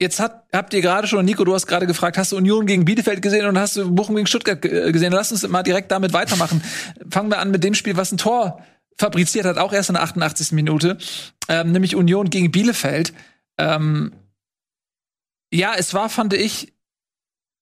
jetzt 0.00 0.20
hat, 0.20 0.46
habt 0.52 0.72
ihr 0.72 0.80
gerade 0.80 1.06
schon, 1.06 1.24
Nico, 1.24 1.44
du 1.44 1.52
hast 1.52 1.66
gerade 1.66 1.86
gefragt, 1.86 2.16
hast 2.16 2.32
du 2.32 2.36
Union 2.36 2.64
gegen 2.64 2.86
Bielefeld 2.86 3.20
gesehen 3.20 3.46
und 3.46 3.58
hast 3.58 3.76
du 3.76 3.94
Bochum 3.94 4.16
gegen 4.16 4.26
Stuttgart 4.26 4.64
äh, 4.64 4.90
gesehen? 4.90 5.12
Lass 5.12 5.32
uns 5.32 5.46
mal 5.46 5.62
direkt 5.62 5.90
damit 5.90 6.14
weitermachen. 6.14 6.62
Fangen 7.10 7.30
wir 7.30 7.40
an 7.40 7.50
mit 7.50 7.62
dem 7.62 7.74
Spiel, 7.74 7.96
was 7.96 8.10
ein 8.10 8.16
Tor 8.16 8.62
fabriziert 8.98 9.46
hat, 9.46 9.58
auch 9.58 9.72
erst 9.72 9.90
in 9.90 9.94
der 9.94 10.02
88. 10.02 10.52
Minute, 10.52 10.98
ähm, 11.48 11.72
nämlich 11.72 11.94
Union 11.94 12.30
gegen 12.30 12.50
Bielefeld. 12.50 13.14
Ähm, 13.58 14.12
ja, 15.52 15.74
es 15.76 15.94
war, 15.94 16.08
fand 16.08 16.34
ich, 16.34 16.74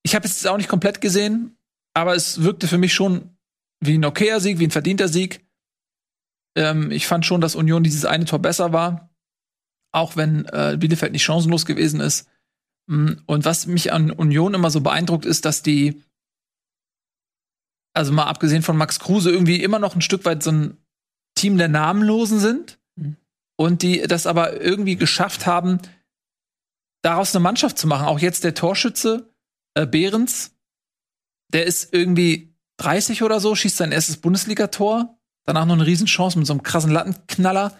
ich 0.03 0.14
habe 0.14 0.26
es 0.26 0.47
auch 0.47 0.57
nicht 0.57 0.68
komplett 0.68 1.01
gesehen, 1.01 1.57
aber 1.95 2.14
es 2.14 2.43
wirkte 2.43 2.68
für 2.68 2.78
mich 2.78 2.95
schon 2.95 3.37
wie 3.80 3.99
ein 3.99 4.05
okayer 4.05 4.41
Sieg, 4.41 4.59
wie 4.59 4.66
ein 4.66 4.70
verdienter 4.70 5.09
Sieg. 5.09 5.45
Ähm, 6.57 6.91
ich 6.91 7.07
fand 7.07 7.26
schon, 7.26 7.41
dass 7.41 7.55
Union 7.55 7.82
dieses 7.82 8.05
eine 8.05 8.24
Tor 8.24 8.39
besser 8.39 8.72
war, 8.72 9.11
auch 9.93 10.16
wenn 10.16 10.47
äh, 10.47 10.76
Bielefeld 10.78 11.12
nicht 11.12 11.24
chancenlos 11.24 11.66
gewesen 11.66 12.01
ist. 12.01 12.28
Mm, 12.87 13.14
und 13.26 13.45
was 13.45 13.66
mich 13.66 13.93
an 13.93 14.11
Union 14.11 14.55
immer 14.55 14.70
so 14.70 14.80
beeindruckt, 14.80 15.26
ist, 15.26 15.45
dass 15.45 15.62
die, 15.62 16.03
also 17.93 18.12
mal 18.12 18.24
abgesehen 18.24 18.62
von 18.62 18.76
Max 18.76 18.99
Kruse, 19.01 19.30
irgendwie 19.30 19.62
immer 19.62 19.78
noch 19.78 19.95
ein 19.95 20.03
Stück 20.03 20.24
weit 20.24 20.43
so 20.43 20.53
ein 20.53 20.76
Team 21.37 21.57
der 21.57 21.68
Namenlosen 21.68 22.41
sind 22.41 22.78
mhm. 22.97 23.16
und 23.57 23.82
die 23.82 24.03
das 24.03 24.26
aber 24.26 24.61
irgendwie 24.61 24.97
geschafft 24.97 25.47
haben, 25.47 25.78
daraus 27.03 27.34
eine 27.34 27.43
Mannschaft 27.43 27.78
zu 27.78 27.87
machen. 27.87 28.07
Auch 28.07 28.18
jetzt 28.18 28.43
der 28.43 28.55
Torschütze 28.55 29.32
äh, 29.74 29.87
Behrens, 29.87 30.57
der 31.53 31.66
ist 31.66 31.95
irgendwie 31.95 32.53
30 32.78 33.22
oder 33.22 33.39
so, 33.39 33.55
schießt 33.55 33.76
sein 33.76 33.93
erstes 33.93 34.16
Bundesligator 34.16 35.16
danach 35.47 35.64
noch 35.64 35.74
eine 35.74 35.87
Riesenchance 35.87 36.37
mit 36.37 36.47
so 36.47 36.53
einem 36.53 36.62
krassen 36.62 36.91
Lattenknaller. 36.91 37.78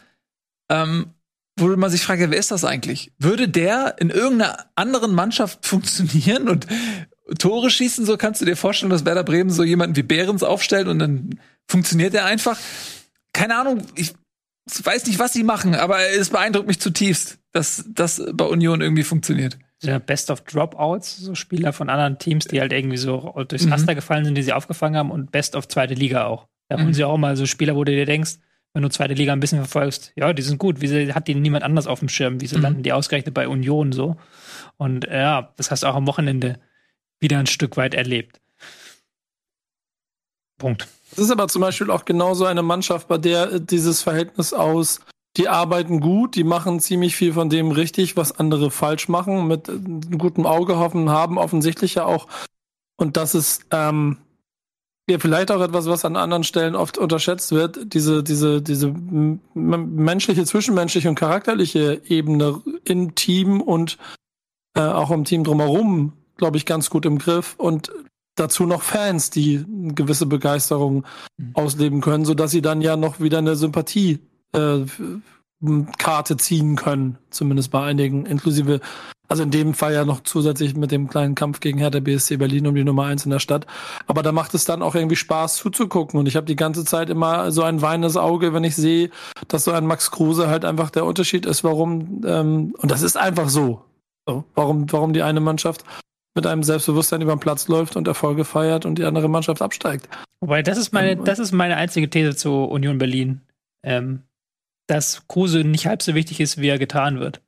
Ähm, 0.71 1.13
wo 1.59 1.69
man 1.69 1.91
sich 1.91 2.03
fragt, 2.03 2.21
wer 2.21 2.39
ist 2.39 2.51
das 2.51 2.65
eigentlich? 2.65 3.13
Würde 3.19 3.49
der 3.49 3.97
in 3.99 4.11
irgendeiner 4.11 4.67
anderen 4.75 5.15
Mannschaft 5.15 5.67
funktionieren 5.67 6.49
und 6.49 6.67
Tore 7.39 7.71
schießen? 7.71 8.07
So 8.07 8.17
kannst 8.17 8.41
du 8.41 8.45
dir 8.45 8.57
vorstellen, 8.57 8.91
dass 8.91 9.05
Werder 9.05 9.25
Bremen 9.25 9.51
so 9.51 9.65
jemanden 9.65 9.97
wie 9.97 10.03
Behrens 10.03 10.43
aufstellt 10.43 10.87
und 10.87 10.99
dann 10.99 11.41
funktioniert 11.67 12.15
der 12.15 12.25
einfach. 12.25 12.59
Keine 13.37 13.57
Ahnung, 13.57 13.83
ich 13.95 14.15
weiß 14.83 15.07
nicht, 15.07 15.19
was 15.19 15.35
sie 15.35 15.45
machen, 15.45 15.75
aber 15.75 16.01
es 16.01 16.31
beeindruckt 16.31 16.67
mich 16.67 16.81
zutiefst, 16.81 17.39
dass 17.53 17.85
das 17.87 18.23
bei 18.33 18.47
Union 18.47 18.81
irgendwie 18.81 19.03
funktioniert. 19.03 19.59
Ja, 19.83 19.99
Best 19.99 20.31
of 20.31 20.41
Dropouts, 20.41 21.19
so 21.19 21.35
Spieler 21.35 21.75
von 21.75 21.91
anderen 21.91 22.19
Teams, 22.19 22.47
die 22.47 22.61
halt 22.61 22.73
irgendwie 22.73 22.97
so 22.97 23.35
durchs 23.47 23.67
mhm. 23.67 23.73
Raster 23.73 23.95
gefallen 23.95 24.25
sind, 24.25 24.37
die 24.37 24.43
sie 24.43 24.55
aufgefangen 24.55 24.97
haben 24.97 25.11
und 25.11 25.33
Best 25.33 25.55
of 25.55 25.69
zweite 25.69 25.93
Liga 25.93 26.25
auch. 26.25 26.49
Da 26.69 26.79
haben 26.79 26.87
mhm. 26.87 26.95
sie 26.95 27.05
auch 27.05 27.19
mal 27.19 27.37
so 27.37 27.45
Spieler, 27.45 27.77
wo 27.77 27.85
du 27.85 27.93
dir 27.93 28.07
denkst, 28.07 28.37
wenn 28.73 28.83
du 28.83 28.89
zweite 28.89 29.13
Liga 29.13 29.35
ein 29.35 29.41
bisschen 29.41 29.59
verfolgst, 29.59 30.13
ja, 30.17 30.33
die 30.33 30.43
sind 30.43 30.57
gut. 30.57 30.81
Wieso 30.81 31.15
hat 31.15 31.29
die 31.29 31.35
niemand 31.35 31.63
anders 31.63 31.87
auf 31.87 31.99
dem 31.99 32.09
Schirm? 32.09 32.41
Wieso 32.41 32.57
mhm. 32.57 32.63
landen 32.63 32.83
die 32.83 32.93
ausgerechnet 32.95 33.35
bei 33.35 33.49
Union 33.49 33.93
so? 33.93 34.17
Und 34.79 35.07
äh, 35.07 35.21
ja, 35.21 35.53
das 35.57 35.71
hast 35.71 35.83
du 35.83 35.89
auch 35.89 35.95
am 35.95 36.07
Wochenende 36.07 36.59
wieder 37.21 37.39
ein 37.39 37.47
Stück 37.47 37.77
weit 37.77 37.93
erlebt. 37.93 38.41
Punkt. 40.59 40.89
Das 41.17 41.25
ist 41.25 41.31
aber 41.31 41.49
zum 41.49 41.63
Beispiel 41.63 41.91
auch 41.91 42.05
genauso 42.05 42.45
eine 42.45 42.63
Mannschaft, 42.63 43.09
bei 43.09 43.19
der 43.19 43.53
äh, 43.53 43.61
dieses 43.61 44.03
Verhältnis 44.03 44.53
aus, 44.53 45.01
die 45.37 45.49
arbeiten 45.49 46.01
gut, 46.01 46.37
die 46.37 46.45
machen 46.45 46.81
ziemlich 46.81 47.17
viel 47.17 47.33
von 47.33 47.51
dem 47.51 47.71
richtig, 47.71 48.17
was 48.17 48.39
andere 48.39 48.71
falsch 48.71 49.09
machen, 49.09 49.49
mit 49.49 49.69
äh, 49.69 49.79
gutem 50.17 50.47
Auge 50.47 50.79
hoffen, 50.79 51.11
haben 51.11 51.39
offensichtlich 51.39 51.95
ja 51.95 52.05
auch, 52.05 52.29
und 52.97 53.17
das 53.17 53.35
ist 53.35 53.65
ähm, 53.71 54.19
ja, 55.09 55.19
vielleicht 55.19 55.51
auch 55.51 55.63
etwas, 55.63 55.87
was 55.87 56.05
an 56.05 56.17
anderen 56.17 56.45
Stellen 56.45 56.75
oft 56.75 56.99
unterschätzt 56.99 57.53
wird, 57.53 57.95
diese, 57.95 58.23
diese, 58.23 58.61
diese 58.61 58.93
menschliche, 59.55 60.45
zwischenmenschliche 60.45 61.09
und 61.09 61.15
charakterliche 61.15 62.03
Ebene 62.07 62.61
im 62.85 63.15
Team 63.15 63.61
und 63.61 63.99
äh, 64.75 64.81
auch 64.81 65.13
im 65.13 65.25
Team 65.25 65.45
drumherum, 65.45 66.13
glaube 66.37 66.57
ich, 66.57 66.67
ganz 66.67 66.91
gut 66.91 67.07
im 67.07 67.19
Griff. 67.19 67.55
Und 67.57 67.93
dazu 68.37 68.65
noch 68.65 68.83
Fans, 68.83 69.31
die 69.31 69.65
eine 69.67 69.95
gewisse 69.95 70.27
Begeisterung 70.27 71.05
mhm. 71.37 71.51
ausleben 71.55 72.01
können, 72.01 72.25
so 72.25 72.35
dass 72.35 72.51
sie 72.51 72.63
dann 72.63 72.81
ja 72.81 72.97
noch 72.97 73.21
wieder 73.21 73.39
eine 73.39 73.57
Sympathie 73.57 74.21
äh, 74.53 74.81
Karte 75.99 76.37
ziehen 76.37 76.77
können, 76.77 77.19
zumindest 77.31 77.71
bei 77.71 77.83
einigen, 77.83 78.27
inklusive 78.27 78.81
also 79.29 79.43
in 79.43 79.51
dem 79.51 79.75
Fall 79.75 79.93
ja 79.93 80.05
noch 80.05 80.23
zusätzlich 80.23 80.77
mit 80.77 80.91
dem 80.93 81.09
kleinen 81.09 81.35
Kampf 81.35 81.61
gegen 81.61 81.79
Hertha 81.79 82.01
BSC 82.01 82.37
Berlin 82.37 82.67
um 82.67 82.75
die 82.75 82.85
Nummer 82.85 83.07
eins 83.07 83.25
in 83.25 83.31
der 83.31 83.41
Stadt. 83.41 83.67
Aber 84.07 84.23
da 84.23 84.33
macht 84.33 84.55
es 84.55 84.65
dann 84.65 84.83
auch 84.83 84.95
irgendwie 84.95 85.17
Spaß 85.17 85.57
zuzugucken. 85.57 86.19
Und 86.19 86.27
ich 86.27 86.37
habe 86.37 86.47
die 86.47 86.57
ganze 86.57 86.85
Zeit 86.85 87.11
immer 87.11 87.51
so 87.51 87.63
ein 87.63 87.83
weinendes 87.83 88.17
Auge, 88.17 88.55
wenn 88.55 88.65
ich 88.65 88.77
sehe, 88.77 89.11
dass 89.49 89.65
so 89.65 89.73
ein 89.73 89.87
Max 89.87 90.11
Kruse 90.11 90.49
halt 90.49 90.65
einfach 90.65 90.91
der 90.91 91.05
Unterschied 91.05 91.47
ist, 91.47 91.65
warum, 91.65 92.23
ähm, 92.25 92.75
und 92.79 92.91
das 92.91 93.03
ist 93.03 93.17
einfach 93.17 93.49
so, 93.49 93.83
so 94.27 94.45
warum, 94.55 94.91
warum 94.93 95.13
die 95.13 95.23
eine 95.23 95.41
Mannschaft 95.41 95.85
mit 96.37 96.47
einem 96.47 96.63
Selbstbewusstsein 96.63 97.23
über 97.23 97.35
den 97.35 97.41
Platz 97.41 97.67
läuft 97.69 97.97
und 97.97 98.07
Erfolge 98.07 98.45
feiert 98.45 98.85
und 98.85 98.99
die 98.99 99.05
andere 99.05 99.29
Mannschaft 99.29 99.63
absteigt. 99.63 100.09
Wobei, 100.41 100.63
das 100.63 100.79
ist 100.79 100.93
meine, 100.93 101.13
ähm, 101.13 101.25
das 101.25 101.39
ist 101.39 101.53
meine 101.53 101.77
einzige 101.77 102.09
These 102.09 102.37
zu 102.37 102.65
Union 102.65 102.99
Berlin. 102.99 103.41
Ähm, 103.83 104.23
dass 104.87 105.27
Kruse 105.27 105.65
nicht 105.65 105.87
halb 105.87 106.03
so 106.03 106.15
wichtig 106.15 106.41
ist, 106.41 106.59
wie 106.59 106.69
er 106.69 106.79
getan 106.79 107.19
wird. 107.19 107.41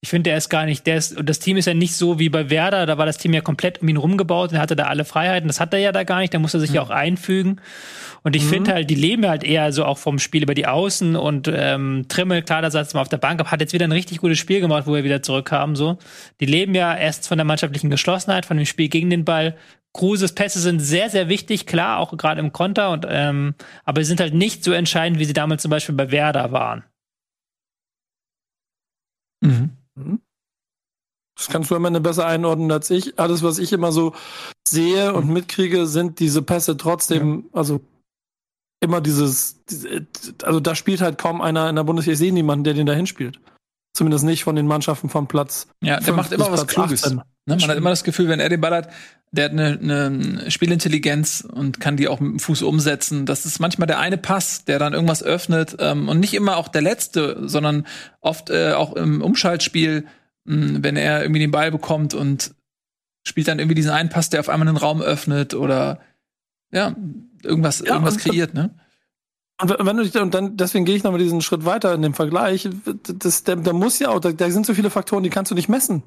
Ich 0.00 0.10
finde, 0.10 0.30
der 0.30 0.38
ist 0.38 0.48
gar 0.48 0.64
nicht, 0.64 0.86
der 0.86 0.96
ist, 0.96 1.16
und 1.16 1.28
das 1.28 1.40
Team 1.40 1.56
ist 1.56 1.66
ja 1.66 1.74
nicht 1.74 1.96
so 1.96 2.20
wie 2.20 2.28
bei 2.28 2.50
Werder, 2.50 2.86
da 2.86 2.98
war 2.98 3.06
das 3.06 3.18
Team 3.18 3.34
ja 3.34 3.40
komplett 3.40 3.82
um 3.82 3.88
ihn 3.88 3.96
rumgebaut 3.96 4.52
er 4.52 4.60
hatte 4.60 4.76
da 4.76 4.84
alle 4.84 5.04
Freiheiten. 5.04 5.48
Das 5.48 5.58
hat 5.58 5.74
er 5.74 5.80
ja 5.80 5.90
da 5.90 6.04
gar 6.04 6.20
nicht, 6.20 6.32
da 6.32 6.38
muss 6.38 6.54
er 6.54 6.60
sich 6.60 6.70
mhm. 6.70 6.76
ja 6.76 6.82
auch 6.82 6.90
einfügen. 6.90 7.60
Und 8.22 8.36
ich 8.36 8.44
mhm. 8.44 8.48
finde 8.48 8.74
halt, 8.74 8.90
die 8.90 8.94
leben 8.94 9.26
halt 9.26 9.42
eher 9.42 9.72
so 9.72 9.84
auch 9.84 9.98
vom 9.98 10.20
Spiel 10.20 10.44
über 10.44 10.54
die 10.54 10.68
Außen 10.68 11.16
und 11.16 11.50
ähm, 11.52 12.06
Trimmel, 12.08 12.42
klar, 12.42 12.62
da 12.62 12.70
saß 12.70 12.94
mal 12.94 13.00
auf 13.00 13.08
der 13.08 13.16
Bank, 13.16 13.40
aber 13.40 13.50
hat 13.50 13.60
jetzt 13.60 13.72
wieder 13.72 13.86
ein 13.86 13.92
richtig 13.92 14.18
gutes 14.18 14.38
Spiel 14.38 14.60
gemacht, 14.60 14.86
wo 14.86 14.94
er 14.94 15.02
wieder 15.02 15.20
zurückkam. 15.20 15.74
So. 15.74 15.98
Die 16.38 16.46
leben 16.46 16.76
ja 16.76 16.96
erst 16.96 17.26
von 17.26 17.36
der 17.36 17.44
mannschaftlichen 17.44 17.90
Geschlossenheit, 17.90 18.46
von 18.46 18.56
dem 18.56 18.66
Spiel 18.66 18.88
gegen 18.88 19.10
den 19.10 19.24
Ball. 19.24 19.56
Kruses 19.92 20.32
Pässe 20.32 20.60
sind 20.60 20.78
sehr, 20.78 21.10
sehr 21.10 21.28
wichtig, 21.28 21.66
klar, 21.66 21.98
auch 21.98 22.16
gerade 22.16 22.40
im 22.40 22.52
Konter, 22.52 22.90
und, 22.90 23.04
ähm, 23.08 23.54
aber 23.84 24.02
sie 24.02 24.08
sind 24.08 24.20
halt 24.20 24.34
nicht 24.34 24.62
so 24.62 24.72
entscheidend, 24.72 25.18
wie 25.18 25.24
sie 25.24 25.32
damals 25.32 25.62
zum 25.62 25.70
Beispiel 25.70 25.94
bei 25.96 26.12
Werder 26.12 26.52
waren. 26.52 26.84
Mhm. 29.40 29.77
Mhm. 29.98 30.20
Das 31.36 31.48
kannst 31.48 31.70
du 31.70 31.76
am 31.76 31.84
Ende 31.84 32.00
besser 32.00 32.26
einordnen 32.26 32.70
als 32.72 32.90
ich. 32.90 33.18
Alles, 33.18 33.42
was 33.42 33.58
ich 33.58 33.72
immer 33.72 33.92
so 33.92 34.12
sehe 34.66 35.14
und 35.14 35.26
mhm. 35.26 35.34
mitkriege, 35.34 35.86
sind 35.86 36.18
diese 36.18 36.42
Pässe 36.42 36.76
trotzdem, 36.76 37.44
ja. 37.44 37.58
also 37.58 37.80
immer 38.80 39.00
dieses, 39.00 39.60
also 40.42 40.60
da 40.60 40.74
spielt 40.74 41.00
halt 41.00 41.18
kaum 41.18 41.40
einer 41.40 41.68
in 41.68 41.76
der 41.76 41.84
Bundesliga. 41.84 42.12
Ich 42.14 42.18
sehe 42.18 42.32
niemanden, 42.32 42.64
der 42.64 42.74
den 42.74 42.86
da 42.86 42.92
hinspielt. 42.92 43.40
Zumindest 43.96 44.24
nicht 44.24 44.44
von 44.44 44.56
den 44.56 44.66
Mannschaften 44.66 45.08
vom 45.08 45.26
Platz. 45.26 45.68
Ja, 45.80 45.98
der 46.00 46.12
macht 46.12 46.32
immer 46.32 46.50
was 46.50 46.66
Kluges. 46.66 47.08
Ne? 47.10 47.24
Man 47.46 47.62
hat 47.62 47.76
immer 47.76 47.90
das 47.90 48.04
Gefühl, 48.04 48.28
wenn 48.28 48.40
er 48.40 48.48
den 48.48 48.60
Ball 48.60 48.74
hat, 48.74 48.90
der 49.30 49.46
hat 49.46 49.52
eine, 49.52 49.78
eine 49.78 50.50
Spielintelligenz 50.50 51.46
und 51.50 51.80
kann 51.80 51.96
die 51.96 52.08
auch 52.08 52.20
mit 52.20 52.32
dem 52.32 52.38
Fuß 52.38 52.62
umsetzen. 52.62 53.26
Das 53.26 53.44
ist 53.44 53.58
manchmal 53.58 53.86
der 53.86 53.98
eine 53.98 54.18
Pass, 54.18 54.64
der 54.64 54.78
dann 54.78 54.94
irgendwas 54.94 55.22
öffnet 55.22 55.76
ähm, 55.80 56.08
und 56.08 56.20
nicht 56.20 56.34
immer 56.34 56.56
auch 56.56 56.68
der 56.68 56.82
letzte, 56.82 57.48
sondern 57.48 57.86
oft 58.20 58.50
äh, 58.50 58.72
auch 58.72 58.94
im 58.94 59.22
Umschaltspiel, 59.22 60.06
mh, 60.44 60.78
wenn 60.82 60.96
er 60.96 61.22
irgendwie 61.22 61.40
den 61.40 61.50
Ball 61.50 61.70
bekommt 61.70 62.14
und 62.14 62.54
spielt 63.22 63.48
dann 63.48 63.58
irgendwie 63.58 63.74
diesen 63.74 63.90
einen 63.90 64.08
Pass, 64.08 64.30
der 64.30 64.40
auf 64.40 64.48
einmal 64.48 64.68
einen 64.68 64.78
Raum 64.78 65.02
öffnet 65.02 65.54
oder 65.54 66.00
ja, 66.70 66.94
irgendwas, 67.42 67.80
ja, 67.80 67.92
irgendwas 67.92 68.18
kreiert, 68.18 68.54
ne? 68.54 68.74
Und 69.60 69.70
wenn 69.70 69.96
du 69.96 70.04
dich, 70.04 70.14
und 70.16 70.34
dann, 70.34 70.56
deswegen 70.56 70.84
gehe 70.84 70.94
ich 70.94 71.02
nochmal 71.02 71.20
diesen 71.20 71.40
Schritt 71.40 71.64
weiter 71.64 71.92
in 71.92 72.02
dem 72.02 72.14
Vergleich. 72.14 72.68
Das, 73.18 73.42
da, 73.42 73.56
da 73.56 73.72
muss 73.72 73.98
ja 73.98 74.10
auch, 74.10 74.20
da, 74.20 74.30
da 74.30 74.48
sind 74.50 74.64
so 74.64 74.72
viele 74.72 74.88
Faktoren, 74.88 75.24
die 75.24 75.30
kannst 75.30 75.50
du 75.50 75.56
nicht 75.56 75.68
messen. 75.68 76.04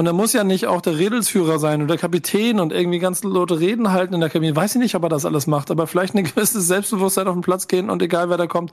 Und 0.00 0.04
da 0.04 0.12
muss 0.12 0.32
ja 0.32 0.44
nicht 0.44 0.68
auch 0.68 0.80
der 0.80 0.96
Redelsführer 0.96 1.58
sein 1.58 1.82
oder 1.82 1.96
Kapitän 1.96 2.60
und 2.60 2.72
irgendwie 2.72 3.00
ganz 3.00 3.24
laute 3.24 3.58
Reden 3.58 3.90
halten 3.90 4.14
in 4.14 4.20
der 4.20 4.30
Kabine. 4.30 4.54
Weiß 4.54 4.76
ich 4.76 4.80
nicht, 4.80 4.94
ob 4.94 5.02
er 5.02 5.08
das 5.08 5.24
alles 5.24 5.48
macht, 5.48 5.72
aber 5.72 5.88
vielleicht 5.88 6.14
ein 6.14 6.22
gewisses 6.34 6.68
Selbstbewusstsein 6.68 7.26
auf 7.26 7.34
den 7.34 7.42
Platz 7.42 7.66
gehen 7.66 7.90
und 7.90 8.00
egal 8.00 8.30
wer 8.30 8.36
da 8.36 8.46
kommt, 8.46 8.72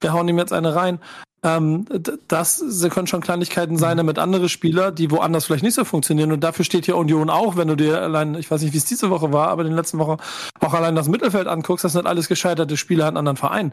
wir 0.00 0.12
hauen 0.12 0.28
ihm 0.28 0.38
jetzt 0.38 0.52
eine 0.52 0.74
rein. 0.74 1.00
Ähm, 1.42 1.86
das, 2.28 2.58
das 2.58 2.90
können 2.90 3.06
schon 3.06 3.22
Kleinigkeiten 3.22 3.78
sein, 3.78 3.96
damit 3.96 4.18
andere 4.18 4.50
Spieler, 4.50 4.92
die 4.92 5.10
woanders 5.10 5.46
vielleicht 5.46 5.62
nicht 5.62 5.74
so 5.74 5.84
funktionieren. 5.84 6.30
Und 6.30 6.40
dafür 6.40 6.64
steht 6.64 6.84
hier 6.84 6.96
Union 6.96 7.30
auch, 7.30 7.56
wenn 7.56 7.68
du 7.68 7.76
dir 7.76 8.02
allein, 8.02 8.34
ich 8.34 8.50
weiß 8.50 8.60
nicht, 8.60 8.74
wie 8.74 8.78
es 8.78 8.84
diese 8.84 9.08
Woche 9.08 9.32
war, 9.32 9.48
aber 9.48 9.62
in 9.62 9.68
den 9.68 9.76
letzten 9.76 9.98
Wochen 9.98 10.18
auch 10.60 10.74
allein 10.74 10.94
das 10.94 11.08
Mittelfeld 11.08 11.46
anguckst, 11.46 11.84
das 11.86 11.92
sind 11.92 12.06
alles 12.06 12.28
gescheiterte 12.28 12.76
Spieler 12.76 13.08
in 13.08 13.16
anderen 13.16 13.38
Vereinen. 13.38 13.72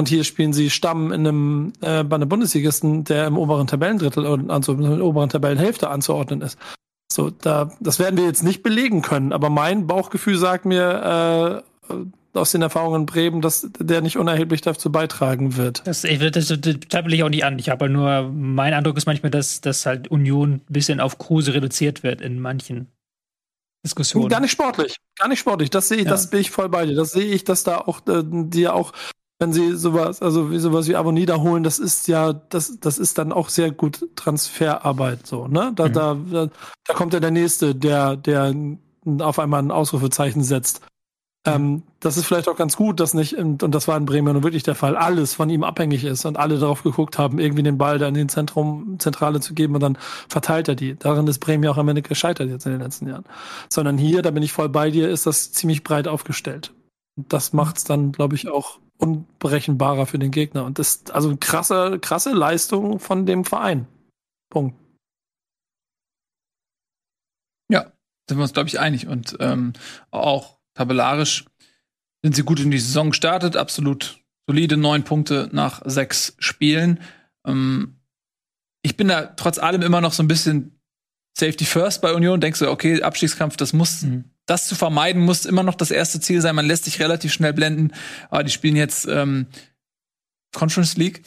Und 0.00 0.08
hier 0.08 0.24
spielen 0.24 0.54
sie 0.54 0.70
Stamm 0.70 1.12
in 1.12 1.26
einem, 1.26 1.72
äh, 1.82 2.02
bei 2.04 2.16
einem 2.16 2.26
Bundesligisten, 2.26 3.04
der 3.04 3.26
im 3.26 3.36
oberen 3.36 3.66
Tabellendrittel, 3.66 4.24
also 4.50 4.72
in 4.72 4.80
der 4.80 5.04
oberen 5.04 5.28
Tabellenhälfte 5.28 5.90
anzuordnen 5.90 6.40
ist. 6.40 6.58
So, 7.12 7.28
da, 7.28 7.70
das 7.80 7.98
werden 7.98 8.16
wir 8.16 8.24
jetzt 8.24 8.42
nicht 8.42 8.62
belegen 8.62 9.02
können, 9.02 9.34
aber 9.34 9.50
mein 9.50 9.86
Bauchgefühl 9.86 10.38
sagt 10.38 10.64
mir, 10.64 11.62
äh, 11.92 11.94
aus 12.32 12.52
den 12.52 12.62
Erfahrungen 12.62 13.02
in 13.02 13.06
Bremen, 13.06 13.42
dass 13.42 13.68
der 13.78 14.00
nicht 14.00 14.16
unerheblich 14.16 14.62
dazu 14.62 14.90
beitragen 14.90 15.58
wird. 15.58 15.86
Das, 15.86 16.04
ich, 16.04 16.18
das, 16.18 16.46
das, 16.48 16.58
das 16.58 17.04
will 17.04 17.12
ich 17.12 17.22
auch 17.22 17.28
nicht 17.28 17.44
an. 17.44 17.58
Ich 17.58 17.68
habe 17.68 17.90
nur, 17.90 18.30
mein 18.32 18.72
Eindruck 18.72 18.96
ist 18.96 19.04
manchmal, 19.04 19.28
dass, 19.28 19.60
dass 19.60 19.84
halt 19.84 20.08
Union 20.08 20.52
ein 20.52 20.62
bisschen 20.72 21.00
auf 21.00 21.18
Kruse 21.18 21.52
reduziert 21.52 22.02
wird 22.02 22.22
in 22.22 22.40
manchen 22.40 22.86
Diskussionen. 23.84 24.30
Gar 24.30 24.40
nicht 24.40 24.52
sportlich, 24.52 24.96
gar 25.18 25.28
nicht 25.28 25.40
sportlich. 25.40 25.68
Das 25.68 25.88
sehe 25.88 25.98
ich, 25.98 26.04
ja. 26.04 26.10
das 26.10 26.30
bin 26.30 26.40
ich 26.40 26.50
voll 26.50 26.70
bei 26.70 26.86
dir. 26.86 26.94
Das 26.94 27.12
sehe 27.12 27.26
ich, 27.34 27.44
dass 27.44 27.64
da 27.64 27.76
auch 27.76 28.00
äh, 28.08 28.22
die 28.24 28.66
auch 28.66 28.94
wenn 29.40 29.54
sie 29.54 29.74
sowas, 29.74 30.20
also 30.20 30.50
wie 30.50 30.58
sowas 30.58 30.86
wie 30.86 30.96
Abonnida 30.96 31.38
holen, 31.38 31.62
das 31.62 31.78
ist 31.78 32.06
ja, 32.08 32.34
das, 32.34 32.78
das 32.78 32.98
ist 32.98 33.16
dann 33.16 33.32
auch 33.32 33.48
sehr 33.48 33.70
gut 33.70 34.06
Transferarbeit, 34.14 35.26
so, 35.26 35.48
ne? 35.48 35.72
Da, 35.74 35.88
mhm. 35.88 35.92
da, 35.92 36.14
da, 36.30 36.48
da 36.86 36.94
kommt 36.94 37.14
ja 37.14 37.20
der 37.20 37.30
nächste, 37.30 37.74
der, 37.74 38.16
der 38.16 38.54
auf 39.20 39.38
einmal 39.38 39.62
ein 39.62 39.70
Ausrufezeichen 39.70 40.44
setzt. 40.44 40.82
Ähm, 41.46 41.84
das 42.00 42.18
ist 42.18 42.26
vielleicht 42.26 42.50
auch 42.50 42.56
ganz 42.56 42.76
gut, 42.76 43.00
dass 43.00 43.14
nicht, 43.14 43.34
und, 43.34 43.62
das 43.62 43.88
war 43.88 43.96
in 43.96 44.04
Bremen 44.04 44.34
nur 44.34 44.42
wirklich 44.42 44.62
der 44.62 44.74
Fall, 44.74 44.94
alles 44.94 45.32
von 45.32 45.48
ihm 45.48 45.64
abhängig 45.64 46.04
ist 46.04 46.26
und 46.26 46.36
alle 46.36 46.58
darauf 46.58 46.82
geguckt 46.82 47.18
haben, 47.18 47.38
irgendwie 47.38 47.62
den 47.62 47.78
Ball 47.78 47.98
da 47.98 48.08
in 48.08 48.14
den 48.14 48.28
Zentrum, 48.28 48.96
Zentrale 48.98 49.40
zu 49.40 49.54
geben 49.54 49.74
und 49.74 49.80
dann 49.80 49.96
verteilt 50.28 50.68
er 50.68 50.74
die. 50.74 50.96
Darin 50.96 51.26
ist 51.26 51.38
Bremen 51.38 51.64
ja 51.64 51.70
auch 51.70 51.78
am 51.78 51.88
Ende 51.88 52.02
gescheitert 52.02 52.50
jetzt 52.50 52.66
in 52.66 52.72
den 52.72 52.82
letzten 52.82 53.08
Jahren. 53.08 53.24
Sondern 53.70 53.96
hier, 53.96 54.20
da 54.20 54.32
bin 54.32 54.42
ich 54.42 54.52
voll 54.52 54.68
bei 54.68 54.90
dir, 54.90 55.08
ist 55.08 55.24
das 55.24 55.50
ziemlich 55.50 55.82
breit 55.82 56.08
aufgestellt. 56.08 56.74
Das 57.16 57.54
macht's 57.54 57.84
dann, 57.84 58.12
glaube 58.12 58.34
ich, 58.34 58.48
auch 58.50 58.78
unberechenbarer 59.00 60.06
für 60.06 60.18
den 60.18 60.30
Gegner. 60.30 60.64
Und 60.64 60.78
das 60.78 60.96
ist 60.96 61.10
also 61.10 61.36
krasse, 61.36 61.98
krasse 62.00 62.32
Leistung 62.32 63.00
von 63.00 63.26
dem 63.26 63.44
Verein. 63.44 63.86
Punkt. 64.50 64.76
Ja, 67.70 67.92
sind 68.28 68.38
wir 68.38 68.42
uns, 68.42 68.52
glaube 68.52 68.68
ich, 68.68 68.78
einig. 68.78 69.06
Und 69.06 69.36
ähm, 69.40 69.72
auch 70.10 70.58
tabellarisch 70.74 71.46
sind 72.22 72.36
sie 72.36 72.42
gut 72.42 72.60
in 72.60 72.70
die 72.70 72.78
Saison 72.78 73.10
gestartet. 73.10 73.56
Absolut 73.56 74.20
solide 74.46 74.76
neun 74.76 75.04
Punkte 75.04 75.48
nach 75.52 75.82
sechs 75.84 76.34
Spielen. 76.38 77.00
Ähm, 77.46 77.96
ich 78.82 78.96
bin 78.96 79.08
da 79.08 79.26
trotz 79.26 79.58
allem 79.58 79.82
immer 79.82 80.00
noch 80.00 80.12
so 80.12 80.22
ein 80.22 80.28
bisschen 80.28 80.80
Safety 81.38 81.64
First 81.64 82.02
bei 82.02 82.12
Union. 82.12 82.40
Denkst 82.40 82.58
du, 82.58 82.70
okay, 82.70 83.02
Abstiegskampf, 83.02 83.56
das 83.56 83.72
muss 83.72 84.02
mhm 84.02 84.24
das 84.50 84.66
zu 84.66 84.74
vermeiden, 84.74 85.22
muss 85.22 85.46
immer 85.46 85.62
noch 85.62 85.74
das 85.74 85.90
erste 85.90 86.20
Ziel 86.20 86.40
sein. 86.40 86.56
Man 86.56 86.66
lässt 86.66 86.84
sich 86.84 87.00
relativ 87.00 87.32
schnell 87.32 87.52
blenden. 87.52 87.92
Aber 88.30 88.42
die 88.42 88.50
spielen 88.50 88.76
jetzt 88.76 89.06
ähm, 89.06 89.46
Conference 90.52 90.96
League. 90.96 91.22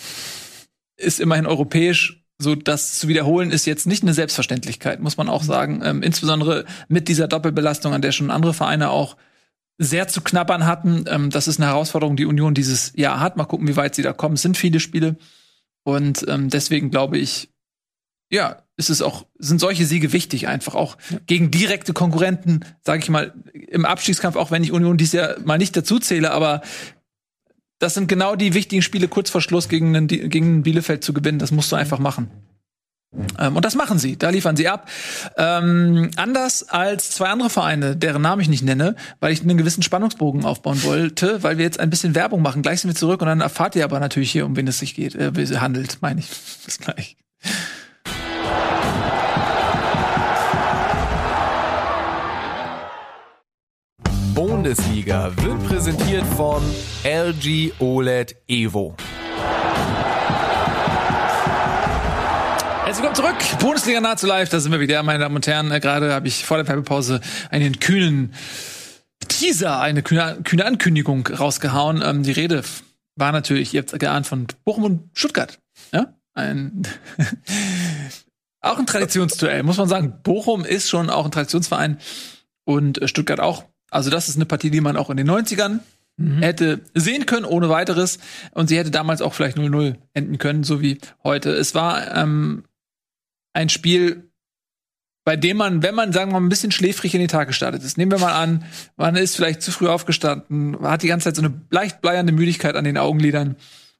Ist 0.97 1.19
immerhin 1.19 1.45
europäisch. 1.45 2.23
So, 2.39 2.55
das 2.55 2.99
zu 2.99 3.07
wiederholen 3.07 3.51
ist 3.51 3.65
jetzt 3.65 3.87
nicht 3.87 4.03
eine 4.03 4.13
Selbstverständlichkeit, 4.13 4.99
muss 4.99 5.17
man 5.17 5.29
auch 5.29 5.43
sagen. 5.43 5.81
Ähm, 5.83 6.03
insbesondere 6.03 6.65
mit 6.89 7.07
dieser 7.07 7.27
Doppelbelastung, 7.27 7.93
an 7.93 8.01
der 8.01 8.11
schon 8.11 8.31
andere 8.31 8.53
Vereine 8.53 8.89
auch 8.89 9.15
sehr 9.77 10.07
zu 10.07 10.21
knabbern 10.21 10.65
hatten. 10.65 11.05
Ähm, 11.07 11.29
das 11.29 11.47
ist 11.47 11.59
eine 11.59 11.67
Herausforderung, 11.67 12.17
die 12.17 12.25
Union 12.25 12.53
dieses 12.53 12.91
Jahr 12.95 13.19
hat. 13.19 13.37
Mal 13.37 13.45
gucken, 13.45 13.67
wie 13.67 13.77
weit 13.77 13.95
sie 13.95 14.01
da 14.01 14.11
kommen. 14.11 14.35
Es 14.35 14.41
sind 14.41 14.57
viele 14.57 14.79
Spiele. 14.79 15.15
Und 15.83 16.25
ähm, 16.27 16.49
deswegen 16.49 16.91
glaube 16.91 17.17
ich, 17.17 17.52
ja, 18.29 18.63
ist 18.77 18.89
es 18.89 19.01
auch, 19.01 19.25
sind 19.37 19.59
solche 19.59 19.85
Siege 19.85 20.13
wichtig, 20.13 20.47
einfach 20.47 20.75
auch 20.75 20.97
gegen 21.27 21.51
direkte 21.51 21.93
Konkurrenten, 21.93 22.65
sage 22.81 23.03
ich 23.03 23.09
mal, 23.09 23.33
im 23.53 23.85
Abstiegskampf, 23.85 24.35
auch 24.35 24.51
wenn 24.51 24.63
ich 24.63 24.71
Union 24.71 24.97
dies 24.97 25.13
Jahr 25.13 25.39
mal 25.43 25.57
nicht 25.57 25.77
dazu 25.77 25.99
zähle, 25.99 26.31
aber 26.31 26.61
das 27.83 27.93
sind 27.93 28.07
genau 28.07 28.35
die 28.35 28.53
wichtigen 28.53 28.81
Spiele 28.81 29.07
kurz 29.07 29.29
vor 29.29 29.41
Schluss 29.41 29.67
gegen, 29.67 29.95
einen, 29.95 30.07
gegen 30.07 30.63
Bielefeld 30.63 31.03
zu 31.03 31.11
gewinnen. 31.13 31.37
Das 31.37 31.51
musst 31.51 31.69
du 31.69 31.75
einfach 31.75 31.99
machen. 31.99 32.31
Ähm, 33.37 33.55
und 33.55 33.65
das 33.65 33.75
machen 33.75 33.99
sie, 33.99 34.17
da 34.17 34.29
liefern 34.29 34.55
sie 34.55 34.67
ab. 34.67 34.89
Ähm, 35.37 36.09
anders 36.15 36.63
als 36.69 37.11
zwei 37.11 37.27
andere 37.27 37.49
Vereine, 37.49 37.95
deren 37.95 38.21
Namen 38.21 38.41
ich 38.41 38.49
nicht 38.49 38.63
nenne, 38.63 38.95
weil 39.19 39.33
ich 39.33 39.41
einen 39.41 39.57
gewissen 39.57 39.83
Spannungsbogen 39.83 40.45
aufbauen 40.45 40.81
wollte, 40.83 41.43
weil 41.43 41.57
wir 41.57 41.65
jetzt 41.65 41.79
ein 41.79 41.89
bisschen 41.89 42.15
Werbung 42.15 42.41
machen. 42.41 42.61
Gleich 42.61 42.81
sind 42.81 42.89
wir 42.89 42.95
zurück 42.95 43.21
und 43.21 43.27
dann 43.27 43.41
erfahrt 43.41 43.75
ihr 43.75 43.83
aber 43.83 43.99
natürlich 43.99 44.31
hier, 44.31 44.45
um 44.45 44.55
wen 44.55 44.67
es 44.67 44.79
sich 44.79 44.95
geht, 44.95 45.15
äh, 45.15 45.31
handelt, 45.57 45.97
meine 46.01 46.21
ich. 46.21 46.29
Bis 46.65 46.79
gleich. 46.79 47.17
Bundesliga 54.33 55.31
wird 55.37 55.67
präsentiert 55.67 56.25
von 56.35 56.63
LG 57.03 57.73
OLED 57.79 58.35
Evo. 58.47 58.95
Herzlich 62.85 63.03
willkommen 63.03 63.15
zurück. 63.15 63.59
Bundesliga 63.59 64.01
nahezu 64.01 64.27
live. 64.27 64.49
Da 64.49 64.59
sind 64.59 64.71
wir 64.71 64.79
wieder, 64.79 65.03
meine 65.03 65.19
Damen 65.19 65.35
und 65.35 65.47
Herren. 65.47 65.71
Äh, 65.71 65.79
gerade 65.79 66.13
habe 66.13 66.27
ich 66.27 66.45
vor 66.45 66.57
der 66.57 66.67
Werbepause 66.67 67.21
einen 67.49 67.79
kühnen 67.79 68.33
Teaser, 69.27 69.79
eine 69.79 70.03
kühne, 70.03 70.65
Ankündigung 70.65 71.27
rausgehauen. 71.27 72.01
Ähm, 72.03 72.23
die 72.23 72.31
Rede 72.31 72.63
war 73.15 73.31
natürlich, 73.31 73.73
ihr 73.73 73.81
habt 73.81 73.97
geahnt, 73.99 74.27
von 74.27 74.47
Bochum 74.63 74.83
und 74.83 75.09
Stuttgart. 75.13 75.59
Ja? 75.91 76.13
Ein 76.33 76.83
auch 78.63 78.79
ein 78.79 78.85
Traditionsduell, 78.85 79.61
muss 79.63 79.77
man 79.77 79.87
sagen. 79.87 80.19
Bochum 80.23 80.65
ist 80.65 80.89
schon 80.89 81.09
auch 81.09 81.25
ein 81.25 81.31
Traditionsverein 81.31 81.99
und 82.63 83.01
äh, 83.01 83.07
Stuttgart 83.07 83.39
auch. 83.39 83.65
Also 83.91 84.09
das 84.09 84.29
ist 84.29 84.37
eine 84.37 84.45
Partie, 84.45 84.71
die 84.71 84.81
man 84.81 84.97
auch 84.97 85.09
in 85.09 85.17
den 85.17 85.29
90ern 85.29 85.79
mhm. 86.17 86.39
hätte 86.39 86.81
sehen 86.95 87.25
können, 87.25 87.45
ohne 87.45 87.69
weiteres. 87.69 88.19
Und 88.51 88.67
sie 88.67 88.77
hätte 88.77 88.89
damals 88.89 89.21
auch 89.21 89.33
vielleicht 89.33 89.57
0-0 89.57 89.97
enden 90.13 90.37
können, 90.37 90.63
so 90.63 90.81
wie 90.81 90.97
heute. 91.23 91.51
Es 91.51 91.75
war 91.75 92.15
ähm, 92.15 92.63
ein 93.53 93.69
Spiel, 93.69 94.31
bei 95.25 95.35
dem 95.35 95.57
man, 95.57 95.83
wenn 95.83 95.95
man, 95.95 96.11
sagen 96.11 96.31
wir 96.31 96.39
mal, 96.39 96.45
ein 96.45 96.49
bisschen 96.49 96.71
schläfrig 96.71 97.13
in 97.13 97.19
den 97.19 97.29
Tag 97.29 97.47
gestartet 97.47 97.83
ist, 97.83 97.97
nehmen 97.97 98.11
wir 98.11 98.19
mal 98.19 98.33
an, 98.33 98.65
man 98.97 99.15
ist 99.15 99.35
vielleicht 99.35 99.61
zu 99.61 99.71
früh 99.71 99.87
aufgestanden, 99.87 100.81
hat 100.81 101.03
die 101.03 101.07
ganze 101.07 101.25
Zeit 101.25 101.35
so 101.35 101.43
eine 101.43 101.61
leicht 101.69 102.01
bleiernde 102.01 102.33
Müdigkeit 102.33 102.75
an 102.75 102.83
den 102.83 102.97
Augenlidern 102.97 103.55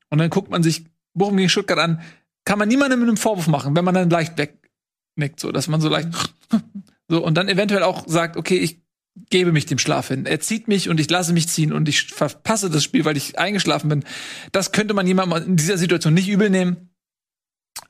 und 0.09 0.17
dann 0.17 0.29
guckt 0.29 0.49
man 0.49 0.63
sich 0.63 0.85
Bochum 1.13 1.37
gegen 1.37 1.49
Stuttgart 1.49 1.79
an, 1.79 2.01
kann 2.45 2.59
man 2.59 2.67
niemandem 2.67 2.99
mit 2.99 3.09
einem 3.09 3.17
Vorwurf 3.17 3.47
machen, 3.47 3.75
wenn 3.75 3.85
man 3.85 3.95
dann 3.95 4.09
leicht 4.09 4.37
wegnickt, 4.37 5.39
so, 5.39 5.51
dass 5.51 5.67
man 5.67 5.81
so 5.81 5.89
leicht 5.89 6.09
so 7.07 7.23
und 7.23 7.35
dann 7.35 7.49
eventuell 7.49 7.83
auch 7.83 8.07
sagt, 8.07 8.37
okay, 8.37 8.57
ich 8.57 8.81
gebe 9.29 9.51
mich 9.51 9.65
dem 9.65 9.77
Schlaf 9.77 10.07
hin. 10.07 10.25
Er 10.25 10.39
zieht 10.39 10.67
mich 10.67 10.89
und 10.89 10.99
ich 10.99 11.09
lasse 11.09 11.33
mich 11.33 11.47
ziehen 11.47 11.71
und 11.71 11.87
ich 11.87 12.07
verpasse 12.07 12.69
das 12.69 12.83
Spiel, 12.83 13.05
weil 13.05 13.17
ich 13.17 13.37
eingeschlafen 13.37 13.89
bin. 13.89 14.03
Das 14.51 14.71
könnte 14.71 14.93
man 14.93 15.05
jemandem 15.05 15.49
in 15.49 15.55
dieser 15.55 15.77
Situation 15.77 16.13
nicht 16.13 16.29
übel 16.29 16.49
nehmen. 16.49 16.89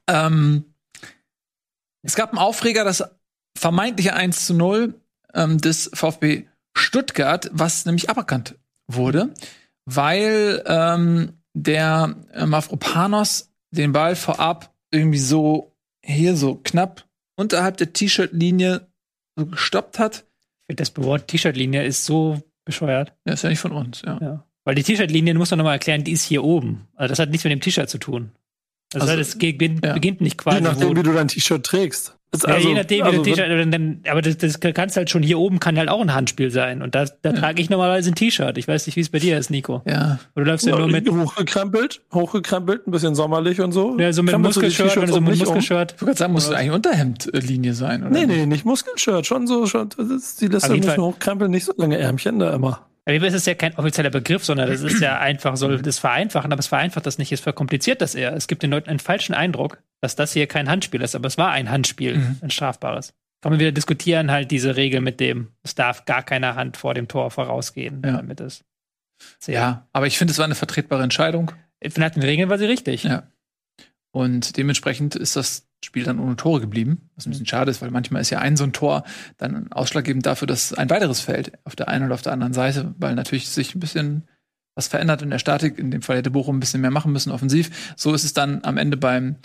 Ähm, 0.08 0.66
es 2.06 2.16
gab 2.16 2.30
einen 2.30 2.40
Aufreger, 2.40 2.84
das 2.84 3.04
vermeintliche 3.58 4.14
1 4.14 4.46
zu 4.46 4.54
0 4.54 5.00
ähm, 5.34 5.60
des 5.60 5.90
VfB 5.94 6.48
Stuttgart, 6.76 7.50
was 7.54 7.86
nämlich 7.86 8.10
aberkannt 8.10 8.56
wurde, 8.88 9.34
weil 9.86 10.64
ähm, 10.66 11.38
der 11.54 12.16
Mavropanos 12.46 13.53
den 13.76 13.91
Ball 13.91 14.16
vorab 14.16 14.74
irgendwie 14.91 15.20
so 15.20 15.76
hier 16.04 16.36
so 16.36 16.56
knapp 16.56 17.06
unterhalb 17.36 17.78
der 17.78 17.94
T-Shirt-Linie 17.94 18.88
so 19.36 19.45
gestoppt 19.48 20.00
hat 20.00 20.26
das 20.68 20.95
Wort 20.98 21.28
T-Shirt-Linie 21.28 21.84
ist 21.84 22.06
so 22.06 22.41
bescheuert. 22.66 23.14
Ja, 23.26 23.34
ist 23.34 23.44
ja 23.44 23.50
nicht 23.50 23.60
von 23.60 23.72
uns, 23.72 24.02
ja. 24.06 24.18
ja. 24.22 24.45
Weil 24.64 24.76
die 24.76 24.84
T-Shirt-Linie, 24.84 25.34
muss 25.34 25.52
man 25.52 25.58
nochmal 25.58 25.74
erklären, 25.74 26.04
die 26.04 26.12
ist 26.12 26.24
hier 26.24 26.44
oben. 26.44 26.88
Also 26.95 27.12
das 27.12 27.20
hat 27.20 27.30
nichts 27.30 27.44
mit 27.44 27.52
dem 27.52 27.62
T-Shirt 27.62 27.90
zu 27.90 27.98
tun. 27.98 28.32
Also, 28.94 29.08
also 29.08 29.18
das 29.18 29.38
beginnt, 29.38 29.84
ja. 29.84 29.94
beginnt 29.94 30.22
nicht 30.22 30.38
quasi. 30.38 30.58
Je 30.58 30.64
nachdem, 30.64 30.95
wie 30.95 31.04
du 31.04 31.14
dein 31.14 31.28
T-Shirt 31.28 31.66
trägst. 31.66 32.18
Also, 32.34 32.47
ja, 32.47 32.57
je 32.57 32.73
nachdem, 32.73 33.03
also, 33.03 33.22
T-Shirt, 33.22 34.10
aber 34.10 34.22
das, 34.23 34.38
das 34.38 34.60
kannst 34.60 34.97
halt 34.97 35.11
schon 35.11 35.22
hier 35.22 35.38
oben 35.38 35.60
kann 35.60 35.77
halt 35.77 35.88
auch 35.88 36.01
ein 36.01 36.14
Handspiel 36.14 36.49
sein. 36.49 36.81
Und 36.81 36.95
da, 36.95 37.05
da 37.22 37.30
ja. 37.30 37.35
trage 37.35 37.61
ich 37.61 37.69
normalerweise 37.69 38.11
ein 38.11 38.15
T-Shirt. 38.15 38.57
Ich 38.57 38.68
weiß 38.68 38.88
nicht, 38.88 38.95
wie 38.95 39.01
es 39.01 39.10
bei 39.10 39.19
dir 39.19 39.38
ist, 39.38 39.51
Nico. 39.51 39.84
Ja. 39.85 40.19
Oder 40.35 40.45
läufst 40.45 40.65
du 40.65 40.72
ja, 40.72 40.77
nur 40.77 40.88
mit. 40.88 41.07
Hochgekrempelt, 41.07 42.01
hochgekrempelt, 42.11 42.88
ein 42.88 42.91
bisschen 42.91 43.14
sommerlich 43.14 43.61
und 43.61 43.72
so. 43.72 43.97
Ja, 43.99 44.11
so 44.11 44.23
mit 44.23 44.38
Muskelshirt 44.38 44.97
oder 44.97 45.07
so 45.07 45.22
mit 45.22 45.38
Muskelshirt. 45.38 45.93
Ich 45.95 46.01
würde 46.01 46.18
sagen, 46.18 46.34
muss 46.34 46.49
eigentlich 46.49 46.72
Unterhemdlinie 46.72 47.73
sein, 47.73 48.01
oder? 48.01 48.11
Nee, 48.11 48.26
nee, 48.26 48.45
nicht 48.47 48.65
Muskelshirt, 48.65 49.27
schon 49.27 49.45
so, 49.45 49.68
schon, 49.68 49.89
das 49.95 50.10
ist, 50.10 50.41
die 50.41 50.47
lässt 50.47 50.69
ein 50.69 50.81
bisschen 50.81 51.01
hochkrempeln, 51.01 51.51
nicht 51.51 51.65
so 51.65 51.73
lange 51.77 51.97
Ärmchen 51.97 52.39
da 52.39 52.53
immer. 52.53 52.88
Aber 53.06 53.22
es 53.22 53.34
ist 53.34 53.48
ja 53.48 53.54
kein 53.54 53.76
offizieller 53.76 54.10
Begriff, 54.10 54.46
sondern 54.46 54.70
das 54.70 54.82
ist 54.82 55.02
ja 55.02 55.20
einfach, 55.20 55.58
soll 55.58 55.82
das 55.82 56.00
vereinfachen, 56.00 56.52
aber 56.52 56.60
es 56.60 56.68
vereinfacht 56.68 57.06
das 57.06 57.18
nicht, 57.18 57.32
es 57.32 57.42
verkompliziert 57.42 58.02
das 58.02 58.16
eher. 58.16 58.34
Es 58.34 58.48
gibt 58.48 58.64
den 58.64 58.72
Leuten 58.72 58.90
einen 58.90 59.00
falschen 59.00 59.34
Eindruck, 59.34 59.82
dass 60.02 60.16
das 60.16 60.34
hier 60.34 60.48
kein 60.48 60.70
Handspiel 60.70 61.02
ist, 61.02 61.16
aber 61.16 61.28
es 61.28 61.38
war 61.38 61.52
ein 61.52 61.70
Handspiel, 61.70 62.18
mhm. 62.18 62.38
ein 62.42 62.50
strafbares. 62.50 63.14
Kann 63.42 63.52
man 63.52 63.60
wieder 63.60 63.74
diskutieren, 63.74 64.32
halt 64.32 64.52
diese 64.52 64.78
Regel 64.78 65.02
mit 65.02 65.20
dem, 65.20 65.50
es 65.64 65.76
darf 65.76 66.06
gar 66.06 66.24
keine 66.24 66.56
Hand 66.56 66.78
vor 66.78 66.94
dem 66.94 67.10
Tor 67.10 67.30
vorausgehen, 67.30 68.02
ja. 68.06 68.14
damit 68.14 68.40
es. 68.40 68.64
Ja, 69.48 69.88
aber 69.92 70.08
ich 70.08 70.18
finde, 70.18 70.32
es 70.32 70.38
war 70.38 70.46
eine 70.46 70.56
vertretbare 70.56 71.04
Entscheidung. 71.04 71.52
Nach 71.98 72.10
den 72.10 72.24
Regeln 72.24 72.50
war 72.50 72.58
sie 72.58 72.66
richtig. 72.66 73.04
Ja. 73.04 73.28
Und 74.12 74.56
dementsprechend 74.56 75.16
ist 75.16 75.36
das 75.36 75.68
Spiel 75.84 76.03
dann 76.03 76.19
ohne 76.19 76.35
Tore 76.35 76.61
geblieben, 76.61 77.10
was 77.15 77.26
ein 77.26 77.31
bisschen 77.31 77.45
schade 77.45 77.72
ist, 77.72 77.81
weil 77.81 77.91
manchmal 77.91 78.22
ist 78.22 78.30
ja 78.30 78.39
ein 78.39 78.57
so 78.57 78.64
ein 78.64 78.73
Tor 78.73 79.03
dann 79.38 79.72
ausschlaggebend 79.72 80.26
dafür, 80.26 80.47
dass 80.47 80.73
ein 80.73 80.89
weiteres 80.89 81.19
fällt 81.19 81.53
auf 81.65 81.76
der 81.76 81.88
einen 81.88 82.05
oder 82.05 82.15
auf 82.15 82.22
der 82.22 82.34
anderen 82.34 82.53
Seite, 82.53 82.93
weil 82.97 83.15
natürlich 83.15 83.49
sich 83.49 83.76
ein 83.76 83.80
bisschen 83.80 84.27
was 84.76 84.88
verändert 84.88 85.22
in 85.22 85.30
der 85.30 85.39
Statik. 85.39 85.77
In 85.77 85.91
dem 85.91 86.01
Fall 86.01 86.18
hätte 86.18 86.31
Bochum 86.31 86.57
ein 86.57 86.60
bisschen 86.60 86.81
mehr 86.81 86.91
machen 86.91 87.11
müssen 87.11 87.31
offensiv. 87.31 87.93
So 87.95 88.14
ist 88.14 88.23
es 88.23 88.34
dann 88.34 88.64
am 88.64 88.77
Ende 88.77 88.97
beim 88.97 89.38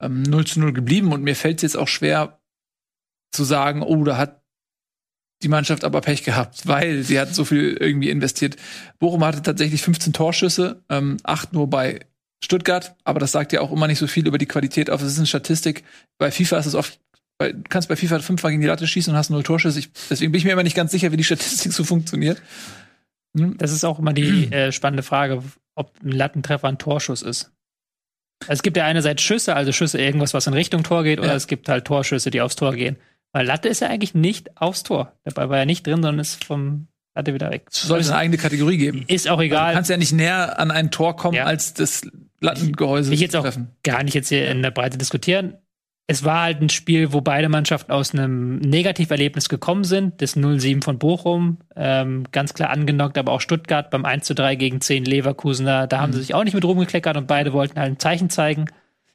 ähm, 0.00 0.22
0 0.22 0.46
zu 0.46 0.60
0 0.60 0.72
geblieben 0.72 1.12
und 1.12 1.22
mir 1.22 1.34
fällt 1.34 1.58
es 1.58 1.62
jetzt 1.62 1.76
auch 1.76 1.88
schwer 1.88 2.40
zu 3.32 3.44
sagen, 3.44 3.82
oh, 3.82 4.04
da 4.04 4.16
hat 4.16 4.42
die 5.42 5.48
Mannschaft 5.48 5.84
aber 5.84 6.00
Pech 6.00 6.24
gehabt, 6.24 6.66
weil 6.66 7.02
sie 7.02 7.20
hat 7.20 7.34
so 7.34 7.44
viel 7.44 7.76
irgendwie 7.78 8.10
investiert. 8.10 8.56
Bochum 8.98 9.24
hatte 9.24 9.42
tatsächlich 9.42 9.82
15 9.82 10.12
Torschüsse, 10.12 10.82
ähm, 10.88 11.18
acht 11.24 11.52
nur 11.52 11.68
bei 11.68 12.00
Stuttgart, 12.44 12.94
aber 13.04 13.18
das 13.18 13.32
sagt 13.32 13.52
ja 13.52 13.60
auch 13.60 13.72
immer 13.72 13.86
nicht 13.86 13.98
so 13.98 14.06
viel 14.06 14.26
über 14.26 14.38
die 14.38 14.46
Qualität 14.46 14.90
auf. 14.90 15.00
Es 15.02 15.12
ist 15.12 15.18
eine 15.18 15.26
Statistik. 15.26 15.84
Bei 16.18 16.30
FIFA 16.30 16.58
ist 16.58 16.66
es 16.66 16.74
oft, 16.74 17.00
bei, 17.38 17.52
du 17.52 17.62
kannst 17.68 17.88
bei 17.88 17.96
FIFA 17.96 18.20
fünfmal 18.20 18.52
gegen 18.52 18.62
die 18.62 18.68
Latte 18.68 18.86
schießen 18.86 19.12
und 19.12 19.16
hast 19.16 19.30
null 19.30 19.42
Torschüsse. 19.42 19.78
Ich, 19.78 19.90
deswegen 20.10 20.32
bin 20.32 20.38
ich 20.38 20.44
mir 20.44 20.52
immer 20.52 20.62
nicht 20.62 20.76
ganz 20.76 20.90
sicher, 20.90 21.12
wie 21.12 21.16
die 21.16 21.24
Statistik 21.24 21.72
so 21.72 21.84
funktioniert. 21.84 22.40
Hm? 23.36 23.56
Das 23.58 23.72
ist 23.72 23.84
auch 23.84 23.98
immer 23.98 24.12
die 24.12 24.44
äh, 24.52 24.72
spannende 24.72 25.02
Frage, 25.02 25.42
ob 25.74 25.92
ein 26.02 26.12
Lattentreffer 26.12 26.68
ein 26.68 26.78
Torschuss 26.78 27.22
ist. 27.22 27.52
Es 28.48 28.62
gibt 28.62 28.76
ja 28.76 28.84
einerseits 28.84 29.22
Schüsse, 29.22 29.56
also 29.56 29.72
Schüsse 29.72 29.98
irgendwas, 29.98 30.34
was 30.34 30.46
in 30.46 30.52
Richtung 30.52 30.82
Tor 30.82 31.04
geht, 31.04 31.18
oder 31.18 31.28
ja. 31.28 31.34
es 31.34 31.46
gibt 31.46 31.68
halt 31.68 31.86
Torschüsse, 31.86 32.30
die 32.30 32.42
aufs 32.42 32.56
Tor 32.56 32.74
gehen. 32.74 32.96
Weil 33.32 33.46
Latte 33.46 33.68
ist 33.68 33.80
ja 33.80 33.88
eigentlich 33.88 34.14
nicht 34.14 34.60
aufs 34.60 34.82
Tor. 34.82 35.12
Dabei 35.24 35.48
war 35.48 35.58
ja 35.58 35.64
nicht 35.64 35.86
drin, 35.86 36.02
sondern 36.02 36.18
ist 36.18 36.44
vom 36.44 36.88
Latte 37.16 37.32
wieder 37.32 37.50
weg. 37.50 37.66
Soll 37.70 38.00
es 38.00 38.10
eine 38.10 38.18
eigene 38.18 38.36
Kategorie 38.36 38.76
geben? 38.76 39.04
Ist 39.08 39.28
auch 39.28 39.40
egal. 39.40 39.58
Also 39.58 39.70
du 39.70 39.74
kannst 39.76 39.90
ja 39.90 39.96
nicht 39.96 40.12
näher 40.12 40.58
an 40.58 40.70
ein 40.70 40.90
Tor 40.90 41.16
kommen, 41.16 41.36
ja. 41.36 41.44
als 41.44 41.72
das 41.74 42.02
Lattengehäuse 42.40 43.12
ich 43.12 43.20
jetzt 43.20 43.34
auch 43.34 43.42
treffen. 43.42 43.70
gar 43.82 44.02
nicht 44.02 44.14
jetzt 44.14 44.28
hier 44.28 44.48
in 44.50 44.62
der 44.62 44.70
Breite 44.70 44.98
diskutieren. 44.98 45.54
Es 46.08 46.22
war 46.22 46.42
halt 46.42 46.60
ein 46.60 46.68
Spiel, 46.68 47.12
wo 47.12 47.20
beide 47.20 47.48
Mannschaften 47.48 47.90
aus 47.90 48.12
einem 48.12 48.58
Negativerlebnis 48.58 49.48
gekommen 49.48 49.82
sind. 49.82 50.22
Das 50.22 50.36
0-7 50.36 50.84
von 50.84 50.98
Bochum, 50.98 51.58
ähm, 51.74 52.24
ganz 52.30 52.54
klar 52.54 52.70
angenockt, 52.70 53.18
aber 53.18 53.32
auch 53.32 53.40
Stuttgart 53.40 53.90
beim 53.90 54.04
1 54.04 54.28
3 54.28 54.54
gegen 54.54 54.80
10 54.80 55.04
Leverkusener, 55.04 55.88
da 55.88 56.00
haben 56.00 56.10
mhm. 56.10 56.14
sie 56.14 56.20
sich 56.20 56.34
auch 56.34 56.44
nicht 56.44 56.54
mit 56.54 56.64
rumgekleckert 56.64 57.16
und 57.16 57.26
beide 57.26 57.52
wollten 57.52 57.80
halt 57.80 57.92
ein 57.92 57.98
Zeichen 57.98 58.30
zeigen. 58.30 58.66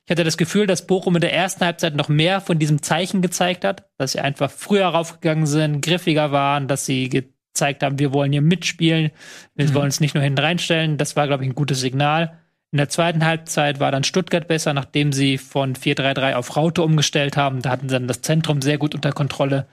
Ich 0.06 0.11
hatte 0.11 0.23
das 0.23 0.36
Gefühl, 0.36 0.68
dass 0.68 0.88
Bochum 0.88 1.15
in 1.15 1.22
der 1.22 1.34
ersten 1.34 1.64
Halbzeit 1.64 1.95
noch 1.95 2.10
mehr 2.10 2.41
von 2.41 2.60
diesem 2.60 2.82
Zeichen 2.82 3.22
gezeigt 3.22 3.64
hat, 3.64 3.86
dass 3.98 4.14
sie 4.14 4.19
einfach 4.19 4.52
früher 4.52 4.88
raufgegangen 4.88 5.45
sind, 5.45 5.82
griffiger 5.82 6.34
waren, 6.34 6.68
dass 6.68 6.86
sie 6.86 7.07
gezeigt 7.53 7.84
haben, 7.84 7.99
wir 7.99 8.14
wollen 8.14 8.32
hier 8.32 8.41
mitspielen, 8.41 9.11
wir 9.56 9.68
mhm. 9.68 9.73
wollen 9.73 9.86
uns 9.86 9.99
nicht 9.99 10.15
nur 10.15 10.23
hinten 10.23 10.40
reinstellen. 10.40 10.98
Das 10.98 11.15
war, 11.15 11.28
glaube 11.28 11.44
ich, 11.44 11.49
ein 11.49 11.56
gutes 11.56 11.80
Signal. 11.80 12.38
In 12.72 12.78
der 12.78 12.90
zweiten 12.90 13.26
Halbzeit 13.26 13.80
war 13.82 13.91
dann 13.91 14.06
Stuttgart 14.06 14.48
besser, 14.48 14.73
nachdem 14.73 15.11
sie 15.11 15.38
von 15.38 15.76
4-3-3 15.76 16.36
auf 16.36 16.56
Raute 16.56 16.82
umgestellt 16.84 17.36
haben. 17.36 17.61
Da 17.61 17.69
hatten 17.69 17.90
sie 17.90 17.94
dann 17.94 18.07
das 18.07 18.22
Zentrum 18.22 18.61
sehr 18.61 18.78
gut 18.78 18.95
unter 18.95 19.11
Kontrolle. 19.11 19.68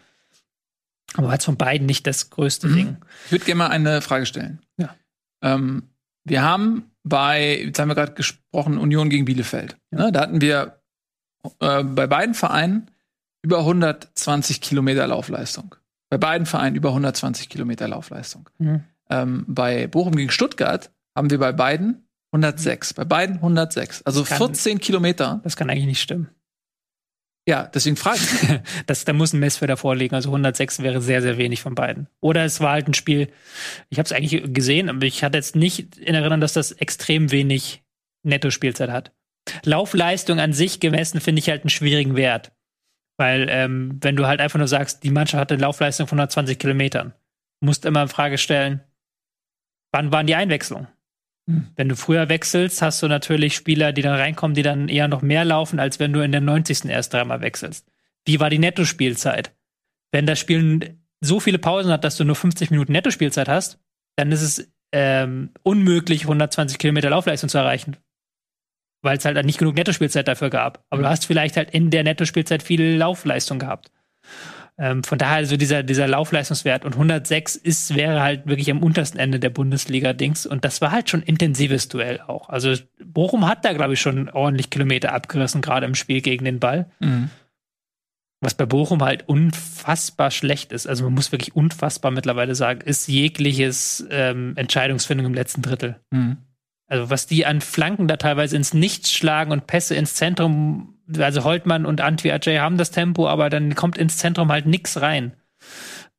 Aber 1.15 1.29
war 1.29 1.35
jetzt 1.35 1.45
von 1.45 1.57
beiden 1.57 1.87
nicht 1.87 2.07
das 2.07 2.31
größte 2.31 2.67
mhm. 2.69 2.75
Ding. 2.75 2.97
Ich 3.27 3.33
würde 3.33 3.45
gerne 3.45 3.59
mal 3.59 3.69
eine 3.69 4.03
Frage 4.03 4.27
stellen. 4.27 4.61
Ja. 4.77 4.95
Ähm, 5.43 5.85
wir 6.25 6.43
haben 6.43 6.91
bei, 7.05 7.63
jetzt 7.67 7.79
haben 7.79 7.89
wir 7.89 7.95
gerade 7.95 8.13
gesprochen, 8.13 8.79
Union 8.79 9.09
gegen 9.09 9.25
Bielefeld. 9.25 9.77
Ja. 9.93 9.99
Ne, 9.99 10.13
da 10.13 10.21
hatten 10.21 10.41
wir 10.41 10.81
äh, 11.61 11.85
bei 11.85 12.07
beiden 12.09 12.35
Vereinen 12.35 12.91
über 13.43 13.61
120 13.61 14.61
Kilometer 14.61 15.07
Laufleistung. 15.07 15.77
Bei 16.11 16.19
beiden 16.19 16.47
Vereinen 16.47 16.77
über 16.77 16.91
120 16.91 17.49
Kilometer 17.49 17.89
Laufleistung. 17.89 18.49
Mhm. 18.59 18.85
Ähm, 19.11 19.45
bei 19.49 19.87
Bochum 19.87 20.17
gegen 20.17 20.31
Stuttgart 20.31 20.91
haben 21.15 21.31
wir 21.31 21.39
bei 21.39 21.53
beiden 21.53 22.09
106. 22.33 22.95
Bei 22.95 23.05
beiden 23.05 23.37
106. 23.37 24.03
Also 24.03 24.25
kann, 24.25 24.39
14 24.39 24.81
Kilometer. 24.81 25.41
Das 25.45 25.57
kann 25.57 25.71
eigentlich 25.71 25.87
nicht 25.87 26.01
stimmen. 26.01 26.29
Ja, 27.49 27.67
deswegen 27.67 27.97
frage 27.97 28.19
ich. 28.19 28.61
das, 28.87 29.07
da 29.07 29.15
muss 29.15 29.33
ein 29.33 29.41
Messfehler 29.41 29.79
vorliegen. 29.79 30.15
Also 30.15 30.29
106 30.29 30.83
wäre 30.83 31.01
sehr, 31.01 31.23
sehr 31.23 31.39
wenig 31.39 31.63
von 31.63 31.75
beiden. 31.75 32.09
Oder 32.21 32.45
es 32.45 32.61
war 32.61 32.73
halt 32.73 32.89
ein 32.89 32.95
Spiel, 32.95 33.29
ich 33.89 33.99
habe 33.99 34.07
es 34.07 34.13
eigentlich 34.13 34.53
gesehen, 34.53 34.91
aber 34.91 35.07
ich 35.07 35.25
hatte 35.25 35.39
jetzt 35.39 35.57
nicht 35.57 35.97
in 35.97 36.15
Erinnerung, 36.15 36.41
dass 36.41 36.53
das 36.53 36.73
extrem 36.73 37.31
wenig 37.31 37.83
Netto-Spielzeit 38.23 38.91
hat. 38.91 39.13
Laufleistung 39.65 40.41
an 40.41 40.53
sich 40.53 40.79
gemessen 40.79 41.23
finde 41.23 41.39
ich 41.39 41.49
halt 41.49 41.63
einen 41.63 41.71
schwierigen 41.71 42.17
Wert. 42.17 42.53
Weil, 43.19 43.49
ähm, 43.51 43.99
wenn 44.01 44.17
du 44.17 44.27
halt 44.27 44.41
einfach 44.41 44.59
nur 44.59 44.69
sagst, 44.69 45.03
die 45.03 45.11
Mannschaft 45.11 45.41
hat 45.41 45.53
eine 45.53 45.61
Laufleistung 45.61 46.07
von 46.07 46.19
120 46.19 46.59
Kilometern, 46.59 47.13
musst 47.61 47.85
immer 47.85 48.03
in 48.03 48.09
Frage 48.09 48.39
stellen, 48.39 48.81
wann 49.93 50.13
waren 50.13 50.27
die 50.27 50.37
Einwechslungen? 50.37 50.89
Wenn 51.77 51.89
du 51.89 51.97
früher 51.97 52.29
wechselst, 52.29 52.83
hast 52.83 53.03
du 53.03 53.09
natürlich 53.09 53.55
Spieler, 53.57 53.93
die 53.93 54.03
dann 54.03 54.15
reinkommen, 54.15 54.55
die 54.55 54.63
dann 54.63 54.89
eher 54.89 55.09
noch 55.09 55.23
mehr 55.23 55.47
laufen, 55.47 55.81
als 55.81 55.99
wenn 55.99 56.13
du 56.13 56.21
in 56.21 56.31
der 56.31 56.43
90. 56.43 56.85
erst 56.85 57.15
dreimal 57.15 57.41
wechselst. 57.41 57.91
Wie 58.27 58.39
war 58.39 58.51
die 58.51 58.59
Nettospielzeit? 58.59 59.53
Wenn 60.13 60.27
das 60.27 60.39
Spiel 60.39 60.99
so 61.21 61.41
viele 61.41 61.59
Pausen 61.59 61.91
hat, 61.91 62.05
dass 62.05 62.19
du 62.19 62.25
nur 62.25 62.37
50 62.37 62.71
Minuten 62.71 62.93
Nettospielzeit 62.93 63.49
hast, 63.49 63.79
dann 64.17 64.31
ist 64.31 64.43
es 64.43 64.71
ähm, 64.93 65.51
unmöglich, 65.63 66.23
120 66.23 66.79
Kilometer 66.79 67.11
Laufleistung 67.11 67.49
zu 67.49 67.57
erreichen. 67.57 67.97
Weil 69.03 69.19
es 69.19 69.25
halt 69.25 69.45
nicht 69.47 69.59
genug 69.59 69.77
Nettospielzeit 69.77 70.27
dafür 70.27 70.51
gab. 70.51 70.85
Aber 70.91 71.03
du 71.03 71.09
hast 71.09 71.27
vielleicht 71.27 71.57
halt 71.57 71.71
in 71.71 71.91
der 71.91 72.03
Nettospielzeit 72.03 72.63
viel 72.63 72.97
Laufleistung 72.97 73.59
gehabt. 73.59 73.93
Ähm, 74.81 75.03
von 75.03 75.19
daher 75.19 75.37
also 75.37 75.57
dieser, 75.57 75.83
dieser 75.83 76.07
Laufleistungswert 76.07 76.85
und 76.85 76.93
106 76.93 77.57
ist, 77.57 77.97
wäre 77.97 78.23
halt 78.23 78.47
wirklich 78.47 78.71
am 78.71 78.81
untersten 78.81 79.19
Ende 79.19 79.41
der 79.41 79.51
Bundesliga-Dings 79.51 80.47
und 80.47 80.65
das 80.65 80.81
war 80.81 80.93
halt 80.93 81.11
schon 81.11 81.23
intensives 81.23 81.89
Duell 81.89 82.21
auch. 82.21 82.49
Also 82.49 82.75
Bochum 83.05 83.49
hat 83.49 83.65
da, 83.65 83.73
glaube 83.73 83.95
ich, 83.95 84.01
schon 84.01 84.31
ordentlich 84.31 84.71
Kilometer 84.71 85.13
abgerissen, 85.13 85.63
gerade 85.63 85.85
im 85.85 85.97
Spiel 85.97 86.21
gegen 86.21 86.45
den 86.45 86.61
Ball. 86.61 86.89
Mhm. 87.01 87.31
Was 88.41 88.55
bei 88.55 88.67
Bochum 88.67 89.03
halt 89.03 89.29
unfassbar 89.29 90.31
schlecht 90.31 90.71
ist, 90.71 90.87
also 90.87 91.03
man 91.03 91.15
muss 91.15 91.33
wirklich 91.33 91.57
unfassbar 91.57 92.13
mittlerweile 92.13 92.55
sagen, 92.55 92.83
ist 92.83 93.09
jegliches 93.09 94.07
ähm, 94.11 94.53
Entscheidungsfindung 94.55 95.27
im 95.27 95.35
letzten 95.35 95.61
Drittel. 95.63 95.97
Mhm. 96.13 96.37
Also 96.89 97.11
was 97.11 97.27
die 97.27 97.47
an 97.47 97.61
Flanken 97.61 98.09
da 98.09 98.17
teilweise 98.17 98.57
ins 98.57 98.75
Nichts 98.75 99.13
schlagen 99.13 99.53
und 99.53 99.67
Pässe 99.67 99.95
ins 99.95 100.15
Zentrum 100.15 100.99
also 101.19 101.45
Holtmann 101.45 101.87
und 101.87 102.01
Antwi 102.01 102.31
Ajay 102.31 102.59
haben 102.59 102.77
das 102.77 102.91
Tempo, 102.91 103.29
aber 103.29 103.51
dann 103.51 103.75
kommt 103.75 103.97
ins 103.97 104.19
Zentrum 104.19 104.53
halt 104.53 104.67
nix 104.67 105.01
rein. 105.01 105.33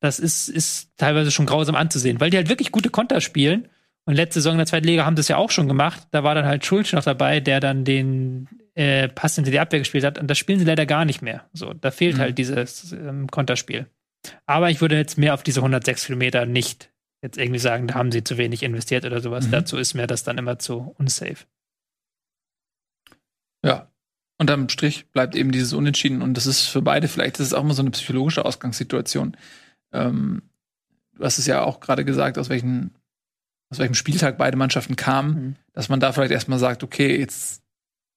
Das 0.00 0.18
ist, 0.18 0.48
ist 0.48 0.90
teilweise 0.96 1.30
schon 1.30 1.46
grausam 1.46 1.74
anzusehen, 1.74 2.20
weil 2.20 2.30
die 2.30 2.36
halt 2.36 2.48
wirklich 2.48 2.72
gute 2.72 2.90
Konter 2.90 3.20
spielen. 3.20 3.68
Und 4.06 4.14
letzte 4.14 4.40
Saison 4.40 4.52
in 4.52 4.58
der 4.58 4.66
zweiten 4.66 4.86
Liga 4.86 5.04
haben 5.04 5.14
das 5.14 5.28
ja 5.28 5.36
auch 5.36 5.50
schon 5.50 5.68
gemacht. 5.68 6.08
Da 6.10 6.24
war 6.24 6.34
dann 6.34 6.46
halt 6.46 6.64
Schulz 6.64 6.92
noch 6.92 7.04
dabei, 7.04 7.38
der 7.38 7.60
dann 7.60 7.84
den 7.84 8.48
äh, 8.74 9.08
Pass 9.08 9.34
hinter 9.34 9.50
die 9.50 9.60
Abwehr 9.60 9.78
gespielt 9.78 10.04
hat. 10.04 10.18
Und 10.18 10.28
das 10.28 10.38
spielen 10.38 10.58
sie 10.58 10.64
leider 10.64 10.86
gar 10.86 11.04
nicht 11.04 11.20
mehr. 11.20 11.44
So, 11.52 11.74
da 11.74 11.90
fehlt 11.90 12.16
mhm. 12.16 12.20
halt 12.20 12.38
dieses 12.38 12.92
ähm, 12.92 13.28
Konterspiel. 13.30 13.86
Aber 14.46 14.70
ich 14.70 14.80
würde 14.80 14.96
jetzt 14.96 15.18
mehr 15.18 15.34
auf 15.34 15.42
diese 15.42 15.60
106 15.60 16.06
Kilometer 16.06 16.46
nicht 16.46 16.90
jetzt 17.22 17.38
irgendwie 17.38 17.58
sagen, 17.58 17.86
da 17.86 17.94
haben 17.94 18.12
sie 18.12 18.24
zu 18.24 18.38
wenig 18.38 18.62
investiert 18.62 19.04
oder 19.04 19.20
sowas. 19.20 19.46
Mhm. 19.46 19.52
Dazu 19.52 19.76
ist 19.76 19.94
mir 19.94 20.06
das 20.06 20.22
dann 20.24 20.38
immer 20.38 20.58
zu 20.58 20.94
unsafe. 20.98 21.46
Ja, 23.64 23.90
unterm 24.38 24.68
Strich 24.70 25.10
bleibt 25.10 25.34
eben 25.34 25.52
dieses 25.52 25.72
Unentschieden 25.72 26.22
und 26.22 26.34
das 26.34 26.46
ist 26.46 26.62
für 26.66 26.80
beide 26.80 27.08
vielleicht, 27.08 27.38
das 27.38 27.48
ist 27.48 27.54
auch 27.54 27.62
mal 27.62 27.74
so 27.74 27.82
eine 27.82 27.90
psychologische 27.90 28.44
Ausgangssituation. 28.44 29.36
Ähm, 29.92 30.42
du 31.12 31.24
hast 31.24 31.38
es 31.38 31.46
ja 31.46 31.62
auch 31.62 31.80
gerade 31.80 32.04
gesagt, 32.04 32.38
aus 32.38 32.48
welchen, 32.48 32.94
aus 33.68 33.78
welchem 33.78 33.94
Spieltag 33.94 34.38
beide 34.38 34.56
Mannschaften 34.56 34.96
kamen, 34.96 35.34
mhm. 35.34 35.56
dass 35.74 35.90
man 35.90 36.00
da 36.00 36.12
vielleicht 36.12 36.32
erstmal 36.32 36.58
sagt, 36.58 36.82
okay, 36.82 37.18
jetzt 37.18 37.62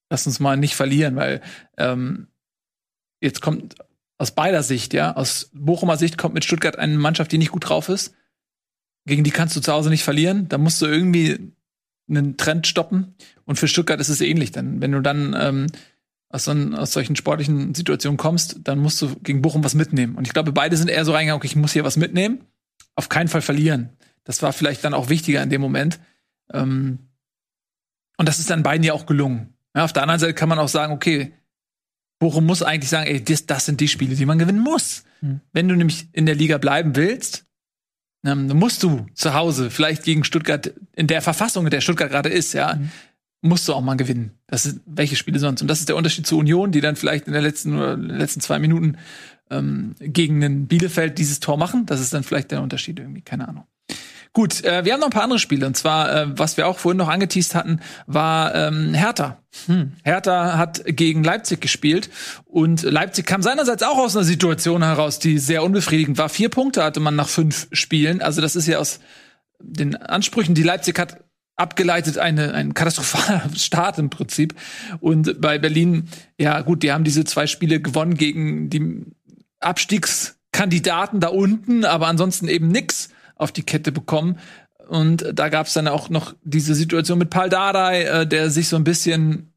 lass 0.10 0.26
uns 0.26 0.40
mal 0.40 0.56
nicht 0.56 0.76
verlieren, 0.76 1.16
weil 1.18 1.42
ähm, 1.78 2.28
jetzt 3.20 3.42
kommt 3.42 3.76
aus 4.18 4.32
beider 4.32 4.64
Sicht, 4.64 4.94
ja, 4.94 5.16
aus 5.16 5.50
Bochumer 5.54 5.98
Sicht 5.98 6.18
kommt 6.18 6.36
mit 6.36 6.46
Stuttgart 6.46 6.78
eine 6.78 6.98
Mannschaft, 6.98 7.32
die 7.34 7.38
nicht 7.38 7.52
gut 7.52 7.68
drauf 7.68 7.90
ist. 7.90 8.16
Gegen 9.06 9.24
die 9.24 9.32
kannst 9.32 9.56
du 9.56 9.62
zu 9.62 9.72
Hause 9.72 9.90
nicht 9.90 10.04
verlieren. 10.04 10.48
Da 10.48 10.58
musst 10.58 10.82
du 10.82 10.86
irgendwie 10.86 11.54
einen 12.10 12.38
Trend 12.38 12.68
stoppen. 12.68 13.16
Und 13.46 13.58
für 13.58 13.68
Stuttgart 13.68 14.00
ist 14.00 14.10
es 14.10 14.22
ähnlich. 14.22 14.52
Dann, 14.52 14.82
wenn 14.82 14.92
du 14.92 15.02
dann 15.02 15.36
ähm, 15.38 15.68
aus, 16.30 16.46
so, 16.46 16.52
aus 16.52 16.94
solchen 16.94 17.16
sportlichen 17.16 17.76
Situationen 17.76 18.18
kommst, 18.18 18.60
dann 18.64 18.80
musst 18.80 19.02
du 19.02 19.16
gegen 19.22 19.42
Bochum 19.42 19.64
was 19.64 19.76
mitnehmen. 19.76 20.16
Und 20.16 20.28
ich 20.28 20.34
glaube, 20.34 20.52
beide 20.52 20.78
sind 20.78 20.90
eher 20.90 21.06
so 21.06 21.12
reingegangen, 21.12 21.38
okay, 21.38 21.48
ich 21.48 21.56
muss 21.56 21.74
hier 21.74 21.84
was 21.84 21.98
mitnehmen, 21.98 22.46
auf 22.96 23.10
keinen 23.10 23.28
Fall 23.28 23.42
verlieren. 23.42 23.90
Das 24.24 24.42
war 24.42 24.54
vielleicht 24.54 24.84
dann 24.84 24.94
auch 24.94 25.10
wichtiger 25.10 25.44
in 25.44 25.50
dem 25.50 25.62
Moment. 25.62 26.00
Ähm, 26.52 27.00
und 28.18 28.30
das 28.30 28.40
ist 28.40 28.50
dann 28.50 28.64
beiden 28.64 28.84
ja 28.84 28.94
auch 28.94 29.06
gelungen. 29.06 29.54
Ja, 29.76 29.84
auf 29.84 29.94
der 29.94 30.04
anderen 30.04 30.20
Seite 30.20 30.34
kann 30.34 30.50
man 30.50 30.60
auch 30.60 30.68
sagen, 30.68 30.94
okay, 30.94 31.34
Bochum 32.20 32.46
muss 32.46 32.64
eigentlich 32.64 32.90
sagen, 32.90 33.08
ey, 33.08 33.24
das, 33.24 33.46
das 33.46 33.66
sind 33.66 33.82
die 33.82 33.88
Spiele, 33.88 34.16
die 34.16 34.26
man 34.26 34.40
gewinnen 34.40 34.62
muss. 34.62 35.04
Mhm. 35.22 35.42
Wenn 35.52 35.68
du 35.68 35.76
nämlich 35.76 36.08
in 36.14 36.26
der 36.26 36.36
Liga 36.36 36.58
bleiben 36.58 36.96
willst, 36.96 37.46
ähm, 38.26 38.48
musst 38.48 38.84
du 38.84 39.06
zu 39.14 39.34
Hause 39.34 39.70
vielleicht 39.70 40.04
gegen 40.04 40.24
Stuttgart 40.24 40.74
in 40.96 41.08
der 41.08 41.22
Verfassung, 41.22 41.66
in 41.66 41.72
der 41.72 41.82
Stuttgart 41.82 42.10
gerade 42.10 42.30
ist, 42.30 42.54
ja, 42.54 42.76
mhm. 42.76 42.90
musst 43.42 43.68
du 43.68 43.74
auch 43.74 43.82
mal 43.82 43.96
gewinnen. 43.96 44.32
Das 44.48 44.66
ist 44.66 44.80
welche 44.86 45.16
Spiele 45.16 45.40
sonst? 45.40 45.62
Und 45.62 45.68
das 45.68 45.80
ist 45.80 45.90
der 45.90 45.96
Unterschied 45.96 46.26
zur 46.26 46.40
Union, 46.40 46.72
die 46.72 46.82
dann 46.82 46.96
vielleicht 46.96 47.28
in 47.28 47.34
der 47.34 47.42
letzten 47.42 47.76
oder 47.76 47.96
den 47.96 48.10
letzten 48.10 48.40
zwei 48.40 48.60
Minuten 48.60 48.98
ähm, 49.50 49.96
gegen 50.00 50.42
den 50.42 50.68
Bielefeld 50.68 51.18
dieses 51.18 51.40
Tor 51.40 51.58
machen. 51.58 51.86
Das 51.86 52.00
ist 52.00 52.14
dann 52.14 52.24
vielleicht 52.24 52.52
der 52.52 52.62
Unterschied 52.62 53.00
irgendwie, 53.00 53.22
keine 53.22 53.48
Ahnung. 53.48 53.66
Gut, 54.34 54.64
äh, 54.64 54.84
wir 54.84 54.94
haben 54.94 55.00
noch 55.00 55.08
ein 55.08 55.14
paar 55.14 55.24
andere 55.24 55.38
Spiele. 55.38 55.68
Und 55.68 55.78
zwar, 55.78 56.12
äh, 56.12 56.40
was 56.40 56.58
wir 56.58 56.68
auch 56.68 56.80
vorhin 56.80 56.98
noch 56.98 57.08
angeteased 57.08 57.54
hatten, 57.54 57.80
war 58.08 58.54
ähm, 58.56 58.96
Hertha. 58.96 59.38
Hm. 59.68 59.94
Hertha 60.04 60.58
hat 60.58 60.82
gegen 60.88 61.24
Leipzig 61.24 61.62
gespielt. 61.62 62.10
Und 62.46 62.82
Leipzig 62.82 63.28
kam 63.28 63.44
seinerseits 63.44 63.84
auch 63.84 64.00
aus 64.00 64.16
einer 64.16 64.26
Situation 64.26 64.82
heraus, 64.82 65.20
die 65.20 65.38
sehr 65.38 65.64
unbefriedigend 65.64 66.18
war. 66.18 66.30
Vier 66.30 66.50
Punkte 66.50 66.84
hatte 66.84 67.00
man 67.00 67.16
nach 67.16 67.28
fünf 67.28 67.68
Spielen. 67.72 68.24
Also 68.24 68.42
das 68.42 68.56
ist 68.56 68.68
ja 68.68 68.80
aus 68.80 69.00
den 69.60 69.96
Ansprüchen, 69.96 70.56
die 70.56 70.64
Leipzig 70.64 70.98
hat, 70.98 71.24
abgeleitet 71.56 72.18
eine, 72.18 72.56
ein 72.56 72.74
katastrophaler 72.74 73.44
Start 73.56 74.00
im 74.00 74.10
Prinzip. 74.10 74.56
Und 75.00 75.40
bei 75.42 75.60
Berlin, 75.60 76.10
ja 76.40 76.60
gut, 76.62 76.82
die 76.82 76.92
haben 76.92 77.04
diese 77.04 77.24
zwei 77.24 77.46
Spiele 77.46 77.80
gewonnen 77.80 78.16
gegen 78.16 78.72
die 78.72 79.06
Abstiegskandidaten 79.60 81.20
da 81.20 81.28
unten, 81.28 81.86
aber 81.86 82.08
ansonsten 82.08 82.48
eben 82.48 82.70
nix 82.70 83.10
auf 83.36 83.52
die 83.52 83.64
Kette 83.64 83.92
bekommen. 83.92 84.40
Und 84.88 85.26
da 85.34 85.50
gab 85.50 85.68
es 85.68 85.74
dann 85.74 85.88
auch 85.88 86.10
noch 86.10 86.36
diese 86.44 86.76
Situation 86.76 87.18
mit 87.18 87.30
Paul 87.30 87.50
Dardai, 87.50 88.04
äh, 88.04 88.28
der 88.28 88.50
sich 88.50 88.68
so 88.68 88.76
ein 88.76 88.84
bisschen, 88.84 89.54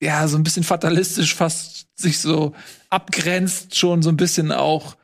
ja, 0.00 0.26
so 0.28 0.36
ein 0.36 0.42
bisschen 0.42 0.64
fatalistisch 0.64 1.34
fast 1.34 1.86
sich 1.94 2.18
so 2.18 2.54
abgrenzt, 2.90 3.76
schon 3.76 4.02
so 4.02 4.10
ein 4.10 4.16
bisschen 4.16 4.52
auch 4.52 4.96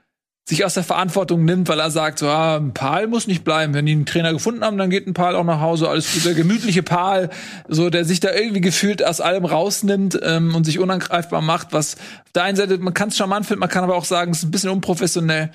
sich 0.50 0.64
aus 0.64 0.74
der 0.74 0.82
Verantwortung 0.82 1.44
nimmt, 1.44 1.68
weil 1.68 1.78
er 1.78 1.90
sagt, 1.90 2.18
so, 2.18 2.28
ah, 2.28 2.56
ein 2.56 2.74
Paul 2.74 3.06
muss 3.06 3.26
nicht 3.26 3.44
bleiben. 3.44 3.72
Wenn 3.72 3.86
die 3.86 3.92
einen 3.92 4.04
Trainer 4.04 4.32
gefunden 4.32 4.64
haben, 4.64 4.76
dann 4.78 4.90
geht 4.90 5.06
ein 5.06 5.14
Paul 5.14 5.36
auch 5.36 5.44
nach 5.44 5.60
Hause. 5.60 5.88
Alles 5.88 6.12
gut, 6.12 6.24
der 6.24 6.34
gemütliche 6.34 6.82
Paul, 6.82 7.30
so 7.68 7.88
der 7.88 8.04
sich 8.04 8.20
da 8.20 8.32
irgendwie 8.32 8.60
gefühlt 8.60 9.04
aus 9.04 9.20
allem 9.20 9.44
rausnimmt 9.44 10.18
ähm, 10.22 10.54
und 10.54 10.64
sich 10.64 10.78
unangreifbar 10.78 11.40
macht. 11.40 11.68
Was 11.72 11.94
auf 11.94 12.32
der 12.34 12.42
einen 12.42 12.56
Seite, 12.56 12.78
man 12.78 12.94
kann 12.94 13.10
es 13.10 13.16
charmant 13.16 13.46
finden, 13.46 13.60
man 13.60 13.68
kann 13.68 13.84
aber 13.84 13.94
auch 13.94 14.04
sagen, 14.04 14.32
es 14.32 14.38
ist 14.38 14.44
ein 14.44 14.50
bisschen 14.50 14.70
unprofessionell. 14.70 15.52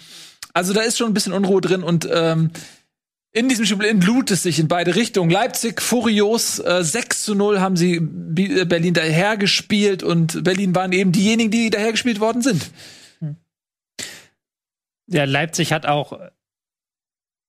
Also 0.55 0.71
da 0.71 0.81
ist 0.81 0.97
schon 0.97 1.07
ein 1.07 1.13
bisschen 1.13 1.33
Unruhe 1.33 1.59
drin 1.59 1.83
und 1.83 2.07
ähm, 2.09 2.49
in 3.33 3.49
diesem 3.49 3.65
Spiel 3.65 3.83
entlut 3.83 4.31
es 4.31 4.43
sich 4.43 4.57
in 4.57 4.69
beide 4.69 4.95
Richtungen. 4.95 5.29
Leipzig 5.29 5.81
furios, 5.81 6.59
äh, 6.59 6.81
6 6.81 7.25
zu 7.25 7.35
0 7.35 7.59
haben 7.59 7.75
sie 7.75 7.95
äh, 7.95 8.63
Berlin 8.63 8.93
dahergespielt 8.93 10.01
und 10.01 10.45
Berlin 10.45 10.73
waren 10.73 10.93
eben 10.93 11.11
diejenigen, 11.11 11.51
die 11.51 11.69
dahergespielt 11.69 12.21
worden 12.21 12.41
sind. 12.41 12.71
Ja, 15.07 15.25
Leipzig 15.25 15.73
hat 15.73 15.85
auch 15.85 16.17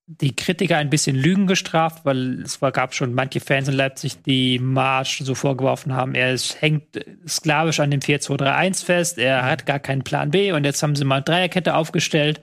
die 0.09 0.35
Kritiker 0.35 0.77
ein 0.77 0.91
bisschen 0.91 1.15
Lügen 1.15 1.47
gestraft, 1.47 2.05
weil 2.05 2.43
es 2.43 2.61
war, 2.61 2.73
gab 2.73 2.93
schon 2.95 3.15
manche 3.15 3.41
Fans 3.41 3.69
in 3.69 3.75
Leipzig, 3.75 4.23
die 4.23 4.59
Marsch 4.59 5.21
so 5.23 5.37
vorgeworfen 5.37 5.95
haben, 5.95 6.17
er 6.17 6.33
ist, 6.33 6.61
hängt 6.61 6.85
sklavisch 7.27 7.79
an 7.79 7.91
dem 7.91 8.01
4-2-3-1 8.01 8.85
fest, 8.85 9.19
er 9.19 9.45
hat 9.45 9.67
gar 9.67 9.81
keinen 9.81 10.03
Plan 10.03 10.31
B 10.31 10.51
und 10.53 10.65
jetzt 10.65 10.83
haben 10.83 10.97
sie 10.97 11.05
mal 11.05 11.23
Dreierkette 11.23 11.75
aufgestellt 11.75 12.41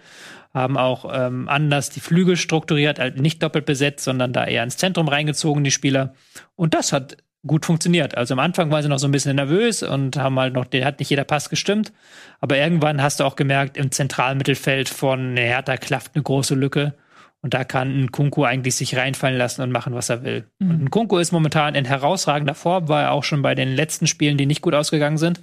haben 0.53 0.77
auch 0.77 1.11
ähm, 1.11 1.47
anders 1.49 1.89
die 1.89 1.99
Flügel 1.99 2.37
strukturiert, 2.37 2.99
halt 2.99 3.19
nicht 3.19 3.41
doppelt 3.41 3.65
besetzt, 3.65 4.03
sondern 4.03 4.33
da 4.33 4.45
eher 4.45 4.63
ins 4.63 4.77
Zentrum 4.77 5.07
reingezogen, 5.07 5.63
die 5.63 5.71
Spieler. 5.71 6.13
Und 6.55 6.73
das 6.73 6.93
hat 6.93 7.17
gut 7.45 7.65
funktioniert. 7.65 8.15
Also 8.15 8.33
am 8.33 8.39
Anfang 8.39 8.71
waren 8.71 8.83
sie 8.83 8.89
noch 8.89 8.99
so 8.99 9.07
ein 9.07 9.11
bisschen 9.11 9.35
nervös 9.35 9.83
und 9.83 10.15
haben 10.15 10.39
halt 10.39 10.53
noch, 10.53 10.65
hat 10.65 10.99
nicht 10.99 11.09
jeder 11.09 11.25
Pass 11.25 11.49
gestimmt. 11.49 11.91
Aber 12.39 12.57
irgendwann 12.57 13.01
hast 13.01 13.19
du 13.19 13.25
auch 13.25 13.35
gemerkt, 13.35 13.77
im 13.77 13.91
Zentralmittelfeld 13.91 14.89
von 14.89 15.35
Hertha 15.35 15.77
klafft 15.77 16.11
eine 16.15 16.23
große 16.23 16.55
Lücke. 16.55 16.93
Und 17.41 17.53
da 17.53 17.65
kann 17.65 17.89
ein 17.89 18.11
Kunku 18.11 18.45
eigentlich 18.45 18.75
sich 18.75 18.95
reinfallen 18.95 19.37
lassen 19.37 19.63
und 19.63 19.71
machen, 19.71 19.93
was 19.93 20.09
er 20.09 20.23
will. 20.23 20.45
Mhm. 20.59 20.69
Und 20.69 20.83
ein 20.83 20.91
Kunku 20.91 21.17
ist 21.17 21.33
momentan 21.33 21.75
in 21.75 21.83
herausragender 21.83 22.55
Form, 22.55 22.87
war 22.87 23.01
er 23.01 23.11
auch 23.11 23.25
schon 23.25 23.41
bei 23.41 23.53
den 23.53 23.75
letzten 23.75 24.07
Spielen, 24.07 24.37
die 24.37 24.45
nicht 24.45 24.61
gut 24.61 24.73
ausgegangen 24.73 25.17
sind. 25.17 25.41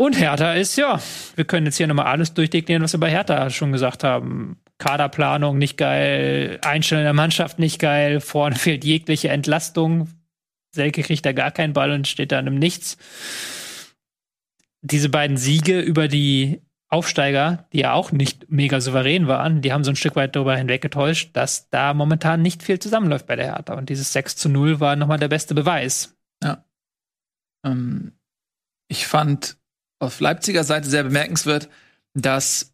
Und 0.00 0.16
Hertha 0.18 0.54
ist, 0.54 0.76
ja, 0.76 1.00
wir 1.34 1.44
können 1.44 1.66
jetzt 1.66 1.76
hier 1.76 1.88
nochmal 1.88 2.06
alles 2.06 2.32
durchdeklinieren, 2.32 2.84
was 2.84 2.92
wir 2.92 3.00
bei 3.00 3.10
Hertha 3.10 3.50
schon 3.50 3.72
gesagt 3.72 4.04
haben. 4.04 4.60
Kaderplanung 4.78 5.58
nicht 5.58 5.76
geil, 5.76 6.60
Einstellung 6.62 7.02
der 7.02 7.14
Mannschaft 7.14 7.58
nicht 7.58 7.80
geil, 7.80 8.20
vorne 8.20 8.54
fehlt 8.56 8.84
jegliche 8.84 9.28
Entlastung. 9.30 10.08
Selke 10.72 11.02
kriegt 11.02 11.26
da 11.26 11.32
gar 11.32 11.50
keinen 11.50 11.72
Ball 11.72 11.90
und 11.90 12.06
steht 12.06 12.30
da 12.30 12.38
in 12.38 12.46
einem 12.46 12.58
Nichts. 12.60 12.96
Diese 14.82 15.08
beiden 15.08 15.36
Siege 15.36 15.80
über 15.80 16.06
die 16.06 16.62
Aufsteiger, 16.88 17.66
die 17.72 17.80
ja 17.80 17.92
auch 17.92 18.12
nicht 18.12 18.48
mega 18.50 18.80
souverän 18.80 19.26
waren, 19.26 19.62
die 19.62 19.72
haben 19.72 19.82
so 19.82 19.90
ein 19.90 19.96
Stück 19.96 20.14
weit 20.14 20.36
darüber 20.36 20.56
hinweggetäuscht, 20.56 21.30
dass 21.36 21.70
da 21.70 21.92
momentan 21.92 22.40
nicht 22.40 22.62
viel 22.62 22.78
zusammenläuft 22.78 23.26
bei 23.26 23.34
der 23.34 23.46
Hertha. 23.46 23.74
Und 23.74 23.88
dieses 23.88 24.12
6 24.12 24.36
zu 24.36 24.48
0 24.48 24.78
war 24.78 24.94
nochmal 24.94 25.18
der 25.18 25.28
beste 25.28 25.56
Beweis. 25.56 26.16
Ja. 26.42 26.64
Ähm, 27.66 28.12
ich 28.86 29.08
fand 29.08 29.58
auf 29.98 30.20
Leipziger 30.20 30.64
Seite 30.64 30.88
sehr 30.88 31.04
bemerkenswert, 31.04 31.68
dass 32.14 32.72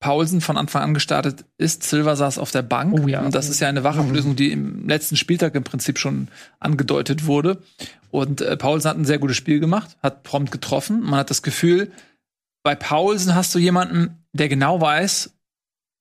Paulsen 0.00 0.40
von 0.40 0.56
Anfang 0.56 0.82
an 0.82 0.94
gestartet 0.94 1.44
ist. 1.58 1.82
Silva 1.82 2.16
saß 2.16 2.38
auf 2.38 2.50
der 2.50 2.62
Bank. 2.62 2.98
Oh 3.00 3.08
ja. 3.08 3.22
Und 3.22 3.34
das 3.34 3.48
ist 3.48 3.60
ja 3.60 3.68
eine 3.68 3.84
Wachablösung, 3.84 4.36
die 4.36 4.52
im 4.52 4.88
letzten 4.88 5.16
Spieltag 5.16 5.54
im 5.54 5.64
Prinzip 5.64 5.98
schon 5.98 6.28
angedeutet 6.60 7.26
wurde. 7.26 7.62
Und 8.10 8.40
äh, 8.40 8.56
Paulsen 8.56 8.90
hat 8.90 8.98
ein 8.98 9.04
sehr 9.04 9.18
gutes 9.18 9.36
Spiel 9.36 9.58
gemacht, 9.58 9.96
hat 10.02 10.22
prompt 10.22 10.52
getroffen. 10.52 11.00
Man 11.00 11.20
hat 11.20 11.30
das 11.30 11.42
Gefühl, 11.42 11.90
bei 12.62 12.74
Paulsen 12.74 13.34
hast 13.34 13.54
du 13.54 13.58
jemanden, 13.58 14.24
der 14.32 14.48
genau 14.48 14.80
weiß, 14.80 15.32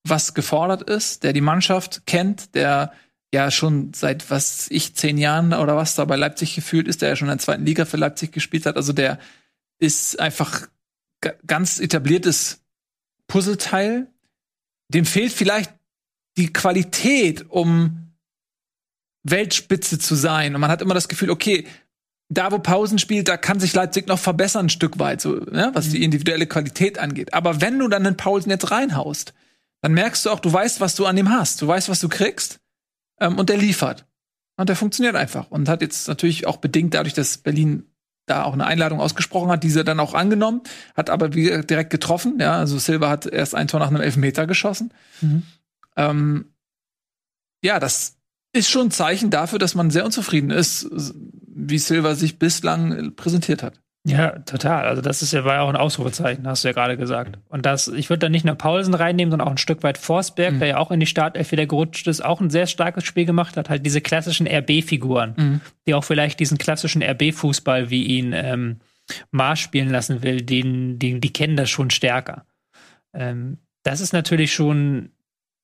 was 0.08 0.34
gefordert 0.34 0.84
ist, 0.84 1.24
der 1.24 1.34
die 1.34 1.42
Mannschaft 1.42 2.06
kennt, 2.06 2.54
der 2.54 2.92
ja 3.34 3.50
schon 3.50 3.94
seit 3.94 4.30
was 4.30 4.68
ich 4.70 4.96
zehn 4.96 5.18
Jahren 5.18 5.54
oder 5.54 5.76
was 5.76 5.96
da 5.96 6.06
bei 6.06 6.16
Leipzig 6.16 6.56
gefühlt 6.56 6.88
ist, 6.88 7.02
der 7.02 7.10
ja 7.10 7.16
schon 7.16 7.28
in 7.28 7.38
der 7.38 7.40
zweiten 7.40 7.66
Liga 7.66 7.86
für 7.86 7.98
Leipzig 7.98 8.32
gespielt 8.32 8.66
hat. 8.66 8.78
Also 8.78 8.94
der 8.94 9.20
ist 9.80 10.20
einfach 10.20 10.68
ganz 11.48 11.80
etabliertes 11.80 12.62
Puzzleteil. 13.28 14.08
Dem 14.90 15.06
fehlt 15.06 15.32
vielleicht 15.32 15.74
die 16.38 16.52
Qualität, 16.54 17.50
um 17.50 18.14
Weltspitze 19.24 19.98
zu 20.00 20.16
sein. 20.16 20.54
Und 20.56 20.62
man 20.62 20.70
hat 20.70 20.82
immer 20.82 20.94
das 20.94 21.08
Gefühl, 21.08 21.32
okay, 21.32 21.66
da 22.30 22.52
wo 22.52 22.60
Pausen 22.60 23.00
spielt, 23.00 23.28
da 23.28 23.38
kann 23.38 23.60
sich 23.60 23.74
Leipzig 23.74 24.08
noch 24.08 24.20
verbessern 24.20 24.68
ein 24.68 24.70
Stück 24.70 25.00
weit, 25.00 25.22
so, 25.22 25.36
ne, 25.36 25.72
was 25.74 25.90
die 25.90 25.98
mhm. 25.98 26.06
individuelle 26.06 26.48
Qualität 26.48 26.98
angeht. 26.98 27.34
Aber 27.34 27.62
wenn 27.62 27.78
du 27.78 27.88
dann 27.88 28.04
den 28.04 28.18
Pausen 28.18 28.50
jetzt 28.50 28.72
reinhaust, 28.72 29.34
dann 29.82 29.94
merkst 29.94 30.26
du 30.26 30.32
auch, 30.32 30.40
du 30.40 30.52
weißt, 30.52 30.80
was 30.80 30.96
du 30.96 31.06
an 31.06 31.18
ihm 31.18 31.30
hast. 31.30 31.62
Du 31.62 31.68
weißt, 31.68 31.90
was 31.90 32.00
du 32.00 32.10
kriegst. 32.10 32.60
Ähm, 33.20 33.38
und 33.38 33.50
der 33.50 33.58
liefert. 33.58 34.06
Und 34.58 34.70
der 34.70 34.76
funktioniert 34.76 35.16
einfach. 35.16 35.52
Und 35.52 35.70
hat 35.70 35.82
jetzt 35.82 36.08
natürlich 36.08 36.48
auch 36.48 36.58
bedingt 36.58 36.94
dadurch, 36.94 37.14
dass 37.14 37.38
Berlin 37.38 37.86
da 38.26 38.44
auch 38.44 38.54
eine 38.54 38.66
Einladung 38.66 39.00
ausgesprochen 39.00 39.50
hat, 39.50 39.64
diese 39.64 39.84
dann 39.84 40.00
auch 40.00 40.14
angenommen, 40.14 40.62
hat 40.96 41.10
aber 41.10 41.30
direkt 41.30 41.90
getroffen. 41.90 42.40
Ja, 42.40 42.58
also 42.58 42.78
Silva 42.80 43.10
hat 43.10 43.26
erst 43.26 43.56
ein 43.56 43.68
Tor 43.68 43.80
nach 43.80 43.88
einem 43.88 44.02
Elfmeter 44.02 44.48
geschossen. 44.48 44.94
Mhm. 45.22 45.44
Ähm, 45.96 46.46
ja, 47.64 47.80
das 47.80 48.18
ist 48.52 48.70
schon 48.70 48.88
ein 48.88 48.92
Zeichen 48.92 49.30
dafür, 49.30 49.60
dass 49.60 49.76
man 49.76 49.92
sehr 49.92 50.06
unzufrieden 50.06 50.50
ist, 50.50 50.90
wie 51.48 51.78
Silva 51.78 52.16
sich 52.16 52.40
bislang 52.40 53.16
präsentiert 53.16 53.64
hat. 53.64 53.82
Ja, 54.08 54.38
total. 54.40 54.86
Also 54.86 55.02
das 55.02 55.24
ist 55.24 55.34
ja, 55.34 55.46
war 55.46 55.56
ja 55.56 55.62
auch 55.62 55.70
ein 55.70 55.76
Ausrufezeichen, 55.76 56.48
hast 56.48 56.64
du 56.64 56.68
ja 56.68 56.74
gerade 56.74 56.96
gesagt. 56.96 57.40
Und 57.50 57.66
das, 57.66 57.88
ich 57.88 58.12
würde 58.12 58.20
da 58.20 58.30
nicht 58.30 58.46
nur 58.46 58.54
Paulsen 58.54 58.94
reinnehmen, 58.94 59.32
sondern 59.32 59.48
auch 59.48 59.54
ein 59.54 59.58
Stück 59.58 59.82
weit 59.82 59.98
Forsberg, 59.98 60.54
mhm. 60.54 60.60
der 60.60 60.68
ja 60.68 60.78
auch 60.78 60.92
in 60.92 61.00
die 61.00 61.08
Startelf 61.08 61.52
wieder 61.52 61.66
gerutscht 61.66 62.08
ist, 62.08 62.24
auch 62.24 62.40
ein 62.40 62.52
sehr 62.52 62.68
starkes 62.68 63.04
Spiel 63.04 63.26
gemacht 63.26 63.58
hat, 63.58 63.68
halt 63.68 63.84
diese 63.84 64.02
klassischen 64.02 64.48
RB-Figuren, 64.48 65.34
mhm. 65.36 65.62
die 65.88 65.96
auch 65.96 66.04
vielleicht 66.04 66.40
diesen 66.40 66.60
klassischen 66.60 67.02
RB-Fußball, 67.02 67.90
wie 67.90 68.04
ihn 68.04 68.32
ähm, 68.34 68.80
Mars 69.32 69.60
spielen 69.60 69.90
lassen 69.90 70.22
will, 70.22 70.42
den, 70.42 71.00
den, 71.00 71.20
die 71.20 71.34
kennen 71.34 71.58
das 71.58 71.72
schon 71.72 71.90
stärker. 71.90 72.46
Ähm, 73.12 73.58
das 73.82 74.02
ist 74.02 74.14
natürlich 74.14 74.54
schon 74.54 75.10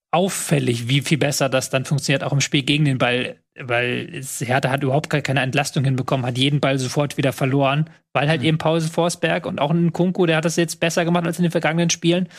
auffällig, 0.10 0.90
wie 0.90 1.02
viel 1.02 1.20
besser 1.20 1.48
das 1.48 1.70
dann 1.70 1.86
funktioniert, 1.86 2.24
auch 2.24 2.34
im 2.34 2.42
Spiel 2.42 2.64
gegen 2.64 2.86
den 2.86 2.98
Ball, 2.98 3.38
weil 3.60 4.22
Hertha 4.40 4.70
hat 4.70 4.84
überhaupt 4.84 5.10
keine 5.10 5.42
Entlastung 5.42 5.84
hinbekommen, 5.84 6.26
hat 6.26 6.38
jeden 6.38 6.62
Ball 6.62 6.80
sofort 6.80 7.18
wieder 7.18 7.34
verloren, 7.34 7.90
weil 8.14 8.30
halt 8.30 8.42
mhm. 8.42 8.48
eben 8.48 8.58
Pause 8.58 8.90
Forsberg 8.90 9.46
und 9.46 9.60
auch 9.60 9.72
ein 9.72 9.92
Kunku, 9.92 10.26
der 10.26 10.38
hat 10.38 10.46
das 10.46 10.56
jetzt 10.56 10.80
besser 10.80 11.04
gemacht 11.04 11.26
als 11.26 11.38
in 11.38 11.44
den 11.44 11.52
vergangenen 11.52 11.90
Spielen, 11.90 12.30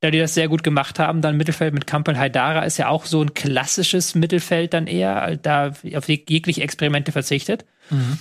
da 0.00 0.10
die 0.10 0.18
das 0.18 0.34
sehr 0.34 0.48
gut 0.48 0.64
gemacht 0.64 0.98
haben. 0.98 1.20
Dann 1.20 1.36
Mittelfeld 1.36 1.72
mit 1.72 1.86
Kampel 1.86 2.18
Haidara 2.18 2.64
ist 2.64 2.78
ja 2.78 2.88
auch 2.88 3.06
so 3.06 3.22
ein 3.22 3.34
klassisches 3.34 4.16
Mittelfeld 4.16 4.74
dann 4.74 4.88
eher, 4.88 5.36
da 5.36 5.72
auf 5.94 6.08
jegliche 6.08 6.62
Experimente 6.62 7.12
verzichtet. 7.12 7.64
Mhm. 7.90 8.18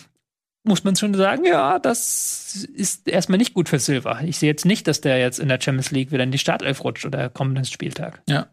muss 0.64 0.84
man 0.84 0.96
schon 0.96 1.16
sagen, 1.16 1.46
ja, 1.46 1.80
das 1.80 2.68
ist 2.76 3.08
erstmal 3.08 3.40
nicht 3.40 3.56
gut 3.56 3.70
für 3.70 3.80
Silva. 3.80 4.22
Ich 4.22 4.38
sehe 4.38 4.50
jetzt 4.50 4.66
nicht, 4.66 4.88
dass 4.88 5.02
der 5.02 5.18
jetzt 5.18 5.40
in 5.40 5.48
der 5.48 5.60
Champions 5.60 5.90
League 5.90 6.12
wieder 6.12 6.24
in 6.24 6.32
die 6.32 6.38
Startelf 6.38 6.84
rutscht 6.84 7.06
oder 7.06 7.30
kommenden 7.30 7.66
Spieltag. 7.66 8.22
Ja. 8.30 8.48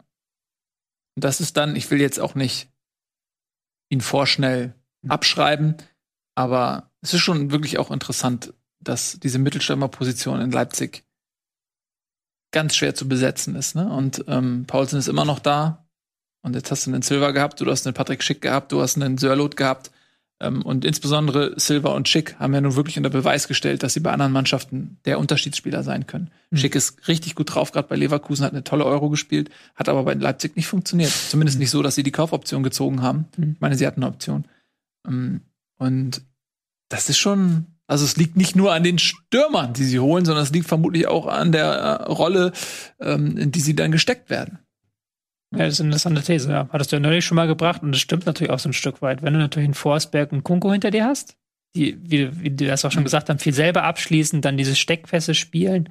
Das 1.15 1.39
ist 1.39 1.57
dann, 1.57 1.75
ich 1.75 1.91
will 1.91 2.01
jetzt 2.01 2.19
auch 2.19 2.33
nicht 2.33 2.72
ihn 3.93 4.01
vorschnell 4.01 4.73
abschreiben, 5.07 5.77
aber 6.35 6.91
es 7.01 7.13
ist 7.13 7.21
schon 7.21 7.51
wirklich 7.51 7.77
auch 7.77 7.91
interessant, 7.91 8.53
dass 8.79 9.19
diese 9.19 9.39
Mittelstürmerposition 9.39 10.41
in 10.41 10.51
Leipzig 10.51 11.05
ganz 12.51 12.75
schwer 12.75 12.95
zu 12.95 13.07
besetzen 13.07 13.55
ist. 13.55 13.75
Ne? 13.75 13.89
Und 13.89 14.25
ähm, 14.27 14.65
Paulsen 14.67 14.99
ist 14.99 15.07
immer 15.07 15.25
noch 15.25 15.39
da. 15.39 15.87
Und 16.41 16.55
jetzt 16.55 16.71
hast 16.71 16.85
du 16.85 16.91
einen 16.91 17.01
Silva 17.01 17.31
gehabt, 17.31 17.61
du 17.61 17.69
hast 17.69 17.87
einen 17.87 17.93
Patrick 17.93 18.21
Schick 18.21 18.41
gehabt, 18.41 18.71
du 18.71 18.81
hast 18.81 18.97
einen 18.97 19.17
Sörlot 19.17 19.55
gehabt. 19.55 19.91
Ähm, 20.43 20.61
und 20.61 20.83
insbesondere 20.83 21.53
Silva 21.57 21.89
und 21.93 22.09
Schick 22.09 22.35
haben 22.37 22.53
ja 22.53 22.61
nun 22.61 22.75
wirklich 22.75 22.97
unter 22.97 23.09
Beweis 23.09 23.47
gestellt, 23.47 23.81
dass 23.81 23.93
sie 23.93 24.01
bei 24.01 24.11
anderen 24.11 24.33
Mannschaften 24.33 24.97
der 25.05 25.17
Unterschiedsspieler 25.19 25.83
sein 25.83 26.05
können. 26.05 26.31
Mhm. 26.51 26.57
Schick 26.57 26.75
ist 26.75 27.07
richtig 27.07 27.35
gut 27.35 27.55
drauf, 27.55 27.71
gerade 27.71 27.87
bei 27.87 27.95
Leverkusen 27.95 28.45
hat 28.45 28.51
eine 28.51 28.63
tolle 28.63 28.85
Euro 28.85 29.09
gespielt, 29.09 29.49
hat 29.75 29.87
aber 29.87 30.03
bei 30.03 30.13
Leipzig 30.13 30.55
nicht 30.57 30.67
funktioniert. 30.67 31.11
Zumindest 31.11 31.57
mhm. 31.57 31.61
nicht 31.61 31.71
so, 31.71 31.81
dass 31.81 31.95
sie 31.95 32.03
die 32.03 32.11
Kaufoption 32.11 32.61
gezogen 32.61 33.01
haben. 33.01 33.25
Mhm. 33.37 33.53
Ich 33.53 33.61
meine, 33.61 33.77
sie 33.77 33.87
hatten 33.87 34.03
eine 34.03 34.11
Option. 34.11 34.45
Ähm, 35.07 35.41
und 35.77 36.21
das 36.89 37.09
ist 37.09 37.17
schon, 37.17 37.67
also 37.87 38.03
es 38.03 38.17
liegt 38.17 38.35
nicht 38.35 38.55
nur 38.55 38.73
an 38.73 38.83
den 38.83 38.99
Stürmern, 38.99 39.73
die 39.73 39.85
sie 39.85 39.99
holen, 39.99 40.25
sondern 40.25 40.43
es 40.43 40.51
liegt 40.51 40.67
vermutlich 40.67 41.07
auch 41.07 41.27
an 41.27 41.53
der 41.53 41.65
äh, 41.65 42.03
Rolle, 42.11 42.51
ähm, 42.99 43.37
in 43.37 43.51
die 43.51 43.61
sie 43.61 43.75
dann 43.75 43.91
gesteckt 43.93 44.29
werden. 44.29 44.59
Ja, 45.53 45.65
das 45.65 45.75
ist 45.75 45.79
eine 45.81 45.87
interessante 45.89 46.21
These, 46.23 46.51
ja. 46.51 46.67
Hattest 46.71 46.91
du 46.91 46.95
ja 46.95 46.99
neulich 46.99 47.25
schon 47.25 47.35
mal 47.35 47.47
gebracht 47.47 47.83
und 47.83 47.91
das 47.91 48.01
stimmt 48.01 48.25
natürlich 48.25 48.51
auch 48.51 48.59
so 48.59 48.69
ein 48.69 48.73
Stück 48.73 49.01
weit. 49.01 49.21
Wenn 49.21 49.33
du 49.33 49.39
natürlich 49.39 49.67
einen 49.67 49.73
Forsberg 49.73 50.31
und 50.31 50.43
Kunko 50.43 50.71
hinter 50.71 50.91
dir 50.91 51.05
hast, 51.05 51.35
die, 51.75 51.97
wie, 52.01 52.41
wie 52.41 52.49
die 52.49 52.65
das 52.65 52.85
auch 52.85 52.91
schon 52.91 53.01
mhm. 53.01 53.05
gesagt 53.05 53.29
haben, 53.29 53.39
viel 53.39 53.53
selber 53.53 53.83
abschließen, 53.83 54.41
dann 54.41 54.57
diese 54.57 54.75
Steckpässe 54.75 55.33
spielen. 55.33 55.89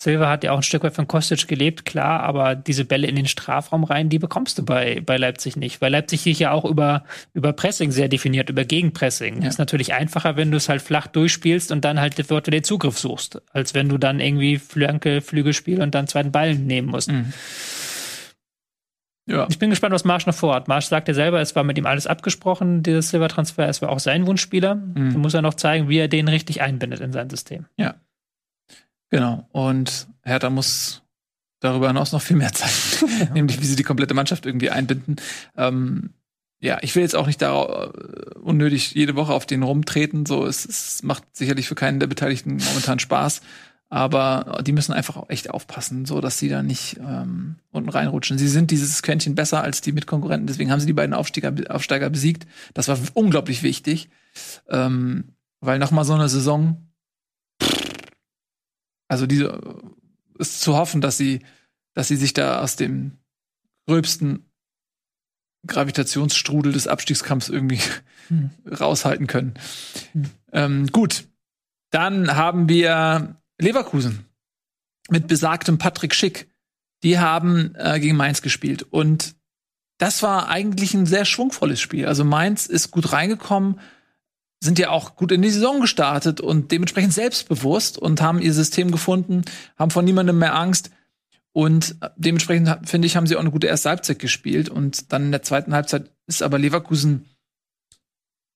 Silva 0.00 0.30
hat 0.30 0.44
ja 0.44 0.52
auch 0.52 0.58
ein 0.58 0.62
Stück 0.62 0.84
weit 0.84 0.94
von 0.94 1.08
Kostic 1.08 1.48
gelebt, 1.48 1.84
klar, 1.84 2.20
aber 2.20 2.54
diese 2.54 2.84
Bälle 2.84 3.08
in 3.08 3.16
den 3.16 3.26
Strafraum 3.26 3.82
rein, 3.82 4.08
die 4.08 4.20
bekommst 4.20 4.56
du 4.56 4.64
bei, 4.64 5.02
bei 5.04 5.16
Leipzig 5.16 5.56
nicht. 5.56 5.80
Weil 5.80 5.90
Leipzig 5.90 6.20
sich 6.20 6.38
ja 6.38 6.52
auch 6.52 6.64
über, 6.64 7.02
über 7.34 7.52
Pressing 7.52 7.90
sehr 7.90 8.08
definiert, 8.08 8.48
über 8.48 8.64
Gegenpressing. 8.64 9.42
Ja. 9.42 9.48
Ist 9.48 9.58
natürlich 9.58 9.94
einfacher, 9.94 10.36
wenn 10.36 10.52
du 10.52 10.56
es 10.56 10.68
halt 10.68 10.82
flach 10.82 11.08
durchspielst 11.08 11.72
und 11.72 11.84
dann 11.84 11.98
halt 11.98 12.14
dort 12.30 12.46
den 12.46 12.62
Zugriff 12.62 12.96
suchst, 12.96 13.42
als 13.52 13.74
wenn 13.74 13.88
du 13.88 13.98
dann 13.98 14.20
irgendwie 14.20 14.58
Flanke, 14.58 15.20
Flügelspiel 15.20 15.82
und 15.82 15.96
dann 15.96 16.06
zweiten 16.06 16.30
Ball 16.30 16.54
nehmen 16.54 16.88
musst. 16.88 17.10
Mhm. 17.10 17.32
Ja. 19.28 19.46
Ich 19.50 19.58
bin 19.58 19.70
gespannt, 19.70 19.92
was 19.92 20.04
Marsch 20.04 20.26
noch 20.26 20.34
vorhat. 20.34 20.68
Marsch 20.68 20.86
sagt 20.86 21.08
ja 21.08 21.14
selber, 21.14 21.40
es 21.40 21.54
war 21.54 21.62
mit 21.62 21.76
ihm 21.76 21.86
alles 21.86 22.06
abgesprochen, 22.06 22.82
dieses 22.82 23.10
Silbertransfer. 23.10 23.68
Es 23.68 23.82
war 23.82 23.90
auch 23.90 23.98
sein 23.98 24.26
Wunschspieler. 24.26 24.76
Mhm. 24.76 25.12
Da 25.12 25.18
muss 25.18 25.34
er 25.34 25.42
noch 25.42 25.54
zeigen, 25.54 25.88
wie 25.88 25.98
er 25.98 26.08
den 26.08 26.28
richtig 26.28 26.62
einbindet 26.62 27.00
in 27.00 27.12
sein 27.12 27.28
System. 27.28 27.66
Ja. 27.76 27.96
Genau. 29.10 29.46
Und 29.52 30.08
Hertha 30.22 30.50
muss 30.50 31.02
darüber 31.60 31.88
hinaus 31.88 32.12
noch 32.12 32.22
viel 32.22 32.36
mehr 32.36 32.52
zeigen. 32.52 33.12
Ja. 33.20 33.26
Nämlich, 33.34 33.60
wie 33.60 33.66
sie 33.66 33.76
die 33.76 33.82
komplette 33.82 34.14
Mannschaft 34.14 34.46
irgendwie 34.46 34.70
einbinden. 34.70 35.16
Ähm, 35.56 36.14
ja, 36.60 36.78
ich 36.82 36.96
will 36.96 37.02
jetzt 37.02 37.14
auch 37.14 37.26
nicht 37.26 37.40
da 37.40 37.86
uh, 37.86 37.92
unnötig 38.40 38.94
jede 38.94 39.14
Woche 39.14 39.32
auf 39.32 39.46
den 39.46 39.62
rumtreten. 39.62 40.26
So, 40.26 40.46
es, 40.46 40.64
es 40.64 41.02
macht 41.02 41.24
sicherlich 41.32 41.68
für 41.68 41.76
keinen 41.76 42.00
der 42.00 42.08
Beteiligten 42.08 42.56
momentan 42.56 42.98
Spaß. 42.98 43.42
Aber 43.90 44.62
die 44.66 44.72
müssen 44.72 44.92
einfach 44.92 45.16
auch 45.16 45.30
echt 45.30 45.48
aufpassen, 45.48 46.04
so 46.04 46.20
dass 46.20 46.38
sie 46.38 46.50
da 46.50 46.62
nicht 46.62 46.98
ähm, 46.98 47.56
unten 47.70 47.88
reinrutschen. 47.88 48.36
Sie 48.36 48.48
sind 48.48 48.70
dieses 48.70 49.02
Quäntchen 49.02 49.34
besser 49.34 49.62
als 49.62 49.80
die 49.80 49.92
Mitkonkurrenten, 49.92 50.46
deswegen 50.46 50.70
haben 50.70 50.80
sie 50.80 50.86
die 50.86 50.92
beiden 50.92 51.14
Aufsteiger, 51.14 51.74
Aufsteiger 51.74 52.10
besiegt. 52.10 52.46
Das 52.74 52.88
war 52.88 52.98
unglaublich 53.14 53.62
wichtig, 53.62 54.10
ähm, 54.68 55.32
weil 55.60 55.78
noch 55.78 55.90
mal 55.90 56.04
so 56.04 56.12
eine 56.12 56.28
Saison, 56.28 56.92
also 59.08 59.26
diese 59.26 59.58
ist 60.38 60.60
zu 60.60 60.76
hoffen, 60.76 61.00
dass 61.00 61.16
sie, 61.16 61.40
dass 61.94 62.08
sie 62.08 62.16
sich 62.16 62.34
da 62.34 62.60
aus 62.60 62.76
dem 62.76 63.12
gröbsten 63.86 64.44
Gravitationsstrudel 65.66 66.72
des 66.72 66.86
Abstiegskampfs 66.86 67.48
irgendwie 67.48 67.80
hm. 68.28 68.50
raushalten 68.80 69.26
können. 69.26 69.54
Hm. 70.12 70.24
Ähm, 70.52 70.86
gut, 70.88 71.26
dann 71.90 72.36
haben 72.36 72.68
wir 72.68 73.36
Leverkusen 73.58 74.24
mit 75.10 75.26
besagtem 75.26 75.78
Patrick 75.78 76.14
Schick. 76.14 76.50
Die 77.02 77.18
haben 77.18 77.74
äh, 77.76 78.00
gegen 78.00 78.16
Mainz 78.16 78.42
gespielt 78.42 78.82
und 78.82 79.36
das 79.98 80.22
war 80.22 80.48
eigentlich 80.48 80.94
ein 80.94 81.06
sehr 81.06 81.24
schwungvolles 81.24 81.80
Spiel. 81.80 82.06
Also 82.06 82.24
Mainz 82.24 82.66
ist 82.66 82.90
gut 82.90 83.12
reingekommen, 83.12 83.80
sind 84.60 84.78
ja 84.78 84.90
auch 84.90 85.16
gut 85.16 85.32
in 85.32 85.42
die 85.42 85.50
Saison 85.50 85.80
gestartet 85.80 86.40
und 86.40 86.72
dementsprechend 86.72 87.12
selbstbewusst 87.12 87.98
und 87.98 88.20
haben 88.20 88.40
ihr 88.40 88.52
System 88.52 88.90
gefunden, 88.90 89.42
haben 89.76 89.90
von 89.90 90.04
niemandem 90.04 90.38
mehr 90.38 90.54
Angst. 90.54 90.90
Und 91.52 91.96
dementsprechend, 92.16 92.88
finde 92.88 93.06
ich, 93.06 93.16
haben 93.16 93.26
sie 93.26 93.36
auch 93.36 93.40
eine 93.40 93.50
gute 93.50 93.66
erste 93.66 93.88
Halbzeit 93.88 94.18
gespielt. 94.18 94.68
Und 94.68 95.12
dann 95.12 95.24
in 95.24 95.32
der 95.32 95.42
zweiten 95.42 95.74
Halbzeit 95.74 96.10
ist 96.26 96.42
aber 96.42 96.58
Leverkusen 96.58 97.24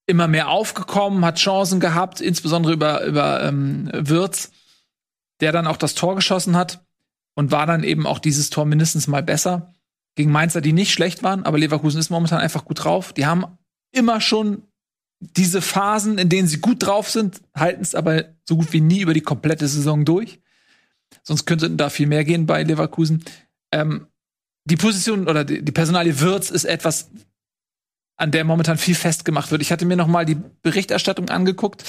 immer 0.07 0.29
mehr 0.29 0.49
aufgekommen, 0.49 1.25
hat 1.25 1.39
Chancen 1.39 1.81
gehabt, 1.81 2.21
insbesondere 2.21 2.73
über, 2.73 3.05
über 3.05 3.43
ähm, 3.43 3.89
Wirtz 3.93 4.53
der 5.43 5.53
dann 5.53 5.67
auch 5.67 5.77
das 5.77 5.95
Tor 5.95 6.15
geschossen 6.15 6.57
hat 6.57 6.85
und 7.35 7.51
war 7.51 7.67
dann 7.67 7.83
eben 7.85 8.07
auch 8.07 8.21
dieses 8.21 8.49
Tor 8.49 8.65
mindestens 8.65 9.09
mal 9.09 9.23
besser. 9.23 9.75
Gegen 10.15 10.31
Mainzer, 10.31 10.61
die 10.61 10.73
nicht 10.73 10.93
schlecht 10.93 11.23
waren, 11.23 11.45
aber 11.45 11.59
Leverkusen 11.59 11.99
ist 11.99 12.11
momentan 12.11 12.41
einfach 12.41 12.65
gut 12.65 12.85
drauf. 12.85 13.13
Die 13.13 13.27
haben 13.27 13.45
immer 13.91 14.21
schon 14.21 14.63
diese 15.21 15.61
Phasen, 15.61 16.19
in 16.19 16.29
denen 16.29 16.49
sie 16.49 16.61
gut 16.61 16.85
drauf 16.87 17.11
sind, 17.11 17.41
halten 17.57 17.83
es 17.83 17.95
aber 17.95 18.25
so 18.49 18.57
gut 18.57 18.73
wie 18.73 18.81
nie 18.81 19.01
über 19.01 19.15
die 19.15 19.21
komplette 19.21 19.67
Saison 19.67 20.05
durch. 20.05 20.41
Sonst 21.23 21.45
könnte 21.45 21.71
da 21.71 21.91
viel 21.91 22.07
mehr 22.07 22.25
gehen 22.25 22.47
bei 22.47 22.63
Leverkusen. 22.63 23.25
Ähm, 23.73 24.07
die 24.65 24.77
Position 24.77 25.29
oder 25.29 25.45
die, 25.45 25.63
die 25.65 25.73
Personalie 25.73 26.21
Wirtz 26.21 26.51
ist 26.51 26.65
etwas, 26.65 27.11
an 28.17 28.31
der 28.31 28.45
momentan 28.45 28.79
viel 28.79 28.95
festgemacht 28.95 29.51
wird. 29.51 29.63
Ich 29.63 29.73
hatte 29.73 29.87
mir 29.87 29.97
noch 29.97 30.07
mal 30.07 30.25
die 30.25 30.37
Berichterstattung 30.63 31.31
angeguckt 31.31 31.85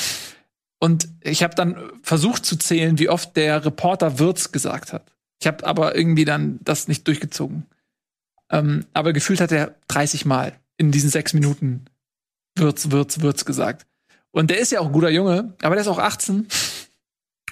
und 0.83 1.07
ich 1.21 1.43
habe 1.43 1.55
dann 1.55 1.77
versucht 2.01 2.45
zu 2.45 2.57
zählen, 2.57 2.99
wie 2.99 3.07
oft 3.07 3.37
der 3.37 3.63
Reporter 3.63 4.19
Wirtz 4.19 4.51
gesagt 4.51 4.91
hat. 4.91 5.13
Ich 5.39 5.47
habe 5.47 5.65
aber 5.65 5.95
irgendwie 5.95 6.25
dann 6.25 6.59
das 6.61 6.89
nicht 6.89 7.07
durchgezogen. 7.07 7.67
Ähm, 8.49 8.85
aber 8.91 9.13
gefühlt 9.13 9.39
hat 9.39 9.53
er 9.53 9.75
30 9.87 10.25
Mal 10.25 10.59
in 10.75 10.91
diesen 10.91 11.09
sechs 11.09 11.31
Minuten 11.31 11.85
Wirtz, 12.57 12.91
Wirtz, 12.91 13.21
Wirtz 13.21 13.45
gesagt. 13.45 13.87
Und 14.31 14.49
der 14.49 14.59
ist 14.59 14.73
ja 14.73 14.81
auch 14.81 14.87
ein 14.87 14.91
guter 14.91 15.09
Junge, 15.09 15.53
aber 15.61 15.75
der 15.75 15.83
ist 15.83 15.87
auch 15.87 15.99
18. 15.99 16.49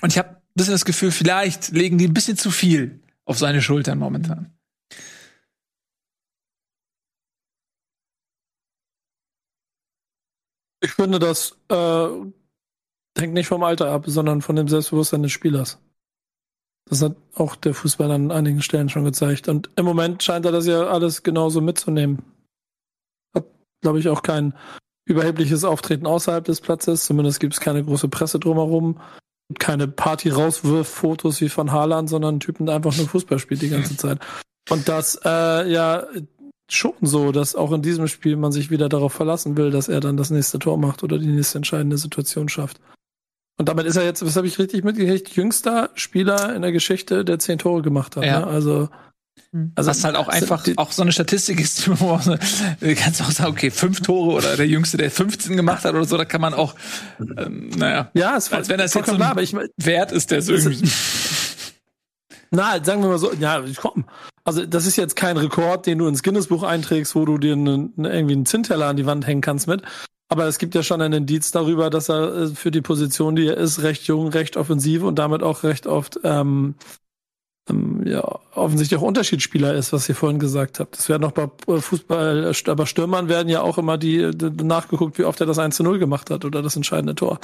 Und 0.01 0.11
ich 0.11 0.17
habe 0.17 0.31
ein 0.31 0.41
bisschen 0.53 0.73
das 0.73 0.83
Gefühl, 0.83 1.11
vielleicht 1.11 1.69
legen 1.69 1.97
die 1.97 2.09
ein 2.09 2.13
bisschen 2.13 2.35
zu 2.35 2.51
viel 2.51 2.99
auf 3.23 3.37
seine 3.37 3.61
Schultern 3.61 3.97
momentan. 3.97 4.51
Ich 10.81 10.91
finde, 10.91 11.17
dass 11.17 11.55
äh, 11.69 12.09
hängt 13.17 13.33
nicht 13.33 13.47
vom 13.47 13.63
Alter 13.63 13.91
ab, 13.91 14.03
sondern 14.07 14.41
von 14.41 14.55
dem 14.55 14.67
Selbstbewusstsein 14.67 15.23
des 15.23 15.31
Spielers. 15.31 15.79
Das 16.89 17.01
hat 17.01 17.15
auch 17.35 17.55
der 17.55 17.73
Fußball 17.73 18.11
an 18.11 18.31
einigen 18.31 18.61
Stellen 18.61 18.89
schon 18.89 19.05
gezeigt. 19.05 19.47
Und 19.47 19.69
im 19.75 19.85
Moment 19.85 20.23
scheint 20.23 20.45
er 20.45 20.51
das 20.51 20.65
ja 20.67 20.87
alles 20.87 21.23
genauso 21.23 21.61
mitzunehmen. 21.61 22.23
Hat, 23.33 23.45
glaube 23.81 23.99
ich, 23.99 24.09
auch 24.09 24.23
kein 24.23 24.53
überhebliches 25.05 25.63
Auftreten 25.63 26.05
außerhalb 26.05 26.43
des 26.43 26.61
Platzes. 26.61 27.05
Zumindest 27.05 27.39
gibt 27.39 27.53
es 27.53 27.59
keine 27.59 27.83
große 27.83 28.09
Presse 28.09 28.39
drumherum. 28.39 28.99
Keine 29.59 29.87
Party-Rauswurf-Fotos 29.87 31.41
wie 31.41 31.49
von 31.49 31.71
Haaland, 31.71 32.09
sondern 32.09 32.39
Typen, 32.39 32.65
der 32.65 32.75
einfach 32.75 32.95
nur 32.95 33.07
Fußball 33.07 33.39
spielt 33.39 33.61
die 33.61 33.69
ganze 33.69 33.97
Zeit. 33.97 34.19
Und 34.69 34.87
das, 34.87 35.19
äh, 35.25 35.69
ja, 35.71 36.07
schon 36.69 36.93
so, 37.01 37.31
dass 37.31 37.55
auch 37.55 37.71
in 37.73 37.81
diesem 37.81 38.07
Spiel 38.07 38.37
man 38.37 38.51
sich 38.51 38.71
wieder 38.71 38.87
darauf 38.87 39.13
verlassen 39.13 39.57
will, 39.57 39.71
dass 39.71 39.89
er 39.89 39.99
dann 39.99 40.17
das 40.17 40.29
nächste 40.29 40.59
Tor 40.59 40.77
macht 40.77 41.03
oder 41.03 41.19
die 41.19 41.27
nächste 41.27 41.57
entscheidende 41.57 41.97
Situation 41.97 42.47
schafft. 42.47 42.79
Und 43.57 43.69
damit 43.69 43.85
ist 43.85 43.95
er 43.95 44.03
jetzt, 44.03 44.25
was 44.25 44.35
habe 44.35 44.47
ich 44.47 44.57
richtig 44.57 44.83
mitgekriegt, 44.83 45.35
jüngster 45.35 45.91
Spieler 45.93 46.55
in 46.55 46.61
der 46.61 46.71
Geschichte, 46.71 47.23
der 47.23 47.39
zehn 47.39 47.59
Tore 47.59 47.81
gemacht 47.81 48.15
hat. 48.15 48.25
Ja. 48.25 48.39
Ne? 48.39 48.47
Also 48.47 48.89
hm. 49.53 49.73
also 49.75 49.89
was 49.89 50.03
halt 50.03 50.15
auch 50.15 50.29
einfach 50.29 50.65
auch 50.77 50.91
so 50.93 51.01
eine 51.01 51.11
Statistik 51.11 51.59
ist, 51.59 51.87
wo 52.01 52.15
man 52.15 52.39
kannst 52.95 53.21
auch 53.21 53.31
sagen, 53.31 53.51
okay, 53.51 53.69
fünf 53.69 54.01
Tore 54.01 54.37
oder 54.37 54.55
der 54.55 54.67
Jüngste, 54.67 54.97
der 54.97 55.11
15 55.11 55.57
gemacht 55.57 55.83
hat 55.83 55.93
oder 55.93 56.05
so, 56.05 56.17
da 56.17 56.25
kann 56.25 56.41
man 56.41 56.53
auch, 56.53 56.75
ähm, 57.19 57.69
naja, 57.69 58.09
ja, 58.13 58.37
es 58.37 58.51
als 58.51 58.69
wenn 58.69 58.77
das 58.77 58.93
jetzt 58.93 59.07
so 59.07 59.15
klar, 59.15 59.31
aber 59.31 59.41
ich 59.41 59.53
mein, 59.53 59.67
wert 59.77 60.11
ist, 60.11 60.31
der 60.31 60.41
so 60.41 60.53
irgendwie. 60.53 60.89
Na, 62.51 62.83
sagen 62.83 63.01
wir 63.01 63.09
mal 63.09 63.17
so, 63.17 63.33
ja, 63.33 63.63
komm. 63.77 64.05
Also 64.43 64.65
das 64.65 64.85
ist 64.85 64.95
jetzt 64.95 65.15
kein 65.15 65.37
Rekord, 65.37 65.85
den 65.85 65.99
du 65.99 66.07
ins 66.07 66.23
Guinness-Buch 66.23 66.63
einträgst, 66.63 67.15
wo 67.15 67.25
du 67.25 67.37
dir 67.37 67.55
ne, 67.55 67.89
irgendwie 67.95 68.33
einen 68.33 68.45
Zinnteller 68.45 68.87
an 68.87 68.97
die 68.97 69.05
Wand 69.05 69.27
hängen 69.27 69.41
kannst 69.41 69.67
mit. 69.67 69.83
Aber 70.31 70.45
es 70.45 70.59
gibt 70.59 70.75
ja 70.75 70.81
schon 70.81 71.01
einen 71.01 71.23
Indiz 71.23 71.51
darüber, 71.51 71.89
dass 71.89 72.09
er 72.09 72.33
äh, 72.33 72.47
für 72.47 72.71
die 72.71 72.81
Position, 72.81 73.35
die 73.35 73.47
er 73.47 73.57
ist, 73.57 73.83
recht 73.83 74.07
jung, 74.07 74.29
recht 74.29 74.55
offensiv 74.55 75.03
und 75.03 75.19
damit 75.19 75.43
auch 75.43 75.63
recht 75.63 75.87
oft 75.87 76.21
ähm, 76.23 76.75
ähm, 77.69 78.07
ja, 78.07 78.23
offensichtlich 78.55 78.97
auch 78.97 79.03
Unterschiedsspieler 79.03 79.73
ist, 79.73 79.91
was 79.91 80.07
ihr 80.07 80.15
vorhin 80.15 80.39
gesagt 80.39 80.79
habt. 80.79 80.97
Das 80.97 81.09
werden 81.09 81.23
noch 81.23 81.33
bei 81.33 81.49
äh, 81.67 81.81
Fußball, 81.81 82.49
äh, 82.49 82.69
aber 82.69 82.87
Stürmern 82.87 83.27
werden 83.27 83.49
ja 83.49 83.61
auch 83.61 83.77
immer 83.77 83.97
die, 83.97 84.31
die 84.33 84.63
nachgeguckt, 84.63 85.17
wie 85.17 85.25
oft 85.25 85.41
er 85.41 85.47
das 85.47 85.59
1 85.59 85.75
zu 85.75 85.83
0 85.83 85.99
gemacht 85.99 86.29
hat 86.29 86.45
oder 86.45 86.61
das 86.61 86.77
entscheidende 86.77 87.13
Tor. 87.13 87.41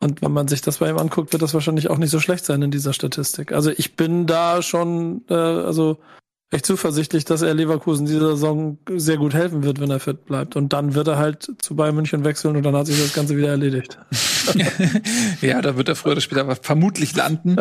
Und 0.00 0.22
wenn 0.22 0.32
man 0.32 0.46
sich 0.46 0.60
das 0.60 0.78
bei 0.78 0.88
ihm 0.88 0.98
anguckt, 0.98 1.32
wird 1.32 1.42
das 1.42 1.52
wahrscheinlich 1.52 1.90
auch 1.90 1.98
nicht 1.98 2.10
so 2.10 2.20
schlecht 2.20 2.44
sein 2.44 2.62
in 2.62 2.70
dieser 2.70 2.92
Statistik. 2.92 3.50
Also 3.50 3.70
ich 3.70 3.96
bin 3.96 4.26
da 4.26 4.62
schon, 4.62 5.24
äh, 5.28 5.34
also 5.34 5.98
echt 6.52 6.66
zuversichtlich, 6.66 7.24
dass 7.24 7.42
er 7.42 7.54
Leverkusen 7.54 8.06
diese 8.06 8.20
Saison 8.20 8.78
sehr 8.96 9.16
gut 9.18 9.34
helfen 9.34 9.62
wird, 9.62 9.80
wenn 9.80 9.90
er 9.90 10.00
fit 10.00 10.24
bleibt. 10.24 10.56
Und 10.56 10.72
dann 10.72 10.94
wird 10.94 11.06
er 11.06 11.16
halt 11.16 11.48
zu 11.58 11.76
Bayern 11.76 11.94
München 11.94 12.24
wechseln 12.24 12.56
und 12.56 12.64
dann 12.64 12.74
hat 12.74 12.86
sich 12.86 13.00
das 13.00 13.12
Ganze 13.12 13.36
wieder 13.36 13.50
erledigt. 13.50 13.98
ja, 15.42 15.62
da 15.62 15.76
wird 15.76 15.88
er 15.88 15.94
früher 15.94 16.12
oder 16.12 16.20
später 16.20 16.56
vermutlich 16.56 17.14
landen. 17.14 17.56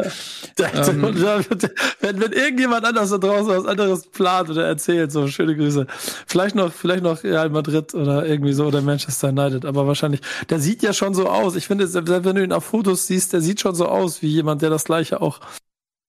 ähm. 0.58 1.04
wenn, 2.00 2.20
wenn 2.20 2.32
irgendjemand 2.32 2.84
anders 2.84 3.12
da 3.12 3.20
draußen 3.20 3.48
was 3.48 3.66
anderes 3.66 4.08
plant 4.08 4.50
oder 4.50 4.66
erzählt, 4.66 5.12
so 5.12 5.28
schöne 5.28 5.56
Grüße. 5.56 5.86
Vielleicht 6.26 6.56
noch, 6.56 6.74
vielleicht 6.74 7.04
noch 7.04 7.24
Real 7.24 7.50
Madrid 7.50 7.94
oder 7.94 8.26
irgendwie 8.26 8.54
so 8.54 8.66
oder 8.66 8.82
Manchester 8.82 9.30
United, 9.30 9.66
aber 9.66 9.86
wahrscheinlich. 9.86 10.22
Der 10.50 10.60
sieht 10.60 10.82
ja 10.82 10.94
schon 10.94 11.14
so 11.14 11.30
aus. 11.30 11.56
Ich 11.56 11.68
finde, 11.68 11.88
selbst 11.88 12.10
wenn 12.10 12.36
du 12.36 12.44
ihn 12.44 12.54
auf 12.54 12.66
Fotos 12.66 13.06
siehst, 13.06 13.34
der 13.34 13.42
sieht 13.42 13.62
schon 13.62 13.76
so 13.76 13.88
aus 13.88 14.24
wie 14.24 14.28
jemand, 14.28 14.64
der 14.64 14.72
das 14.72 14.86
gleiche 14.86 15.22
auch 15.22 15.42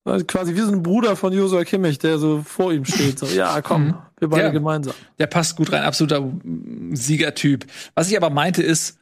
Quasi 0.05 0.55
wie 0.55 0.61
so 0.61 0.73
ein 0.73 0.83
Bruder 0.83 1.15
von 1.15 1.33
Josua 1.33 1.65
Kimmich, 1.65 1.99
der 1.99 2.19
so 2.19 2.43
vor 2.43 2.73
ihm 2.73 2.85
steht. 2.85 3.19
So, 3.19 3.27
ja, 3.27 3.61
komm, 3.63 3.99
wir 4.19 4.29
beide 4.29 4.45
ja, 4.45 4.51
gemeinsam. 4.51 4.95
Der 5.19 5.27
passt 5.27 5.57
gut 5.57 5.73
rein, 5.73 5.83
absoluter 5.83 6.27
Siegertyp. 6.93 7.67
Was 7.95 8.11
ich 8.11 8.17
aber 8.17 8.31
meinte 8.31 8.63
ist, 8.63 8.99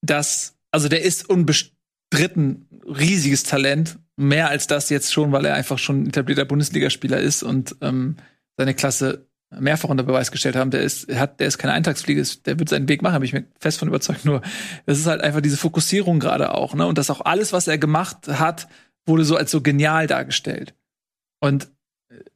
dass, 0.00 0.56
also 0.72 0.88
der 0.88 1.02
ist 1.02 1.28
unbestritten 1.28 2.66
riesiges 2.84 3.44
Talent. 3.44 3.98
Mehr 4.16 4.48
als 4.48 4.66
das 4.66 4.90
jetzt 4.90 5.12
schon, 5.12 5.30
weil 5.30 5.44
er 5.44 5.54
einfach 5.54 5.78
schon 5.78 6.08
etablierter 6.08 6.44
Bundesligaspieler 6.44 7.20
ist 7.20 7.44
und 7.44 7.76
ähm, 7.80 8.16
seine 8.56 8.74
Klasse 8.74 9.28
mehrfach 9.50 9.88
unter 9.88 10.02
Beweis 10.02 10.30
gestellt 10.30 10.56
haben, 10.56 10.70
der 10.70 10.82
ist, 10.82 11.12
hat, 11.14 11.40
der 11.40 11.46
ist 11.46 11.58
keine 11.58 11.72
Eintagsfliege, 11.72 12.22
der 12.44 12.58
wird 12.58 12.68
seinen 12.68 12.88
Weg 12.88 13.02
machen, 13.02 13.14
bin 13.14 13.24
ich 13.24 13.32
mir 13.32 13.44
fest 13.58 13.78
von 13.78 13.88
überzeugt. 13.88 14.24
Nur, 14.24 14.42
es 14.86 14.98
ist 14.98 15.06
halt 15.06 15.22
einfach 15.22 15.40
diese 15.40 15.56
Fokussierung 15.56 16.20
gerade 16.20 16.54
auch, 16.54 16.74
ne? 16.74 16.86
Und 16.86 16.98
dass 16.98 17.10
auch 17.10 17.22
alles, 17.24 17.52
was 17.52 17.68
er 17.68 17.78
gemacht 17.78 18.28
hat, 18.28 18.68
wurde 19.08 19.24
so 19.24 19.36
als 19.36 19.50
so 19.50 19.60
genial 19.60 20.06
dargestellt. 20.06 20.74
Und 21.40 21.68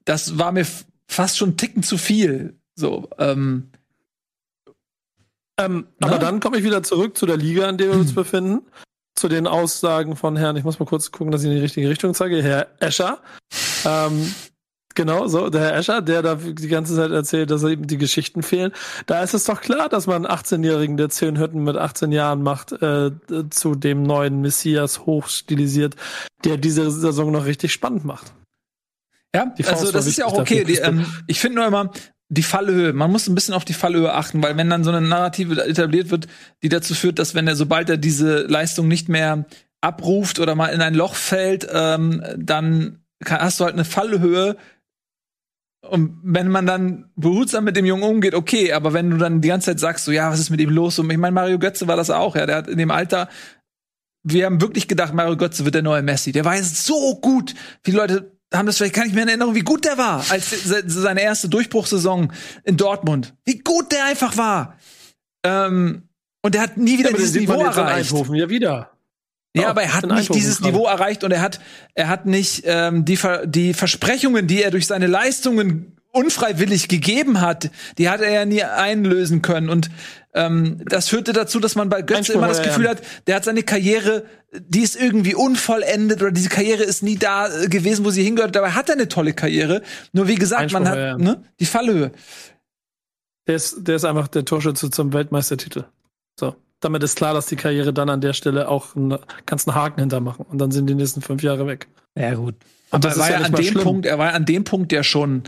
das 0.04 0.38
war 0.38 0.52
mir 0.52 0.66
fast 1.06 1.38
schon 1.38 1.50
ein 1.50 1.56
Ticken 1.56 1.82
zu 1.82 1.98
viel. 1.98 2.58
So, 2.74 3.08
ähm, 3.18 3.70
ähm, 5.60 5.86
aber 6.00 6.18
dann 6.18 6.40
komme 6.40 6.58
ich 6.58 6.64
wieder 6.64 6.82
zurück 6.82 7.16
zu 7.16 7.26
der 7.26 7.36
Liga, 7.36 7.68
in 7.68 7.78
der 7.78 7.88
wir 7.88 7.98
uns 7.98 8.08
hm. 8.08 8.14
befinden. 8.14 8.62
Zu 9.14 9.28
den 9.28 9.46
Aussagen 9.46 10.16
von 10.16 10.36
Herrn, 10.36 10.56
ich 10.56 10.64
muss 10.64 10.78
mal 10.78 10.86
kurz 10.86 11.12
gucken, 11.12 11.30
dass 11.32 11.42
ich 11.42 11.48
in 11.48 11.54
die 11.54 11.62
richtige 11.62 11.88
Richtung 11.88 12.14
zeige, 12.14 12.42
Herr 12.42 12.68
Escher. 12.80 13.20
ähm, 13.84 14.34
Genau, 14.94 15.26
so, 15.26 15.48
der 15.48 15.60
Herr 15.60 15.76
Escher, 15.76 16.02
der 16.02 16.22
da 16.22 16.34
die 16.34 16.68
ganze 16.68 16.94
Zeit 16.94 17.10
erzählt, 17.10 17.50
dass 17.50 17.62
eben 17.64 17.86
die 17.86 17.98
Geschichten 17.98 18.42
fehlen. 18.42 18.72
Da 19.06 19.22
ist 19.22 19.34
es 19.34 19.44
doch 19.44 19.60
klar, 19.60 19.88
dass 19.88 20.06
man 20.06 20.26
einen 20.26 20.34
18-Jährigen, 20.34 20.96
der 20.96 21.08
zehn 21.08 21.38
Hütten 21.38 21.62
mit 21.64 21.76
18 21.76 22.12
Jahren 22.12 22.42
macht, 22.42 22.72
äh, 22.72 23.10
zu 23.50 23.74
dem 23.74 24.02
neuen 24.02 24.40
Messias 24.40 25.06
hochstilisiert, 25.06 25.96
der 26.44 26.56
diese 26.56 26.90
Saison 26.90 27.32
noch 27.32 27.46
richtig 27.46 27.72
spannend 27.72 28.04
macht. 28.04 28.32
Ja, 29.34 29.52
also 29.66 29.90
das 29.90 30.06
ist 30.06 30.18
ja 30.18 30.26
auch 30.26 30.38
okay. 30.38 30.64
Die, 30.64 30.76
ähm, 30.76 31.06
ich 31.26 31.40
finde 31.40 31.56
nur 31.56 31.66
immer, 31.66 31.90
die 32.28 32.42
Fallhöhe, 32.42 32.92
man 32.92 33.10
muss 33.10 33.28
ein 33.28 33.34
bisschen 33.34 33.54
auf 33.54 33.64
die 33.64 33.72
Fallhöhe 33.72 34.12
achten, 34.12 34.42
weil 34.42 34.56
wenn 34.56 34.70
dann 34.70 34.84
so 34.84 34.90
eine 34.90 35.06
Narrative 35.06 35.62
etabliert 35.64 36.10
wird, 36.10 36.28
die 36.62 36.68
dazu 36.68 36.94
führt, 36.94 37.18
dass 37.18 37.34
wenn 37.34 37.46
er, 37.46 37.56
sobald 37.56 37.90
er 37.90 37.96
diese 37.96 38.42
Leistung 38.42 38.88
nicht 38.88 39.08
mehr 39.08 39.44
abruft 39.82 40.38
oder 40.38 40.54
mal 40.54 40.68
in 40.68 40.80
ein 40.80 40.94
Loch 40.94 41.14
fällt, 41.14 41.66
ähm, 41.70 42.22
dann 42.36 43.02
hast 43.26 43.60
du 43.60 43.64
halt 43.64 43.74
eine 43.74 43.84
Fallhöhe, 43.84 44.56
und 45.88 46.20
wenn 46.22 46.48
man 46.48 46.66
dann 46.66 47.10
behutsam 47.16 47.64
mit 47.64 47.76
dem 47.76 47.84
Jungen 47.84 48.04
umgeht, 48.04 48.34
okay, 48.34 48.72
aber 48.72 48.92
wenn 48.92 49.10
du 49.10 49.16
dann 49.16 49.40
die 49.40 49.48
ganze 49.48 49.66
Zeit 49.66 49.80
sagst, 49.80 50.04
so 50.04 50.12
ja, 50.12 50.30
was 50.30 50.38
ist 50.38 50.50
mit 50.50 50.60
ihm 50.60 50.70
los? 50.70 50.98
Und 50.98 51.10
ich 51.10 51.18
meine, 51.18 51.32
Mario 51.32 51.58
Götze 51.58 51.88
war 51.88 51.96
das 51.96 52.10
auch, 52.10 52.36
ja, 52.36 52.46
der 52.46 52.56
hat 52.56 52.68
in 52.68 52.78
dem 52.78 52.90
Alter, 52.90 53.28
wir 54.22 54.46
haben 54.46 54.60
wirklich 54.60 54.86
gedacht, 54.86 55.12
Mario 55.12 55.36
Götze 55.36 55.64
wird 55.64 55.74
der 55.74 55.82
neue 55.82 56.02
Messi. 56.02 56.30
Der 56.30 56.44
war 56.44 56.54
jetzt 56.54 56.84
so 56.84 57.16
gut. 57.20 57.54
Viele 57.82 57.98
Leute 57.98 58.32
haben 58.54 58.66
das 58.66 58.76
vielleicht 58.76 58.94
gar 58.94 59.04
nicht 59.04 59.14
mehr 59.14 59.24
in 59.24 59.28
Erinnerung, 59.28 59.54
wie 59.54 59.60
gut 59.60 59.84
der 59.84 59.98
war, 59.98 60.24
als 60.28 60.54
seine 60.86 61.22
erste 61.22 61.48
Durchbruchssaison 61.48 62.32
in 62.64 62.76
Dortmund. 62.76 63.34
Wie 63.44 63.58
gut 63.58 63.90
der 63.90 64.04
einfach 64.04 64.36
war. 64.36 64.78
Ähm, 65.44 66.08
und 66.42 66.54
der 66.54 66.62
hat 66.62 66.76
nie 66.76 66.98
wieder 66.98 67.10
ja, 67.10 67.16
dieses 67.16 67.34
Niveau 67.34 67.60
erreicht. 67.60 68.12
Ja, 68.12 68.48
wieder. 68.48 68.91
Ja, 69.54 69.68
aber 69.68 69.82
er 69.82 69.94
hat 69.94 70.06
nicht 70.06 70.34
dieses 70.34 70.58
gerade. 70.58 70.72
Niveau 70.72 70.86
erreicht 70.86 71.24
und 71.24 71.30
er 71.30 71.42
hat, 71.42 71.60
er 71.94 72.08
hat 72.08 72.24
nicht 72.24 72.62
ähm, 72.64 73.04
die, 73.04 73.18
die 73.44 73.74
Versprechungen, 73.74 74.46
die 74.46 74.62
er 74.62 74.70
durch 74.70 74.86
seine 74.86 75.06
Leistungen 75.06 75.98
unfreiwillig 76.10 76.88
gegeben 76.88 77.40
hat, 77.40 77.70
die 77.98 78.08
hat 78.08 78.20
er 78.20 78.30
ja 78.30 78.44
nie 78.44 78.62
einlösen 78.62 79.42
können. 79.42 79.68
Und 79.68 79.90
ähm, 80.34 80.82
das 80.84 81.08
führte 81.08 81.32
dazu, 81.32 81.58
dass 81.58 81.74
man 81.74 81.88
bei 81.88 82.02
Götze 82.02 82.34
immer 82.34 82.48
das 82.48 82.62
Gefühl 82.62 82.88
hat, 82.88 83.02
der 83.26 83.36
hat 83.36 83.44
seine 83.44 83.62
Karriere, 83.62 84.24
die 84.52 84.80
ist 84.80 84.94
irgendwie 84.96 85.34
unvollendet 85.34 86.22
oder 86.22 86.30
diese 86.30 86.50
Karriere 86.50 86.82
ist 86.82 87.02
nie 87.02 87.16
da 87.16 87.48
äh, 87.48 87.68
gewesen, 87.68 88.04
wo 88.04 88.10
sie 88.10 88.22
hingehört. 88.22 88.54
Dabei 88.54 88.70
hat 88.70 88.88
er 88.88 88.94
eine 88.94 89.08
tolle 89.08 89.32
Karriere. 89.32 89.82
Nur 90.12 90.28
wie 90.28 90.34
gesagt, 90.34 90.62
Einspruch, 90.62 90.80
man 90.80 90.88
hat 90.88 90.98
ja. 90.98 91.18
ne, 91.18 91.42
die 91.60 91.66
Fallhöhe. 91.66 92.12
Der 93.46 93.56
ist, 93.56 93.76
der 93.78 93.96
ist 93.96 94.04
einfach 94.04 94.28
der 94.28 94.44
Torschütze 94.44 94.90
zum 94.90 95.12
Weltmeistertitel. 95.12 95.84
So 96.38 96.54
damit 96.84 97.02
ist 97.02 97.16
klar, 97.16 97.34
dass 97.34 97.46
die 97.46 97.56
Karriere 97.56 97.92
dann 97.92 98.10
an 98.10 98.20
der 98.20 98.32
Stelle 98.32 98.68
auch 98.68 98.94
einen, 98.96 99.12
einen 99.12 99.74
Haken 99.74 100.00
hintermachen 100.00 100.44
und 100.46 100.58
dann 100.58 100.70
sind 100.70 100.86
die 100.86 100.94
nächsten 100.94 101.22
fünf 101.22 101.42
Jahre 101.42 101.66
weg. 101.66 101.88
Ja, 102.14 102.34
gut. 102.34 102.54
Und 102.90 103.06
Aber 103.06 103.14
er 103.14 103.18
war 103.18 103.30
ja, 103.30 103.38
an 103.38 103.52
dem 103.52 103.64
schlimm. 103.64 103.82
Punkt, 103.82 104.06
er 104.06 104.18
war 104.18 104.34
an 104.34 104.44
dem 104.44 104.64
Punkt 104.64 104.92
ja 104.92 105.02
schon 105.02 105.44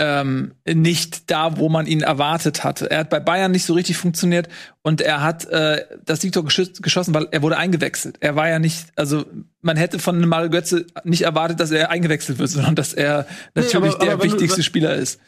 ähm, 0.00 0.54
nicht 0.66 1.30
da, 1.30 1.58
wo 1.58 1.68
man 1.68 1.86
ihn 1.86 2.00
erwartet 2.00 2.64
hatte. 2.64 2.90
Er 2.90 3.00
hat 3.00 3.10
bei 3.10 3.20
Bayern 3.20 3.52
nicht 3.52 3.66
so 3.66 3.74
richtig 3.74 3.98
funktioniert 3.98 4.48
und 4.82 5.02
er 5.02 5.22
hat 5.22 5.44
äh, 5.46 5.84
das 6.04 6.22
Siegtor 6.22 6.44
geschossen, 6.44 7.14
weil 7.14 7.28
er 7.30 7.42
wurde 7.42 7.58
eingewechselt. 7.58 8.16
Er 8.20 8.34
war 8.34 8.48
ja 8.48 8.58
nicht, 8.58 8.86
also 8.96 9.26
man 9.60 9.76
hätte 9.76 9.98
von 9.98 10.18
Mario 10.26 10.48
Götze 10.48 10.86
nicht 11.04 11.22
erwartet, 11.22 11.60
dass 11.60 11.70
er 11.70 11.90
eingewechselt 11.90 12.38
wird, 12.38 12.48
sondern 12.48 12.74
dass 12.74 12.94
er 12.94 13.26
natürlich 13.54 13.74
nee, 13.74 13.88
aber, 13.88 14.04
der 14.04 14.14
aber 14.14 14.24
wichtigste 14.24 14.60
du, 14.60 14.62
Spieler 14.62 14.94
ist. 14.94 15.20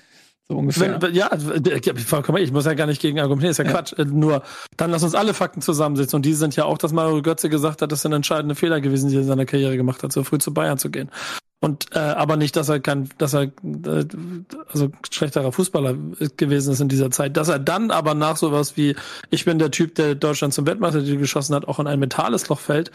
So 0.48 0.56
ungefähr. 0.56 1.01
Wenn, 1.01 1.14
ja, 1.14 1.31
ich 1.32 2.52
muss 2.52 2.64
ja 2.64 2.74
gar 2.74 2.86
nicht 2.86 3.01
gegen 3.01 3.20
argumentieren, 3.20 3.52
ist 3.52 3.59
ja, 3.59 3.64
ja, 3.64 3.70
Quatsch. 3.70 3.93
Äh, 3.98 4.05
nur, 4.05 4.43
dann 4.77 4.90
lass 4.90 5.02
uns 5.02 5.14
alle 5.14 5.35
Fakten 5.35 5.62
zusammensetzen. 5.62 6.16
Und 6.16 6.27
die 6.27 6.35
sind 6.35 6.56
ja 6.56 6.64
auch, 6.64 6.78
dass 6.78 6.93
Mario 6.93 7.23
Götze 7.23 7.48
gesagt 7.48 7.82
hat, 7.82 7.93
das 7.93 8.02
sind 8.02 8.12
entscheidende 8.12 8.55
Fehler 8.55 8.81
gewesen, 8.81 9.09
die 9.09 9.16
er 9.16 9.23
in 9.23 9.27
seiner 9.27 9.47
Karriere 9.47 9.77
gemacht 9.77 10.02
hat, 10.02 10.12
so 10.12 10.24
früh 10.24 10.39
zu 10.39 10.52
Bayern 10.52 10.78
zu 10.78 10.90
gehen. 10.90 11.10
Und 11.60 11.94
äh, 11.94 12.01
aber 12.01 12.36
nicht, 12.36 12.56
dass 12.56 12.69
er 12.69 12.81
kein, 12.81 13.09
dass 13.19 13.35
er 13.35 13.43
äh, 13.43 14.05
also 14.73 14.90
schlechterer 15.09 15.52
Fußballer 15.52 15.94
gewesen 16.36 16.73
ist 16.73 16.81
in 16.81 16.89
dieser 16.89 17.12
Zeit. 17.12 17.36
Dass 17.36 17.48
er 17.48 17.60
dann 17.60 17.93
aber 17.93 18.14
nach 18.14 18.36
sowas 18.36 18.77
wie, 18.77 18.97
ich 19.31 19.44
bin 19.44 19.60
der 19.60 19.70
Typ, 19.70 19.94
der 19.94 20.16
Deutschland 20.16 20.55
zum 20.55 20.66
Weltmeistertitel 20.66 21.19
geschossen 21.19 21.55
hat, 21.55 21.69
auch 21.69 21.78
in 21.78 21.86
ein 21.86 22.01
mentales 22.01 22.48
Loch 22.48 22.59
fällt, 22.59 22.90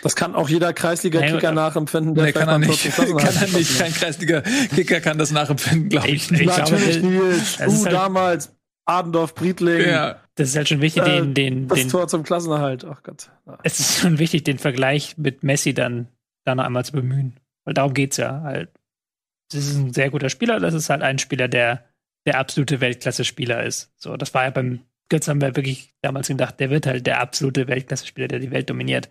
das 0.00 0.16
kann 0.16 0.34
auch 0.34 0.48
jeder 0.48 0.72
Kreisliga-Kicker 0.72 1.52
nachempfinden. 1.52 2.14
Der 2.14 2.24
nee, 2.24 2.32
kann 2.32 2.48
er 2.48 2.58
nicht. 2.58 2.94
Kann 2.94 3.08
er 3.08 3.48
nicht. 3.48 3.78
Kein 3.78 3.92
Kreisliga-Kicker 3.92 5.00
kann 5.00 5.18
das 5.18 5.30
nachempfinden, 5.30 5.90
glaube 5.90 6.08
ich. 6.08 6.30
ich. 6.32 6.46
Natürlich 6.46 7.00
glaube, 7.00 7.06
Nils. 7.06 7.56
Du 7.58 7.84
halt 7.84 7.92
damals, 7.92 8.54
Adendorf, 8.84 9.34
Briedling. 9.34 9.88
Ja. 9.88 10.16
Das 10.34 10.48
ist 10.48 10.56
halt 10.56 10.68
schon 10.68 10.80
wichtig, 10.80 11.04
den, 11.04 11.30
äh, 11.30 11.34
den, 11.34 11.68
das 11.68 11.78
den, 11.78 11.88
Tor 11.90 12.08
zum 12.08 12.22
Klassenerhalt. 12.22 12.86
Ach 12.86 13.02
Gott. 13.02 13.28
Ja. 13.46 13.58
Es 13.62 13.80
ist 13.80 14.00
schon 14.00 14.18
wichtig, 14.18 14.44
den 14.44 14.58
Vergleich 14.58 15.18
mit 15.18 15.42
Messi 15.42 15.74
dann, 15.74 16.08
dann 16.44 16.56
noch 16.56 16.64
einmal 16.64 16.84
zu 16.84 16.92
bemühen. 16.92 17.36
Weil 17.64 17.74
darum 17.74 17.92
geht's 17.92 18.16
ja 18.16 18.40
halt. 18.40 18.70
Das 19.52 19.66
ist 19.66 19.76
ein 19.76 19.92
sehr 19.92 20.08
guter 20.08 20.30
Spieler. 20.30 20.58
Das 20.58 20.72
ist 20.72 20.88
halt 20.88 21.02
ein 21.02 21.18
Spieler, 21.18 21.48
der 21.48 21.84
der 22.26 22.38
absolute 22.38 22.80
Weltklasse-Spieler 22.80 23.64
ist. 23.64 23.92
So, 23.96 24.16
das 24.16 24.32
war 24.34 24.44
ja 24.44 24.50
beim 24.50 24.80
Götz 25.08 25.28
haben 25.28 25.40
wir 25.40 25.56
wirklich 25.56 25.94
damals 26.00 26.28
gedacht, 26.28 26.60
der 26.60 26.70
wird 26.70 26.86
halt 26.86 27.06
der 27.06 27.20
absolute 27.20 27.68
Weltklasse-Spieler, 27.68 28.28
der 28.28 28.38
die 28.38 28.50
Welt 28.50 28.70
dominiert. 28.70 29.10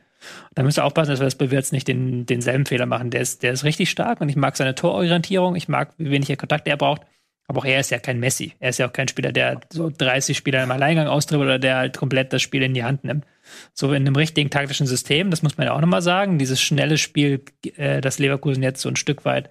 Da 0.53 0.63
müsst 0.63 0.77
ihr 0.77 0.85
aufpassen, 0.85 1.11
dass 1.11 1.19
wir 1.19 1.25
das 1.25 1.35
bei 1.35 1.51
Wirtz 1.51 1.71
nicht 1.71 1.87
den, 1.87 2.25
denselben 2.25 2.65
Fehler 2.65 2.85
machen. 2.85 3.09
Der 3.09 3.21
ist, 3.21 3.43
der 3.43 3.51
ist 3.51 3.63
richtig 3.63 3.89
stark 3.89 4.21
und 4.21 4.29
ich 4.29 4.35
mag 4.35 4.55
seine 4.57 4.75
Tororientierung, 4.75 5.55
ich 5.55 5.67
mag, 5.67 5.93
wie 5.97 6.11
wenig 6.11 6.29
er 6.29 6.37
Kontakt 6.37 6.67
er 6.67 6.77
braucht. 6.77 7.01
Aber 7.47 7.59
auch 7.59 7.65
er 7.65 7.81
ist 7.81 7.91
ja 7.91 7.99
kein 7.99 8.19
Messi. 8.19 8.53
Er 8.59 8.69
ist 8.69 8.77
ja 8.77 8.87
auch 8.87 8.93
kein 8.93 9.09
Spieler, 9.09 9.33
der 9.33 9.59
so 9.69 9.89
30 9.89 10.37
Spieler 10.37 10.63
im 10.63 10.71
Alleingang 10.71 11.07
austribbelt 11.07 11.47
oder 11.47 11.59
der 11.59 11.75
halt 11.75 11.97
komplett 11.97 12.31
das 12.31 12.41
Spiel 12.41 12.63
in 12.63 12.73
die 12.73 12.85
Hand 12.85 13.03
nimmt. 13.03 13.25
So 13.73 13.89
in 13.89 14.07
einem 14.07 14.15
richtigen 14.15 14.49
taktischen 14.49 14.87
System, 14.87 15.29
das 15.31 15.43
muss 15.43 15.57
man 15.57 15.67
ja 15.67 15.73
auch 15.73 15.81
nochmal 15.81 16.01
sagen, 16.01 16.37
dieses 16.37 16.61
schnelle 16.61 16.97
Spiel, 16.97 17.43
äh, 17.75 17.99
das 17.99 18.19
Leverkusen 18.19 18.63
jetzt 18.63 18.81
so 18.81 18.87
ein 18.87 18.95
Stück 18.95 19.25
weit 19.25 19.49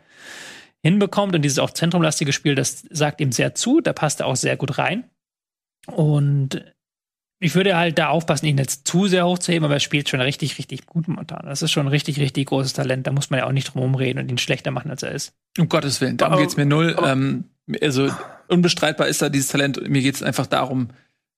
hinbekommt 0.82 1.34
und 1.34 1.42
dieses 1.42 1.58
auch 1.58 1.70
zentrumlastige 1.70 2.32
Spiel, 2.32 2.54
das 2.54 2.84
sagt 2.88 3.20
ihm 3.20 3.32
sehr 3.32 3.54
zu, 3.54 3.82
da 3.82 3.92
passt 3.92 4.20
er 4.20 4.26
auch 4.26 4.36
sehr 4.36 4.56
gut 4.56 4.78
rein. 4.78 5.04
Und 5.86 6.64
ich 7.42 7.54
würde 7.54 7.76
halt 7.76 7.98
da 7.98 8.08
aufpassen, 8.08 8.46
ihn 8.46 8.58
jetzt 8.58 8.86
zu 8.86 9.06
sehr 9.06 9.26
hochzuheben, 9.26 9.64
aber 9.64 9.74
er 9.74 9.80
spielt 9.80 10.10
schon 10.10 10.20
richtig, 10.20 10.58
richtig 10.58 10.84
gut 10.84 11.08
momentan. 11.08 11.46
Das 11.46 11.62
ist 11.62 11.72
schon 11.72 11.86
ein 11.86 11.90
richtig, 11.90 12.20
richtig 12.20 12.48
großes 12.48 12.74
Talent. 12.74 13.06
Da 13.06 13.12
muss 13.12 13.30
man 13.30 13.40
ja 13.40 13.46
auch 13.46 13.52
nicht 13.52 13.72
drum 13.72 13.80
rumreden 13.80 14.22
und 14.22 14.30
ihn 14.30 14.36
schlechter 14.36 14.70
machen, 14.70 14.90
als 14.90 15.02
er 15.02 15.12
ist. 15.12 15.32
Um 15.58 15.68
Gottes 15.70 16.02
Willen, 16.02 16.18
darum 16.18 16.38
geht's 16.38 16.58
mir 16.58 16.66
null. 16.66 16.94
Ähm, 17.02 17.44
also 17.80 18.10
unbestreitbar 18.48 19.08
ist 19.08 19.22
da 19.22 19.30
dieses 19.30 19.48
Talent. 19.48 19.88
Mir 19.88 20.02
geht's 20.02 20.22
einfach 20.22 20.46
darum, 20.46 20.88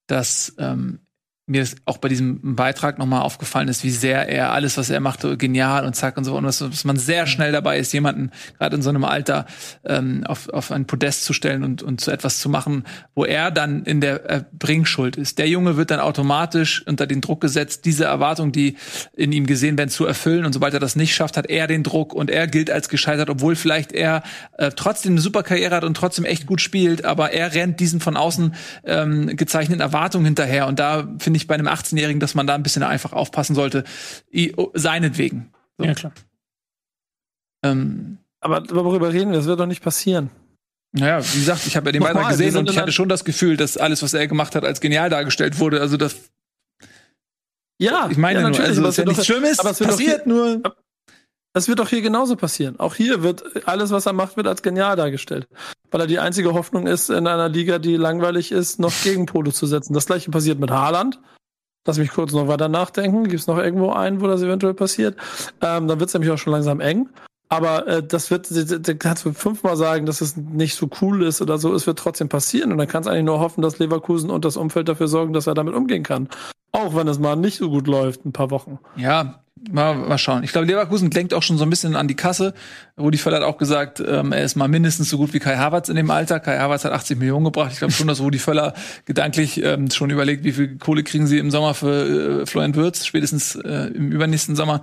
dass 0.09 0.57
ähm, 0.59 0.99
mir 1.47 1.63
ist 1.63 1.79
auch 1.87 1.99
bei 1.99 2.09
diesem 2.09 2.55
Beitrag 2.55 2.99
nochmal 2.99 3.23
aufgefallen 3.23 3.67
ist, 3.67 3.83
wie 3.83 3.91
sehr 3.91 4.29
er 4.29 4.53
alles, 4.53 4.77
was 4.77 4.91
er 4.91 5.01
machte, 5.01 5.37
genial 5.37 5.85
und 5.85 5.95
zack 5.97 6.17
und 6.17 6.25
so, 6.25 6.37
und 6.37 6.45
was, 6.45 6.59
dass 6.59 6.85
man 6.85 6.97
sehr 6.97 7.27
schnell 7.27 7.51
dabei 7.51 7.79
ist, 7.79 7.93
jemanden 7.93 8.31
gerade 8.59 8.77
in 8.77 8.83
so 8.83 8.91
einem 8.91 9.05
Alter 9.05 9.47
ähm, 9.85 10.25
auf, 10.25 10.49
auf 10.49 10.71
ein 10.71 10.87
Podest 10.87 11.25
zu 11.25 11.33
stellen 11.33 11.65
und, 11.65 11.83
und 11.83 12.01
zu 12.01 12.13
etwas 12.13 12.39
zu 12.39 12.49
machen, 12.49 12.85
wo 13.17 13.25
er 13.25 13.51
dann 13.51 13.83
in 13.83 14.01
der 14.01 14.47
Bringschuld 14.53 15.17
ist. 15.17 15.39
Der 15.39 15.49
Junge 15.49 15.77
wird 15.77 15.91
dann 15.91 15.99
automatisch 15.99 16.87
unter 16.87 17.09
den 17.09 17.21
Druck 17.21 17.41
gesetzt, 17.41 17.85
diese 17.87 18.05
Erwartung, 18.05 18.53
die 18.53 18.77
in 19.17 19.33
ihm 19.33 19.47
gesehen 19.47 19.77
werden, 19.77 19.91
zu 19.91 20.07
erfüllen. 20.07 20.45
Und 20.45 20.53
sobald 20.53 20.75
er 20.75 20.81
das 20.81 20.95
nicht 20.95 21.15
schafft, 21.15 21.37
hat 21.37 21.51
er 21.51 21.67
den 21.67 21.83
Druck 21.83 22.15
und 22.15 22.31
er 22.31 22.47
gilt 22.47 22.71
als 22.71 22.89
gescheitert, 22.89 23.31
obwohl 23.31 23.57
vielleicht 23.57 23.91
er 23.91 24.23
äh, 24.59 24.71
trotzdem 24.71 25.13
eine 25.13 25.21
super 25.21 25.43
Karriere 25.43 25.75
hat 25.75 25.85
und 25.85 25.97
trotzdem 25.97 26.25
echt 26.25 26.47
gut 26.47 26.61
spielt, 26.61 27.05
aber 27.05 27.33
er 27.33 27.53
rennt 27.53 27.81
diesen 27.81 28.01
von 28.01 28.17
außen 28.17 28.55
ähm, 28.85 29.37
gezeichneten 29.37 29.81
Erwartungen 29.81 30.25
hinterher. 30.25 30.69
Und 30.69 30.79
da 30.79 31.09
finde 31.19 31.32
ich 31.37 31.47
bei 31.47 31.55
einem 31.55 31.69
18-Jährigen, 31.69 32.21
dass 32.21 32.35
man 32.35 32.47
da 32.47 32.55
ein 32.55 32.63
bisschen 32.63 32.83
einfach 32.83 33.13
aufpassen 33.13 33.55
sollte. 33.55 33.85
I, 34.33 34.55
oh, 34.57 34.71
seinetwegen. 34.75 35.53
So. 35.79 35.85
Ja, 35.85 35.95
klar. 35.95 36.13
Ähm, 37.65 38.19
aber 38.41 38.65
worüber 38.71 39.13
reden 39.13 39.31
wir? 39.31 39.39
Das 39.39 39.47
wird 39.47 39.61
doch 39.61 39.67
nicht 39.67 39.83
passieren. 39.83 40.31
Naja, 40.93 41.25
wie 41.25 41.39
gesagt, 41.39 41.67
ich 41.67 41.77
habe 41.77 41.89
ja 41.89 41.93
den 41.93 42.03
Beitrag 42.03 42.29
gesehen 42.29 42.57
und 42.57 42.69
ich 42.69 42.77
hatte 42.77 42.93
schon 42.93 43.09
das 43.09 43.25
Gefühl, 43.25 43.57
dass 43.57 43.77
alles, 43.77 44.03
was 44.03 44.13
er 44.13 44.27
gemacht 44.27 44.55
hat, 44.55 44.65
als 44.65 44.81
genial 44.81 45.09
dargestellt 45.09 45.59
wurde. 45.59 45.81
Also 45.81 45.97
das. 45.97 46.17
Ja, 47.79 48.09
ich 48.11 48.19
meine 48.19 48.41
ja, 48.41 48.49
nur, 48.49 48.61
also 48.61 48.83
es 48.83 48.91
ist 48.91 48.97
ja 48.99 49.05
nichts 49.05 49.27
Schlimmes, 49.27 49.59
aber 49.59 49.71
es 49.71 49.79
passiert 49.79 50.27
nur. 50.27 50.63
Das 51.53 51.69
wird 51.69 51.79
doch 51.79 51.89
hier 51.89 52.01
genauso 52.01 52.37
passieren. 52.37 52.81
Auch 52.81 52.95
hier 52.95 53.23
wird 53.23 53.67
alles, 53.69 53.91
was 53.91 54.07
er 54.07 54.15
macht, 54.15 54.37
wird 54.37 54.47
als 54.47 54.63
genial 54.63 54.97
dargestellt. 54.97 55.47
Weil 55.91 56.03
er 56.03 56.07
die 56.07 56.19
einzige 56.19 56.55
Hoffnung 56.55 56.87
ist, 56.87 57.11
in 57.11 57.27
einer 57.27 57.49
Liga, 57.49 57.79
die 57.79 57.97
langweilig 57.97 58.53
ist, 58.53 58.81
noch 58.81 58.93
Gegenpole 59.03 59.53
zu 59.53 59.67
setzen. 59.67 59.93
Das 59.93 60.07
gleiche 60.07 60.31
passiert 60.31 60.59
mit 60.59 60.71
Haaland. 60.71 61.21
Lass 61.87 61.99
mich 61.99 62.11
kurz 62.11 62.33
noch 62.33 62.49
weiter 62.49 62.69
nachdenken. 62.69 63.25
Gibt 63.25 63.41
es 63.41 63.47
noch 63.47 63.59
irgendwo 63.59 63.91
einen, 63.91 64.21
wo 64.21 64.29
das 64.29 64.41
eventuell 64.41 64.73
passiert? 64.73 65.17
Ähm, 65.61 65.89
dann 65.89 66.01
wird 66.01 66.09
es 66.09 66.15
nämlich 66.15 66.31
auch 66.31 66.39
schon 66.39 66.53
langsam 66.53 66.81
eng. 66.81 67.11
Aber 67.51 67.87
äh, 67.87 68.03
das 68.03 68.31
wird, 68.31 68.49
der 68.51 68.95
kannst 68.95 69.27
du 69.27 69.33
fünfmal 69.35 69.77
sagen, 69.77 70.07
dass 70.07 70.23
es 70.23 70.39
nicht 70.39 70.75
so 70.75 70.89
cool 71.03 71.23
ist 71.23 71.43
oder 71.43 71.59
so. 71.59 71.75
Es 71.75 71.87
wird 71.87 71.99
trotzdem 71.99 72.31
passieren. 72.31 72.73
Und 72.73 72.79
dann 72.79 72.89
kannst 72.89 73.09
du 73.09 73.11
eigentlich 73.11 73.27
nur 73.27 73.41
hoffen, 73.41 73.61
dass 73.61 73.79
Leverkusen 73.79 74.31
und 74.31 74.47
das 74.47 74.57
Umfeld 74.57 74.89
dafür 74.89 75.09
sorgen, 75.09 75.35
dass 75.35 75.47
er 75.47 75.55
damit 75.55 75.75
umgehen 75.75 76.03
kann. 76.03 76.31
Auch 76.71 76.95
wenn 76.95 77.09
es 77.09 77.19
mal 77.19 77.37
nicht 77.37 77.59
so 77.59 77.69
gut 77.69 77.87
läuft, 77.87 78.25
ein 78.25 78.33
paar 78.33 78.51
Wochen. 78.51 78.79
Ja, 78.97 79.42
Mal, 79.71 79.95
mal 79.95 80.19
schauen. 80.19 80.43
Ich 80.43 80.53
glaube, 80.53 80.67
Leverkusen 80.67 81.11
denkt 81.11 81.35
auch 81.35 81.43
schon 81.43 81.57
so 81.57 81.65
ein 81.65 81.71
bisschen 81.71 81.95
an 81.95 82.09
die 82.09 82.17
Kasse. 82.17 82.53
Rudi 82.99 83.17
Völler 83.19 83.37
hat 83.37 83.45
auch 83.45 83.59
gesagt, 83.59 84.03
ähm, 84.05 84.33
er 84.33 84.43
ist 84.43 84.57
mal 84.57 84.67
mindestens 84.67 85.09
so 85.09 85.19
gut 85.19 85.33
wie 85.35 85.39
Kai 85.39 85.57
Havertz 85.57 85.89
in 85.89 85.95
dem 85.95 86.11
Alter. 86.11 86.41
Kai 86.41 86.59
Havertz 86.59 86.85
hat 86.85 86.93
80 86.93 87.19
Millionen 87.19 87.45
gebracht. 87.45 87.71
Ich 87.73 87.79
glaube 87.79 87.93
schon, 87.93 88.09
dass 88.09 88.21
Rudi 88.21 88.39
Völler 88.39 88.75
gedanklich 89.05 89.63
ähm, 89.63 89.91
schon 89.91 90.11
überlegt, 90.11 90.43
wie 90.43 90.53
viel 90.53 90.79
Kohle 90.79 91.05
kriegen 91.05 91.27
sie 91.27 91.39
im 91.39 91.51
Sommer 91.51 91.75
für 91.75 92.43
äh, 92.43 92.47
Florian 92.47 92.75
Würz, 92.75 93.07
spätestens 93.07 93.55
äh, 93.55 93.91
im 93.95 94.11
übernächsten 94.11 94.57
Sommer. 94.57 94.83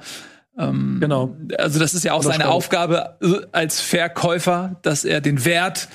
Ähm, 0.57 0.97
genau. 0.99 1.35
Also 1.57 1.79
das 1.79 1.93
ist 1.93 2.03
ja 2.03 2.13
auch 2.13 2.19
Oder 2.19 2.29
seine. 2.29 2.49
Aufgabe 2.49 3.17
äh, 3.21 3.45
als 3.51 3.81
Verkäufer, 3.81 4.77
dass 4.81 5.03
er 5.03 5.21
den 5.21 5.45
Wert 5.45 5.89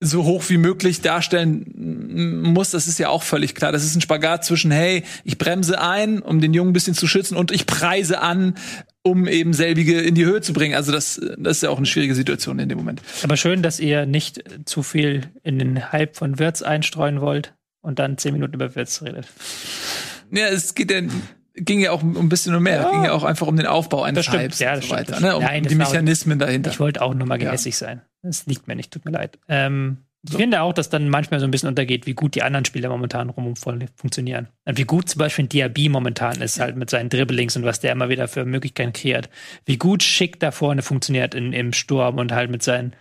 so 0.00 0.24
hoch 0.24 0.44
wie 0.48 0.58
möglich 0.58 1.00
darstellen 1.00 2.42
muss, 2.42 2.70
das 2.70 2.86
ist 2.86 2.98
ja 2.98 3.08
auch 3.08 3.22
völlig 3.24 3.54
klar. 3.54 3.72
Das 3.72 3.84
ist 3.84 3.96
ein 3.96 4.00
Spagat 4.00 4.44
zwischen, 4.44 4.70
hey, 4.70 5.02
ich 5.24 5.38
bremse 5.38 5.80
ein, 5.80 6.20
um 6.20 6.40
den 6.40 6.54
Jungen 6.54 6.70
ein 6.70 6.72
bisschen 6.72 6.94
zu 6.94 7.08
schützen, 7.08 7.36
und 7.36 7.50
ich 7.50 7.66
preise 7.66 8.20
an, 8.20 8.54
um 9.02 9.26
eben 9.26 9.52
selbige 9.52 10.00
in 10.00 10.14
die 10.14 10.24
Höhe 10.24 10.40
zu 10.40 10.52
bringen. 10.52 10.74
Also 10.74 10.92
das, 10.92 11.20
das 11.38 11.58
ist 11.58 11.62
ja 11.62 11.70
auch 11.70 11.78
eine 11.78 11.86
schwierige 11.86 12.14
Situation 12.14 12.58
in 12.58 12.68
dem 12.68 12.78
Moment. 12.78 13.02
Aber 13.22 13.36
schön, 13.36 13.62
dass 13.62 13.80
ihr 13.80 14.06
nicht 14.06 14.44
zu 14.66 14.82
viel 14.82 15.30
in 15.42 15.58
den 15.58 15.90
Hype 15.90 16.16
von 16.16 16.38
Wirtz 16.38 16.62
einstreuen 16.62 17.20
wollt 17.20 17.54
und 17.80 17.98
dann 17.98 18.18
zehn 18.18 18.34
Minuten 18.34 18.54
über 18.54 18.74
Wirtz 18.76 19.02
redet. 19.02 19.26
Ja, 20.30 20.46
es 20.46 20.74
geht 20.74 20.90
ja 20.90 21.00
ging 21.60 21.80
ja 21.80 21.92
auch 21.92 22.02
um 22.02 22.16
ein 22.16 22.28
bisschen 22.28 22.60
mehr. 22.62 22.82
Ja. 22.82 22.90
Ging 22.90 23.04
ja 23.04 23.12
auch 23.12 23.24
einfach 23.24 23.46
um 23.46 23.56
den 23.56 23.66
Aufbau 23.66 24.02
eines 24.02 24.32
Hypes 24.32 24.58
ja, 24.58 24.74
und 24.74 24.84
so 24.84 24.90
weiter. 24.90 25.20
Ne? 25.20 25.36
Um 25.36 25.42
Nein, 25.42 25.64
die 25.64 25.74
Mechanismen 25.74 26.38
dahinter. 26.38 26.70
Ich 26.70 26.80
wollte 26.80 27.02
auch 27.02 27.14
nur 27.14 27.26
mal 27.26 27.38
gehässig 27.38 27.80
ja. 27.80 27.86
sein. 27.86 28.02
Das 28.22 28.46
liegt 28.46 28.68
mir 28.68 28.76
nicht, 28.76 28.92
tut 28.92 29.04
mir 29.04 29.12
leid. 29.12 29.38
Ähm, 29.48 29.98
ich 30.28 30.36
finde 30.36 30.62
auch, 30.62 30.72
dass 30.72 30.90
dann 30.90 31.08
manchmal 31.08 31.38
so 31.38 31.46
ein 31.46 31.50
bisschen 31.50 31.68
untergeht, 31.68 32.06
wie 32.06 32.14
gut 32.14 32.34
die 32.34 32.42
anderen 32.42 32.64
Spieler 32.64 32.88
momentan 32.88 33.30
rum 33.30 33.54
funktionieren. 33.54 34.48
Und 34.64 34.76
wie 34.76 34.84
gut 34.84 35.08
zum 35.08 35.20
Beispiel 35.20 35.44
ein 35.44 35.48
Diaby 35.48 35.88
momentan 35.88 36.40
ist, 36.40 36.58
halt 36.58 36.76
mit 36.76 36.90
seinen 36.90 37.08
Dribblings 37.08 37.56
und 37.56 37.64
was 37.64 37.80
der 37.80 37.92
immer 37.92 38.08
wieder 38.08 38.26
für 38.26 38.44
Möglichkeiten 38.44 38.92
kreiert. 38.92 39.30
Wie 39.64 39.78
gut 39.78 40.02
Schick 40.02 40.40
da 40.40 40.50
vorne 40.50 40.82
funktioniert 40.82 41.34
in, 41.34 41.52
im 41.52 41.72
Sturm 41.72 42.18
und 42.18 42.32
halt 42.32 42.50
mit 42.50 42.64
seinen, 42.64 42.94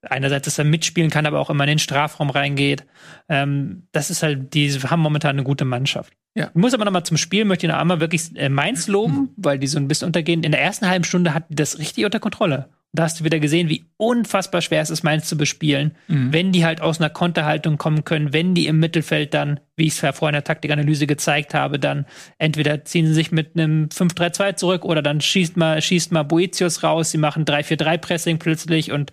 einerseits, 0.00 0.46
dass 0.46 0.58
er 0.58 0.64
mitspielen 0.64 1.10
kann, 1.10 1.26
aber 1.26 1.40
auch 1.40 1.50
immer 1.50 1.64
in 1.64 1.68
den 1.68 1.78
Strafraum 1.78 2.30
reingeht. 2.30 2.84
Ähm, 3.28 3.86
das 3.92 4.08
ist 4.08 4.22
halt, 4.22 4.54
die 4.54 4.72
haben 4.72 5.00
momentan 5.00 5.36
eine 5.36 5.44
gute 5.44 5.66
Mannschaft. 5.66 6.14
Ja. 6.34 6.46
Ich 6.48 6.54
muss 6.54 6.74
aber 6.74 6.84
noch 6.84 6.92
mal 6.92 7.04
zum 7.04 7.16
Spiel, 7.16 7.44
möchte 7.44 7.66
ich 7.66 7.72
noch 7.72 7.78
einmal 7.78 8.00
wirklich 8.00 8.34
äh, 8.36 8.48
Mainz 8.48 8.88
loben, 8.88 9.14
mhm. 9.14 9.28
weil 9.36 9.58
die 9.58 9.66
so 9.66 9.78
ein 9.78 9.88
bisschen 9.88 10.06
untergehen. 10.06 10.42
In 10.42 10.52
der 10.52 10.62
ersten 10.62 10.88
halben 10.88 11.04
Stunde 11.04 11.34
hat 11.34 11.44
die 11.50 11.54
das 11.56 11.78
richtig 11.78 12.04
unter 12.04 12.20
Kontrolle 12.20 12.68
da 12.94 13.04
hast 13.04 13.20
du 13.20 13.24
wieder 13.24 13.40
gesehen, 13.40 13.70
wie 13.70 13.86
unfassbar 13.96 14.60
schwer 14.60 14.82
es 14.82 14.90
ist, 14.90 15.02
Mainz 15.02 15.26
zu 15.26 15.38
bespielen, 15.38 15.92
mhm. 16.08 16.30
wenn 16.32 16.52
die 16.52 16.66
halt 16.66 16.82
aus 16.82 17.00
einer 17.00 17.08
Konterhaltung 17.08 17.78
kommen 17.78 18.04
können, 18.04 18.34
wenn 18.34 18.54
die 18.54 18.66
im 18.66 18.78
Mittelfeld 18.80 19.32
dann, 19.32 19.60
wie 19.76 19.86
ich 19.86 19.94
es 19.94 20.02
ja 20.02 20.12
vorher 20.12 20.30
in 20.30 20.34
der 20.34 20.44
Taktikanalyse 20.44 21.06
gezeigt 21.06 21.54
habe, 21.54 21.78
dann 21.78 22.04
entweder 22.36 22.84
ziehen 22.84 23.06
sie 23.06 23.14
sich 23.14 23.32
mit 23.32 23.56
einem 23.56 23.86
5-3-2 23.86 24.56
zurück 24.56 24.84
oder 24.84 25.00
dann 25.00 25.22
schießt 25.22 25.56
mal, 25.56 25.80
schießt 25.80 26.12
mal 26.12 26.24
Boetius 26.24 26.82
raus, 26.82 27.10
sie 27.10 27.18
machen 27.18 27.46
3-4-3-Pressing 27.46 28.38
plötzlich 28.38 28.92
und 28.92 29.10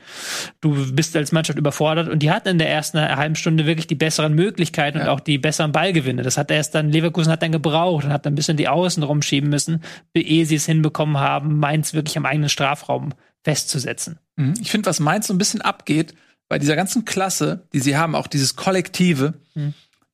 du 0.60 0.94
bist 0.94 1.16
als 1.16 1.32
Mannschaft 1.32 1.58
überfordert 1.58 2.10
und 2.10 2.20
die 2.22 2.32
hatten 2.32 2.50
in 2.50 2.58
der 2.58 2.70
ersten 2.70 3.00
halben 3.00 3.36
Stunde 3.36 3.66
wirklich 3.66 3.88
die 3.88 3.96
besseren 3.96 4.34
Möglichkeiten 4.34 4.98
ja. 4.98 5.06
und 5.06 5.10
auch 5.10 5.22
die 5.22 5.38
besseren 5.38 5.72
Ballgewinne. 5.72 6.24
Das 6.24 6.38
hat 6.38 6.52
erst 6.52 6.76
dann, 6.76 6.92
Leverkusen 6.92 7.32
hat 7.32 7.44
dann 7.44 7.54
gebraucht 7.54 8.04
und 8.04 8.12
hat 8.12 8.26
dann 8.26 8.34
ein 8.34 8.36
bisschen 8.36 8.58
die 8.58 8.68
Außen 8.68 9.04
rumschieben 9.04 9.50
müssen, 9.50 9.84
ehe 10.14 10.46
sie 10.46 10.56
es 10.56 10.66
hinbekommen 10.66 11.18
haben, 11.18 11.60
Mainz 11.60 11.94
wirklich 11.94 12.18
am 12.18 12.26
eigenen 12.26 12.50
Strafraum 12.50 13.14
festzusetzen. 13.44 14.20
Mhm. 14.36 14.54
Ich 14.62 14.72
finde, 14.72 14.88
was 14.88 15.00
Mainz 15.00 15.28
so 15.28 15.34
ein 15.34 15.38
bisschen 15.38 15.62
abgeht, 15.62 16.14
bei 16.48 16.60
dieser 16.60 16.76
ganzen 16.76 17.06
Klasse, 17.06 17.68
die 17.74 17.80
sie 17.80 17.98
haben, 17.98 18.16
auch 18.16 18.28
dieses 18.28 18.56
Kollektive, 18.56 19.36
mhm. 19.54 19.74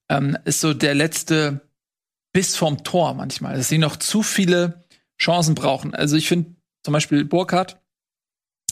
ähm, 0.10 0.38
ist 0.46 0.60
so 0.60 0.74
der 0.74 0.94
letzte 0.94 1.62
Biss 2.34 2.56
vom 2.56 2.84
Tor 2.84 3.14
manchmal, 3.14 3.56
dass 3.56 3.70
sie 3.70 3.78
noch 3.78 3.96
zu 3.96 4.22
viele 4.22 4.84
Chancen 5.18 5.56
brauchen. 5.56 5.96
Also 5.96 6.18
ich 6.18 6.28
finde 6.28 6.56
zum 6.84 6.92
Beispiel 6.92 7.24
Burkhardt 7.24 7.80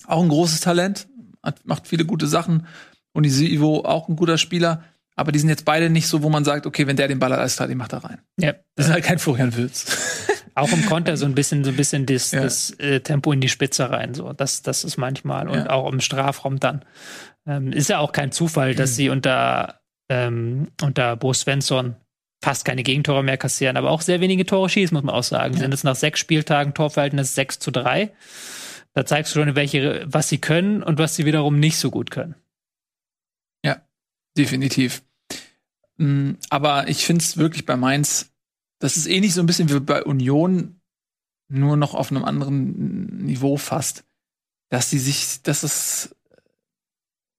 auch 0.06 0.22
ein 0.22 0.30
großes 0.30 0.60
Talent, 0.60 1.08
hat, 1.42 1.66
macht 1.66 1.88
viele 1.88 2.06
gute 2.06 2.28
Sachen. 2.28 2.68
Und 3.14 3.26
Ivo 3.26 3.86
auch 3.86 4.10
ein 4.10 4.16
guter 4.16 4.38
Spieler. 4.38 4.84
Aber 5.16 5.32
die 5.32 5.40
sind 5.40 5.50
jetzt 5.50 5.66
beide 5.66 5.90
nicht 5.90 6.08
so, 6.08 6.24
wo 6.24 6.30
man 6.30 6.44
sagt, 6.44 6.66
okay, 6.66 6.88
wenn 6.88 6.96
der 6.96 7.08
den 7.08 7.20
Ball 7.20 7.32
hat, 7.32 7.40
alles 7.40 7.56
klar, 7.56 7.68
den 7.68 7.78
macht 7.78 7.94
er 7.94 8.04
rein. 8.04 8.20
Ja. 8.40 8.54
Das 8.76 8.88
ist 8.88 8.92
halt 8.92 9.04
kein 9.04 9.20
Florian 9.20 9.56
Würz. 9.56 9.98
Auch 10.56 10.72
im 10.72 10.86
Konter 10.86 11.18
so 11.18 11.26
ein 11.26 11.36
bisschen, 11.36 11.64
so 11.64 11.72
ein 11.72 11.76
bisschen 11.76 12.06
das, 12.06 12.32
ja. 12.32 12.42
das 12.42 12.72
äh, 12.80 13.00
Tempo 13.00 13.32
in 13.32 13.42
die 13.42 13.50
Spitze 13.50 13.90
rein. 13.90 14.14
So, 14.14 14.34
das, 14.34 14.62
das 14.62 14.84
ist 14.84 14.98
manchmal 14.98 15.48
und 15.48 15.66
ja. 15.66 15.70
auch 15.70 15.92
im 15.92 16.00
Strafraum 16.00 16.60
dann. 16.60 16.86
Ähm, 17.46 17.72
ist 17.72 17.90
ja 17.90 18.00
auch 18.00 18.12
kein 18.12 18.32
Zufall, 18.32 18.76
dass 18.76 18.92
mhm. 18.92 18.96
sie 18.96 19.10
unter 19.10 19.80
ähm, 20.10 20.68
unter 20.82 21.16
Bo 21.16 21.34
Svensson 21.34 21.96
fast 22.44 22.66
keine 22.66 22.84
Gegentore 22.84 23.24
mehr 23.24 23.38
kassieren, 23.38 23.78
aber 23.78 23.90
auch 23.90 24.02
sehr 24.02 24.20
wenige 24.20 24.46
Tore 24.46 24.70
schießen, 24.70 24.94
muss 24.94 25.04
man 25.04 25.16
auch 25.16 25.24
sagen. 25.24 25.54
Ja. 25.56 25.62
Sind 25.62 25.74
es 25.74 25.84
nach 25.84 25.96
sechs 25.96 26.20
Spieltagen 26.20 26.74
Torverhältnis 26.74 27.36
6 27.36 27.60
zu 27.60 27.72
3. 27.72 28.12
Da 28.94 29.06
zeigst 29.06 29.34
du 29.34 29.40
schon, 29.40 29.56
welche, 29.56 30.04
was 30.06 30.30
sie 30.30 30.40
können 30.40 30.84
und 30.84 31.00
was 31.00 31.16
sie 31.16 31.26
wiederum 31.26 31.60
nicht 31.60 31.78
so 31.78 31.90
gut 31.90 32.12
können. 32.12 32.36
Ja, 33.66 33.82
definitiv. 34.38 35.04
Mm, 35.98 36.34
aber 36.50 36.90
ich 36.90 37.06
finde 37.06 37.24
es 37.24 37.38
wirklich 37.38 37.66
bei 37.66 37.78
Mainz 37.78 38.33
das 38.84 38.98
ist 38.98 39.08
ähnlich 39.08 39.34
so 39.34 39.40
ein 39.40 39.46
bisschen 39.46 39.70
wie 39.70 39.80
bei 39.80 40.04
Union, 40.04 40.82
nur 41.48 41.78
noch 41.78 41.94
auf 41.94 42.12
einem 42.12 42.26
anderen 42.26 43.24
Niveau 43.24 43.56
fast, 43.56 44.04
dass 44.70 44.90
sie 44.90 45.00
sich, 45.00 45.42
dass 45.42 45.64
es 45.64 46.14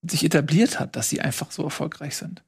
sich 0.00 0.24
etabliert 0.24 0.80
hat, 0.80 0.96
dass 0.96 1.10
sie 1.10 1.20
einfach 1.20 1.50
so 1.50 1.62
erfolgreich 1.62 2.16
sind. 2.16 2.42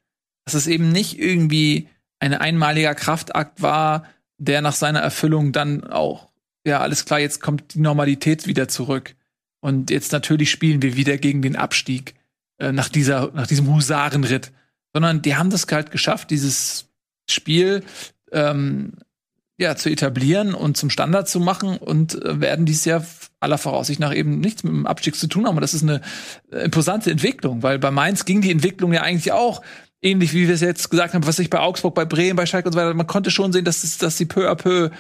Dass 0.47 0.55
es 0.55 0.67
eben 0.67 0.93
nicht 0.93 1.19
irgendwie 1.19 1.91
ein 2.21 2.33
einmaliger 2.33 2.95
Kraftakt 2.95 3.61
war, 3.61 4.07
der 4.39 4.63
nach 4.63 4.73
seiner 4.73 5.01
Erfüllung 5.01 5.53
dann 5.53 5.85
auch, 5.85 6.31
ja, 6.67 6.81
alles 6.81 7.05
klar, 7.05 7.21
jetzt 7.21 7.43
kommt 7.43 7.75
die 7.75 7.81
Normalität 7.81 8.47
wieder 8.47 8.67
zurück. 8.67 9.15
Und 9.61 9.91
jetzt 9.91 10.13
natürlich 10.13 10.51
spielen 10.51 10.81
wir 10.81 10.97
wieder 10.97 11.19
gegen 11.19 11.43
den 11.43 11.57
Abstieg 11.57 12.15
äh, 12.57 12.73
nach 12.73 12.89
dieser, 12.89 13.31
nach 13.33 13.47
diesem 13.47 13.71
Husarenritt. 13.71 14.53
Sondern 14.95 15.21
die 15.21 15.37
haben 15.37 15.51
das 15.51 15.67
halt 15.71 15.91
geschafft, 15.91 16.31
dieses 16.31 16.89
Spiel 17.29 17.85
ähm, 18.33 18.95
ja, 19.59 19.75
zu 19.75 19.89
etablieren 19.89 20.55
und 20.55 20.77
zum 20.77 20.91
Standard 20.91 21.29
zu 21.29 21.41
machen 21.41 21.79
und 21.79 22.23
äh, 22.23 22.41
werden 22.41 22.67
dies 22.67 22.85
Jahr 22.85 23.05
aller 23.41 23.59
Voraussicht 23.59 24.01
nach 24.01 24.15
eben 24.15 24.39
nichts 24.41 24.65
mit 24.65 24.73
dem 24.73 24.87
Abstieg 24.87 25.17
zu 25.17 25.29
tun 25.29 25.47
haben. 25.47 25.57
Und 25.57 25.63
das 25.63 25.75
ist 25.75 25.83
eine 25.83 26.03
äh, 26.53 26.65
imposante 26.65 27.11
Entwicklung, 27.11 27.63
weil 27.63 27.79
bei 27.79 27.91
Mainz 27.91 28.27
ging 28.27 28.43
die 28.43 28.51
Entwicklung 28.51 28.93
ja 28.93 29.03
eigentlich 29.03 29.33
auch 29.33 29.63
ähnlich, 30.03 30.35
wie 30.35 30.47
wir 30.47 30.55
es 30.55 30.61
jetzt 30.61 30.91
gesagt 30.91 31.15
haben, 31.15 31.27
was 31.27 31.39
ich 31.39 31.49
bei 31.49 31.61
Augsburg, 31.61 31.95
bei 31.95 32.05
Bremen, 32.05 32.37
bei 32.37 32.45
Schalke 32.45 32.69
und 32.69 32.75
so 32.75 32.79
weiter. 32.79 32.93
Man 32.93 33.07
konnte 33.07 33.31
schon 33.31 33.53
sehen, 33.53 33.65
dass, 33.65 33.83
es, 33.83 33.97
dass 33.97 34.19
sie 34.19 34.27
peu 34.27 34.51
à 34.51 34.57
peu 34.57 34.91